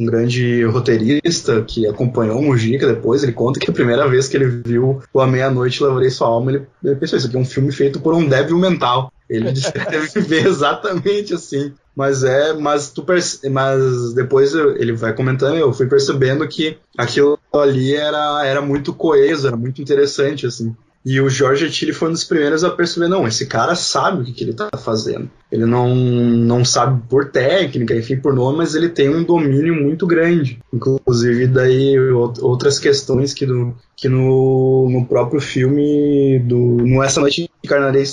um 0.00 0.06
grande 0.06 0.64
roteirista 0.64 1.62
que 1.62 1.86
acompanhou 1.86 2.38
o 2.38 2.42
Mujica 2.42 2.86
depois, 2.86 3.22
ele 3.22 3.32
conta 3.32 3.60
que 3.60 3.70
a 3.70 3.74
primeira 3.74 4.08
vez 4.08 4.28
que 4.28 4.36
ele 4.36 4.62
viu 4.64 5.02
o 5.12 5.20
A 5.20 5.26
Meia-Noite 5.26 5.82
Lavarei 5.82 6.10
Sua 6.10 6.28
Alma, 6.28 6.52
ele, 6.52 6.66
ele, 6.82 6.96
pensou, 6.96 7.18
isso 7.18 7.26
aqui 7.26 7.36
é 7.36 7.40
um 7.40 7.44
filme 7.44 7.70
feito 7.70 8.00
por 8.00 8.14
um 8.14 8.26
débil 8.26 8.58
mental. 8.58 9.12
Ele 9.28 9.52
descreve 9.52 10.08
ver 10.22 10.46
exatamente 10.46 11.34
assim. 11.34 11.72
Mas 11.94 12.22
é, 12.22 12.54
mas 12.54 12.90
tu 12.90 13.04
mas 13.50 14.14
depois 14.14 14.54
ele 14.54 14.92
vai 14.92 15.12
comentando, 15.12 15.56
eu 15.56 15.72
fui 15.72 15.86
percebendo 15.86 16.46
que 16.48 16.78
aquilo 16.96 17.38
ali 17.52 17.94
era, 17.94 18.46
era 18.46 18.62
muito 18.62 18.94
coeso, 18.94 19.48
era 19.48 19.56
muito 19.56 19.82
interessante, 19.82 20.46
assim. 20.46 20.74
E 21.04 21.20
o 21.20 21.30
Jorge 21.30 21.66
Attili 21.66 21.92
foi 21.92 22.08
um 22.08 22.12
dos 22.12 22.24
primeiros 22.24 22.62
a 22.62 22.70
perceber, 22.70 23.08
não, 23.08 23.26
esse 23.26 23.46
cara 23.46 23.74
sabe 23.74 24.20
o 24.20 24.24
que, 24.24 24.32
que 24.32 24.44
ele 24.44 24.50
está 24.50 24.68
fazendo. 24.76 25.30
Ele 25.50 25.64
não, 25.64 25.94
não 25.94 26.64
sabe 26.64 27.02
por 27.08 27.30
técnica, 27.30 27.96
enfim, 27.96 28.16
por 28.16 28.34
nome, 28.34 28.58
mas 28.58 28.74
ele 28.74 28.88
tem 28.88 29.08
um 29.08 29.24
domínio 29.24 29.74
muito 29.74 30.06
grande. 30.06 30.58
Inclusive, 30.72 31.46
daí 31.46 31.98
outras 32.40 32.78
questões 32.78 33.32
que, 33.32 33.46
do, 33.46 33.74
que 33.96 34.08
no, 34.08 34.88
no 34.90 35.06
próprio 35.06 35.40
filme 35.40 36.38
do 36.40 36.58
No 36.58 37.02
Essa 37.02 37.20
Noite 37.20 37.50
Encarnarei 37.64 38.04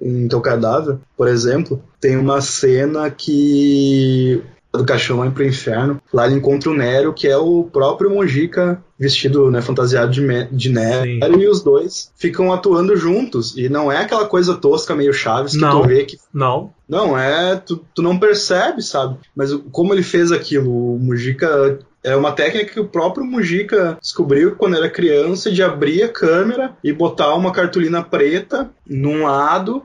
em 0.00 0.28
Teu 0.28 0.40
Cadáver, 0.40 0.98
por 1.16 1.28
exemplo, 1.28 1.82
tem 2.00 2.16
uma 2.16 2.40
cena 2.40 3.10
que 3.10 4.42
do 4.72 4.84
caixão 4.84 5.18
lá 5.18 5.30
pro 5.30 5.44
inferno. 5.44 6.00
Lá 6.12 6.26
ele 6.26 6.36
encontra 6.36 6.70
o 6.70 6.74
Nero, 6.74 7.12
que 7.12 7.28
é 7.28 7.36
o 7.36 7.64
próprio 7.64 8.10
Mojica 8.10 8.82
vestido, 8.98 9.50
né, 9.50 9.60
fantasiado 9.60 10.12
de, 10.12 10.44
de 10.52 10.70
Nero, 10.70 11.04
Sim. 11.04 11.20
e 11.40 11.48
os 11.48 11.62
dois 11.62 12.12
ficam 12.16 12.52
atuando 12.52 12.96
juntos. 12.96 13.56
E 13.56 13.68
não 13.68 13.90
é 13.90 13.98
aquela 13.98 14.26
coisa 14.26 14.54
tosca, 14.54 14.94
meio 14.94 15.12
Chaves, 15.12 15.52
que 15.52 15.60
não, 15.60 15.82
tu 15.82 15.88
vê 15.88 16.04
que. 16.04 16.18
Não. 16.32 16.72
Não, 16.88 17.18
é. 17.18 17.56
Tu, 17.56 17.84
tu 17.94 18.02
não 18.02 18.18
percebe, 18.18 18.82
sabe? 18.82 19.16
Mas 19.34 19.52
como 19.72 19.92
ele 19.92 20.02
fez 20.02 20.30
aquilo, 20.30 20.94
o 20.94 20.98
Mujica 20.98 21.78
é 22.02 22.16
uma 22.16 22.32
técnica 22.32 22.72
que 22.72 22.80
o 22.80 22.88
próprio 22.88 23.24
Mujica 23.24 23.96
descobriu 24.00 24.56
quando 24.56 24.76
era 24.76 24.90
criança 24.90 25.50
de 25.50 25.62
abrir 25.62 26.02
a 26.02 26.08
câmera 26.08 26.76
e 26.82 26.92
botar 26.92 27.34
uma 27.34 27.52
cartolina 27.52 28.02
preta 28.02 28.70
num 28.86 29.22
lado, 29.22 29.84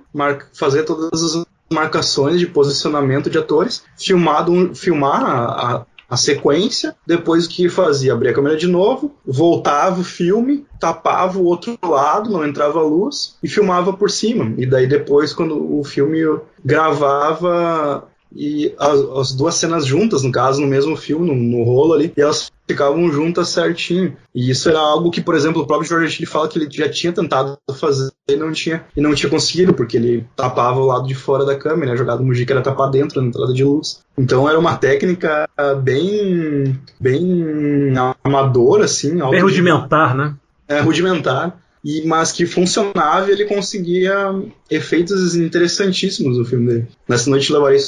fazer 0.54 0.84
todas 0.84 1.24
as 1.24 1.46
marcações 1.70 2.40
de 2.40 2.48
posicionamento 2.48 3.30
de 3.30 3.38
atores, 3.38 3.84
filmado, 3.98 4.74
filmar 4.74 5.24
a, 5.24 5.46
a, 5.46 5.86
a 6.10 6.18
sequência, 6.18 6.96
depois 7.06 7.48
que 7.48 7.70
fazia, 7.70 8.14
abria 8.14 8.32
a 8.32 8.34
câmera 8.34 8.56
de 8.56 8.68
novo, 8.68 9.16
voltava 9.26 10.00
o 10.00 10.04
filme, 10.04 10.66
tapava 10.80 11.38
o 11.38 11.46
outro 11.46 11.78
lado, 11.84 12.30
não 12.30 12.46
entrava 12.46 12.82
luz, 12.82 13.38
e 13.44 13.48
filmava 13.48 13.92
por 13.94 14.10
cima. 14.10 14.54
E 14.58 14.66
daí 14.66 14.88
depois, 14.88 15.34
quando 15.34 15.80
o 15.80 15.84
filme 15.84 16.20
gravava 16.64 18.08
e 18.36 18.74
as, 18.78 19.00
as, 19.00 19.32
duas 19.34 19.56
cenas 19.56 19.86
juntas, 19.86 20.24
no 20.24 20.32
caso, 20.32 20.62
no 20.62 20.68
mesmo 20.68 20.96
filme, 20.96 21.28
no, 21.28 21.36
no, 21.36 21.64
rolo 21.64 21.94
ali, 21.94 22.14
e 22.16 22.22
elas 22.22 22.52
ficavam 22.68 23.10
juntas 23.12 23.50
certinho. 23.50 24.16
E 24.34 24.50
isso 24.50 24.70
era 24.70 24.80
algo 24.80 25.10
que, 25.10 25.22
por 25.22 25.36
exemplo, 25.36 25.62
o 25.62 25.68
próprio 25.68 25.88
George 25.88 26.18
ele 26.20 26.26
fala 26.26 26.48
que 26.48 26.60
ele 26.60 26.70
já 26.70 26.90
tinha 26.90 27.14
tentado 27.14 27.58
fazer 27.80 28.12
e 28.28 28.36
não 28.36 28.52
tinha, 28.52 28.84
e 28.96 29.02
não 29.02 29.14
tinha 29.14 29.30
conseguido, 29.30 29.74
porque 29.74 29.98
ele 29.98 30.28
tapava 30.36 30.80
o 30.80 30.86
lado 30.86 31.08
de 31.08 31.16
fora 31.16 31.46
da 31.46 31.56
câmera, 31.56 31.94
a 31.94 31.96
jogada 31.96 32.20
do 32.20 32.26
Mujica 32.26 32.54
era 32.54 32.62
tapar 32.62 32.90
dentro, 32.90 33.22
na 33.22 33.28
entrada 33.28 33.54
de 33.54 33.64
luz. 33.64 34.02
Então 34.18 34.50
era 34.50 34.60
uma 34.60 34.76
técnica 34.76 35.48
bem 35.82 36.80
bem 37.00 37.94
amadora, 38.24 38.86
assim. 38.86 39.18
Bem 39.30 39.42
rudimentar, 39.42 40.16
né? 40.16 40.36
É, 40.68 40.82
rudimentar 40.82 41.58
e, 41.88 42.06
mas 42.06 42.34
que 42.34 42.46
funcionava 42.46 43.30
e 43.30 43.32
ele 43.32 43.46
conseguia 43.46 44.14
efeitos 44.70 45.38
interessantíssimos 45.38 46.38
no 46.38 46.44
filme 46.44 46.68
dele. 46.68 46.88
Nessa 47.08 47.30
noite 47.30 47.54
levaria 47.54 47.80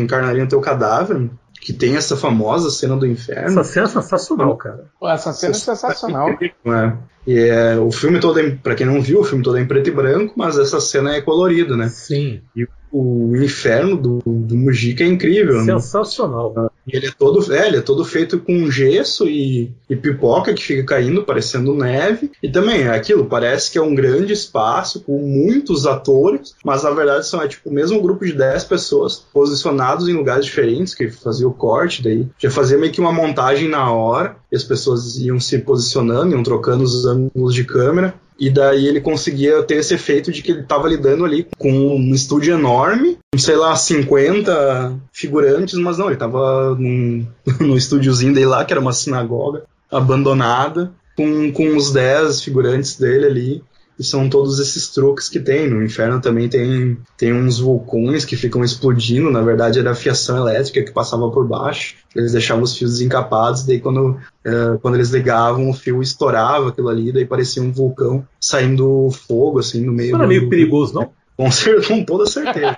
encarnaria 0.00 0.44
o 0.44 0.48
teu 0.48 0.60
cadáver, 0.60 1.28
que 1.60 1.72
tem 1.72 1.96
essa 1.96 2.16
famosa 2.16 2.70
cena 2.70 2.96
do 2.96 3.04
inferno. 3.04 3.60
Essa 3.60 3.64
cena 3.64 3.86
é 3.86 3.88
sensacional, 3.88 4.56
cara. 4.56 4.84
essa 5.06 5.32
cena 5.32 5.50
é 5.50 5.58
sensacional. 5.58 6.28
É. 6.30 6.92
E 7.26 7.36
é, 7.36 7.76
o 7.76 7.90
filme 7.90 8.20
todo, 8.20 8.38
é, 8.38 8.48
para 8.50 8.76
quem 8.76 8.86
não 8.86 9.02
viu, 9.02 9.20
o 9.20 9.24
filme 9.24 9.42
todo 9.42 9.58
é 9.58 9.60
em 9.60 9.66
preto 9.66 9.88
e 9.88 9.92
branco, 9.92 10.34
mas 10.36 10.56
essa 10.56 10.80
cena 10.80 11.16
é 11.16 11.20
colorida, 11.20 11.76
né? 11.76 11.88
Sim. 11.88 12.40
E 12.54 12.64
o 12.92 13.36
inferno 13.36 13.96
do, 13.96 14.22
do 14.24 14.56
Mujica 14.56 15.02
é 15.02 15.08
incrível. 15.08 15.56
Né? 15.64 15.64
Sensacional. 15.64 16.54
Né? 16.56 16.68
Ele 16.92 17.06
é 17.06 17.12
todo 17.16 17.38
ele 17.52 17.76
é 17.76 17.80
todo 17.80 18.04
feito 18.04 18.38
com 18.38 18.70
gesso 18.70 19.26
e, 19.26 19.70
e, 19.88 19.96
pipoca 19.96 20.54
que 20.54 20.62
fica 20.62 20.84
caindo, 20.84 21.22
parecendo 21.22 21.74
neve. 21.74 22.30
E 22.42 22.48
também 22.48 22.82
é 22.82 22.90
aquilo, 22.90 23.26
parece 23.26 23.70
que 23.70 23.78
é 23.78 23.82
um 23.82 23.94
grande 23.94 24.32
espaço 24.32 25.00
com 25.00 25.18
muitos 25.18 25.86
atores, 25.86 26.54
mas 26.64 26.82
na 26.82 26.90
verdade 26.90 27.26
são 27.26 27.42
é, 27.42 27.48
tipo 27.48 27.68
o 27.70 27.72
mesmo 27.72 28.00
grupo 28.00 28.24
de 28.24 28.32
10 28.32 28.64
pessoas 28.64 29.16
posicionados 29.32 30.08
em 30.08 30.14
lugares 30.14 30.44
diferentes, 30.44 30.94
que 30.94 31.10
fazia 31.10 31.48
o 31.48 31.52
corte, 31.52 32.02
daí 32.02 32.26
já 32.38 32.50
fazia 32.50 32.78
meio 32.78 32.92
que 32.92 33.00
uma 33.00 33.12
montagem 33.12 33.68
na 33.68 33.90
hora, 33.90 34.36
e 34.50 34.56
as 34.56 34.64
pessoas 34.64 35.18
iam 35.18 35.38
se 35.38 35.58
posicionando, 35.58 36.32
iam 36.32 36.42
trocando 36.42 36.84
os 36.84 37.04
ângulos 37.04 37.54
de 37.54 37.64
câmera. 37.64 38.14
E 38.38 38.48
daí 38.50 38.86
ele 38.86 39.00
conseguia 39.00 39.62
ter 39.64 39.76
esse 39.76 39.94
efeito 39.94 40.30
de 40.30 40.42
que 40.42 40.52
ele 40.52 40.60
estava 40.60 40.88
lidando 40.88 41.24
ali 41.24 41.46
com 41.58 41.72
um 41.72 42.14
estúdio 42.14 42.54
enorme, 42.54 43.18
sei 43.36 43.56
lá, 43.56 43.74
50 43.74 44.94
figurantes, 45.12 45.74
mas 45.78 45.98
não, 45.98 46.06
ele 46.06 46.14
estava 46.14 46.74
num, 46.76 47.26
num 47.60 47.76
estúdiozinho 47.76 48.32
dele 48.32 48.46
lá, 48.46 48.64
que 48.64 48.72
era 48.72 48.80
uma 48.80 48.92
sinagoga 48.92 49.64
abandonada, 49.90 50.92
com, 51.16 51.50
com 51.50 51.76
os 51.76 51.92
10 51.92 52.42
figurantes 52.42 52.96
dele 52.96 53.26
ali. 53.26 53.62
E 53.98 54.04
são 54.04 54.28
todos 54.30 54.60
esses 54.60 54.88
truques 54.88 55.28
que 55.28 55.40
tem. 55.40 55.68
No 55.68 55.82
inferno 55.82 56.20
também 56.20 56.48
tem, 56.48 56.96
tem 57.16 57.32
uns 57.32 57.58
vulcões 57.58 58.24
que 58.24 58.36
ficam 58.36 58.62
explodindo. 58.62 59.30
Na 59.30 59.42
verdade, 59.42 59.80
era 59.80 59.90
a 59.90 59.94
fiação 59.94 60.36
elétrica 60.36 60.84
que 60.84 60.92
passava 60.92 61.28
por 61.30 61.46
baixo. 61.46 61.96
Eles 62.14 62.32
deixavam 62.32 62.62
os 62.62 62.76
fios 62.76 62.92
desencapados. 62.92 63.64
Daí, 63.66 63.80
quando, 63.80 64.10
uh, 64.46 64.78
quando 64.80 64.94
eles 64.94 65.10
ligavam, 65.10 65.68
o 65.68 65.74
fio 65.74 66.00
estourava 66.00 66.68
aquilo 66.68 66.88
ali. 66.88 67.10
Daí 67.12 67.24
parecia 67.24 67.62
um 67.62 67.72
vulcão 67.72 68.24
saindo 68.40 69.10
fogo, 69.10 69.58
assim, 69.58 69.84
no 69.84 69.92
meio. 69.92 70.12
Não 70.12 70.20
era 70.20 70.28
meio 70.28 70.48
perigoso, 70.48 70.94
não? 70.94 71.10
Com, 71.38 71.48
com 71.86 72.04
toda 72.04 72.26
certeza. 72.26 72.76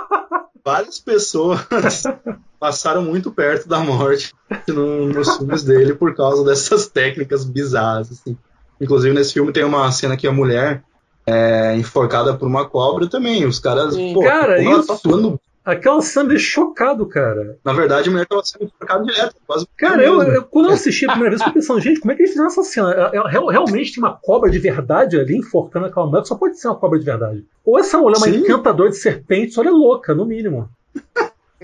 Várias 0.64 0.98
pessoas 0.98 1.60
passaram 2.58 3.02
muito 3.02 3.30
perto 3.30 3.68
da 3.68 3.80
morte 3.80 4.32
no, 4.68 5.06
nos 5.06 5.36
filmes 5.36 5.62
dele 5.62 5.94
por 5.94 6.14
causa 6.14 6.44
dessas 6.44 6.86
técnicas 6.86 7.44
bizarras. 7.44 8.10
Assim. 8.12 8.36
Inclusive, 8.80 9.14
nesse 9.14 9.34
filme 9.34 9.52
tem 9.52 9.64
uma 9.64 9.90
cena 9.92 10.16
que 10.16 10.26
a 10.26 10.32
mulher 10.32 10.82
é 11.26 11.76
enforcada 11.76 12.34
por 12.34 12.48
uma 12.48 12.68
cobra 12.68 13.08
também. 13.08 13.44
Os 13.44 13.58
caras. 13.58 13.94
Sim, 13.94 14.14
pô, 14.14 14.22
cara, 14.22 14.62
isso. 14.62 14.86
Tá 14.86 14.94
atuando... 14.94 15.40
Aquela 15.62 16.00
cena 16.00 16.30
deixa 16.30 16.52
chocado, 16.52 17.06
cara. 17.06 17.58
Na 17.62 17.74
verdade, 17.74 18.08
a 18.08 18.12
mulher 18.12 18.26
tava 18.26 18.42
sendo 18.42 18.64
enforcada 18.64 19.04
direto. 19.04 19.36
Quase 19.46 19.66
cara, 19.76 20.02
eu, 20.02 20.22
eu, 20.22 20.42
quando 20.44 20.70
eu 20.70 20.72
assisti 20.72 21.04
a 21.04 21.10
primeira 21.10 21.30
vez, 21.30 21.40
eu 21.42 21.46
fiquei 21.46 21.60
pensando, 21.60 21.80
gente, 21.80 22.00
como 22.00 22.10
é 22.10 22.14
que 22.14 22.22
eles 22.22 22.30
fizeram 22.30 22.48
essa 22.48 22.62
cena? 22.62 22.92
É, 22.92 23.16
é, 23.16 23.50
realmente 23.50 23.94
tem 23.94 24.02
uma 24.02 24.18
cobra 24.20 24.50
de 24.50 24.58
verdade 24.58 25.20
ali 25.20 25.36
enforcando 25.36 25.86
aquela 25.86 26.06
mulher, 26.06 26.24
só 26.24 26.34
pode 26.34 26.58
ser 26.58 26.68
uma 26.68 26.76
cobra 26.76 26.98
de 26.98 27.04
verdade. 27.04 27.44
Ou 27.64 27.78
essa 27.78 27.98
mulher 27.98 28.16
é 28.16 28.18
uma 28.18 28.36
encantadora 28.36 28.88
de 28.88 28.96
serpentes, 28.96 29.58
olha 29.58 29.68
é 29.68 29.70
louca, 29.72 30.14
no 30.14 30.24
mínimo. 30.24 30.68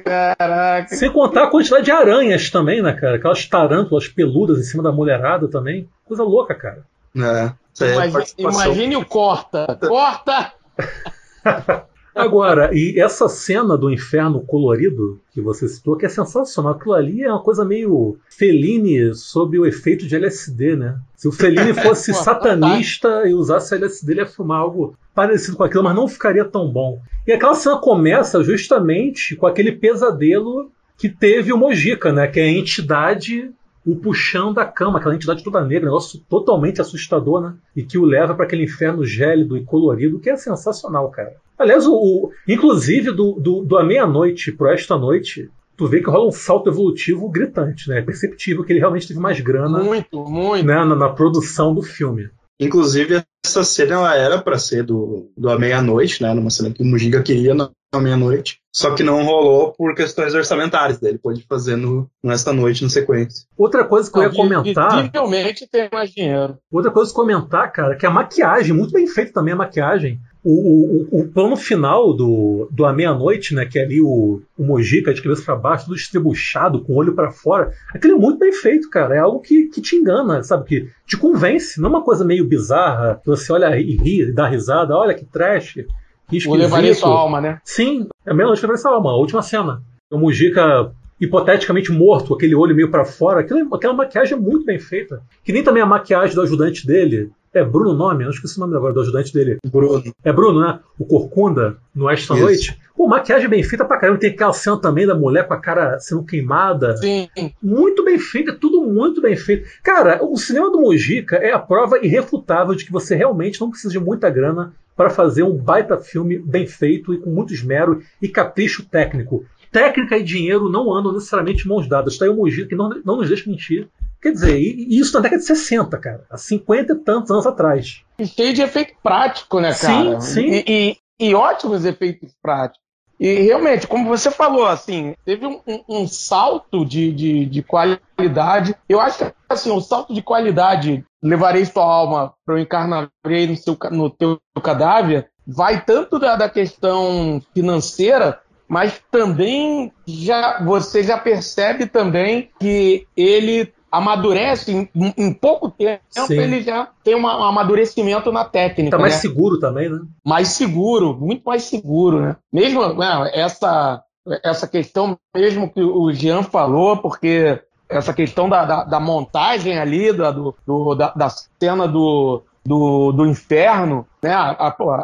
Caraca. 0.05 0.95
Sem 0.95 1.11
contar 1.11 1.45
a 1.45 1.51
quantidade 1.51 1.87
de 1.87 1.91
aranhas 1.91 2.51
também, 2.51 2.83
né, 2.83 2.93
cara? 2.93 3.17
Aquelas 3.17 3.47
tarântulas 3.47 4.07
peludas 4.07 4.59
em 4.59 4.63
cima 4.63 4.83
da 4.83 4.93
mulherada 4.93 5.49
também. 5.49 5.89
Coisa 6.05 6.23
louca, 6.23 6.55
cara. 6.55 6.85
É, 7.17 7.53
é 7.81 7.95
imagine, 8.09 8.35
imagine 8.39 8.97
o 8.97 9.05
corta. 9.05 9.79
Corta! 9.81 10.53
Agora, 12.17 12.71
e 12.73 12.99
essa 12.99 13.29
cena 13.29 13.77
do 13.77 13.91
inferno 13.91 14.41
colorido 14.41 15.21
que 15.33 15.41
você 15.43 15.69
citou, 15.69 15.99
que 15.99 16.07
é 16.07 16.09
sensacional, 16.09 16.73
aquilo 16.73 16.95
ali 16.95 17.23
é 17.23 17.31
uma 17.31 17.43
coisa 17.43 17.63
meio 17.63 18.17
Fellini 18.31 19.15
sob 19.15 19.59
o 19.59 19.67
efeito 19.67 20.07
de 20.07 20.17
LSD, 20.17 20.77
né? 20.77 20.99
Se 21.15 21.29
o 21.29 21.33
Fellini 21.33 21.75
fosse 21.77 22.15
satanista 22.15 23.25
e 23.27 23.35
usasse 23.35 23.75
LSD, 23.75 24.13
ele 24.13 24.21
ia 24.23 24.27
filmar 24.27 24.61
algo 24.61 24.97
parecido 25.15 25.59
com 25.59 25.65
aquilo, 25.65 25.85
mas 25.85 25.95
não 25.95 26.09
ficaria 26.09 26.47
tão 26.47 26.73
bom. 26.73 27.03
E 27.27 27.33
aquela 27.33 27.55
cena 27.55 27.77
começa 27.77 28.43
justamente 28.43 29.37
com 29.37 29.47
aquele 29.47 29.73
pesadelo 29.73 30.73
que 30.97 31.11
teve 31.11 31.53
o 31.53 31.59
Mojica, 31.59 32.15
né? 32.15 32.27
Que 32.27 32.41
é 32.41 32.45
a 32.45 32.51
entidade 32.51 33.51
o 33.87 33.95
puxão 33.95 34.53
da 34.53 34.65
cama, 34.65 34.99
aquela 34.99 35.15
entidade 35.15 35.45
toda 35.45 35.65
negra, 35.65 35.85
um 35.85 35.93
negócio 35.93 36.21
totalmente 36.29 36.81
assustador, 36.81 37.41
né? 37.41 37.55
E 37.75 37.85
que 37.85 37.97
o 37.97 38.05
leva 38.05 38.35
para 38.35 38.45
aquele 38.45 38.65
inferno 38.65 39.05
gélido 39.05 39.57
e 39.57 39.65
colorido, 39.65 40.19
que 40.19 40.29
é 40.29 40.37
sensacional, 40.37 41.09
cara. 41.11 41.35
Aliás, 41.57 41.87
o, 41.87 41.95
o 41.95 42.33
inclusive 42.49 43.13
do, 43.13 43.35
do, 43.35 43.63
do 43.63 43.79
A 43.79 43.85
Meia-Noite 43.85 44.51
pro 44.51 44.69
Esta 44.69 44.99
Noite, 44.99 45.49
tu 45.77 45.87
vê 45.87 46.01
que 46.01 46.11
rola 46.11 46.27
um 46.27 46.33
salto 46.33 46.69
evolutivo 46.69 47.31
gritante, 47.31 47.89
né? 47.89 48.01
É 48.01 48.03
perceptível 48.03 48.65
que 48.65 48.73
ele 48.73 48.81
realmente 48.81 49.07
teve 49.07 49.21
mais 49.21 49.41
grana 49.41 49.85
muito, 49.85 50.25
muito. 50.25 50.67
Né, 50.67 50.75
na, 50.75 50.97
na 50.97 51.09
produção 51.09 51.73
do 51.73 51.83
filme. 51.83 52.29
Inclusive, 52.59 53.23
essa 53.45 53.63
cena 53.65 53.95
ela 53.95 54.17
era 54.17 54.41
para 54.41 54.59
ser 54.59 54.83
do, 54.83 55.31
do 55.37 55.51
A 55.51 55.59
Meia-Noite, 55.59 56.23
né? 56.23 56.33
Numa 56.33 56.51
cena 56.51 56.71
que 56.71 56.83
o 56.83 56.87
Mujiga 56.87 57.23
queria 57.23 57.55
na, 57.55 57.71
na 57.93 58.01
meia-noite. 58.01 58.59
Só 58.73 58.95
que 58.95 59.03
não 59.03 59.25
rolou 59.25 59.73
por 59.73 59.95
questões 59.95 60.35
orçamentárias. 60.35 60.99
Daí 60.99 61.13
ele 61.13 61.19
pôde 61.19 61.43
fazer 61.49 61.77
no, 61.77 62.11
nesta 62.23 62.53
noite 62.53 62.83
no 62.83 62.91
sequência. 62.91 63.47
Outra 63.57 63.85
coisa 63.85 64.11
que 64.11 64.19
eu 64.19 64.23
ia 64.25 64.31
comentar. 64.31 64.97
Visivelmente 64.97 65.67
tem 65.67 65.89
mais 65.91 66.11
dinheiro. 66.11 66.59
Outra 66.71 66.91
coisa 66.91 67.11
que 67.11 67.17
comentar, 67.17 67.73
cara, 67.73 67.97
que 67.97 68.05
a 68.05 68.11
maquiagem, 68.11 68.75
muito 68.75 68.93
bem 68.93 69.07
feita 69.07 69.33
também 69.33 69.55
a 69.55 69.57
maquiagem. 69.57 70.21
O, 70.49 71.19
o, 71.19 71.21
o, 71.23 71.29
plano 71.29 71.57
final 71.57 72.15
do, 72.15 72.69
do 72.71 72.85
A 72.85 72.93
Meia-Noite, 72.93 73.53
né? 73.53 73.67
Que 73.67 73.81
é 73.81 73.83
ali 73.83 74.01
o, 74.01 74.41
o 74.57 74.65
Mojica 74.65 75.13
de 75.13 75.21
cabeça 75.21 75.43
para 75.43 75.57
baixo, 75.57 75.87
tudo 75.87 75.97
estrebuchado, 75.97 76.85
com 76.85 76.93
o 76.93 76.97
olho 76.97 77.17
para 77.17 77.33
fora. 77.33 77.73
Aquilo 77.93 78.15
é 78.15 78.21
muito 78.21 78.39
bem 78.39 78.53
feito, 78.53 78.89
cara. 78.89 79.17
É 79.17 79.19
algo 79.19 79.41
que, 79.41 79.65
que 79.65 79.81
te 79.81 79.97
engana, 79.97 80.45
sabe? 80.45 80.65
Que 80.65 80.89
te 81.05 81.17
convence. 81.17 81.81
Não 81.81 81.89
é 81.89 81.91
uma 81.95 82.05
coisa 82.05 82.25
meio 82.25 82.47
bizarra, 82.47 83.21
que 83.21 83.27
você 83.27 83.53
olha 83.53 83.77
e 83.77 83.97
ri, 83.97 84.33
dá 84.33 84.47
risada, 84.47 84.95
olha 84.97 85.15
que 85.15 85.25
trash. 85.25 85.81
Que 86.29 86.49
o 86.49 86.55
levaria 86.55 86.95
sua 86.95 87.11
alma, 87.11 87.41
né? 87.41 87.61
Sim, 87.65 88.07
é 88.25 88.31
a 88.31 88.35
mesma 88.35 88.49
noite 88.49 88.61
que 88.61 88.67
levaria 88.67 88.83
sua 88.83 88.93
alma. 88.93 89.11
A 89.11 89.17
última 89.17 89.43
cena. 89.43 89.83
O 90.13 90.17
Mujica 90.17 90.93
hipoteticamente 91.21 91.91
morto, 91.91 92.35
aquele 92.35 92.55
olho 92.55 92.75
meio 92.75 92.91
para 92.91 93.05
fora. 93.05 93.41
Aquilo, 93.41 93.75
aquela 93.75 93.95
maquiagem 93.95 94.37
é 94.37 94.41
muito 94.41 94.65
bem 94.65 94.79
feita. 94.79 95.21
Que 95.43 95.53
nem 95.53 95.65
também 95.65 95.83
a 95.83 95.87
maquiagem 95.87 96.37
do 96.37 96.43
ajudante 96.43 96.87
dele. 96.87 97.31
É 97.53 97.65
Bruno 97.65 97.91
o 97.91 97.95
nome? 97.95 98.23
Eu 98.23 98.27
não 98.27 98.35
esqueci 98.35 98.57
o 98.57 98.61
nome 98.61 98.77
agora 98.77 98.93
do 98.93 99.01
ajudante 99.01 99.33
dele. 99.33 99.59
Bruno. 99.67 100.03
É 100.25 100.33
Bruno, 100.33 100.61
né? 100.61 100.81
O 100.99 101.07
Corcunda, 101.07 101.79
no 101.95 102.09
Esta 102.09 102.35
Isso. 102.35 102.43
Noite. 102.43 102.81
Pô, 102.97 103.07
maquiagem 103.07 103.49
bem 103.49 103.63
feita 103.63 103.85
pra 103.85 103.99
caramba. 103.99 104.19
Tem 104.19 104.31
aquela 104.31 104.53
cena 104.53 104.81
também 104.81 105.07
da 105.07 105.15
mulher 105.15 105.47
com 105.47 105.55
a 105.55 105.61
cara 105.61 105.99
sendo 106.01 106.25
queimada. 106.25 106.97
Sim. 106.97 107.29
Muito 107.63 108.05
bem 108.05 108.19
feita, 108.19 108.55
tudo 108.55 108.83
muito 108.83 109.21
bem 109.21 109.37
feito. 109.37 109.69
Cara, 109.83 110.25
o 110.25 110.37
cinema 110.37 110.71
do 110.71 110.81
Mojica 110.81 111.37
é 111.37 111.53
a 111.53 111.59
prova 111.59 111.99
irrefutável 111.99 112.75
de 112.75 112.85
que 112.85 112.93
você 112.93 113.15
realmente 113.15 113.61
não 113.61 113.71
precisa 113.71 113.93
de 113.93 114.01
muita 114.01 114.31
grana 114.31 114.73
para 114.97 115.11
fazer 115.11 115.43
um 115.43 115.55
baita 115.55 115.99
filme 115.99 116.39
bem 116.39 116.67
feito 116.67 117.13
e 117.13 117.19
com 117.19 117.29
muito 117.29 117.53
esmero 117.53 118.03
e 118.21 118.29
capricho 118.29 118.87
técnico. 118.89 119.45
Técnica 119.71 120.17
e 120.17 120.23
dinheiro 120.23 120.71
não 120.71 120.91
andam 120.95 121.13
necessariamente 121.13 121.69
mãos 121.69 121.87
dadas. 121.87 122.15
Está 122.15 122.25
aí 122.25 122.31
o 122.31 122.35
Mojica 122.35 122.69
que 122.69 122.75
não, 122.75 122.89
não 123.05 123.17
nos 123.17 123.29
deixa 123.29 123.51
mentir. 123.51 123.89
Quer 124.21 124.33
dizer, 124.33 124.59
isso 124.59 125.15
na 125.15 125.21
década 125.21 125.41
de 125.41 125.47
60, 125.47 125.99
cara. 125.99 126.25
Há 126.31 126.37
50 126.37 126.93
e 126.93 126.97
tantos 126.97 127.31
anos 127.31 127.47
atrás. 127.47 128.03
E 128.19 128.27
cheio 128.27 128.53
de 128.53 128.63
efeito 128.63 128.95
prático, 129.03 129.61
né, 129.61 129.75
cara? 129.75 130.21
Sim, 130.21 130.21
sim. 130.21 130.47
E, 130.67 130.97
e, 131.21 131.29
e 131.29 131.35
ótimos 131.35 131.85
efeitos 131.85 132.33
práticos. 132.43 132.87
E 133.19 133.33
realmente, 133.41 133.87
como 133.87 134.09
você 134.09 134.31
falou, 134.31 134.67
assim, 134.67 135.15
teve 135.25 135.47
um, 135.47 135.61
um, 135.67 135.85
um 135.89 136.09
salto 136.09 136.85
de, 136.85 137.11
de, 137.13 137.47
de, 137.47 137.63
qualidade. 137.63 138.75
Eu 138.89 139.01
acho 139.01 139.19
que 139.25 139.33
assim, 139.49 139.71
o 139.71 139.81
salto 139.81 140.13
de 140.13 140.21
qualidade, 140.21 141.05
levarei 141.23 141.65
sua 141.65 141.85
alma 141.85 142.35
para 142.45 142.57
o 142.57 142.59
encarnarei 142.59 143.47
no, 143.49 143.57
seu, 143.57 143.77
no 143.91 144.11
teu 144.11 144.39
cadáver, 144.63 145.31
vai 145.47 145.83
tanto 145.83 146.19
da, 146.19 146.37
da 146.37 146.49
questão 146.49 147.41
financeira, 147.55 148.39
mas 148.69 149.01
também 149.11 149.93
já 150.07 150.63
você 150.63 151.03
já 151.03 151.17
percebe 151.17 151.87
também 151.87 152.51
que 152.61 153.07
ele 153.17 153.73
amadurece 153.91 154.73
em, 154.73 155.15
em 155.17 155.33
pouco 155.33 155.71
tempo, 155.71 156.03
Sim. 156.11 156.39
ele 156.39 156.63
já 156.63 156.89
tem 157.03 157.15
um 157.15 157.27
amadurecimento 157.27 158.31
na 158.33 158.45
técnica. 158.45 158.97
Tá 158.97 159.01
mais 159.01 159.15
né? 159.15 159.21
seguro 159.21 159.59
também, 159.59 159.89
né? 159.89 160.01
Mais 160.25 160.49
seguro, 160.49 161.17
muito 161.17 161.43
mais 161.45 161.63
seguro, 161.65 162.21
né? 162.21 162.37
Mesmo 162.53 162.95
né, 162.95 163.31
essa 163.35 164.03
essa 164.43 164.67
questão 164.67 165.17
mesmo 165.35 165.73
que 165.73 165.81
o 165.81 166.13
Jean 166.13 166.43
falou, 166.43 166.97
porque 166.97 167.63
essa 167.89 168.13
questão 168.13 168.49
da, 168.49 168.65
da, 168.65 168.85
da 168.85 169.01
montagem 169.01 169.79
ali, 169.79 170.13
da, 170.13 170.31
do, 170.31 170.95
da, 170.97 171.11
da, 171.11 171.29
cena 171.29 171.87
do, 171.87 172.43
do, 172.65 173.13
do 173.13 173.27
inferno, 173.27 174.07
né? 174.23 174.35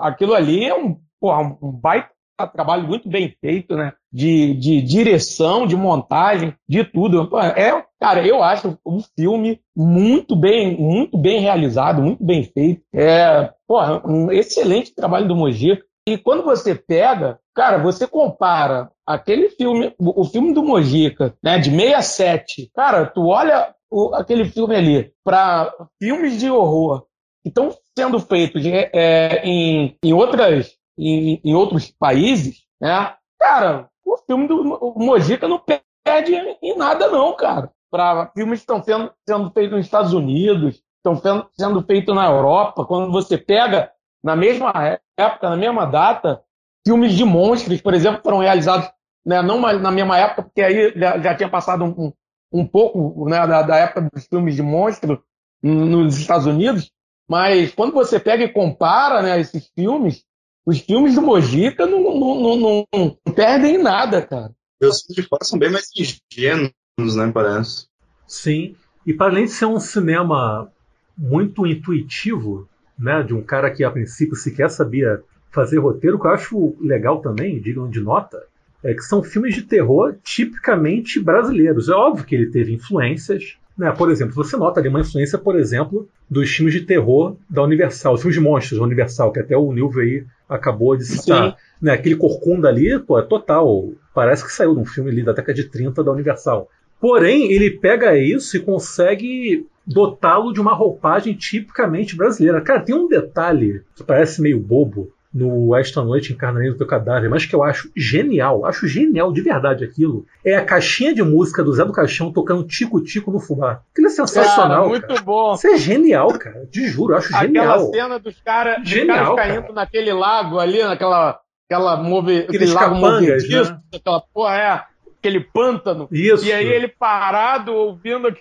Aquilo 0.00 0.34
ali 0.34 0.64
é 0.64 0.74
um, 0.74 0.96
porra, 1.20 1.56
um 1.62 1.70
baita 1.70 2.10
trabalho 2.52 2.86
muito 2.86 3.08
bem 3.08 3.34
feito, 3.40 3.76
né? 3.76 3.92
De, 4.12 4.54
de 4.54 4.82
direção, 4.82 5.66
de 5.66 5.76
montagem, 5.76 6.54
de 6.68 6.84
tudo. 6.84 7.30
É, 7.38 7.84
cara, 8.02 8.26
eu 8.26 8.42
acho 8.42 8.76
um 8.84 9.00
filme 9.16 9.60
muito 9.76 10.34
bem, 10.34 10.76
muito 10.76 11.16
bem 11.16 11.38
realizado, 11.38 12.02
muito 12.02 12.24
bem 12.24 12.42
feito. 12.42 12.82
É, 12.92 13.54
porra, 13.64 14.04
um 14.04 14.32
excelente 14.32 14.92
trabalho 14.92 15.28
do 15.28 15.36
Mojica. 15.36 15.84
E 16.08 16.18
quando 16.18 16.42
você 16.42 16.74
pega, 16.74 17.38
cara, 17.54 17.78
você 17.78 18.08
compara 18.08 18.90
aquele 19.06 19.50
filme, 19.50 19.94
o 20.00 20.24
filme 20.24 20.52
do 20.52 20.64
Mojica, 20.64 21.32
né, 21.40 21.60
de 21.60 21.70
67, 21.70 22.72
cara, 22.74 23.06
tu 23.06 23.28
olha 23.28 23.72
o, 23.88 24.12
aquele 24.16 24.46
filme 24.46 24.74
ali 24.74 25.12
para 25.24 25.72
filmes 26.02 26.40
de 26.40 26.50
horror 26.50 27.06
que 27.40 27.50
estão 27.50 27.70
sendo 27.96 28.18
feitos 28.18 28.64
é, 28.66 29.42
em, 29.44 29.96
em, 30.02 30.12
outras, 30.12 30.76
em, 30.98 31.40
em, 31.44 31.54
outros 31.54 31.88
países, 31.88 32.64
né, 32.80 33.14
cara, 33.38 33.88
o 34.04 34.16
filme 34.16 34.48
do 34.48 34.92
Mojica 34.96 35.46
não 35.46 35.62
perde 36.04 36.34
em 36.60 36.76
nada 36.76 37.08
não, 37.08 37.36
cara. 37.36 37.70
Para 37.92 38.30
filmes 38.34 38.60
que 38.60 38.62
estão 38.62 38.82
sendo, 38.82 39.12
sendo 39.28 39.50
feitos 39.50 39.76
nos 39.76 39.84
Estados 39.84 40.14
Unidos, 40.14 40.82
estão 40.96 41.50
sendo 41.52 41.82
feitos 41.82 42.14
na 42.14 42.26
Europa, 42.26 42.86
quando 42.86 43.12
você 43.12 43.36
pega 43.36 43.92
na 44.24 44.34
mesma 44.34 44.72
época, 45.16 45.50
na 45.50 45.56
mesma 45.56 45.84
data, 45.84 46.42
filmes 46.86 47.12
de 47.12 47.24
monstros, 47.24 47.82
por 47.82 47.92
exemplo, 47.92 48.22
foram 48.22 48.38
realizados 48.38 48.88
né, 49.26 49.42
não 49.42 49.60
na 49.60 49.90
mesma 49.90 50.18
época, 50.18 50.44
porque 50.44 50.62
aí 50.62 50.92
já, 50.96 51.34
tinha 51.34 51.50
passado 51.50 51.84
um, 51.84 52.12
um 52.52 52.66
pouco 52.66 53.28
né, 53.28 53.46
da, 53.46 53.62
da, 53.62 53.76
época 53.76 54.08
dos 54.12 54.26
filmes 54.26 54.56
de 54.56 54.62
monstro 54.62 55.22
nos 55.62 56.18
Estados 56.18 56.46
Unidos, 56.46 56.90
mas 57.28 57.72
quando 57.74 57.92
você 57.92 58.18
pega 58.18 58.44
e 58.44 58.52
compara 58.52 59.22
né, 59.22 59.38
esses 59.38 59.68
filmes, 59.68 60.24
os 60.66 60.80
filmes 60.80 61.14
do 61.14 61.22
Mojica 61.22 61.86
não, 61.86 62.00
não, 62.00 62.56
não, 62.56 62.86
não, 62.92 63.32
perdem 63.34 63.78
nada, 63.78 64.22
cara. 64.22 64.52
Os 64.82 65.02
filmes 65.02 65.16
de 65.16 65.22
fora 65.22 65.44
são 65.44 65.58
bem 65.58 65.70
mais 65.70 65.88
ingênuos, 65.96 66.72
né, 67.00 67.30
parece. 67.32 67.86
Sim, 68.26 68.74
e 69.06 69.12
para 69.12 69.32
além 69.32 69.46
de 69.46 69.52
ser 69.52 69.66
um 69.66 69.80
cinema 69.80 70.70
muito 71.16 71.66
intuitivo, 71.66 72.68
né, 72.98 73.22
de 73.22 73.34
um 73.34 73.42
cara 73.42 73.70
que 73.70 73.82
a 73.82 73.90
princípio 73.90 74.36
sequer 74.36 74.70
sabia 74.70 75.22
fazer 75.50 75.78
roteiro, 75.78 76.18
que 76.18 76.26
eu 76.26 76.30
acho 76.30 76.76
legal 76.80 77.20
também, 77.20 77.60
digam 77.60 77.88
de 77.88 78.00
nota, 78.00 78.42
é 78.82 78.94
que 78.94 79.02
são 79.02 79.22
filmes 79.22 79.54
de 79.54 79.62
terror 79.62 80.14
tipicamente 80.22 81.20
brasileiros. 81.20 81.88
É 81.88 81.92
óbvio 81.92 82.24
que 82.24 82.34
ele 82.34 82.50
teve 82.50 82.72
influências. 82.72 83.56
Né? 83.76 83.90
Por 83.92 84.10
exemplo, 84.10 84.34
você 84.34 84.56
nota 84.56 84.80
ali 84.80 84.88
uma 84.88 85.00
influência, 85.00 85.38
por 85.38 85.58
exemplo, 85.58 86.08
dos 86.28 86.50
filmes 86.50 86.74
de 86.74 86.80
terror 86.80 87.36
da 87.48 87.62
Universal, 87.62 88.14
os 88.14 88.20
filmes 88.20 88.36
de 88.36 88.42
monstros 88.42 88.78
da 88.78 88.84
Universal, 88.84 89.32
que 89.32 89.40
até 89.40 89.56
o 89.56 89.72
Nilvio 89.72 90.02
aí 90.02 90.26
acabou 90.48 90.96
de 90.96 91.04
citar. 91.04 91.56
Né? 91.80 91.92
Aquele 91.92 92.16
corcunda 92.16 92.68
ali, 92.68 92.98
pô, 92.98 93.18
é 93.18 93.22
total. 93.22 93.92
Parece 94.14 94.44
que 94.44 94.52
saiu 94.52 94.74
de 94.74 94.80
um 94.80 94.84
filme 94.84 95.10
ali 95.10 95.22
da 95.22 95.32
década 95.32 95.54
de 95.54 95.64
30 95.64 96.02
da 96.02 96.12
Universal. 96.12 96.68
Porém, 97.02 97.50
ele 97.50 97.68
pega 97.68 98.16
isso 98.16 98.56
e 98.56 98.60
consegue 98.60 99.66
dotá-lo 99.84 100.52
de 100.52 100.60
uma 100.60 100.72
roupagem 100.72 101.34
tipicamente 101.34 102.14
brasileira. 102.14 102.60
Cara, 102.60 102.78
tem 102.78 102.94
um 102.94 103.08
detalhe 103.08 103.82
que 103.96 104.04
parece 104.04 104.40
meio 104.40 104.60
bobo 104.60 105.12
no 105.34 105.74
Esta 105.74 106.00
Noite 106.00 106.32
Encarnamento 106.32 106.78
do 106.78 106.86
Cadáver, 106.86 107.28
mas 107.28 107.44
que 107.44 107.56
eu 107.56 107.64
acho 107.64 107.90
genial, 107.96 108.64
acho 108.64 108.86
genial 108.86 109.32
de 109.32 109.40
verdade 109.40 109.82
aquilo, 109.82 110.24
é 110.44 110.54
a 110.54 110.64
caixinha 110.64 111.12
de 111.12 111.24
música 111.24 111.64
do 111.64 111.72
Zé 111.72 111.84
do 111.84 111.92
Caixão 111.92 112.32
tocando 112.32 112.62
Tico-Tico 112.62 113.32
no 113.32 113.40
fubá. 113.40 113.82
Aquilo 113.90 114.06
é 114.06 114.10
sensacional. 114.10 114.82
Cara, 114.82 114.88
muito 114.88 115.08
cara. 115.08 115.22
bom. 115.22 115.54
Isso 115.54 115.66
é 115.66 115.76
genial, 115.76 116.38
cara. 116.38 116.66
Te 116.70 116.86
juro, 116.86 117.14
eu 117.14 117.16
acho 117.16 117.34
Aquela 117.34 117.46
genial. 117.46 117.88
Aquela 117.88 117.90
cena 117.90 118.18
dos 118.20 118.40
caras 118.42 118.76
cara 119.06 119.34
caindo 119.34 119.62
cara. 119.62 119.74
naquele 119.74 120.12
lago 120.12 120.60
ali, 120.60 120.84
naquela 120.84 121.40
aquela 121.68 121.96
move, 121.96 122.42
aquele 122.42 122.66
lago 122.66 122.94
capangas, 122.94 123.48
né? 123.48 123.80
aquela 123.92 124.20
porra 124.20 124.56
é 124.56 124.91
aquele 125.22 125.40
pântano. 125.40 126.08
Isso. 126.10 126.44
E 126.44 126.52
aí 126.52 126.66
ele 126.66 126.88
parado 126.88 127.72
ouvindo. 127.72 128.34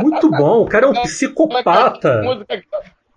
Muito 0.00 0.30
bom, 0.30 0.62
o 0.62 0.68
cara 0.68 0.86
é 0.86 0.88
um 0.90 0.92
psicopata. 1.02 2.22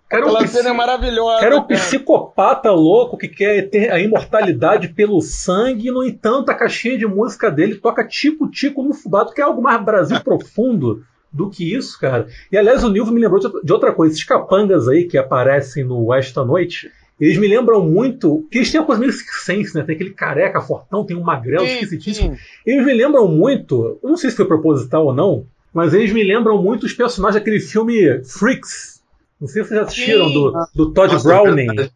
Cara, 0.08 0.24
Aquela 0.24 0.42
um 0.42 0.46
cena 0.46 0.70
é 0.70 0.72
maravilhosa. 0.72 1.40
Cara, 1.40 1.54
é 1.54 1.58
um 1.58 1.66
psicopata 1.66 2.70
louco 2.72 3.18
que 3.18 3.28
quer 3.28 3.68
ter 3.68 3.92
a 3.92 4.00
imortalidade 4.00 4.88
pelo 4.88 5.20
sangue, 5.20 5.88
e, 5.88 5.90
no 5.90 6.02
entanto, 6.02 6.50
a 6.50 6.54
caixinha 6.54 6.96
de 6.96 7.06
música 7.06 7.50
dele 7.50 7.74
toca 7.74 8.08
tico-tico 8.08 8.82
no 8.82 8.94
fubado, 8.94 9.34
que 9.34 9.42
é 9.42 9.44
algo 9.44 9.60
mais 9.60 9.84
Brasil 9.84 10.18
profundo 10.20 11.04
do 11.30 11.50
que 11.50 11.74
isso, 11.76 12.00
cara. 12.00 12.26
E 12.50 12.56
aliás, 12.56 12.82
o 12.82 12.88
Nilvo 12.88 13.12
me 13.12 13.20
lembrou 13.20 13.62
de 13.62 13.70
outra 13.70 13.92
coisa. 13.92 14.14
Esses 14.14 14.24
capangas 14.24 14.88
aí 14.88 15.04
que 15.04 15.18
aparecem 15.18 15.84
no 15.84 16.10
Esta 16.14 16.42
Noite, 16.42 16.90
eles 17.20 17.38
me 17.38 17.48
lembram 17.48 17.84
muito. 17.84 18.46
que 18.50 18.58
eles 18.58 18.70
têm 18.70 18.80
uma 18.80 18.86
coisa 18.86 19.00
meio 19.00 19.12
circense, 19.12 19.74
né? 19.74 19.82
Tem 19.82 19.94
aquele 19.94 20.10
careca 20.10 20.60
fortão, 20.60 21.04
tem 21.04 21.16
um 21.16 21.22
magrelo 21.22 21.64
esquisitíssimo. 21.64 22.36
Eles 22.64 22.84
me 22.84 22.94
lembram 22.94 23.28
muito. 23.28 23.98
Eu 24.02 24.08
não 24.08 24.16
sei 24.16 24.30
se 24.30 24.36
foi 24.36 24.46
proposital 24.46 25.06
ou 25.06 25.14
não, 25.14 25.46
mas 25.72 25.94
eles 25.94 26.12
me 26.12 26.22
lembram 26.22 26.62
muito 26.62 26.86
os 26.86 26.92
personagens 26.92 27.40
daquele 27.40 27.60
filme 27.60 28.22
Freaks 28.24 28.98
não 29.40 29.46
sei 29.46 29.62
se 29.62 29.68
vocês 29.68 29.80
já 29.80 29.86
assistiram 29.86 30.28
sim. 30.28 30.34
do, 30.34 30.52
do 30.74 30.92
Todd 30.92 31.12
Nossa, 31.12 31.28
Browning. 31.28 31.90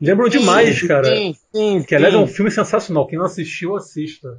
Lembram 0.00 0.28
demais, 0.28 0.78
sim, 0.78 0.86
cara. 0.86 1.08
Sim, 1.08 1.36
sim. 1.54 1.82
Que 1.82 1.94
aliás 1.94 2.14
é 2.14 2.18
um 2.18 2.26
filme 2.26 2.50
sensacional. 2.50 3.06
Quem 3.06 3.18
não 3.18 3.24
assistiu, 3.24 3.76
assista. 3.76 4.38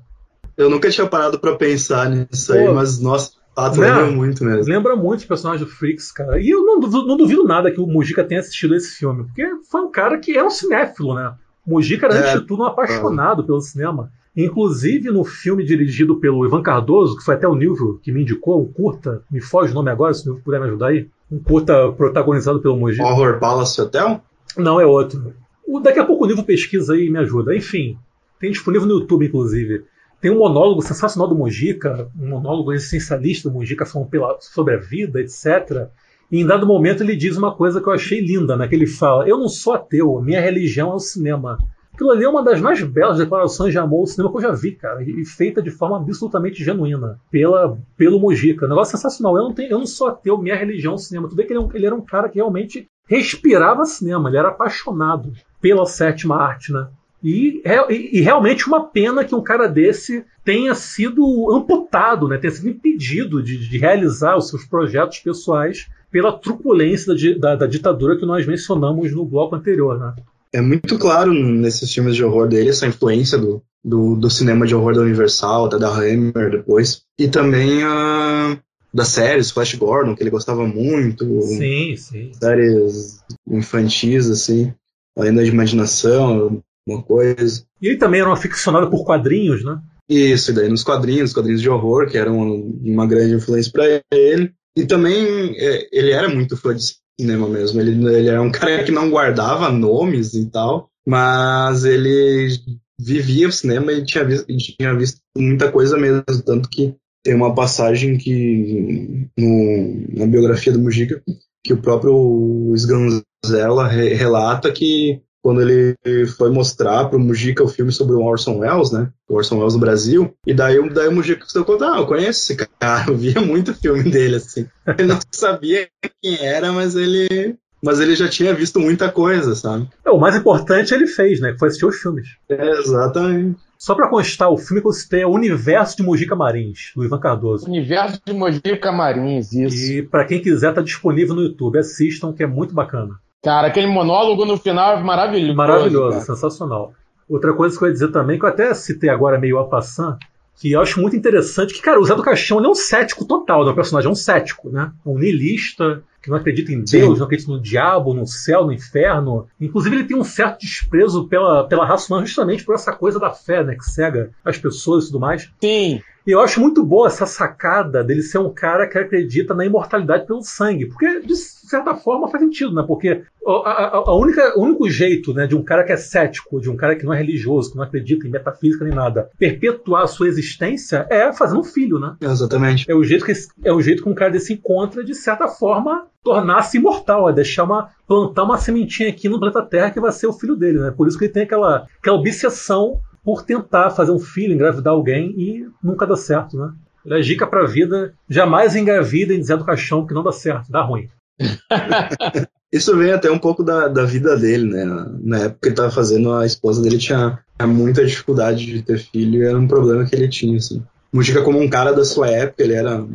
Eu 0.56 0.70
nunca 0.70 0.90
tinha 0.90 1.08
parado 1.08 1.40
para 1.40 1.56
pensar 1.56 2.10
nisso 2.10 2.54
Pô, 2.54 2.54
aí, 2.54 2.68
mas 2.74 3.00
nossa, 3.00 3.32
fato, 3.58 3.82
né? 3.82 3.88
lembra 3.88 4.12
muito 4.12 4.46
mesmo. 4.46 4.72
Lembra 4.72 4.96
muito 4.96 5.22
os 5.22 5.26
personagens 5.26 5.68
do 5.68 5.76
Freaks, 5.76 6.12
cara. 6.12 6.40
E 6.40 6.48
eu 6.48 6.64
não 6.64 6.80
duvido, 6.80 7.08
não 7.08 7.18
duvido 7.18 7.44
nada 7.44 7.72
que 7.72 7.82
o 7.82 7.88
Mujica 7.88 8.24
tenha 8.24 8.40
assistido 8.40 8.76
esse 8.76 8.96
filme, 8.96 9.24
porque 9.24 9.50
foi 9.70 9.82
um 9.82 9.90
cara 9.90 10.20
que 10.20 10.38
é 10.38 10.44
um 10.44 10.50
cinéfilo, 10.50 11.16
né? 11.16 11.34
O 11.66 11.72
Mujica 11.72 12.06
era, 12.06 12.16
é, 12.16 12.20
antes 12.20 12.42
de 12.42 12.48
tudo, 12.48 12.62
um 12.62 12.68
apaixonado 12.68 13.42
é. 13.42 13.46
pelo 13.46 13.60
cinema. 13.60 14.12
Inclusive 14.36 15.10
no 15.10 15.24
filme 15.24 15.66
dirigido 15.66 16.18
pelo 16.18 16.46
Ivan 16.46 16.62
Cardoso, 16.62 17.18
que 17.18 17.24
foi 17.24 17.34
até 17.34 17.48
o 17.48 17.56
Nilvio 17.56 18.00
que 18.04 18.12
me 18.12 18.22
indicou, 18.22 18.62
um 18.62 18.72
curta, 18.72 19.24
me 19.32 19.42
foge 19.42 19.72
o 19.72 19.76
nome 19.76 19.90
agora, 19.90 20.14
se 20.14 20.22
o 20.22 20.26
Nilvio 20.28 20.44
puder 20.44 20.60
me 20.60 20.68
ajudar 20.68 20.88
aí. 20.90 21.10
Um 21.32 21.40
curta 21.40 21.92
protagonizado 21.92 22.62
pelo 22.62 22.78
Moji. 22.78 23.02
Horror 23.02 23.40
Palace 23.40 23.82
Hotel? 23.82 24.22
Não, 24.56 24.80
é 24.80 24.86
outro. 24.86 25.34
O, 25.68 25.80
daqui 25.80 26.00
a 26.00 26.06
pouco 26.06 26.24
o 26.24 26.28
Nilvio 26.28 26.46
pesquisa 26.46 26.94
aí 26.94 27.08
e 27.08 27.10
me 27.10 27.18
ajuda. 27.18 27.56
Enfim, 27.56 27.98
tem 28.40 28.52
disponível 28.52 28.88
no 28.88 29.00
YouTube, 29.00 29.26
inclusive. 29.26 29.84
Tem 30.20 30.32
um 30.32 30.40
monólogo 30.40 30.82
sensacional 30.82 31.28
do 31.28 31.36
Mojica, 31.36 32.10
um 32.20 32.30
monólogo 32.30 32.74
existencialista 32.74 33.50
do 33.50 33.54
Mojica 33.54 33.86
falando 33.86 34.10
pela, 34.10 34.38
sobre 34.40 34.74
a 34.74 34.78
vida, 34.78 35.22
etc. 35.22 35.90
E 36.32 36.42
em 36.42 36.46
dado 36.46 36.66
momento 36.66 37.04
ele 37.04 37.16
diz 37.16 37.38
uma 37.38 37.56
coisa 37.56 37.80
que 37.80 37.88
eu 37.88 37.94
achei 37.94 38.20
linda, 38.20 38.58
né? 38.58 38.68
Que 38.68 38.76
ele 38.76 38.88
fala: 38.88 39.28
Eu 39.28 39.38
não 39.38 39.48
sou 39.48 39.74
ateu, 39.74 40.20
minha 40.22 40.42
religião 40.42 40.92
é 40.92 40.96
o 40.96 41.00
cinema. 41.00 41.58
Aquilo 41.94 42.12
ali 42.12 42.24
é 42.24 42.30
uma 42.30 42.44
das 42.44 42.62
mais 42.62 42.82
belas 42.84 43.18
declarações 43.18 43.72
de 43.72 43.80
amor 43.80 44.02
ao 44.02 44.06
cinema 44.06 44.30
que 44.30 44.38
eu 44.38 44.42
já 44.42 44.52
vi, 44.52 44.74
cara. 44.74 45.02
E 45.02 45.26
feita 45.26 45.64
de 45.64 45.72
forma 45.72 45.98
absolutamente 45.98 46.64
genuína. 46.64 47.20
Pela, 47.32 47.76
pelo 47.98 48.20
Mujica. 48.20 48.68
Um 48.68 48.70
negócio 48.70 48.96
sensacional. 48.96 49.36
Eu 49.36 49.46
não, 49.46 49.54
tenho, 49.54 49.72
eu 49.72 49.80
não 49.80 49.86
sou 49.88 50.08
ateu, 50.08 50.38
minha 50.38 50.56
religião 50.56 50.92
é 50.94 50.96
o 50.96 51.00
cinema. 51.00 51.28
Tu 51.28 51.36
vê 51.36 51.44
que 51.44 51.54
ele, 51.54 51.60
é 51.60 51.68
ele 51.74 51.86
era 51.88 51.96
um 51.96 52.06
cara 52.06 52.30
que 52.30 52.36
realmente 52.36 52.86
respirava 53.10 53.84
cinema. 53.84 54.30
Ele 54.30 54.38
era 54.38 54.50
apaixonado 54.50 55.32
pela 55.60 55.88
sétima 55.88 56.36
arte, 56.36 56.72
né? 56.72 56.88
E, 57.24 57.62
e, 57.90 58.20
e, 58.20 58.22
realmente 58.22 58.68
uma 58.68 58.86
pena 58.86 59.26
que 59.26 59.34
um 59.34 59.42
cara 59.42 59.68
desse 59.68 60.24
tenha 60.44 60.76
sido 60.76 61.52
amputado, 61.52 62.28
né? 62.28 62.38
tenha 62.38 62.52
sido 62.52 62.70
impedido 62.70 63.42
de, 63.42 63.58
de 63.58 63.78
realizar 63.78 64.38
os 64.38 64.50
seus 64.50 64.64
projetos 64.66 65.20
pessoais 65.20 65.88
pela 66.12 66.32
truculência 66.32 67.14
da, 67.14 67.40
da, 67.40 67.56
da, 67.56 67.68
ditadura 67.68 68.18
que 68.18 68.26
nós 68.26 68.46
mencionamos 68.46 69.12
no 69.12 69.26
bloco 69.26 69.56
anterior. 69.56 70.00
Né? 70.00 70.14
é 70.54 70.62
muito 70.62 70.98
claro 70.98 71.34
nesses 71.34 71.94
filmes 71.94 72.16
de 72.16 72.24
horror 72.24 72.48
dele 72.48 72.70
essa 72.70 72.88
influência 72.88 73.38
do, 73.38 73.62
do, 73.84 74.16
do 74.16 74.30
cinema 74.30 74.66
de 74.66 74.76
horror 74.76 74.94
da 74.96 75.02
Universal, 75.02 75.66
até 75.66 75.78
da 75.78 75.90
Hammer 75.90 76.52
depois. 76.52 77.02
E 77.18 77.28
também 77.28 77.84
a, 77.84 78.58
das 78.94 79.10
séries, 79.10 79.52
Flash 79.52 79.76
Gordon, 79.76 80.16
que 80.16 80.24
ele 80.24 80.30
gostava 80.30 80.66
muito. 80.66 81.42
Sim, 81.42 81.96
sim. 81.96 82.32
Séries 82.34 83.20
infantis, 83.48 84.30
assim. 84.30 84.74
Além 85.18 85.34
da 85.34 85.44
imaginação, 85.44 86.62
uma 86.88 87.02
coisa. 87.02 87.64
E 87.82 87.88
ele 87.88 87.98
também 87.98 88.22
era 88.22 88.30
um 88.30 88.34
aficionado 88.34 88.90
por 88.90 89.06
quadrinhos, 89.06 89.64
né? 89.64 89.80
Isso, 90.10 90.52
e 90.52 90.54
daí 90.54 90.70
nos 90.70 90.84
quadrinhos, 90.84 91.34
quadrinhos 91.34 91.62
de 91.62 91.70
horror, 91.70 92.08
que 92.08 92.18
eram 92.18 92.40
uma 92.40 93.06
grande 93.06 93.36
influência 93.36 93.72
para 93.72 94.02
ele. 94.12 94.54
E 94.78 94.86
também 94.86 95.56
é, 95.58 95.88
ele 95.92 96.12
era 96.12 96.30
muito 96.30 96.56
fã 96.56 96.74
de 96.74 96.84
cinema 97.20 97.48
mesmo. 97.50 97.82
Ele, 97.82 97.92
ele 98.16 98.30
era 98.30 98.42
um 98.42 98.52
cara 98.52 98.84
que 98.84 98.92
não 98.92 99.10
guardava 99.10 99.70
nomes 99.70 100.34
e 100.34 100.46
tal, 100.46 100.90
mas 101.06 101.84
ele 101.84 102.58
vivia 103.00 103.48
o 103.48 103.52
cinema 103.52 103.92
e 103.92 104.06
tinha 104.06 104.24
visto, 104.24 104.46
tinha 104.46 104.96
visto 104.96 105.20
muita 105.38 105.72
coisa 105.72 105.98
mesmo. 105.98 106.24
Tanto 106.46 106.70
que 106.70 106.96
tem 107.24 107.36
uma 107.36 107.54
passagem 107.54 108.18
que 108.18 109.28
no, 109.38 110.20
na 110.20 110.26
biografia 110.26 110.72
do 110.72 110.80
Mujica 110.80 111.22
que 111.68 111.74
o 111.74 111.82
próprio 111.82 112.74
Sganzella 112.76 113.88
re, 113.88 114.14
relata 114.14 114.72
que 114.72 115.22
quando 115.48 115.62
ele 115.62 115.96
foi 116.36 116.52
mostrar 116.52 117.06
pro 117.06 117.18
Mujica 117.18 117.64
o 117.64 117.70
filme 117.70 117.90
sobre 117.90 118.18
o 118.18 118.22
Orson 118.22 118.58
Welles, 118.58 118.92
né? 118.92 119.08
O 119.30 119.36
Orson 119.36 119.56
Welles 119.56 119.76
no 119.76 119.80
Brasil. 119.80 120.34
E 120.46 120.54
daí, 120.54 120.78
daí 120.90 121.08
o 121.08 121.12
Mujica 121.14 121.46
se 121.48 121.54
deu 121.54 121.64
conta, 121.64 121.90
ah, 121.90 122.00
eu 122.00 122.06
conheço 122.06 122.52
esse 122.52 122.68
cara, 122.82 123.06
eu 123.08 123.16
via 123.16 123.40
muito 123.40 123.74
filme 123.74 124.04
dele, 124.04 124.36
assim. 124.36 124.68
Ele 124.86 125.08
não 125.08 125.18
sabia 125.32 125.88
quem 126.22 126.46
era, 126.46 126.74
mas 126.74 126.98
ele 126.98 127.56
mas 127.82 128.02
ele 128.02 128.14
já 128.14 128.28
tinha 128.28 128.54
visto 128.54 128.78
muita 128.78 129.10
coisa, 129.10 129.56
sabe? 129.56 129.88
É, 130.06 130.10
o 130.10 130.20
mais 130.20 130.36
importante 130.36 130.94
ele 130.94 131.08
fez, 131.08 131.40
né? 131.40 131.54
Que 131.54 131.60
foi 131.60 131.70
assistir 131.70 131.86
os 131.86 131.96
filmes. 131.96 132.28
É, 132.50 132.70
exatamente. 132.72 133.58
Só 133.80 133.96
para 133.96 134.10
constar, 134.10 134.52
o 134.52 134.58
filme 134.58 134.82
que 134.82 134.88
eu 134.90 134.92
citei 134.92 135.22
é 135.22 135.26
o 135.26 135.32
Universo 135.32 135.96
de 135.96 136.04
Mojica 136.04 136.36
Marins, 136.36 136.92
do 136.94 137.06
Ivan 137.06 137.22
Cardoso. 137.22 137.68
Universo 137.68 138.20
de 138.26 138.34
Mojica 138.34 138.92
Marins, 138.92 139.54
isso. 139.54 139.94
E 139.94 140.02
para 140.04 140.26
quem 140.26 140.42
quiser, 140.42 140.74
tá 140.74 140.82
disponível 140.82 141.36
no 141.36 141.44
YouTube. 141.44 141.80
Assistam, 141.80 142.34
que 142.34 142.44
é 142.44 142.48
muito 142.48 142.74
bacana. 142.74 143.16
Cara, 143.48 143.68
aquele 143.68 143.88
monólogo 143.88 144.44
no 144.44 144.58
final 144.58 144.98
é 144.98 145.02
maravilhoso. 145.02 145.56
Maravilhoso, 145.56 146.10
cara. 146.10 146.26
sensacional. 146.26 146.94
Outra 147.30 147.54
coisa 147.54 147.78
que 147.78 147.82
eu 147.82 147.88
ia 147.88 147.94
dizer 147.94 148.12
também, 148.12 148.38
que 148.38 148.44
eu 148.44 148.50
até 148.50 148.74
citei 148.74 149.10
agora 149.10 149.40
meio 149.40 149.58
a 149.58 149.64
passant, 149.64 150.18
que 150.58 150.74
eu 150.74 150.82
acho 150.82 151.00
muito 151.00 151.16
interessante, 151.16 151.74
que, 151.74 151.82
cara, 151.82 151.98
o 151.98 152.04
Zé 152.04 152.14
do 152.14 152.22
Caixão 152.22 152.62
é 152.62 152.68
um 152.68 152.76
cético 152.76 153.24
total, 153.24 153.64
né? 153.64 153.72
O 153.72 153.74
personagem 153.74 154.10
é 154.10 154.12
um 154.12 154.16
cético, 154.16 154.70
né? 154.70 154.92
Um 155.06 155.18
niilista, 155.18 156.04
que 156.22 156.30
não 156.30 156.36
acredita 156.36 156.74
em 156.74 156.80
Deus, 156.80 156.90
Sim. 156.90 157.20
não 157.20 157.24
acredita 157.26 157.50
no 157.50 157.62
diabo, 157.62 158.14
no 158.14 158.28
céu, 158.28 158.66
no 158.66 158.74
inferno. 158.74 159.48
Inclusive, 159.62 159.96
ele 159.96 160.04
tem 160.04 160.18
um 160.18 160.26
certo 160.26 160.60
desprezo 160.60 161.26
pela, 161.30 161.66
pela 161.66 161.86
raça 161.86 162.14
humana 162.14 162.26
justamente 162.26 162.66
por 162.66 162.76
essa 162.76 162.92
coisa 162.92 163.18
da 163.18 163.30
fé, 163.30 163.64
né? 163.64 163.76
Que 163.76 163.86
cega 163.86 164.32
as 164.44 164.58
pessoas 164.58 165.06
e 165.06 165.08
tudo 165.08 165.22
mais. 165.22 165.50
Sim. 165.64 166.02
E 166.28 166.32
eu 166.32 166.42
acho 166.42 166.60
muito 166.60 166.84
boa 166.84 167.08
essa 167.08 167.26
sacada 167.26 168.04
dele 168.04 168.22
ser 168.22 168.38
um 168.40 168.54
cara 168.54 168.86
que 168.86 168.98
acredita 168.98 169.54
na 169.54 169.66
imortalidade 169.66 170.28
pelo 170.28 170.42
sangue. 170.42 170.86
Porque, 170.88 171.22
de 171.22 171.38
certa 171.38 171.96
forma, 171.96 172.28
faz 172.28 172.44
sentido, 172.44 172.76
né? 172.76 172.84
Porque 172.86 173.24
a, 173.48 173.52
a, 173.52 173.96
a 173.96 174.14
única, 174.14 174.60
o 174.60 174.64
único 174.64 174.90
jeito 174.90 175.34
né, 175.34 175.48
de 175.48 175.56
um 175.56 175.64
cara 175.64 175.86
que 175.86 175.94
é 175.94 175.96
cético, 175.96 176.60
de 176.60 176.70
um 176.70 176.76
cara 176.76 176.98
que 176.98 177.06
não 177.06 177.14
é 177.14 177.18
religioso, 177.18 177.72
que 177.72 177.78
não 177.78 177.84
acredita 177.86 178.28
em 178.28 178.30
metafísica 178.30 178.84
nem 178.84 178.94
nada, 178.94 179.30
perpetuar 179.40 180.04
a 180.04 180.08
sua 180.08 180.28
existência 180.28 181.08
é 181.10 181.32
fazendo 181.32 181.62
um 181.62 181.64
filho, 181.64 181.98
né? 181.98 182.18
Exatamente. 182.20 182.92
É 182.92 182.94
o 182.94 183.06
jeito 183.06 183.24
que, 183.24 183.32
é 183.64 183.72
o 183.72 183.82
jeito 183.82 184.04
que 184.04 184.10
um 184.10 184.14
cara 184.14 184.32
desse 184.32 184.52
encontra, 184.52 185.06
de 185.06 185.16
certa 185.16 185.48
forma, 185.48 186.08
tornar-se 186.22 186.78
imortal, 186.78 187.30
é 187.30 187.34
deixar 187.34 187.64
uma. 187.64 187.90
plantar 188.06 188.44
uma 188.44 188.58
sementinha 188.58 189.08
aqui 189.08 189.30
no 189.30 189.40
planeta 189.40 189.62
Terra 189.62 189.92
que 189.92 190.00
vai 190.02 190.12
ser 190.12 190.28
o 190.28 190.34
filho 190.34 190.58
dele, 190.58 190.80
né? 190.80 190.92
Por 190.92 191.08
isso 191.08 191.18
que 191.18 191.24
ele 191.24 191.34
tem 191.34 191.44
aquela, 191.44 191.88
aquela 192.00 192.18
obsessão 192.18 193.00
por 193.28 193.44
tentar 193.44 193.90
fazer 193.90 194.14
um 194.14 194.20
filho, 194.20 194.54
engravidar 194.54 194.94
alguém 194.94 195.36
e 195.38 195.68
nunca 195.84 196.08
dá 196.08 196.16
certo, 196.16 196.56
né? 196.56 196.72
Ele 197.06 197.20
é 197.20 197.22
dica 197.22 197.46
pra 197.46 197.66
vida, 197.66 198.14
jamais 198.30 198.74
engravida 198.74 199.34
em 199.34 199.44
Zé 199.44 199.58
do 199.58 199.66
Caixão 199.66 200.08
que 200.08 200.14
não 200.14 200.24
dá 200.24 200.32
certo, 200.32 200.72
dá 200.72 200.82
ruim. 200.82 201.10
Isso 202.72 202.96
vem 202.96 203.12
até 203.12 203.30
um 203.30 203.38
pouco 203.38 203.64
da, 203.64 203.90
da 203.90 204.06
vida 204.06 204.38
dele, 204.38 204.70
né? 204.70 204.86
Na 205.22 205.40
época 205.40 205.60
que 205.62 205.68
ele 205.68 205.76
tava 205.76 205.92
fazendo, 205.92 206.32
a 206.32 206.46
esposa 206.46 206.82
dele 206.82 206.98
tinha, 206.98 207.38
tinha 207.60 207.68
muita 207.68 208.06
dificuldade 208.06 208.66
de 208.66 208.82
ter 208.82 208.98
filho 208.98 209.46
era 209.46 209.60
um 209.60 209.68
problema 209.68 210.06
que 210.06 210.16
ele 210.16 210.30
tinha, 210.30 210.56
assim. 210.56 210.82
Mujica 211.12 211.42
como 211.42 211.60
um 211.60 211.70
cara 211.70 211.92
da 211.92 212.06
sua 212.06 212.30
época, 212.30 212.64
ele 212.64 212.76
era 212.76 213.06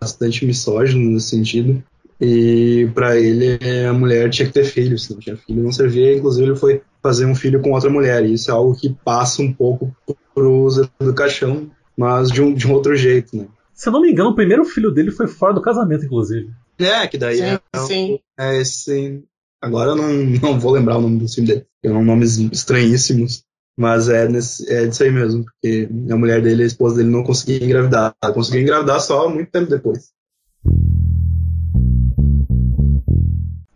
bastante 0.00 0.46
misógino 0.46 1.10
nesse 1.10 1.28
sentido. 1.28 1.82
E 2.18 2.88
para 2.94 3.18
ele, 3.18 3.58
a 3.86 3.92
mulher 3.92 4.30
tinha 4.30 4.46
que 4.46 4.54
ter 4.54 4.64
filho. 4.64 4.98
Se 4.98 5.12
não 5.12 5.20
tinha 5.20 5.36
filho, 5.36 5.62
não 5.62 5.72
servia. 5.72 6.16
Inclusive, 6.16 6.48
ele 6.48 6.56
foi 6.56 6.82
fazer 7.02 7.26
um 7.26 7.34
filho 7.34 7.60
com 7.60 7.72
outra 7.72 7.90
mulher. 7.90 8.24
E 8.24 8.34
isso 8.34 8.50
é 8.50 8.54
algo 8.54 8.74
que 8.74 8.94
passa 9.04 9.42
um 9.42 9.52
pouco 9.52 9.94
pro 10.34 10.70
Zé 10.70 10.88
do 10.98 11.14
Caixão, 11.14 11.70
mas 11.96 12.30
de 12.30 12.42
um, 12.42 12.54
de 12.54 12.66
um 12.66 12.72
outro 12.72 12.94
jeito, 12.96 13.36
né? 13.36 13.46
Se 13.74 13.88
eu 13.88 13.92
não 13.92 14.02
me 14.02 14.10
engano, 14.10 14.30
o 14.30 14.34
primeiro 14.34 14.64
filho 14.64 14.90
dele 14.90 15.10
foi 15.10 15.26
fora 15.26 15.54
do 15.54 15.62
casamento, 15.62 16.04
inclusive. 16.04 16.50
É, 16.78 17.06
que 17.06 17.16
daí 17.16 17.38
sim, 17.38 17.44
é, 17.44 17.78
sim. 17.78 18.18
é 18.38 18.60
esse. 18.60 19.22
Agora 19.62 19.90
eu 19.90 19.96
não, 19.96 20.12
não 20.42 20.60
vou 20.60 20.72
lembrar 20.72 20.98
o 20.98 21.00
nome 21.00 21.18
do 21.18 21.28
filme 21.28 21.48
dele, 21.48 21.66
são 21.84 22.04
nomes 22.04 22.38
estranhíssimos. 22.38 23.42
Mas 23.78 24.10
é, 24.10 24.28
nesse, 24.28 24.70
é 24.70 24.86
disso 24.86 25.02
aí 25.02 25.10
mesmo, 25.10 25.44
porque 25.44 25.88
a 26.10 26.16
mulher 26.16 26.42
dele, 26.42 26.64
a 26.64 26.66
esposa 26.66 26.96
dele, 26.96 27.08
não 27.08 27.24
conseguia 27.24 27.64
engravidar. 27.64 28.14
Ela 28.22 28.34
conseguiu 28.34 28.60
engravidar 28.60 29.00
só 29.00 29.26
muito 29.28 29.50
tempo 29.50 29.70
depois. 29.70 30.10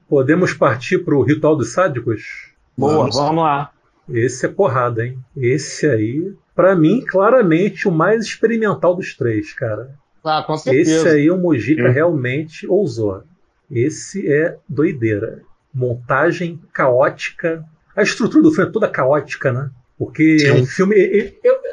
Podemos 0.06 0.52
partir 0.52 0.98
para 1.04 1.16
o 1.16 1.22
Ritual 1.22 1.56
dos 1.56 1.72
Sádicos? 1.72 2.53
Boa, 2.76 2.94
vamos. 2.94 3.16
vamos 3.16 3.44
lá. 3.44 3.70
Esse 4.08 4.46
é 4.46 4.48
porrada, 4.48 5.06
hein? 5.06 5.18
Esse 5.36 5.86
aí, 5.86 6.32
para 6.54 6.76
mim, 6.76 7.04
claramente 7.06 7.88
o 7.88 7.92
mais 7.92 8.24
experimental 8.24 8.94
dos 8.94 9.16
três, 9.16 9.52
cara. 9.52 9.94
Ah, 10.22 10.42
com 10.46 10.56
certeza. 10.56 10.90
Esse 10.90 11.08
aí 11.08 11.30
o 11.30 11.38
Mojica 11.38 11.88
realmente 11.90 12.66
ousou. 12.66 13.22
Esse 13.70 14.30
é 14.30 14.56
doideira. 14.68 15.42
Montagem 15.72 16.60
caótica. 16.72 17.64
A 17.96 18.02
estrutura 18.02 18.42
do 18.42 18.50
filme 18.50 18.68
é 18.68 18.72
toda 18.72 18.88
caótica, 18.88 19.52
né? 19.52 19.70
Porque 19.98 20.38
Sim. 20.38 20.46
é 20.46 20.52
um 20.54 20.66
filme. 20.66 20.96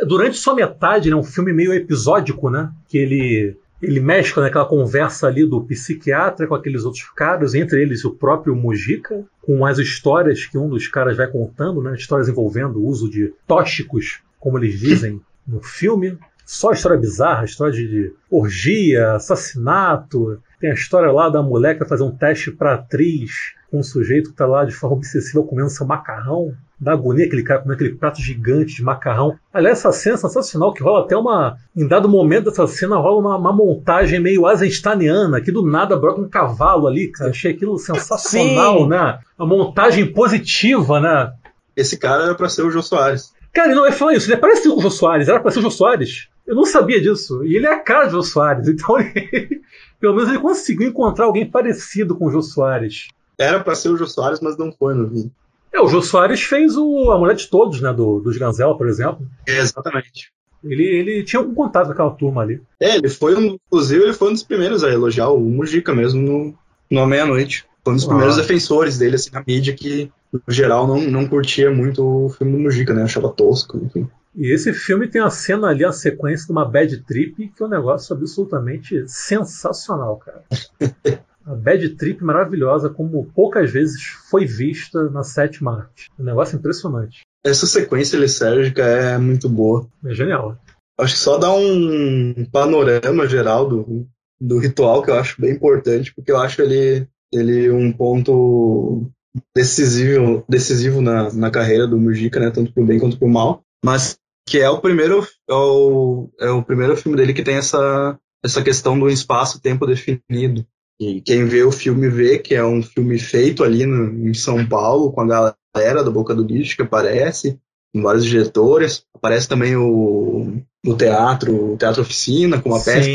durante 0.06 0.38
sua 0.38 0.54
metade, 0.54 1.10
né, 1.10 1.16
um 1.16 1.24
filme 1.24 1.52
meio 1.54 1.74
episódico, 1.74 2.50
né? 2.50 2.72
Que 2.88 2.98
ele 2.98 3.58
ele 3.82 4.00
mescla 4.00 4.44
naquela 4.44 4.66
conversa 4.66 5.28
ali 5.28 5.46
do 5.46 5.64
psiquiatra 5.64 6.46
com 6.46 6.54
aqueles 6.54 6.84
outros 6.84 7.10
caras, 7.16 7.56
entre 7.56 7.82
eles 7.82 8.06
o 8.06 8.12
próprio 8.12 8.56
Mujica, 8.56 9.24
com 9.42 9.66
as 9.66 9.80
histórias 9.80 10.46
que 10.46 10.58
um 10.58 10.70
dos 10.70 10.88
caras 10.88 11.18
vai 11.18 11.28
contando, 11.28 11.82
né? 11.82 11.96
Histórias 11.96 12.30
envolvendo 12.30 12.80
o 12.80 12.86
uso 12.86 13.10
de 13.10 13.34
tóxicos, 13.48 14.22
como 14.40 14.58
eles 14.60 14.80
dizem 14.80 15.20
no 15.48 15.62
filme. 15.62 16.18
Só 16.46 16.72
história 16.72 16.98
bizarra, 16.98 17.46
história 17.46 17.74
de 17.74 18.14
orgia, 18.30 19.14
assassinato. 19.14 20.40
Tem 20.60 20.70
a 20.70 20.76
história 20.76 21.12
lá 21.12 21.30
da 21.30 21.42
mulher 21.42 21.74
que 21.74 21.80
vai 21.80 21.90
fazer 21.90 22.04
um 22.04 22.16
teste 22.16 22.52
para 22.52 22.76
atriz 22.76 23.54
com 23.70 23.80
um 23.80 23.84
sujeito 23.84 24.26
que 24.26 24.34
está 24.34 24.46
lá 24.46 24.66
de 24.66 24.74
forma 24.74 24.98
obsessiva 24.98 25.44
comendo 25.44 25.70
seu 25.70 25.88
macarrão 25.88 26.54
da 26.82 26.94
agonia 26.94 27.28
aquele 27.28 27.44
cara 27.44 27.60
comendo 27.62 27.76
aquele 27.76 27.96
prato 27.96 28.20
gigante 28.20 28.76
de 28.76 28.84
macarrão. 28.84 29.38
Aliás, 29.54 29.78
essa 29.78 29.92
cena 29.92 30.16
é 30.16 30.18
sensacional, 30.18 30.74
que 30.74 30.82
rola 30.82 31.06
até 31.06 31.16
uma. 31.16 31.58
Em 31.78 31.88
dado 31.88 32.10
momento 32.10 32.46
dessa 32.46 32.66
cena, 32.66 32.98
rola 32.98 33.20
uma, 33.20 33.38
uma 33.38 33.54
montagem 33.54 34.20
meio 34.20 34.50
eisensteiniana, 34.50 35.40
que 35.40 35.52
do 35.52 35.64
nada 35.64 35.96
brota 35.96 36.20
um 36.20 36.28
cavalo 36.28 36.88
ali, 36.88 37.12
cara. 37.12 37.30
Achei 37.30 37.52
aquilo 37.52 37.78
sensacional, 37.78 38.80
Sim. 38.80 38.88
né? 38.88 39.20
A 39.38 39.46
montagem 39.46 40.12
positiva, 40.12 41.00
né? 41.00 41.32
Esse 41.76 41.98
cara 41.98 42.24
era 42.24 42.36
pra 42.36 42.50
ser 42.50 42.64
o 42.64 42.72
Jô 42.72 42.82
Soares. 42.82 43.32
Cara, 43.54 43.76
não, 43.76 43.86
eu 43.86 43.92
falo 43.92 44.12
isso, 44.12 44.28
ele 44.28 44.36
é 44.36 44.40
parecido 44.40 44.74
com 44.74 44.80
o 44.80 44.84
Jô 44.84 44.90
Soares, 44.90 45.28
era 45.28 45.40
pra 45.40 45.52
ser 45.52 45.60
o 45.60 45.62
Jô 45.62 45.70
Soares. 45.70 46.30
Eu 46.48 46.56
não 46.56 46.66
sabia 46.66 47.00
disso. 47.00 47.46
E 47.46 47.56
ele 47.56 47.68
é 47.68 47.74
a 47.74 47.80
cara 47.80 48.06
do 48.06 48.12
Jô 48.14 48.24
Soares, 48.24 48.68
então 48.68 49.00
ele, 49.00 49.62
pelo 50.00 50.16
menos 50.16 50.30
ele 50.30 50.40
conseguiu 50.40 50.88
encontrar 50.88 51.26
alguém 51.26 51.46
parecido 51.46 52.16
com 52.16 52.26
o 52.26 52.32
Jô 52.32 52.42
Soares. 52.42 53.08
Era 53.38 53.60
pra 53.60 53.76
ser 53.76 53.90
o 53.90 53.98
Jô 53.98 54.08
Soares, 54.08 54.40
mas 54.40 54.58
não 54.58 54.72
foi 54.72 54.96
no 54.96 55.08
vídeo. 55.08 55.32
É, 55.74 55.80
o 55.80 55.88
Jô 55.88 56.02
Soares 56.02 56.42
fez 56.42 56.76
o 56.76 57.12
A 57.12 57.18
Mulher 57.18 57.36
de 57.36 57.48
Todos, 57.48 57.82
né? 57.82 57.94
Do, 57.94 58.20
dos 58.20 58.38
Ganzel, 58.38 58.76
por 58.76 58.88
exemplo. 58.88 59.26
É, 59.48 59.58
exatamente. 59.60 60.32
Ele, 60.64 60.84
ele 60.84 61.24
tinha 61.24 61.40
algum 61.40 61.56
contato 61.56 61.88
com 61.88 61.94
aquela 61.94 62.12
turma 62.12 62.42
ali. 62.42 62.62
É, 62.80 62.96
ele 62.96 63.10
foi, 63.10 63.34
inclusive, 63.34 64.04
ele 64.04 64.14
foi 64.14 64.30
um 64.30 64.34
dos 64.34 64.44
primeiros 64.44 64.84
a 64.84 64.90
elogiar 64.90 65.30
o 65.30 65.40
Mujica 65.40 65.94
mesmo 65.94 66.22
no, 66.22 66.54
no 66.90 67.08
Meia-Noite. 67.08 67.66
Foi 67.84 67.94
um 67.94 67.96
dos 67.96 68.06
ah. 68.06 68.10
primeiros 68.10 68.36
defensores 68.36 68.98
dele, 68.98 69.16
assim, 69.16 69.32
na 69.32 69.44
mídia, 69.46 69.74
que, 69.74 70.12
no 70.32 70.42
geral, 70.54 70.86
não, 70.86 71.02
não 71.02 71.28
curtia 71.28 71.72
muito 71.72 72.04
o 72.04 72.30
filme 72.30 72.54
do 72.54 72.60
Mujica, 72.60 72.94
né? 72.94 73.04
Achava 73.04 73.30
tosco, 73.30 73.78
enfim. 73.78 74.08
E 74.36 74.54
esse 74.54 74.72
filme 74.72 75.08
tem 75.08 75.22
uma 75.22 75.30
cena 75.30 75.68
ali, 75.68 75.84
a 75.84 75.92
sequência 75.92 76.46
de 76.46 76.52
uma 76.52 76.64
bad 76.64 76.96
trip, 77.04 77.50
que 77.50 77.64
é 77.64 77.66
um 77.66 77.70
negócio 77.70 78.16
absolutamente 78.16 79.04
sensacional, 79.08 80.18
cara. 80.18 80.44
A 81.52 81.56
bad 81.56 81.90
trip 81.98 82.24
maravilhosa, 82.24 82.90
como 82.90 83.26
poucas 83.36 83.70
vezes 83.70 84.02
foi 84.30 84.46
vista 84.46 85.10
na 85.10 85.22
sétima 85.22 85.80
arte. 85.80 86.08
Um 86.18 86.24
negócio 86.24 86.58
impressionante. 86.58 87.24
Essa 87.44 87.68
sequência 87.68 88.18
lisérgica 88.18 88.82
é 88.82 89.18
muito 89.18 89.50
boa. 89.50 89.86
É 90.06 90.14
genial. 90.14 90.58
Acho 90.98 91.14
que 91.14 91.20
só 91.20 91.38
dá 91.38 91.52
um 91.52 92.46
panorama 92.50 93.28
geral 93.28 93.68
do, 93.68 94.08
do 94.40 94.60
ritual 94.60 95.04
que 95.04 95.12
eu 95.12 95.16
acho 95.16 95.42
bem 95.42 95.52
importante, 95.52 96.14
porque 96.16 96.32
eu 96.32 96.38
acho 96.38 96.62
ele, 96.62 97.06
ele 97.34 97.70
um 97.70 97.92
ponto 97.92 99.12
decisivo, 99.54 100.46
decisivo 100.48 101.02
na, 101.02 101.34
na 101.34 101.52
carreira 101.52 101.86
do 101.86 102.00
Mujica, 102.00 102.40
né, 102.40 102.50
tanto 102.50 102.74
pro 102.74 102.86
bem 102.86 102.98
quanto 102.98 103.20
pro 103.20 103.28
mal, 103.28 103.62
mas 103.84 104.18
que 104.48 104.60
é 104.60 104.70
o 104.70 104.80
primeiro 104.80 105.28
é 105.50 105.54
o, 105.54 106.30
é 106.40 106.50
o 106.50 106.64
primeiro 106.64 106.96
filme 106.96 107.18
dele 107.18 107.34
que 107.34 107.44
tem 107.44 107.56
essa, 107.56 108.18
essa 108.42 108.64
questão 108.64 108.98
do 108.98 109.10
espaço-tempo 109.10 109.86
definido. 109.86 110.66
E 111.02 111.20
quem 111.20 111.46
vê 111.46 111.64
o 111.64 111.72
filme 111.72 112.08
vê 112.08 112.38
que 112.38 112.54
é 112.54 112.64
um 112.64 112.84
filme 112.84 113.18
feito 113.18 113.64
ali 113.64 113.88
no, 113.88 114.30
em 114.30 114.36
São 114.36 114.64
Paulo, 114.64 115.12
com 115.12 115.22
a 115.22 115.56
galera 115.76 116.04
da 116.04 116.12
Boca 116.12 116.36
do 116.36 116.44
Lixo 116.44 116.76
que 116.76 116.84
aparece, 116.84 117.58
com 117.92 118.04
vários 118.04 118.24
diretores. 118.24 119.04
Aparece 119.12 119.50
também 119.50 119.76
o, 119.76 120.62
o 120.86 120.96
teatro, 120.96 121.74
o 121.74 121.78
Teatro 121.78 122.04
Oficina, 122.04 122.62
com 122.62 122.70
uma 122.70 122.84
peça 122.84 123.10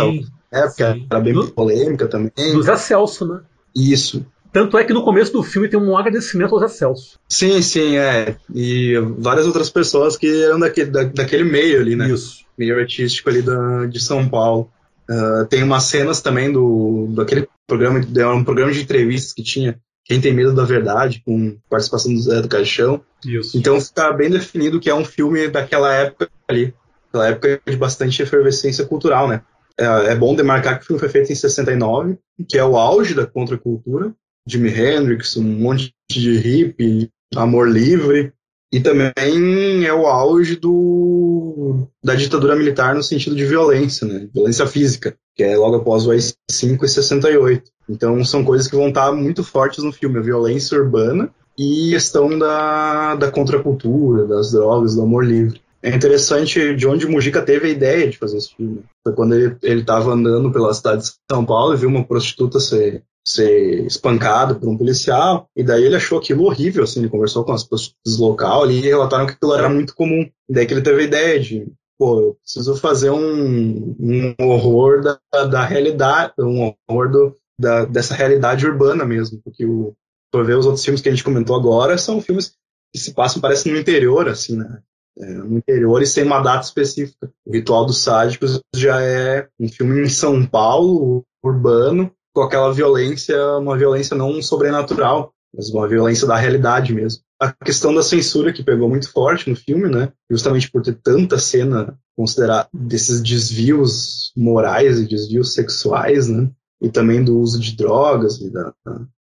é, 0.53 0.67
porque 0.67 0.83
era 0.83 1.21
bem 1.21 1.33
do, 1.33 1.47
polêmica 1.53 2.09
também. 2.09 2.33
Do 2.37 2.61
Zé 2.61 2.77
Celso, 2.77 3.25
né? 3.25 3.41
Isso. 3.73 4.27
Tanto 4.53 4.77
é 4.79 4.85
que 4.85 4.93
no 4.93 5.05
começo 5.05 5.33
do 5.33 5.45
filme 5.45 5.69
tem 5.69 5.79
um 5.79 5.97
agradecimento 5.97 6.57
ao 6.57 6.61
Zé 6.61 6.69
Celso. 6.69 7.21
Sim, 7.29 7.63
sim, 7.63 7.97
é. 7.99 8.37
E 8.53 8.95
várias 9.19 9.47
outras 9.47 9.71
pessoas 9.71 10.17
que 10.17 10.43
eram 10.43 10.59
daquele, 10.59 10.91
da, 10.91 11.05
daquele 11.05 11.45
meio 11.45 11.81
ali, 11.81 11.95
né? 11.95 12.09
Isso. 12.09 12.45
Meio 12.59 12.77
artístico 12.81 13.29
ali 13.29 13.43
da, 13.43 13.87
de 13.87 14.01
São 14.01 14.29
Paulo. 14.29 14.71
Uh, 15.09 15.47
tem 15.47 15.63
umas 15.63 15.85
cenas 15.85 16.21
também 16.21 16.51
do, 16.51 17.07
do 17.11 17.23
programa, 17.67 18.01
um 18.35 18.45
programa 18.45 18.73
de 18.73 18.83
entrevistas 18.83 19.33
que 19.33 19.43
tinha, 19.43 19.79
Quem 20.05 20.21
Tem 20.21 20.33
Medo 20.33 20.55
da 20.55 20.65
Verdade, 20.65 21.23
com 21.25 21.59
participação 21.69 22.13
do 22.15 22.21
Zé 22.21 22.41
do 22.41 22.49
Caixão. 22.49 23.03
Isso. 23.25 23.59
Então 23.59 23.81
fica 23.81 24.13
bem 24.13 24.31
definido 24.31 24.81
que 24.81 24.91
é 24.91 24.95
um 24.95 25.05
filme 25.05 25.49
daquela 25.49 25.93
época 25.93 26.31
ali, 26.49 26.75
aquela 27.09 27.29
época 27.29 27.61
de 27.67 27.77
bastante 27.77 28.23
efervescência 28.23 28.85
cultural, 28.85 29.29
né? 29.29 29.43
É, 29.79 30.13
é 30.13 30.15
bom 30.15 30.35
demarcar 30.35 30.79
que 30.79 30.85
o 30.85 30.87
filme 30.87 31.01
foi 31.01 31.09
feito 31.09 31.31
em 31.31 31.35
69, 31.35 32.19
que 32.49 32.57
é 32.57 32.65
o 32.65 32.77
auge 32.77 33.15
da 33.15 33.27
contracultura. 33.27 34.15
Jimi 34.49 34.71
Hendrix, 34.71 35.37
um 35.37 35.43
monte 35.43 35.93
de 36.09 36.39
hippie, 36.39 37.11
amor 37.35 37.69
livre, 37.69 38.33
e 38.73 38.81
também 38.81 39.85
é 39.85 39.93
o 39.93 40.07
auge 40.07 40.57
do, 40.57 41.89
da 42.03 42.15
ditadura 42.15 42.55
militar 42.55 42.95
no 42.95 43.03
sentido 43.03 43.35
de 43.35 43.45
violência, 43.45 44.07
né? 44.07 44.29
Violência 44.33 44.67
física, 44.67 45.17
que 45.37 45.45
é 45.45 45.57
logo 45.57 45.77
após 45.77 46.07
o 46.07 46.11
AI-5 46.11 46.83
e 46.83 46.89
68. 46.89 47.71
Então 47.89 48.25
são 48.25 48.45
coisas 48.45 48.67
que 48.67 48.75
vão 48.75 48.89
estar 48.89 49.13
muito 49.13 49.45
fortes 49.45 49.85
no 49.85 49.93
filme, 49.93 50.19
a 50.19 50.23
violência 50.23 50.79
urbana 50.79 51.31
e 51.59 51.91
questão 51.91 52.39
da, 52.39 53.15
da 53.15 53.31
contracultura, 53.31 54.27
das 54.27 54.53
drogas, 54.53 54.95
do 54.95 55.03
amor 55.03 55.25
livre. 55.25 55.61
É 55.83 55.95
interessante 55.95 56.75
de 56.75 56.87
onde 56.87 57.07
o 57.07 57.11
Mujica 57.11 57.43
teve 57.43 57.69
a 57.69 57.71
ideia 57.71 58.09
de 58.09 58.19
fazer 58.19 58.39
esse 58.39 58.55
filme. 58.57 58.83
Foi 59.05 59.15
quando 59.15 59.35
ele 59.35 59.81
estava 59.81 60.13
andando 60.13 60.51
pela 60.51 60.75
cidade 60.75 61.03
de 61.03 61.13
São 61.31 61.45
Paulo 61.45 61.75
e 61.75 61.77
viu 61.77 61.89
uma 61.89 62.05
prostituta 62.05 62.59
ser 62.59 63.05
ser 63.27 63.85
espancado 63.85 64.55
por 64.55 64.69
um 64.69 64.79
policial, 64.79 65.51
e 65.57 65.65
daí 65.65 65.83
ele 65.85 65.97
achou 65.97 66.19
aquilo 66.19 66.45
horrível, 66.45 66.85
assim, 66.85 67.01
ele 67.01 67.09
conversou 67.09 67.43
com 67.43 67.51
as 67.51 67.65
pessoas 67.65 67.93
local 68.21 68.63
ali 68.63 68.79
e 68.79 68.83
relataram 68.83 69.27
que 69.27 69.33
aquilo 69.33 69.53
era 69.53 69.69
muito 69.69 69.97
comum. 69.97 70.31
Daí 70.49 70.65
que 70.65 70.73
ele 70.73 70.83
teve 70.83 71.03
a 71.03 71.05
ideia 71.05 71.41
de, 71.41 71.67
pô, 71.99 72.21
eu 72.21 72.35
preciso 72.35 72.77
fazer 72.77 73.11
um, 73.11 73.97
um 73.99 74.35
horror 74.49 75.03
da, 75.03 75.45
da 75.45 75.65
realidade, 75.65 76.33
um 76.39 76.73
horror 76.89 77.11
do, 77.11 77.37
da, 77.59 77.85
dessa 77.85 78.15
realidade 78.15 78.67
urbana 78.67 79.05
mesmo, 79.05 79.41
porque 79.43 79.65
o, 79.65 79.95
por 80.33 80.45
ver 80.45 80.57
os 80.57 80.67
outros 80.67 80.85
filmes 80.85 81.01
que 81.01 81.09
a 81.09 81.13
gente 81.13 81.25
comentou 81.25 81.57
agora, 81.57 81.97
são 81.97 82.21
filmes 82.21 82.55
que 82.93 82.99
se 82.99 83.15
passam, 83.15 83.41
parece, 83.41 83.71
no 83.71 83.79
interior, 83.79 84.29
assim, 84.29 84.57
né? 84.57 84.81
É, 85.19 85.27
no 85.33 85.57
interior 85.57 86.03
e 86.03 86.07
sem 86.07 86.25
uma 86.25 86.43
data 86.43 86.67
específica. 86.67 87.33
O 87.47 87.53
Ritual 87.53 87.87
dos 87.87 87.99
Sádicos 88.03 88.61
já 88.75 89.01
é 89.01 89.49
um 89.59 89.67
filme 89.67 90.03
em 90.03 90.09
São 90.11 90.45
Paulo, 90.45 91.25
urbano, 91.43 92.13
com 92.35 92.43
aquela 92.43 92.71
violência, 92.73 93.35
uma 93.57 93.79
violência 93.79 94.15
não 94.15 94.43
sobrenatural, 94.43 95.33
mas 95.57 95.71
uma 95.71 95.89
violência 95.89 96.27
da 96.27 96.37
realidade 96.37 96.93
mesmo. 96.93 97.23
A 97.41 97.51
questão 97.53 97.95
da 97.95 98.03
censura 98.03 98.53
que 98.53 98.63
pegou 98.63 98.89
muito 98.89 99.11
forte 99.11 99.49
no 99.49 99.57
filme, 99.57 99.89
né? 99.89 100.13
Justamente 100.31 100.71
por 100.71 100.83
ter 100.83 100.95
tanta 101.03 101.39
cena 101.39 101.99
considerar 102.17 102.69
desses 102.73 103.21
desvios 103.21 104.33
morais 104.37 104.99
e 104.99 105.09
desvios 105.09 105.55
sexuais, 105.55 106.29
né? 106.29 106.51
E 106.81 106.91
também 106.91 107.25
do 107.25 107.39
uso 107.39 107.59
de 107.59 107.75
drogas 107.75 108.41
e 108.41 108.51
da, 108.51 108.73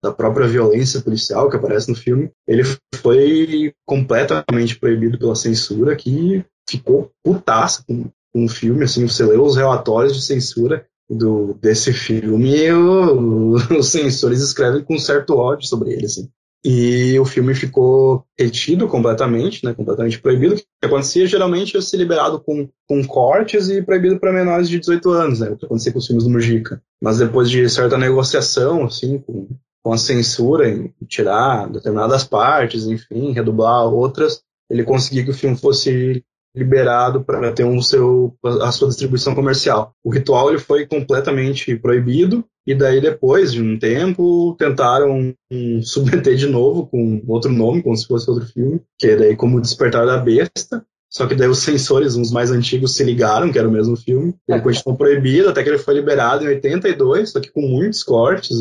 da 0.04 0.12
própria 0.12 0.48
violência 0.48 1.02
policial 1.02 1.50
que 1.50 1.56
aparece 1.56 1.90
no 1.90 1.96
filme, 1.96 2.32
ele 2.48 2.64
foi 2.96 3.74
completamente 3.86 4.80
proibido 4.80 5.18
pela 5.18 5.36
censura, 5.36 5.96
que 5.96 6.44
ficou 6.70 7.12
putaça 7.24 7.84
com, 7.88 8.10
com 8.32 8.46
o 8.46 8.50
filme, 8.50 8.84
assim, 8.84 9.08
você 9.08 9.24
lê 9.26 9.38
os 9.38 9.56
relatórios 9.56 10.16
de 10.16 10.22
censura 10.22 10.86
do, 11.10 11.54
desse 11.56 11.94
filme, 11.94 12.72
os 13.78 13.88
censores 13.88 14.42
escrevem 14.42 14.84
com 14.84 14.98
certo 14.98 15.36
ódio 15.36 15.68
sobre 15.68 15.94
ele, 15.94 16.06
assim. 16.06 16.30
E 16.68 17.20
o 17.20 17.26
filme 17.26 17.54
ficou 17.54 18.26
retido 18.38 18.88
completamente, 18.88 19.64
né, 19.64 19.72
completamente 19.76 20.20
proibido. 20.20 20.56
O 20.56 20.58
que 20.58 20.66
acontecia 20.84 21.28
geralmente 21.28 21.78
é 21.78 21.82
ser 21.82 21.98
liberado 21.98 22.40
com, 22.40 22.68
com 22.88 23.06
cortes 23.06 23.70
e 23.70 23.84
proibido 23.84 24.20
para 24.20 24.34
menores 24.34 24.68
de 24.68 24.80
18 24.80 25.10
anos, 25.12 25.40
né, 25.42 25.50
o 25.50 25.58
que 25.58 25.66
acontecia 25.66 25.92
com 25.92 26.00
os 26.00 26.08
filmes 26.08 26.24
do 26.24 26.30
Mujica. 26.32 26.82
Mas 27.00 27.20
depois 27.20 27.52
de 27.52 27.70
certa 27.70 28.00
negociação, 28.00 28.86
assim, 28.86 29.20
com, 29.20 29.48
com 29.84 29.94
a 29.94 29.98
censura, 29.98 30.68
em 30.68 30.92
tirar 31.08 31.70
determinadas 31.70 32.24
partes, 32.24 32.88
enfim, 32.88 33.32
redublar 33.32 33.86
outras, 33.86 34.42
ele 34.68 34.84
conseguiu 34.84 35.26
que 35.26 35.32
o 35.32 35.36
filme 35.36 35.56
fosse 35.56 36.24
liberado 36.56 37.24
para 37.24 37.52
ter 37.52 37.66
um 37.66 37.82
seu, 37.82 38.34
a 38.62 38.72
sua 38.72 38.88
distribuição 38.88 39.36
comercial. 39.36 39.94
O 40.04 40.12
ritual 40.12 40.50
ele 40.50 40.60
foi 40.60 40.86
completamente 40.88 41.76
proibido 41.76 42.46
e 42.66 42.74
daí 42.74 43.00
depois 43.00 43.54
de 43.54 43.62
um 43.62 43.78
tempo 43.78 44.56
tentaram 44.58 45.34
um, 45.52 45.82
submeter 45.84 46.36
de 46.36 46.48
novo 46.48 46.88
com 46.88 47.22
outro 47.28 47.52
nome, 47.52 47.84
como 47.84 47.96
se 47.96 48.08
fosse 48.08 48.30
outro 48.30 48.48
filme, 48.48 48.82
que 48.98 49.08
é 49.08 49.16
daí 49.16 49.36
como 49.36 49.62
Despertar 49.62 50.06
da 50.06 50.18
Besta. 50.18 50.86
Só 51.10 51.28
que 51.28 51.36
daí 51.36 51.48
os 51.48 51.60
sensores, 51.60 52.16
uns 52.16 52.32
mais 52.32 52.52
antigos, 52.52 52.96
se 52.96 53.04
ligaram, 53.04 53.50
que 53.50 53.58
era 53.58 53.70
o 53.70 53.72
mesmo 53.72 53.96
filme. 53.96 54.36
Ele 54.50 54.60
continuou 54.60 54.98
proibido 54.98 55.48
até 55.48 55.64
que 55.64 55.70
ele 55.70 55.78
foi 55.78 55.94
liberado 55.94 56.44
em 56.44 56.48
82, 56.48 57.32
só 57.32 57.40
que 57.40 57.52
com 57.52 57.62
muitos 57.62 58.04
cortes. 58.04 58.58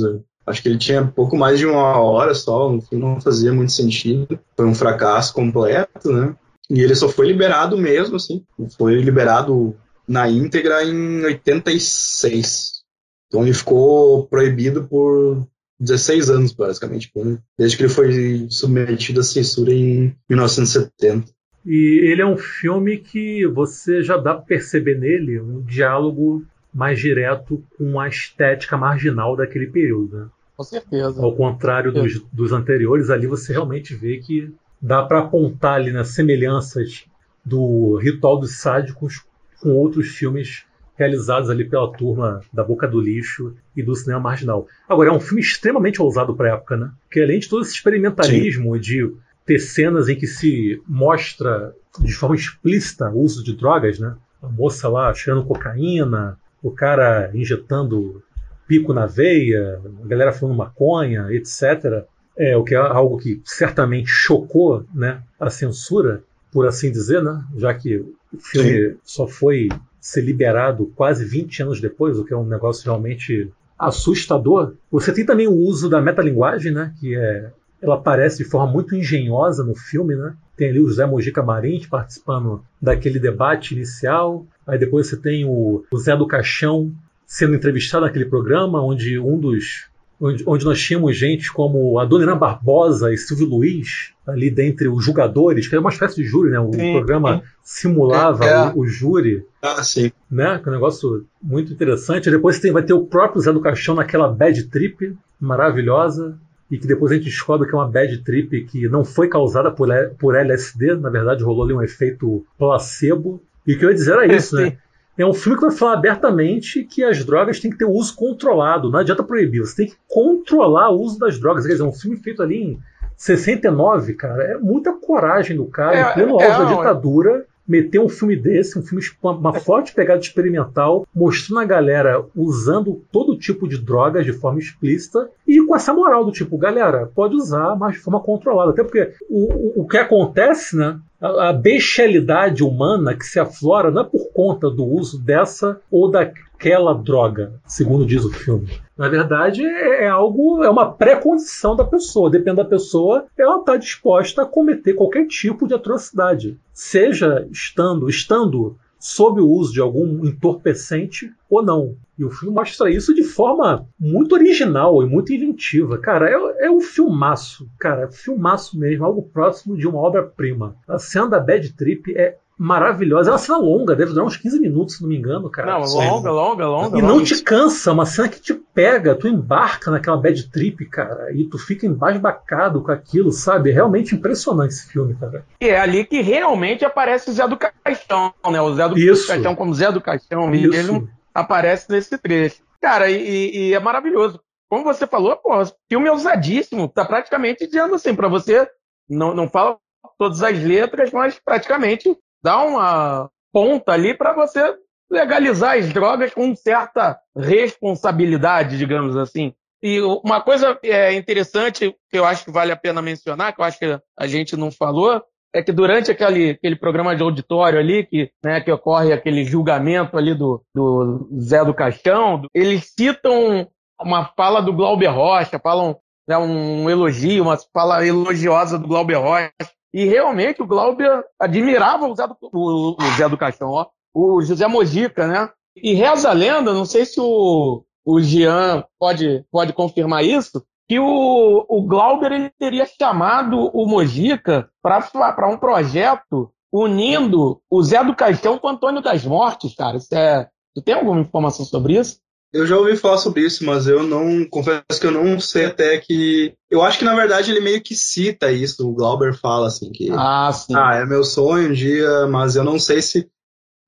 Acho 0.47 0.62
que 0.62 0.69
ele 0.69 0.79
tinha 0.79 1.05
pouco 1.05 1.37
mais 1.37 1.59
de 1.59 1.66
uma 1.66 1.99
hora 1.99 2.33
só, 2.33 2.79
não 2.93 3.21
fazia 3.21 3.53
muito 3.53 3.73
sentido. 3.73 4.39
Foi 4.57 4.66
um 4.66 4.75
fracasso 4.75 5.35
completo, 5.35 6.12
né? 6.12 6.37
E 6.70 6.81
ele 6.81 6.95
só 6.95 7.09
foi 7.09 7.27
liberado 7.27 7.77
mesmo, 7.77 8.16
assim. 8.16 8.45
Foi 8.77 8.95
liberado 9.01 9.77
na 10.09 10.28
íntegra 10.28 10.82
em 10.85 11.24
86. 11.24 12.85
Então 13.28 13.43
ele 13.43 13.53
ficou 13.53 14.27
proibido 14.27 14.85
por 14.85 15.47
16 15.78 16.31
anos, 16.31 16.53
basicamente, 16.53 17.11
desde 17.59 17.77
que 17.77 17.82
ele 17.82 17.93
foi 17.93 18.47
submetido 18.49 19.20
à 19.20 19.24
censura 19.24 19.73
em 19.73 20.15
1970. 20.28 21.32
E 21.66 22.11
ele 22.11 22.20
é 22.20 22.27
um 22.27 22.36
filme 22.36 22.99
que 22.99 23.47
você 23.47 24.03
já 24.03 24.16
dá 24.16 24.35
para 24.35 24.45
perceber 24.45 24.99
nele 24.99 25.41
um 25.41 25.62
diálogo 25.62 26.45
mais 26.73 26.99
direto 26.99 27.62
com 27.78 27.99
a 27.99 28.09
estética 28.09 28.77
marginal 28.77 29.36
daquele 29.36 29.69
período. 29.69 30.16
Né? 30.16 30.27
Com 30.57 30.65
certeza. 30.65 31.23
Ao 31.23 31.35
contrário 31.35 31.93
dos, 31.93 32.20
dos 32.32 32.53
anteriores, 32.53 33.11
ali 33.11 33.27
você 33.27 33.53
realmente 33.53 33.95
vê 33.95 34.19
que 34.19 34.53
dá 34.85 35.02
para 35.02 35.20
apontar 35.20 35.77
ali 35.77 35.90
nas 35.90 36.09
semelhanças 36.09 37.06
do 37.43 37.97
Ritual 37.97 38.39
dos 38.39 38.59
Sádicos 38.59 39.24
com 39.62 39.70
outros 39.70 40.09
filmes 40.09 40.66
realizados 40.94 41.48
ali 41.48 41.65
pela 41.65 41.90
turma 41.90 42.43
da 42.52 42.62
Boca 42.62 42.86
do 42.86 43.01
Lixo 43.01 43.56
e 43.74 43.82
do 43.82 43.97
cinema 43.97 44.20
marginal. 44.20 44.69
Agora, 44.86 45.09
é 45.09 45.12
um 45.12 45.19
filme 45.19 45.40
extremamente 45.40 46.02
ousado 46.02 46.36
para 46.36 46.51
a 46.51 46.55
época, 46.56 46.77
né? 46.77 46.90
Porque 47.06 47.23
além 47.23 47.40
de 47.40 47.48
todo 47.48 47.62
esse 47.62 47.73
experimentalismo 47.73 48.74
Sim. 48.74 48.81
de 48.81 49.15
ter 49.47 49.59
cenas 49.59 50.11
em 50.11 50.16
que 50.16 50.27
se 50.27 50.81
mostra 50.86 51.74
de 51.98 52.12
forma 52.12 52.36
explícita 52.36 53.09
o 53.09 53.20
uso 53.20 53.43
de 53.43 53.56
drogas, 53.56 53.98
né? 53.98 54.15
A 54.43 54.48
moça 54.48 54.86
lá 54.86 55.15
cheirando 55.15 55.47
cocaína, 55.47 56.39
o 56.62 56.70
cara 56.70 57.31
injetando 57.32 58.23
pico 58.69 58.93
na 58.93 59.06
veia, 59.06 59.81
a 60.02 60.06
galera 60.06 60.32
falando 60.32 60.59
maconha, 60.59 61.28
etc 61.31 62.06
é, 62.36 62.56
o 62.56 62.65
que 62.65 62.74
é 62.74 62.78
algo 62.78 63.19
que 63.19 63.40
certamente 63.44 64.09
chocou 64.09 64.85
né, 64.94 65.23
a 65.39 65.51
censura, 65.51 66.23
por 66.52 66.66
assim 66.66 66.90
dizer, 66.90 67.23
né, 67.23 67.43
já 67.56 67.73
que 67.74 67.97
o 67.97 68.39
filme 68.39 68.90
Sim. 68.90 68.97
só 69.05 69.27
foi 69.27 69.69
ser 70.01 70.20
liberado 70.20 70.93
quase 70.94 71.24
20 71.24 71.62
anos 71.62 71.81
depois, 71.81 72.19
o 72.19 72.24
que 72.24 72.32
é 72.32 72.36
um 72.36 72.47
negócio 72.47 72.85
realmente 72.85 73.51
assustador. 73.78 74.74
Você 74.90 75.12
tem 75.12 75.24
também 75.24 75.48
o 75.48 75.55
uso 75.55 75.89
da 75.89 76.01
metalinguagem, 76.01 76.73
né, 76.73 76.93
que 77.01 77.16
é, 77.16 77.51
ela 77.85 77.97
aparece 77.97 78.39
de 78.39 78.44
forma 78.44 78.73
muito 78.73 78.94
engenhosa 78.94 79.62
no 79.62 79.74
filme, 79.74 80.16
né? 80.16 80.35
Tem 80.56 80.70
ali 80.70 80.81
o 80.81 80.89
José 80.89 81.05
Mojica 81.05 81.43
Marins 81.43 81.86
participando 81.86 82.65
daquele 82.81 83.19
debate 83.19 83.74
inicial. 83.74 84.47
Aí 84.66 84.78
depois 84.78 85.06
você 85.06 85.16
tem 85.16 85.44
o, 85.44 85.85
o 85.90 85.98
Zé 85.98 86.16
do 86.16 86.27
Caixão 86.27 86.93
sendo 87.27 87.55
entrevistado 87.55 88.06
naquele 88.06 88.24
programa, 88.24 88.82
onde 88.82 89.19
um 89.19 89.39
dos 89.39 89.86
onde, 90.20 90.65
nós 90.65 90.81
tínhamos 90.81 91.16
gente 91.16 91.53
como 91.53 91.99
a 91.99 92.05
Dona 92.05 92.24
Ana 92.24 92.35
Barbosa 92.35 93.12
e 93.12 93.16
Silvio 93.16 93.47
Luiz, 93.47 94.12
ali 94.27 94.51
dentre 94.51 94.89
os 94.89 95.05
julgadores, 95.05 95.69
que 95.69 95.74
era 95.74 95.81
uma 95.81 95.91
espécie 95.91 96.16
de 96.16 96.24
júri, 96.24 96.51
né? 96.51 96.59
O 96.61 96.73
sim, 96.73 96.93
programa 96.93 97.36
sim. 97.36 97.43
simulava 97.62 98.45
é, 98.45 98.49
é. 98.49 98.73
O, 98.74 98.81
o, 98.81 98.86
júri. 98.86 99.45
Ah, 99.61 99.82
sim. 99.82 100.11
Né? 100.31 100.59
Que 100.59 100.69
é 100.69 100.73
um 100.73 100.74
negócio 100.74 101.27
muito 101.43 101.73
interessante. 101.73 102.31
Depois 102.31 102.59
tem, 102.59 102.73
vai 102.73 102.82
ter 102.82 102.95
o 102.95 103.07
próprio 103.07 103.41
Zé 103.41 103.53
do 103.53 103.61
Caixão 103.61 103.95
naquela 103.95 104.28
bad 104.28 104.65
trip 104.65 105.16
maravilhosa. 105.41 106.39
E 106.70 106.78
que 106.78 106.86
depois 106.86 107.12
a 107.12 107.16
gente 107.16 107.27
descobre 107.27 107.69
que 107.69 107.74
é 107.74 107.78
uma 107.78 107.89
bad 107.89 108.16
trip 108.24 108.65
que 108.65 108.89
não 108.89 109.05
foi 109.05 109.28
causada 109.28 109.70
por, 109.70 109.89
por 110.19 110.35
LSD, 110.35 110.97
na 110.97 111.11
verdade 111.11 111.45
rolou 111.45 111.65
ali 111.65 111.74
um 111.74 111.82
efeito 111.82 112.45
placebo. 112.59 113.41
E 113.66 113.74
o 113.74 113.78
que 113.78 113.85
eu 113.85 113.91
ia 113.91 113.95
dizer 113.95 114.12
era 114.12 114.35
isso, 114.35 114.57
né? 114.57 114.78
É 115.16 115.24
um 115.24 115.35
filme 115.35 115.59
que 115.59 115.66
vai 115.66 115.74
falar 115.74 115.95
abertamente 115.95 116.85
que 116.85 117.05
as 117.05 117.24
drogas 117.24 117.61
têm 117.61 117.70
que 117.70 117.78
ter 117.78 117.85
uso 117.85 118.15
controlado. 118.16 118.91
Não 118.91 118.99
adianta 118.99 119.23
proibir, 119.23 119.61
você 119.61 119.77
tem 119.77 119.86
que 119.86 119.97
controlar 120.09 120.91
o 120.91 121.01
uso 121.01 121.19
das 121.19 121.39
drogas. 121.39 121.65
Quer 121.65 121.73
dizer, 121.73 121.85
é 121.85 121.86
um 121.86 121.93
filme 121.93 122.16
feito 122.16 122.43
ali 122.43 122.62
em 122.62 122.81
69, 123.16 124.15
cara. 124.15 124.43
É 124.43 124.59
muita 124.59 124.93
coragem 124.93 125.57
do 125.57 125.66
cara, 125.66 125.97
é, 125.97 126.11
em 126.11 126.15
pleno 126.15 126.41
é, 126.41 126.47
auge 126.47 126.59
da 126.59 126.77
ditadura, 126.77 127.47
meter 127.66 127.99
um 127.99 128.09
filme 128.09 128.36
desse, 128.36 128.78
um 128.78 128.82
filme 128.82 129.03
com 129.20 129.28
uma, 129.28 129.39
uma 129.39 129.55
forte 129.55 129.95
pegada 129.95 130.20
experimental, 130.20 131.07
mostrando 131.15 131.61
a 131.61 131.65
galera 131.65 132.24
usando 132.36 133.03
todo 133.11 133.39
tipo 133.39 133.66
de 133.66 133.78
drogas 133.78 134.24
de 134.24 134.32
forma 134.32 134.59
explícita 134.59 135.31
e 135.47 135.65
com 135.65 135.74
essa 135.74 135.95
moral 135.95 136.24
do 136.24 136.32
tipo, 136.32 136.59
galera, 136.59 137.11
pode 137.15 137.35
usar, 137.35 137.77
mas 137.77 137.95
de 137.95 138.01
forma 138.01 138.20
controlada. 138.20 138.73
Até 138.73 138.82
porque 138.82 139.15
o, 139.28 139.81
o, 139.81 139.82
o 139.82 139.89
que 139.89 139.97
acontece, 139.97 140.77
né? 140.77 140.99
A, 141.25 141.53
bestialidade 141.53 142.63
humana 142.63 143.15
que 143.15 143.25
se 143.25 143.41
aflora 143.41 143.91
não 143.91 144.03
é 144.03 144.05
por 144.05 144.31
conta 144.33 144.69
do 144.69 144.85
uso 144.85 145.19
dessa 145.19 145.81
ou 145.91 146.11
daquela 146.11 146.95
droga, 146.95 147.55
segundo 147.67 148.05
diz 148.05 148.25
o 148.25 148.31
filme. 148.31 148.69
Na 148.97 149.09
verdade, 149.09 149.65
é, 149.65 150.05
é 150.05 150.09
algo, 150.09 150.63
é 150.63 150.69
uma 150.69 150.93
pré-condição 150.93 151.75
da 151.75 151.85
pessoa. 151.85 152.31
Depende 152.31 152.59
da 152.59 152.65
pessoa, 152.65 153.27
ela 153.37 153.59
está 153.59 153.77
disposta 153.77 154.43
a 154.43 154.47
cometer 154.47 154.93
qualquer 154.93 155.27
tipo 155.27 155.67
de 155.67 155.75
atrocidade, 155.75 156.59
seja 156.73 157.47
estando, 157.51 158.09
estando 158.09 158.77
sob 159.05 159.39
o 159.39 159.47
uso 159.47 159.70
de 159.70 159.82
algum 159.82 160.24
entorpecente 160.24 161.31
ou 161.51 161.62
não. 161.62 161.94
E 162.18 162.24
o 162.24 162.31
filme 162.31 162.55
mostra 162.55 162.90
isso 162.90 163.14
de 163.14 163.22
forma 163.22 163.86
muito 164.01 164.35
original 164.35 165.02
e 165.02 165.06
muito 165.06 165.31
inventiva. 165.31 165.98
Cara, 165.98 166.31
é, 166.31 166.66
é 166.66 166.70
um 166.70 166.81
filmaço, 166.81 167.68
cara, 167.78 168.10
filmaço 168.10 168.78
mesmo, 168.78 169.05
algo 169.05 169.22
próximo 169.22 169.76
de 169.76 169.86
uma 169.86 169.98
obra-prima. 169.98 170.74
A 170.89 170.98
cena 170.98 171.28
da 171.28 171.39
Bad 171.39 171.70
Trip 171.74 172.16
é 172.16 172.39
maravilhosa. 172.59 173.31
É 173.31 173.32
uma 173.32 173.39
cena 173.39 173.59
longa, 173.59 173.97
deve 173.97 174.12
durar 174.12 174.26
uns 174.26 174.36
15 174.36 174.60
minutos, 174.60 174.97
se 174.97 175.02
não 175.02 175.09
me 175.09 175.16
engano, 175.16 175.51
cara. 175.51 175.78
Não, 175.78 175.85
longa, 175.85 176.31
longa, 176.31 176.66
longa. 176.66 176.98
E 176.98 177.02
não 177.02 177.22
te 177.22 177.43
cansa, 177.43 177.93
uma 177.93 178.06
cena 178.06 178.28
que 178.28 178.40
te 178.40 178.55
pega, 178.55 179.14
tu 179.14 179.28
embarca 179.28 179.90
naquela 179.90 180.16
bad 180.16 180.51
trip, 180.51 180.85
cara, 180.86 181.32
e 181.32 181.44
tu 181.44 181.59
fica 181.59 181.86
embasbacado 181.86 182.82
com 182.82 182.93
aquilo, 182.93 183.32
sabe? 183.32 183.70
É 183.70 183.74
realmente 183.74 184.14
impressionante 184.14 184.74
esse 184.74 184.89
filme, 184.89 185.14
cara. 185.14 185.44
E 185.60 185.68
é 185.68 185.78
ali 185.78 186.05
que 186.05 186.20
realmente 186.20 186.85
aparece 186.85 187.31
o 187.31 187.32
Zé 187.32 187.47
do 187.47 187.56
Caixão, 187.56 188.32
né? 188.51 188.60
O 188.60 188.74
Zé 188.74 188.89
do 188.89 188.98
Isso. 188.98 189.26
Caixão 189.26 189.55
como 189.55 189.74
Zé 189.74 189.90
do 189.90 190.01
Caixão, 190.01 190.55
Isso. 190.55 190.74
ele 190.74 191.09
aparece 191.35 191.90
nesse 191.90 192.16
trecho. 192.18 192.62
Cara, 192.81 193.10
e, 193.10 193.70
e, 193.70 193.74
é 193.74 193.81
maravilhoso. 193.81 194.40
Como 194.68 194.85
você 194.85 195.06
falou, 195.06 195.36
pô, 195.36 195.62
o 195.62 195.66
filme 195.89 196.09
é 196.09 196.12
usadíssimo, 196.12 196.89
tá 196.89 197.05
praticamente 197.05 197.66
dizendo 197.66 197.94
assim, 197.94 198.14
para 198.14 198.28
você, 198.28 198.68
não, 199.09 199.35
não 199.35 199.48
fala 199.48 199.78
todas 200.18 200.43
as 200.43 200.62
letras, 200.62 201.10
mas 201.10 201.39
praticamente 201.43 202.16
dá 202.45 202.62
uma 202.62 203.31
ponta 203.51 203.93
ali 203.93 204.12
para 204.12 204.35
você 204.35 204.77
legalizar 205.11 205.79
as 205.79 205.91
drogas 205.93 206.35
com 206.35 206.55
certa 206.55 207.19
responsabilidade, 207.35 208.77
digamos 208.77 209.16
assim. 209.16 209.55
E 209.83 210.01
uma 210.01 210.43
coisa 210.43 210.79
é, 210.83 211.15
interessante 211.15 211.95
que 212.11 212.19
eu 212.19 212.25
acho 212.25 212.45
que 212.45 212.51
vale 212.51 212.71
a 212.71 212.77
pena 212.77 213.01
mencionar, 213.01 213.55
que 213.55 213.61
eu 213.61 213.65
acho 213.65 213.79
que 213.79 213.99
a 214.19 214.27
gente 214.27 214.57
não 214.57 214.71
falou, 214.71 215.23
é 215.55 215.62
que 215.62 215.73
durante 215.73 216.11
aquele, 216.11 216.51
aquele 216.51 216.77
programa 216.77 217.15
de 217.15 217.23
auditório 217.23 217.79
ali, 217.79 218.05
que, 218.05 218.31
né, 218.45 218.61
que 218.61 218.73
ocorre 218.73 219.12
aquele 219.12 219.45
julgamento 219.45 220.19
ali 220.19 220.35
do, 220.35 220.62
do 220.75 221.29
Zé 221.41 221.65
do 221.65 221.75
Caixão, 221.75 222.43
eles 222.53 222.93
citam 222.99 223.69
uma 224.01 224.25
fala 224.37 224.61
do 224.61 224.73
Glauber 224.73 225.07
Rocha, 225.09 225.59
falam 225.59 225.97
né, 226.27 226.37
um 226.37 226.91
elogio, 226.91 227.45
uma 227.45 227.57
fala 227.73 228.05
elogiosa 228.07 228.79
do 228.79 228.89
Glauber 228.89 229.16
Rocha, 229.16 229.53
e 229.95 230.05
realmente 230.07 230.61
o 230.61 230.66
Glauber 230.66 231.25
admirava 231.39 232.09
o 232.09 232.16
Zé 232.16 232.27
do, 232.27 232.37
o, 232.43 232.97
o 233.01 233.16
Zé 233.16 233.29
do 233.29 233.39
Caixão, 233.39 233.71
ó, 233.71 233.87
o 234.12 234.43
José 234.43 234.66
Mojica, 234.66 235.29
né? 235.29 235.49
E 235.77 235.95
reza 235.95 236.31
a 236.31 236.33
lenda, 236.33 236.75
não 236.75 236.85
sei 236.85 237.07
se 237.07 237.21
o, 237.21 237.85
o 238.05 238.21
Jean 238.21 238.85
pode, 238.99 239.45
pode 239.53 239.73
confirmar 239.73 240.25
isso, 240.25 240.66
que 240.89 240.99
o, 240.99 241.65
o 241.69 241.83
Glauber 241.83 242.33
ele 242.33 242.51
teria 242.59 242.85
chamado 242.87 243.71
o 243.73 243.87
Mojica 243.87 244.69
para 244.83 245.49
um 245.49 245.57
projeto 245.57 246.53
unindo 246.73 247.62
o 247.71 247.81
Zé 247.81 248.03
do 248.03 248.16
Caixão 248.16 248.59
com 248.59 248.66
o 248.66 248.71
Antônio 248.71 249.01
das 249.01 249.25
Mortes, 249.25 249.77
cara. 249.77 249.97
Isso 249.97 250.12
é, 250.12 250.49
tu 250.75 250.83
tem 250.83 250.97
alguma 250.97 251.21
informação 251.21 251.65
sobre 251.65 251.97
isso? 252.01 252.19
Eu 252.55 252.68
já 252.68 252.78
ouvi 252.78 252.97
falar 252.97 253.18
sobre 253.18 253.40
isso, 253.43 253.64
mas 253.66 253.89
eu 253.89 254.05
não 254.05 254.48
confesso 254.48 255.01
que 255.01 255.06
eu 255.06 255.10
não 255.10 255.40
sei 255.40 255.64
até 255.64 255.98
que. 255.98 256.55
Eu 256.70 256.82
acho 256.82 257.01
que 257.01 257.05
na 257.05 257.14
verdade 257.14 257.51
ele 257.51 257.59
meio 257.59 257.82
que 257.82 257.97
cita 257.97 258.52
isso. 258.52 258.89
O 258.89 258.94
Glauber 258.94 259.36
fala 259.36 259.66
assim 259.66 259.90
que 259.90 260.09
ah, 260.12 260.52
sim. 260.52 260.72
ah 260.76 260.94
é 260.94 261.05
meu 261.05 261.24
sonho 261.24 261.70
um 261.70 261.72
dia, 261.72 262.28
mas 262.28 262.55
eu 262.55 262.62
não 262.62 262.78
sei 262.78 263.02
se 263.02 263.28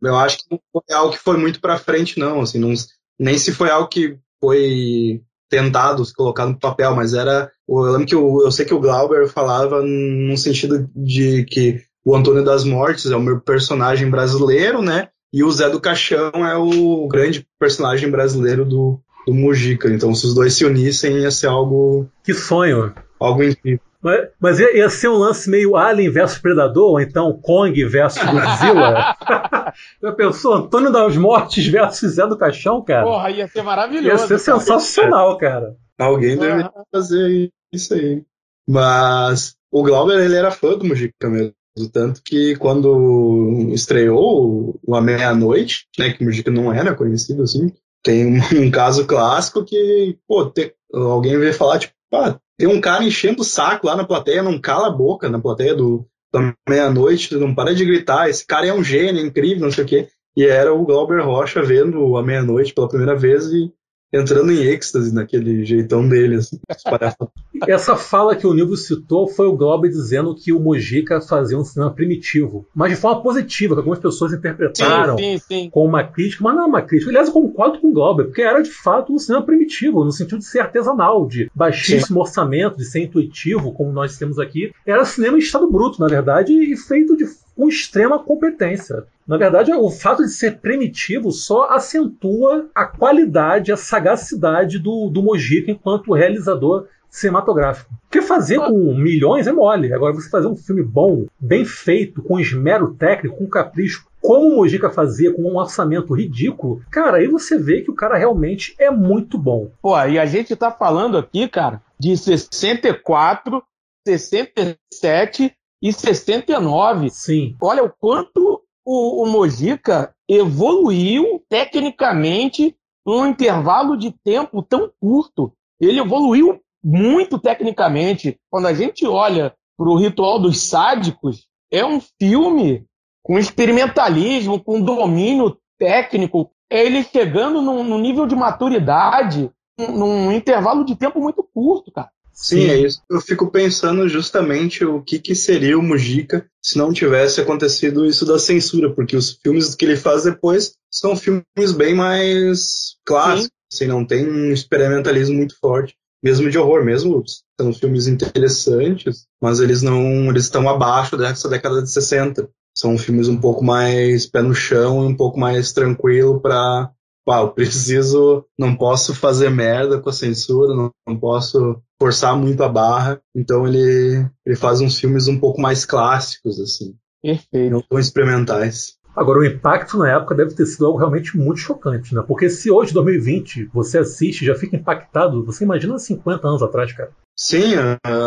eu 0.02 0.16
acho 0.16 0.38
que 0.38 0.44
não 0.50 0.60
foi 0.72 0.96
algo 0.96 1.12
que 1.12 1.22
foi 1.22 1.36
muito 1.36 1.60
para 1.60 1.78
frente 1.78 2.18
não, 2.18 2.40
assim, 2.40 2.58
não, 2.58 2.74
nem 3.18 3.38
se 3.38 3.52
foi 3.52 3.70
algo 3.70 3.88
que 3.88 4.18
foi 4.40 5.22
tentado 5.48 6.04
se 6.04 6.12
colocar 6.12 6.44
no 6.46 6.58
papel, 6.58 6.94
mas 6.94 7.14
era 7.14 7.50
eu 7.68 7.78
lembro 7.78 8.06
que 8.06 8.14
eu, 8.16 8.42
eu 8.42 8.50
sei 8.50 8.66
que 8.66 8.74
o 8.74 8.80
Glauber 8.80 9.28
falava 9.28 9.80
no 9.80 10.36
sentido 10.36 10.90
de 10.94 11.44
que 11.44 11.82
o 12.04 12.16
Antônio 12.16 12.44
das 12.44 12.64
Mortes 12.64 13.06
é 13.06 13.16
o 13.16 13.20
meu 13.20 13.40
personagem 13.40 14.10
brasileiro, 14.10 14.82
né? 14.82 15.08
E 15.36 15.44
o 15.44 15.52
Zé 15.52 15.68
do 15.68 15.78
Caixão 15.78 16.32
é 16.34 16.56
o 16.56 17.06
grande 17.08 17.46
personagem 17.60 18.10
brasileiro 18.10 18.64
do, 18.64 18.98
do 19.26 19.34
Mujica. 19.34 19.86
Então, 19.86 20.14
se 20.14 20.24
os 20.24 20.34
dois 20.34 20.54
se 20.54 20.64
unissem, 20.64 21.18
ia 21.18 21.30
ser 21.30 21.48
algo. 21.48 22.08
Que 22.24 22.32
sonho! 22.32 22.94
Algo 23.20 23.42
incrível. 23.42 23.80
Mas, 24.00 24.28
mas 24.40 24.60
ia, 24.60 24.74
ia, 24.74 24.88
ser 24.88 25.08
um 25.08 25.18
lance 25.18 25.50
meio 25.50 25.76
Alien 25.76 26.10
versus 26.10 26.38
Predador, 26.38 26.92
ou 26.92 27.00
então 27.02 27.38
Kong 27.42 27.84
versus 27.84 28.22
Godzilla. 28.22 29.14
Já 30.02 30.12
pensou? 30.12 30.54
Antônio 30.54 30.90
das 30.90 31.18
Mortes 31.18 31.66
versus 31.66 32.14
Zé 32.14 32.26
do 32.26 32.38
Caixão, 32.38 32.82
cara? 32.82 33.04
Porra, 33.04 33.30
ia 33.30 33.46
ser 33.46 33.60
maravilhoso. 33.60 34.08
Ia 34.08 34.16
ser 34.16 34.42
cara. 34.42 34.58
sensacional, 34.60 35.36
cara. 35.36 35.76
Alguém 35.98 36.38
deveria 36.38 36.72
fazer 36.90 37.50
isso 37.70 37.92
aí. 37.92 38.22
Mas 38.66 39.54
o 39.70 39.82
Glauber, 39.82 40.18
ele 40.18 40.34
era 40.34 40.50
fã 40.50 40.78
do 40.78 40.86
Mujica 40.86 41.28
mesmo. 41.28 41.52
Tanto 41.92 42.22
que 42.22 42.56
quando 42.56 43.70
estreou 43.72 44.78
o 44.82 44.94
A 44.94 45.00
Meia-Noite, 45.00 45.86
né, 45.98 46.10
que 46.12 46.50
não 46.50 46.72
era 46.72 46.94
conhecido 46.94 47.42
assim, 47.42 47.70
tem 48.02 48.26
um, 48.26 48.38
um 48.66 48.70
caso 48.70 49.06
clássico 49.06 49.64
que, 49.64 50.18
pô, 50.26 50.46
te, 50.46 50.74
alguém 50.92 51.38
veio 51.38 51.52
falar, 51.52 51.78
tipo, 51.78 51.94
pá, 52.10 52.40
tem 52.58 52.68
um 52.68 52.80
cara 52.80 53.04
enchendo 53.04 53.42
o 53.42 53.44
saco 53.44 53.86
lá 53.86 53.96
na 53.96 54.06
plateia, 54.06 54.42
não 54.42 54.60
cala 54.60 54.88
a 54.88 54.92
boca 54.92 55.28
na 55.28 55.38
plateia 55.38 55.74
do, 55.74 56.06
da 56.32 56.54
meia-noite, 56.68 57.34
não 57.36 57.54
para 57.54 57.74
de 57.74 57.84
gritar, 57.84 58.30
esse 58.30 58.46
cara 58.46 58.66
é 58.66 58.72
um 58.72 58.82
gênio, 58.82 59.20
é 59.20 59.26
incrível, 59.26 59.64
não 59.64 59.72
sei 59.72 59.84
o 59.84 59.86
quê. 59.86 60.08
E 60.36 60.44
era 60.44 60.72
o 60.72 60.84
Glauber 60.84 61.22
Rocha 61.22 61.62
vendo 61.62 62.16
a 62.16 62.22
meia-noite 62.22 62.72
pela 62.72 62.88
primeira 62.88 63.16
vez 63.16 63.46
e 63.46 63.72
entrando 64.16 64.52
em 64.52 64.62
êxtase 64.62 65.14
naquele 65.14 65.64
jeitão 65.64 66.08
dele. 66.08 66.36
Assim, 66.36 66.58
Essa 67.66 67.96
fala 67.96 68.36
que 68.36 68.46
o 68.46 68.54
Nilvio 68.54 68.76
citou 68.76 69.26
foi 69.26 69.46
o 69.46 69.56
Glauber 69.56 69.88
dizendo 69.88 70.34
que 70.34 70.52
o 70.52 70.60
Mojica 70.60 71.20
fazia 71.20 71.58
um 71.58 71.64
cinema 71.64 71.92
primitivo, 71.92 72.66
mas 72.74 72.90
de 72.90 72.96
forma 72.96 73.22
positiva, 73.22 73.74
que 73.74 73.80
algumas 73.80 73.98
pessoas 73.98 74.32
interpretaram 74.32 75.16
sim, 75.16 75.38
sim, 75.38 75.44
sim. 75.46 75.70
com 75.70 75.84
uma 75.84 76.04
crítica, 76.04 76.44
mas 76.44 76.54
não 76.54 76.64
é 76.64 76.66
uma 76.66 76.82
crítica. 76.82 77.10
Aliás, 77.10 77.28
eu 77.28 77.34
concordo 77.34 77.78
com 77.78 77.88
o 77.88 77.92
Glauber, 77.92 78.24
porque 78.24 78.42
era 78.42 78.62
de 78.62 78.70
fato 78.70 79.12
um 79.12 79.18
cinema 79.18 79.44
primitivo, 79.44 80.04
no 80.04 80.12
sentido 80.12 80.38
de 80.38 80.46
ser 80.46 80.60
artesanal, 80.60 81.26
de 81.26 81.50
baixíssimo 81.54 82.20
orçamento, 82.20 82.76
de 82.76 82.84
ser 82.84 83.00
intuitivo, 83.00 83.72
como 83.72 83.92
nós 83.92 84.18
temos 84.18 84.38
aqui. 84.38 84.72
Era 84.84 85.04
cinema 85.04 85.36
em 85.36 85.40
estado 85.40 85.70
bruto, 85.70 86.00
na 86.00 86.08
verdade, 86.08 86.52
e 86.52 86.76
feito 86.76 87.16
de 87.16 87.24
com 87.56 87.68
extrema 87.68 88.18
competência. 88.18 89.04
Na 89.26 89.36
verdade, 89.36 89.72
o 89.72 89.90
fato 89.90 90.22
de 90.22 90.30
ser 90.30 90.60
primitivo 90.60 91.32
só 91.32 91.70
acentua 91.70 92.68
a 92.74 92.84
qualidade, 92.84 93.72
a 93.72 93.76
sagacidade 93.76 94.78
do, 94.78 95.08
do 95.08 95.22
Mojica 95.22 95.70
enquanto 95.70 96.14
realizador 96.14 96.86
cinematográfico. 97.10 97.92
Porque 98.02 98.22
fazer 98.22 98.58
com 98.58 98.94
milhões 98.94 99.46
é 99.46 99.52
mole. 99.52 99.92
Agora, 99.92 100.14
você 100.14 100.28
fazer 100.28 100.46
um 100.46 100.56
filme 100.56 100.82
bom, 100.82 101.26
bem 101.40 101.64
feito, 101.64 102.22
com 102.22 102.38
esmero 102.38 102.94
técnico, 102.94 103.38
com 103.38 103.48
capricho, 103.48 104.06
como 104.20 104.48
o 104.48 104.56
Mojica 104.56 104.90
fazia, 104.90 105.32
com 105.32 105.42
um 105.42 105.56
orçamento 105.56 106.14
ridículo, 106.14 106.82
cara, 106.90 107.18
aí 107.18 107.28
você 107.28 107.58
vê 107.58 107.82
que 107.82 107.90
o 107.90 107.94
cara 107.94 108.16
realmente 108.16 108.74
é 108.78 108.90
muito 108.90 109.38
bom. 109.38 109.70
Pô, 109.80 109.96
e 110.04 110.18
a 110.18 110.26
gente 110.26 110.54
tá 110.54 110.70
falando 110.70 111.16
aqui, 111.16 111.48
cara, 111.48 111.80
de 111.98 112.16
64, 112.16 113.62
67 114.06 115.52
e 115.82 115.92
69. 115.92 117.10
Sim. 117.10 117.56
Olha 117.60 117.84
o 117.84 117.90
quanto 117.90 118.62
o, 118.86 119.24
o 119.24 119.26
Mojica 119.26 120.14
evoluiu 120.28 121.42
tecnicamente 121.48 122.76
num 123.04 123.26
intervalo 123.26 123.96
de 123.96 124.12
tempo 124.24 124.62
tão 124.62 124.90
curto. 125.00 125.52
Ele 125.80 125.98
evoluiu 125.98 126.60
muito 126.82 127.38
tecnicamente. 127.38 128.38
Quando 128.48 128.66
a 128.66 128.72
gente 128.72 129.04
olha 129.06 129.52
para 129.76 129.88
o 129.88 129.96
Ritual 129.96 130.38
dos 130.38 130.60
Sádicos, 130.60 131.46
é 131.70 131.84
um 131.84 132.00
filme 132.00 132.86
com 133.22 133.38
experimentalismo, 133.38 134.62
com 134.62 134.80
domínio 134.80 135.58
técnico, 135.78 136.50
é 136.70 136.84
ele 136.86 137.02
chegando 137.02 137.60
num, 137.60 137.82
num 137.82 137.98
nível 137.98 138.26
de 138.26 138.36
maturidade 138.36 139.50
num 139.78 140.32
intervalo 140.32 140.84
de 140.84 140.96
tempo 140.96 141.20
muito 141.20 141.42
curto, 141.42 141.92
cara. 141.92 142.10
Sim, 142.36 142.60
Sim, 142.60 142.68
é 142.68 142.78
isso. 142.80 143.02
Eu 143.10 143.20
fico 143.20 143.50
pensando 143.50 144.06
justamente 144.08 144.84
o 144.84 145.02
que, 145.02 145.18
que 145.18 145.34
seria 145.34 145.78
o 145.78 145.82
Mujica 145.82 146.46
se 146.62 146.76
não 146.76 146.92
tivesse 146.92 147.40
acontecido 147.40 148.04
isso 148.04 148.26
da 148.26 148.38
censura, 148.38 148.92
porque 148.92 149.16
os 149.16 149.38
filmes 149.42 149.74
que 149.74 149.86
ele 149.86 149.96
faz 149.96 150.24
depois 150.24 150.74
são 150.92 151.16
filmes 151.16 151.72
bem 151.74 151.94
mais 151.94 152.96
clássicos, 153.06 153.50
assim, 153.72 153.86
não 153.86 154.04
tem 154.04 154.28
um 154.28 154.52
experimentalismo 154.52 155.34
muito 155.34 155.56
forte, 155.58 155.96
mesmo 156.22 156.50
de 156.50 156.58
horror, 156.58 156.84
mesmo 156.84 157.24
são 157.58 157.72
filmes 157.72 158.06
interessantes, 158.06 159.26
mas 159.40 159.60
eles 159.60 159.80
não, 159.80 160.28
eles 160.28 160.44
estão 160.44 160.68
abaixo 160.68 161.16
dessa 161.16 161.48
década 161.48 161.82
de 161.82 161.90
60. 161.90 162.48
São 162.76 162.98
filmes 162.98 163.28
um 163.28 163.40
pouco 163.40 163.64
mais 163.64 164.26
pé 164.26 164.42
no 164.42 164.54
chão 164.54 165.04
e 165.04 165.06
um 165.06 165.16
pouco 165.16 165.38
mais 165.38 165.72
tranquilo 165.72 166.38
para 166.38 166.90
pá, 167.26 167.40
eu 167.40 167.50
preciso, 167.50 168.46
não 168.56 168.76
posso 168.76 169.12
fazer 169.12 169.50
merda 169.50 170.00
com 170.00 170.08
a 170.08 170.12
censura, 170.12 170.74
não, 170.74 170.92
não, 171.06 171.18
posso 171.18 171.82
forçar 172.00 172.36
muito 172.36 172.62
a 172.62 172.68
barra. 172.68 173.20
Então 173.34 173.66
ele, 173.66 174.24
ele 174.46 174.56
faz 174.56 174.80
uns 174.80 174.98
filmes 174.98 175.26
um 175.26 175.38
pouco 175.38 175.60
mais 175.60 175.84
clássicos, 175.84 176.60
assim. 176.60 176.94
Perfeito. 177.20 177.72
Não 177.72 177.82
tão 177.82 177.98
experimentais. 177.98 178.94
Agora, 179.16 179.40
o 179.40 179.44
impacto 179.44 179.98
na 179.98 180.10
época 180.10 180.34
deve 180.34 180.54
ter 180.54 180.66
sido 180.66 180.86
algo 180.86 180.98
realmente 180.98 181.36
muito 181.36 181.58
chocante, 181.58 182.14
né? 182.14 182.22
Porque 182.26 182.50
se 182.50 182.70
hoje, 182.70 182.92
2020, 182.92 183.70
você 183.72 183.98
assiste 183.98 184.42
e 184.42 184.46
já 184.46 184.54
fica 184.54 184.76
impactado, 184.76 185.44
você 185.44 185.64
imagina 185.64 185.98
50 185.98 186.46
anos 186.46 186.62
atrás, 186.62 186.92
cara. 186.92 187.10
Sim, 187.34 187.74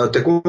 até 0.04 0.22
como 0.22 0.42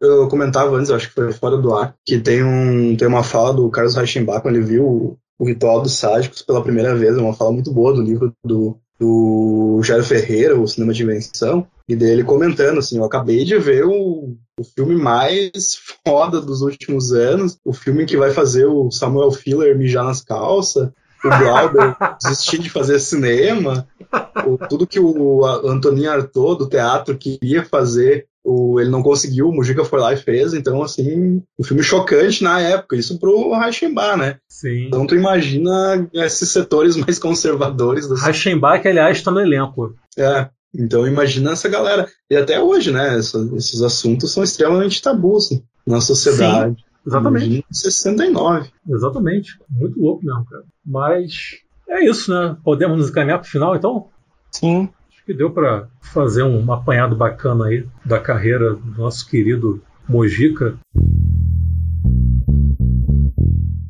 eu 0.00 0.28
comentava 0.28 0.76
antes, 0.76 0.90
acho 0.90 1.08
que 1.08 1.14
foi 1.14 1.32
fora 1.32 1.56
do 1.56 1.74
ar, 1.74 1.94
que 2.04 2.18
tem, 2.18 2.44
um, 2.44 2.96
tem 2.96 3.06
uma 3.06 3.22
fala 3.22 3.54
do 3.54 3.70
Carlos 3.70 3.94
Reichenbach, 3.94 4.42
quando 4.42 4.56
ele 4.56 4.64
viu 4.64 5.16
o, 5.44 5.46
Ritual 5.46 5.82
dos 5.82 5.94
Sádicos 5.94 6.42
pela 6.42 6.62
primeira 6.62 6.94
vez, 6.94 7.16
é 7.16 7.20
uma 7.20 7.34
fala 7.34 7.52
muito 7.52 7.72
boa 7.72 7.92
do 7.92 8.02
livro 8.02 8.32
do, 8.44 8.78
do 8.98 9.80
Jairo 9.82 10.04
Ferreira, 10.04 10.58
o 10.58 10.66
Cinema 10.66 10.92
de 10.92 11.02
Invenção, 11.02 11.66
e 11.88 11.94
dele 11.94 12.24
comentando 12.24 12.78
assim, 12.78 12.96
eu 12.96 13.04
acabei 13.04 13.44
de 13.44 13.58
ver 13.58 13.84
o, 13.84 14.36
o 14.58 14.64
filme 14.64 14.96
mais 14.96 15.78
foda 16.06 16.40
dos 16.40 16.62
últimos 16.62 17.12
anos, 17.12 17.58
o 17.64 17.72
filme 17.72 18.06
que 18.06 18.16
vai 18.16 18.30
fazer 18.30 18.64
o 18.64 18.90
Samuel 18.90 19.30
Filler 19.30 19.76
mijar 19.76 20.04
nas 20.04 20.22
calças, 20.22 20.88
o 21.24 21.28
Glauber 21.28 21.96
desistir 22.22 22.58
de 22.58 22.70
fazer 22.70 22.98
cinema, 22.98 23.86
o, 24.46 24.56
tudo 24.56 24.86
que 24.86 25.00
o 25.00 25.44
Antonin 25.44 26.06
Artaud 26.06 26.58
do 26.58 26.68
teatro 26.68 27.16
queria 27.16 27.64
fazer, 27.64 28.26
o, 28.44 28.78
ele 28.78 28.90
não 28.90 29.02
conseguiu, 29.02 29.48
o 29.48 29.52
Mujica 29.52 29.84
foi 29.84 29.98
lá 29.98 30.12
e 30.12 30.18
fez, 30.18 30.52
então 30.52 30.82
assim, 30.82 31.42
um 31.58 31.64
filme 31.64 31.82
chocante 31.82 32.44
na 32.44 32.60
época, 32.60 32.94
isso 32.94 33.18
pro 33.18 33.58
Reichenbach, 33.58 34.18
né? 34.18 34.36
Sim. 34.46 34.86
Então 34.86 35.06
tu 35.06 35.14
imagina 35.14 36.06
esses 36.12 36.50
setores 36.50 36.94
mais 36.98 37.18
conservadores. 37.18 38.06
Da... 38.06 38.16
Reichenbach, 38.16 38.86
aliás, 38.86 39.16
está 39.16 39.30
no 39.30 39.40
elenco. 39.40 39.94
É, 40.18 40.48
então 40.74 41.06
imagina 41.06 41.52
essa 41.52 41.68
galera. 41.68 42.06
E 42.30 42.36
até 42.36 42.60
hoje, 42.60 42.92
né? 42.92 43.16
Essa, 43.18 43.38
esses 43.56 43.80
assuntos 43.80 44.32
são 44.32 44.44
extremamente 44.44 45.00
tabus 45.00 45.48
na 45.86 46.00
sociedade. 46.00 46.76
Sim, 46.76 46.84
exatamente. 47.06 47.44
Imagina 47.46 47.64
69. 47.70 48.70
Exatamente. 48.88 49.58
Muito 49.70 49.98
louco 49.98 50.24
mesmo, 50.24 50.44
cara. 50.44 50.64
Mas 50.84 51.32
é 51.88 52.04
isso, 52.04 52.30
né? 52.30 52.56
Podemos 52.62 52.98
nos 52.98 53.08
encaminhar 53.08 53.40
pro 53.40 53.48
final, 53.48 53.74
então? 53.74 54.08
Sim. 54.50 54.90
Acho 55.24 55.32
que 55.32 55.38
deu 55.38 55.50
para 55.50 55.88
fazer 56.02 56.42
um 56.42 56.70
apanhado 56.70 57.16
bacana 57.16 57.64
aí 57.64 57.86
da 58.04 58.20
carreira 58.20 58.74
do 58.74 59.00
nosso 59.00 59.26
querido 59.26 59.82
Mojica. 60.06 60.78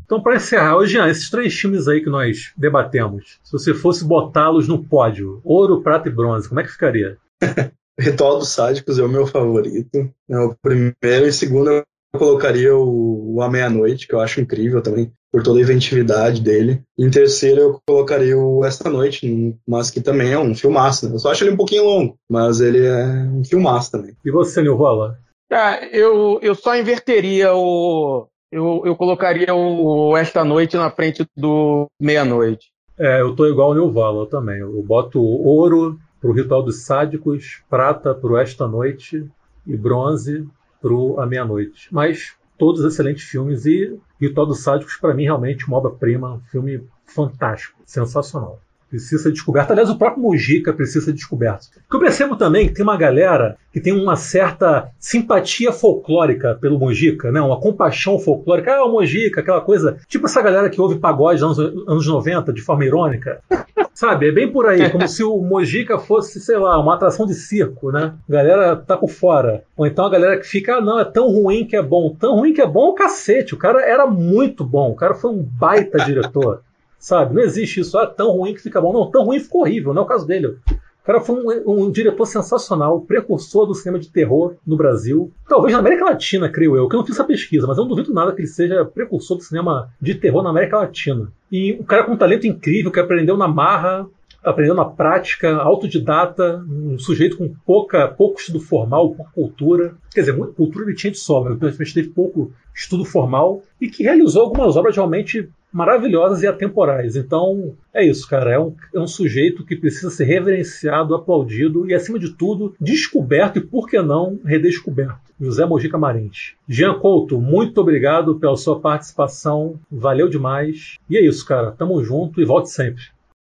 Então, 0.05 0.23
para 0.23 0.37
encerrar, 0.37 0.77
hoje, 0.77 0.97
esses 0.97 1.29
três 1.29 1.53
filmes 1.53 1.89
aí 1.89 2.01
que 2.01 2.09
nós 2.09 2.53
debatemos, 2.57 3.41
se 3.43 3.51
você 3.51 3.75
fosse 3.75 4.05
botá-los 4.05 4.69
no 4.69 4.85
pódio, 4.85 5.41
ouro, 5.43 5.83
prata 5.83 6.09
e 6.09 6.13
bronze, 6.13 6.49
como 6.49 6.61
é 6.61 6.63
que 6.63 6.71
ficaria? 6.71 7.19
Ritual 7.99 8.39
dos 8.39 8.51
Sádicos 8.51 9.01
é 9.01 9.03
o 9.03 9.09
meu 9.09 9.27
favorito. 9.27 10.09
É 10.31 10.39
o 10.39 10.55
primeiro 10.63 11.27
e 11.27 11.33
segundo 11.33 11.69
eu 11.69 11.85
colocaria 12.17 12.77
o, 12.77 13.35
o 13.35 13.43
A 13.43 13.51
Meia-Noite, 13.51 14.07
que 14.07 14.15
eu 14.15 14.21
acho 14.21 14.41
incrível 14.41 14.81
também, 14.81 15.13
por 15.35 15.43
toda 15.43 15.59
a 15.59 15.63
inventividade 15.63 16.41
dele. 16.41 16.81
Em 16.97 17.11
terceiro 17.11 17.61
eu 17.61 17.81
colocaria 17.85 18.39
o 18.39 18.65
Esta 18.65 18.89
Noite, 18.89 19.57
mas 19.67 19.91
que 19.91 20.01
também 20.01 20.31
é 20.31 20.39
um 20.39 20.55
filmaço. 20.55 21.09
Né? 21.09 21.17
Eu 21.17 21.19
só 21.19 21.33
acho 21.33 21.43
ele 21.43 21.51
um 21.51 21.57
pouquinho 21.57 21.83
longo, 21.83 22.17
mas 22.31 22.61
ele 22.61 22.87
é 22.87 23.05
um 23.05 23.43
filmaço 23.45 23.91
também. 23.91 24.15
E 24.25 24.31
você, 24.31 24.63
Nilvola? 24.63 25.19
Ah, 25.51 25.85
eu, 25.91 26.39
eu 26.41 26.55
só 26.55 26.77
inverteria 26.77 27.53
o, 27.53 28.29
eu, 28.53 28.83
eu 28.85 28.95
colocaria 28.95 29.53
o 29.53 30.17
Esta 30.17 30.45
Noite 30.45 30.77
na 30.77 30.89
frente 30.89 31.27
do 31.37 31.89
Meia-Noite. 32.01 32.69
É, 32.97 33.21
eu 33.21 33.35
tô 33.35 33.45
igual 33.49 33.73
o 33.73 33.75
Nilvala 33.75 34.29
também. 34.29 34.61
Eu 34.61 34.81
boto 34.85 35.21
ouro 35.21 35.99
pro 36.21 36.33
Ritual 36.33 36.63
dos 36.63 36.85
Sádicos, 36.85 37.61
prata 37.69 38.15
pro 38.15 38.37
Esta 38.37 38.69
Noite 38.69 39.29
e 39.67 39.77
bronze 39.77 40.47
pro 40.81 41.19
A 41.19 41.27
Meia-Noite. 41.27 41.89
Mas 41.91 42.37
todos 42.59 42.85
excelentes 42.85 43.25
filmes 43.25 43.67
e 43.67 43.99
Ritual 44.21 44.47
dos 44.47 44.63
Sádicos, 44.63 44.97
para 44.97 45.15
mim, 45.15 45.25
realmente 45.25 45.67
uma 45.67 45.77
obra-prima, 45.77 46.35
um 46.35 46.41
filme 46.41 46.87
fantástico, 47.05 47.81
sensacional 47.85 48.61
precisa 48.95 49.25
ser 49.25 49.33
descoberto. 49.33 49.73
Aliás, 49.73 49.91
o 49.91 49.99
próprio 49.99 50.23
Mujica 50.23 50.73
precisa 50.73 51.05
ser 51.05 51.13
descoberto. 51.13 51.67
Porque 51.73 51.97
eu 51.97 52.01
percebo 52.01 52.37
também 52.37 52.69
que 52.69 52.75
tem 52.75 52.85
uma 52.85 52.97
galera 52.97 53.57
que 53.73 53.81
tem 53.81 53.93
uma 53.93 54.15
certa 54.15 54.89
simpatia 55.01 55.73
folclórica 55.73 56.57
pelo 56.61 56.79
Mujica, 56.79 57.33
né? 57.33 57.41
uma 57.41 57.59
compaixão 57.59 58.19
folclórica. 58.19 58.73
Ah, 58.73 58.85
o 58.85 58.93
Mujica, 58.93 59.41
aquela 59.41 59.61
coisa. 59.61 59.99
Tipo 60.09 60.27
essa 60.27 60.41
galera 60.41 60.71
que 60.71 60.81
ouve 60.81 60.99
pagode 60.99 61.41
nos 61.41 61.59
anos, 61.59 61.89
anos 61.89 62.07
90 62.07 62.53
de 62.53 62.63
forma 62.63 62.85
irônica. 62.85 63.41
Sabe? 63.95 64.29
É 64.29 64.33
bem 64.33 64.51
por 64.51 64.67
aí, 64.67 64.91
como 64.91 65.07
se 65.07 65.23
o 65.23 65.39
Mojica 65.39 65.99
fosse, 65.99 66.41
sei 66.41 66.57
lá, 66.59 66.81
uma 66.81 66.97
atração 66.97 67.27
de 67.27 67.35
circo, 67.35 67.93
né? 67.93 68.15
A 68.29 68.33
galera 68.33 68.77
tá 68.77 68.97
por 68.97 69.09
fora. 69.09 69.63
Ou 69.77 69.87
então 69.87 70.05
a 70.05 70.11
galera 70.11 70.37
que 70.37 70.47
fica, 70.47 70.77
ah, 70.77 70.81
não, 70.81 70.99
é 70.99 71.05
tão 71.05 71.29
ruim 71.29 71.65
que 71.65 71.77
é 71.77 71.83
bom. 71.83 72.15
Tão 72.19 72.35
ruim 72.35 72.53
que 72.53 72.61
é 72.61 72.67
bom 72.67 72.93
cacete. 72.93 73.55
O 73.55 73.59
cara 73.59 73.81
era 73.89 74.05
muito 74.05 74.65
bom. 74.65 74.91
O 74.91 74.97
cara 74.97 75.15
foi 75.15 75.31
um 75.31 75.41
baita 75.41 76.05
diretor. 76.05 76.63
Sabe? 77.05 77.35
Não 77.35 77.43
existe 77.43 77.81
isso, 77.81 77.99
ah, 77.99 78.07
tão 78.07 78.31
ruim 78.31 78.55
que 78.55 78.63
fica 78.63 78.81
bom. 78.81 78.91
Não, 78.91 79.11
tão 79.11 79.27
ruim 79.27 79.39
ficou 79.39 79.61
horrível, 79.61 79.93
não 79.93 80.01
é 80.01 80.05
o 80.07 80.09
caso 80.09 80.27
dele. 80.27 80.47
O 80.47 81.05
cara 81.05 81.21
foi 81.21 81.37
um, 81.37 81.85
um, 81.85 81.91
diretor 81.91 82.25
sensacional, 82.25 82.99
precursor 83.03 83.67
do 83.67 83.75
cinema 83.75 83.99
de 83.99 84.09
terror 84.09 84.55
no 84.67 84.75
Brasil. 84.75 85.31
Talvez 85.47 85.75
na 85.75 85.81
América 85.81 86.07
Latina, 86.07 86.49
creio 86.49 86.75
eu, 86.75 86.89
que 86.89 86.97
eu 86.97 87.01
não 87.01 87.05
fiz 87.05 87.15
essa 87.15 87.27
pesquisa, 87.27 87.67
mas 87.67 87.77
eu 87.77 87.85
não 87.85 87.91
duvido 87.91 88.15
nada 88.15 88.33
que 88.33 88.41
ele 88.41 88.49
seja 88.49 88.87
precursor 88.87 89.37
do 89.37 89.43
cinema 89.43 89.91
de 90.01 90.15
terror 90.15 90.43
na 90.43 90.49
América 90.49 90.79
Latina. 90.79 91.31
E 91.53 91.75
um 91.75 91.83
cara 91.83 92.05
com 92.05 92.13
um 92.13 92.17
talento 92.17 92.47
incrível, 92.47 92.91
que 92.91 92.99
aprendeu 92.99 93.37
na 93.37 93.49
marra, 93.49 94.07
aprendeu 94.43 94.75
na 94.75 94.87
prática, 94.87 95.57
autodidata, 95.57 96.65
um 96.67 96.99
sujeito 96.99 97.37
com 97.37 97.55
pouca, 97.67 98.09
pouco 98.09 98.41
estudo 98.41 98.61
formal, 98.61 99.15
pouca 99.15 99.31
cultura. 99.31 99.95
Quer 100.11 100.21
dizer, 100.21 100.39
cultura 100.55 100.87
ele 100.87 100.97
tinha 100.97 101.11
de 101.11 101.19
sobra, 101.19 101.55
principalmente 101.55 101.93
teve 101.93 102.09
pouco 102.09 102.51
estudo 102.75 103.05
formal, 103.05 103.63
e 103.79 103.91
que 103.91 104.03
realizou 104.03 104.41
algumas 104.41 104.75
obras 104.75 104.97
realmente 104.97 105.51
maravilhosas 105.75 106.45
e 106.45 106.47
atemporais. 106.47 107.17
Então, 107.17 107.75
é 107.93 108.07
isso, 108.07 108.29
cara. 108.29 108.53
É 108.53 108.59
um, 108.59 108.73
é 108.95 109.01
um 109.01 109.09
sujeito 109.09 109.67
que 109.67 109.75
precisa 109.75 110.09
ser 110.09 110.25
reverenciado, 110.25 111.17
aplaudido 111.17 111.91
e, 111.91 111.93
acima 111.93 112.17
de 112.17 112.31
tudo, 112.31 112.77
descoberto 112.81 113.59
e, 113.59 113.61
por 113.61 113.89
que 113.89 114.01
não, 114.01 114.39
redescoberto. 114.45 115.19
José 115.41 115.67
Mojica 115.67 115.99
Marins. 115.99 116.55
Jean 116.69 116.95
Couto, 117.01 117.41
muito 117.41 117.81
obrigado 117.81 118.39
pela 118.39 118.57
sua 118.57 118.79
participação. 118.79 119.81
Valeu 119.91 120.29
demais. 120.29 120.97
E 121.11 121.19
é 121.19 121.27
isso, 121.27 121.45
cara. 121.45 121.73
Tamo 121.73 122.03
junto 122.05 122.41
e 122.41 122.45
volte 122.45 122.71
sempre. 122.71 123.03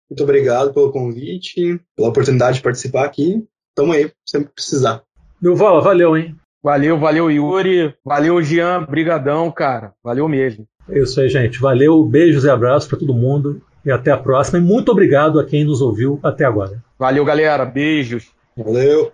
Muito 0.09 0.23
obrigado 0.23 0.73
pelo 0.73 0.93
convite, 0.93 1.81
pela 1.97 2.09
oportunidade 2.09 2.59
de 2.59 2.62
participar 2.62 3.05
aqui. 3.05 3.44
Tamo 3.74 3.93
aí, 3.93 4.11
sempre 4.24 4.52
precisar. 4.55 5.02
Milvala, 5.43 5.81
valeu, 5.81 6.16
hein? 6.16 6.36
Valeu, 6.62 6.98
valeu, 6.98 7.31
Yuri. 7.31 7.94
Valeu, 8.05 8.40
Jean. 8.43 8.85
Brigadão, 8.85 9.51
cara. 9.51 9.94
Valeu 10.05 10.28
mesmo. 10.28 10.66
É 10.89 10.98
isso 10.98 11.20
aí, 11.20 11.28
gente. 11.28 11.61
Valeu, 11.61 12.02
beijos 12.05 12.44
e 12.44 12.51
abraços 12.51 12.89
para 12.89 12.98
todo 12.98 13.15
mundo. 13.15 13.61
E 13.85 13.90
até 13.90 14.11
a 14.11 14.19
próxima. 14.19 14.59
E 14.59 14.62
muito 14.62 14.93
obrigado 14.93 15.40
a 15.40 15.44
quem 15.44 15.65
nos 15.65 15.81
ouviu 15.81 16.19
até 16.23 16.44
agora. 16.44 16.82
Valeu, 16.98 17.24
galera. 17.24 17.65
Beijos. 17.65 18.31
Valeu. 18.57 19.12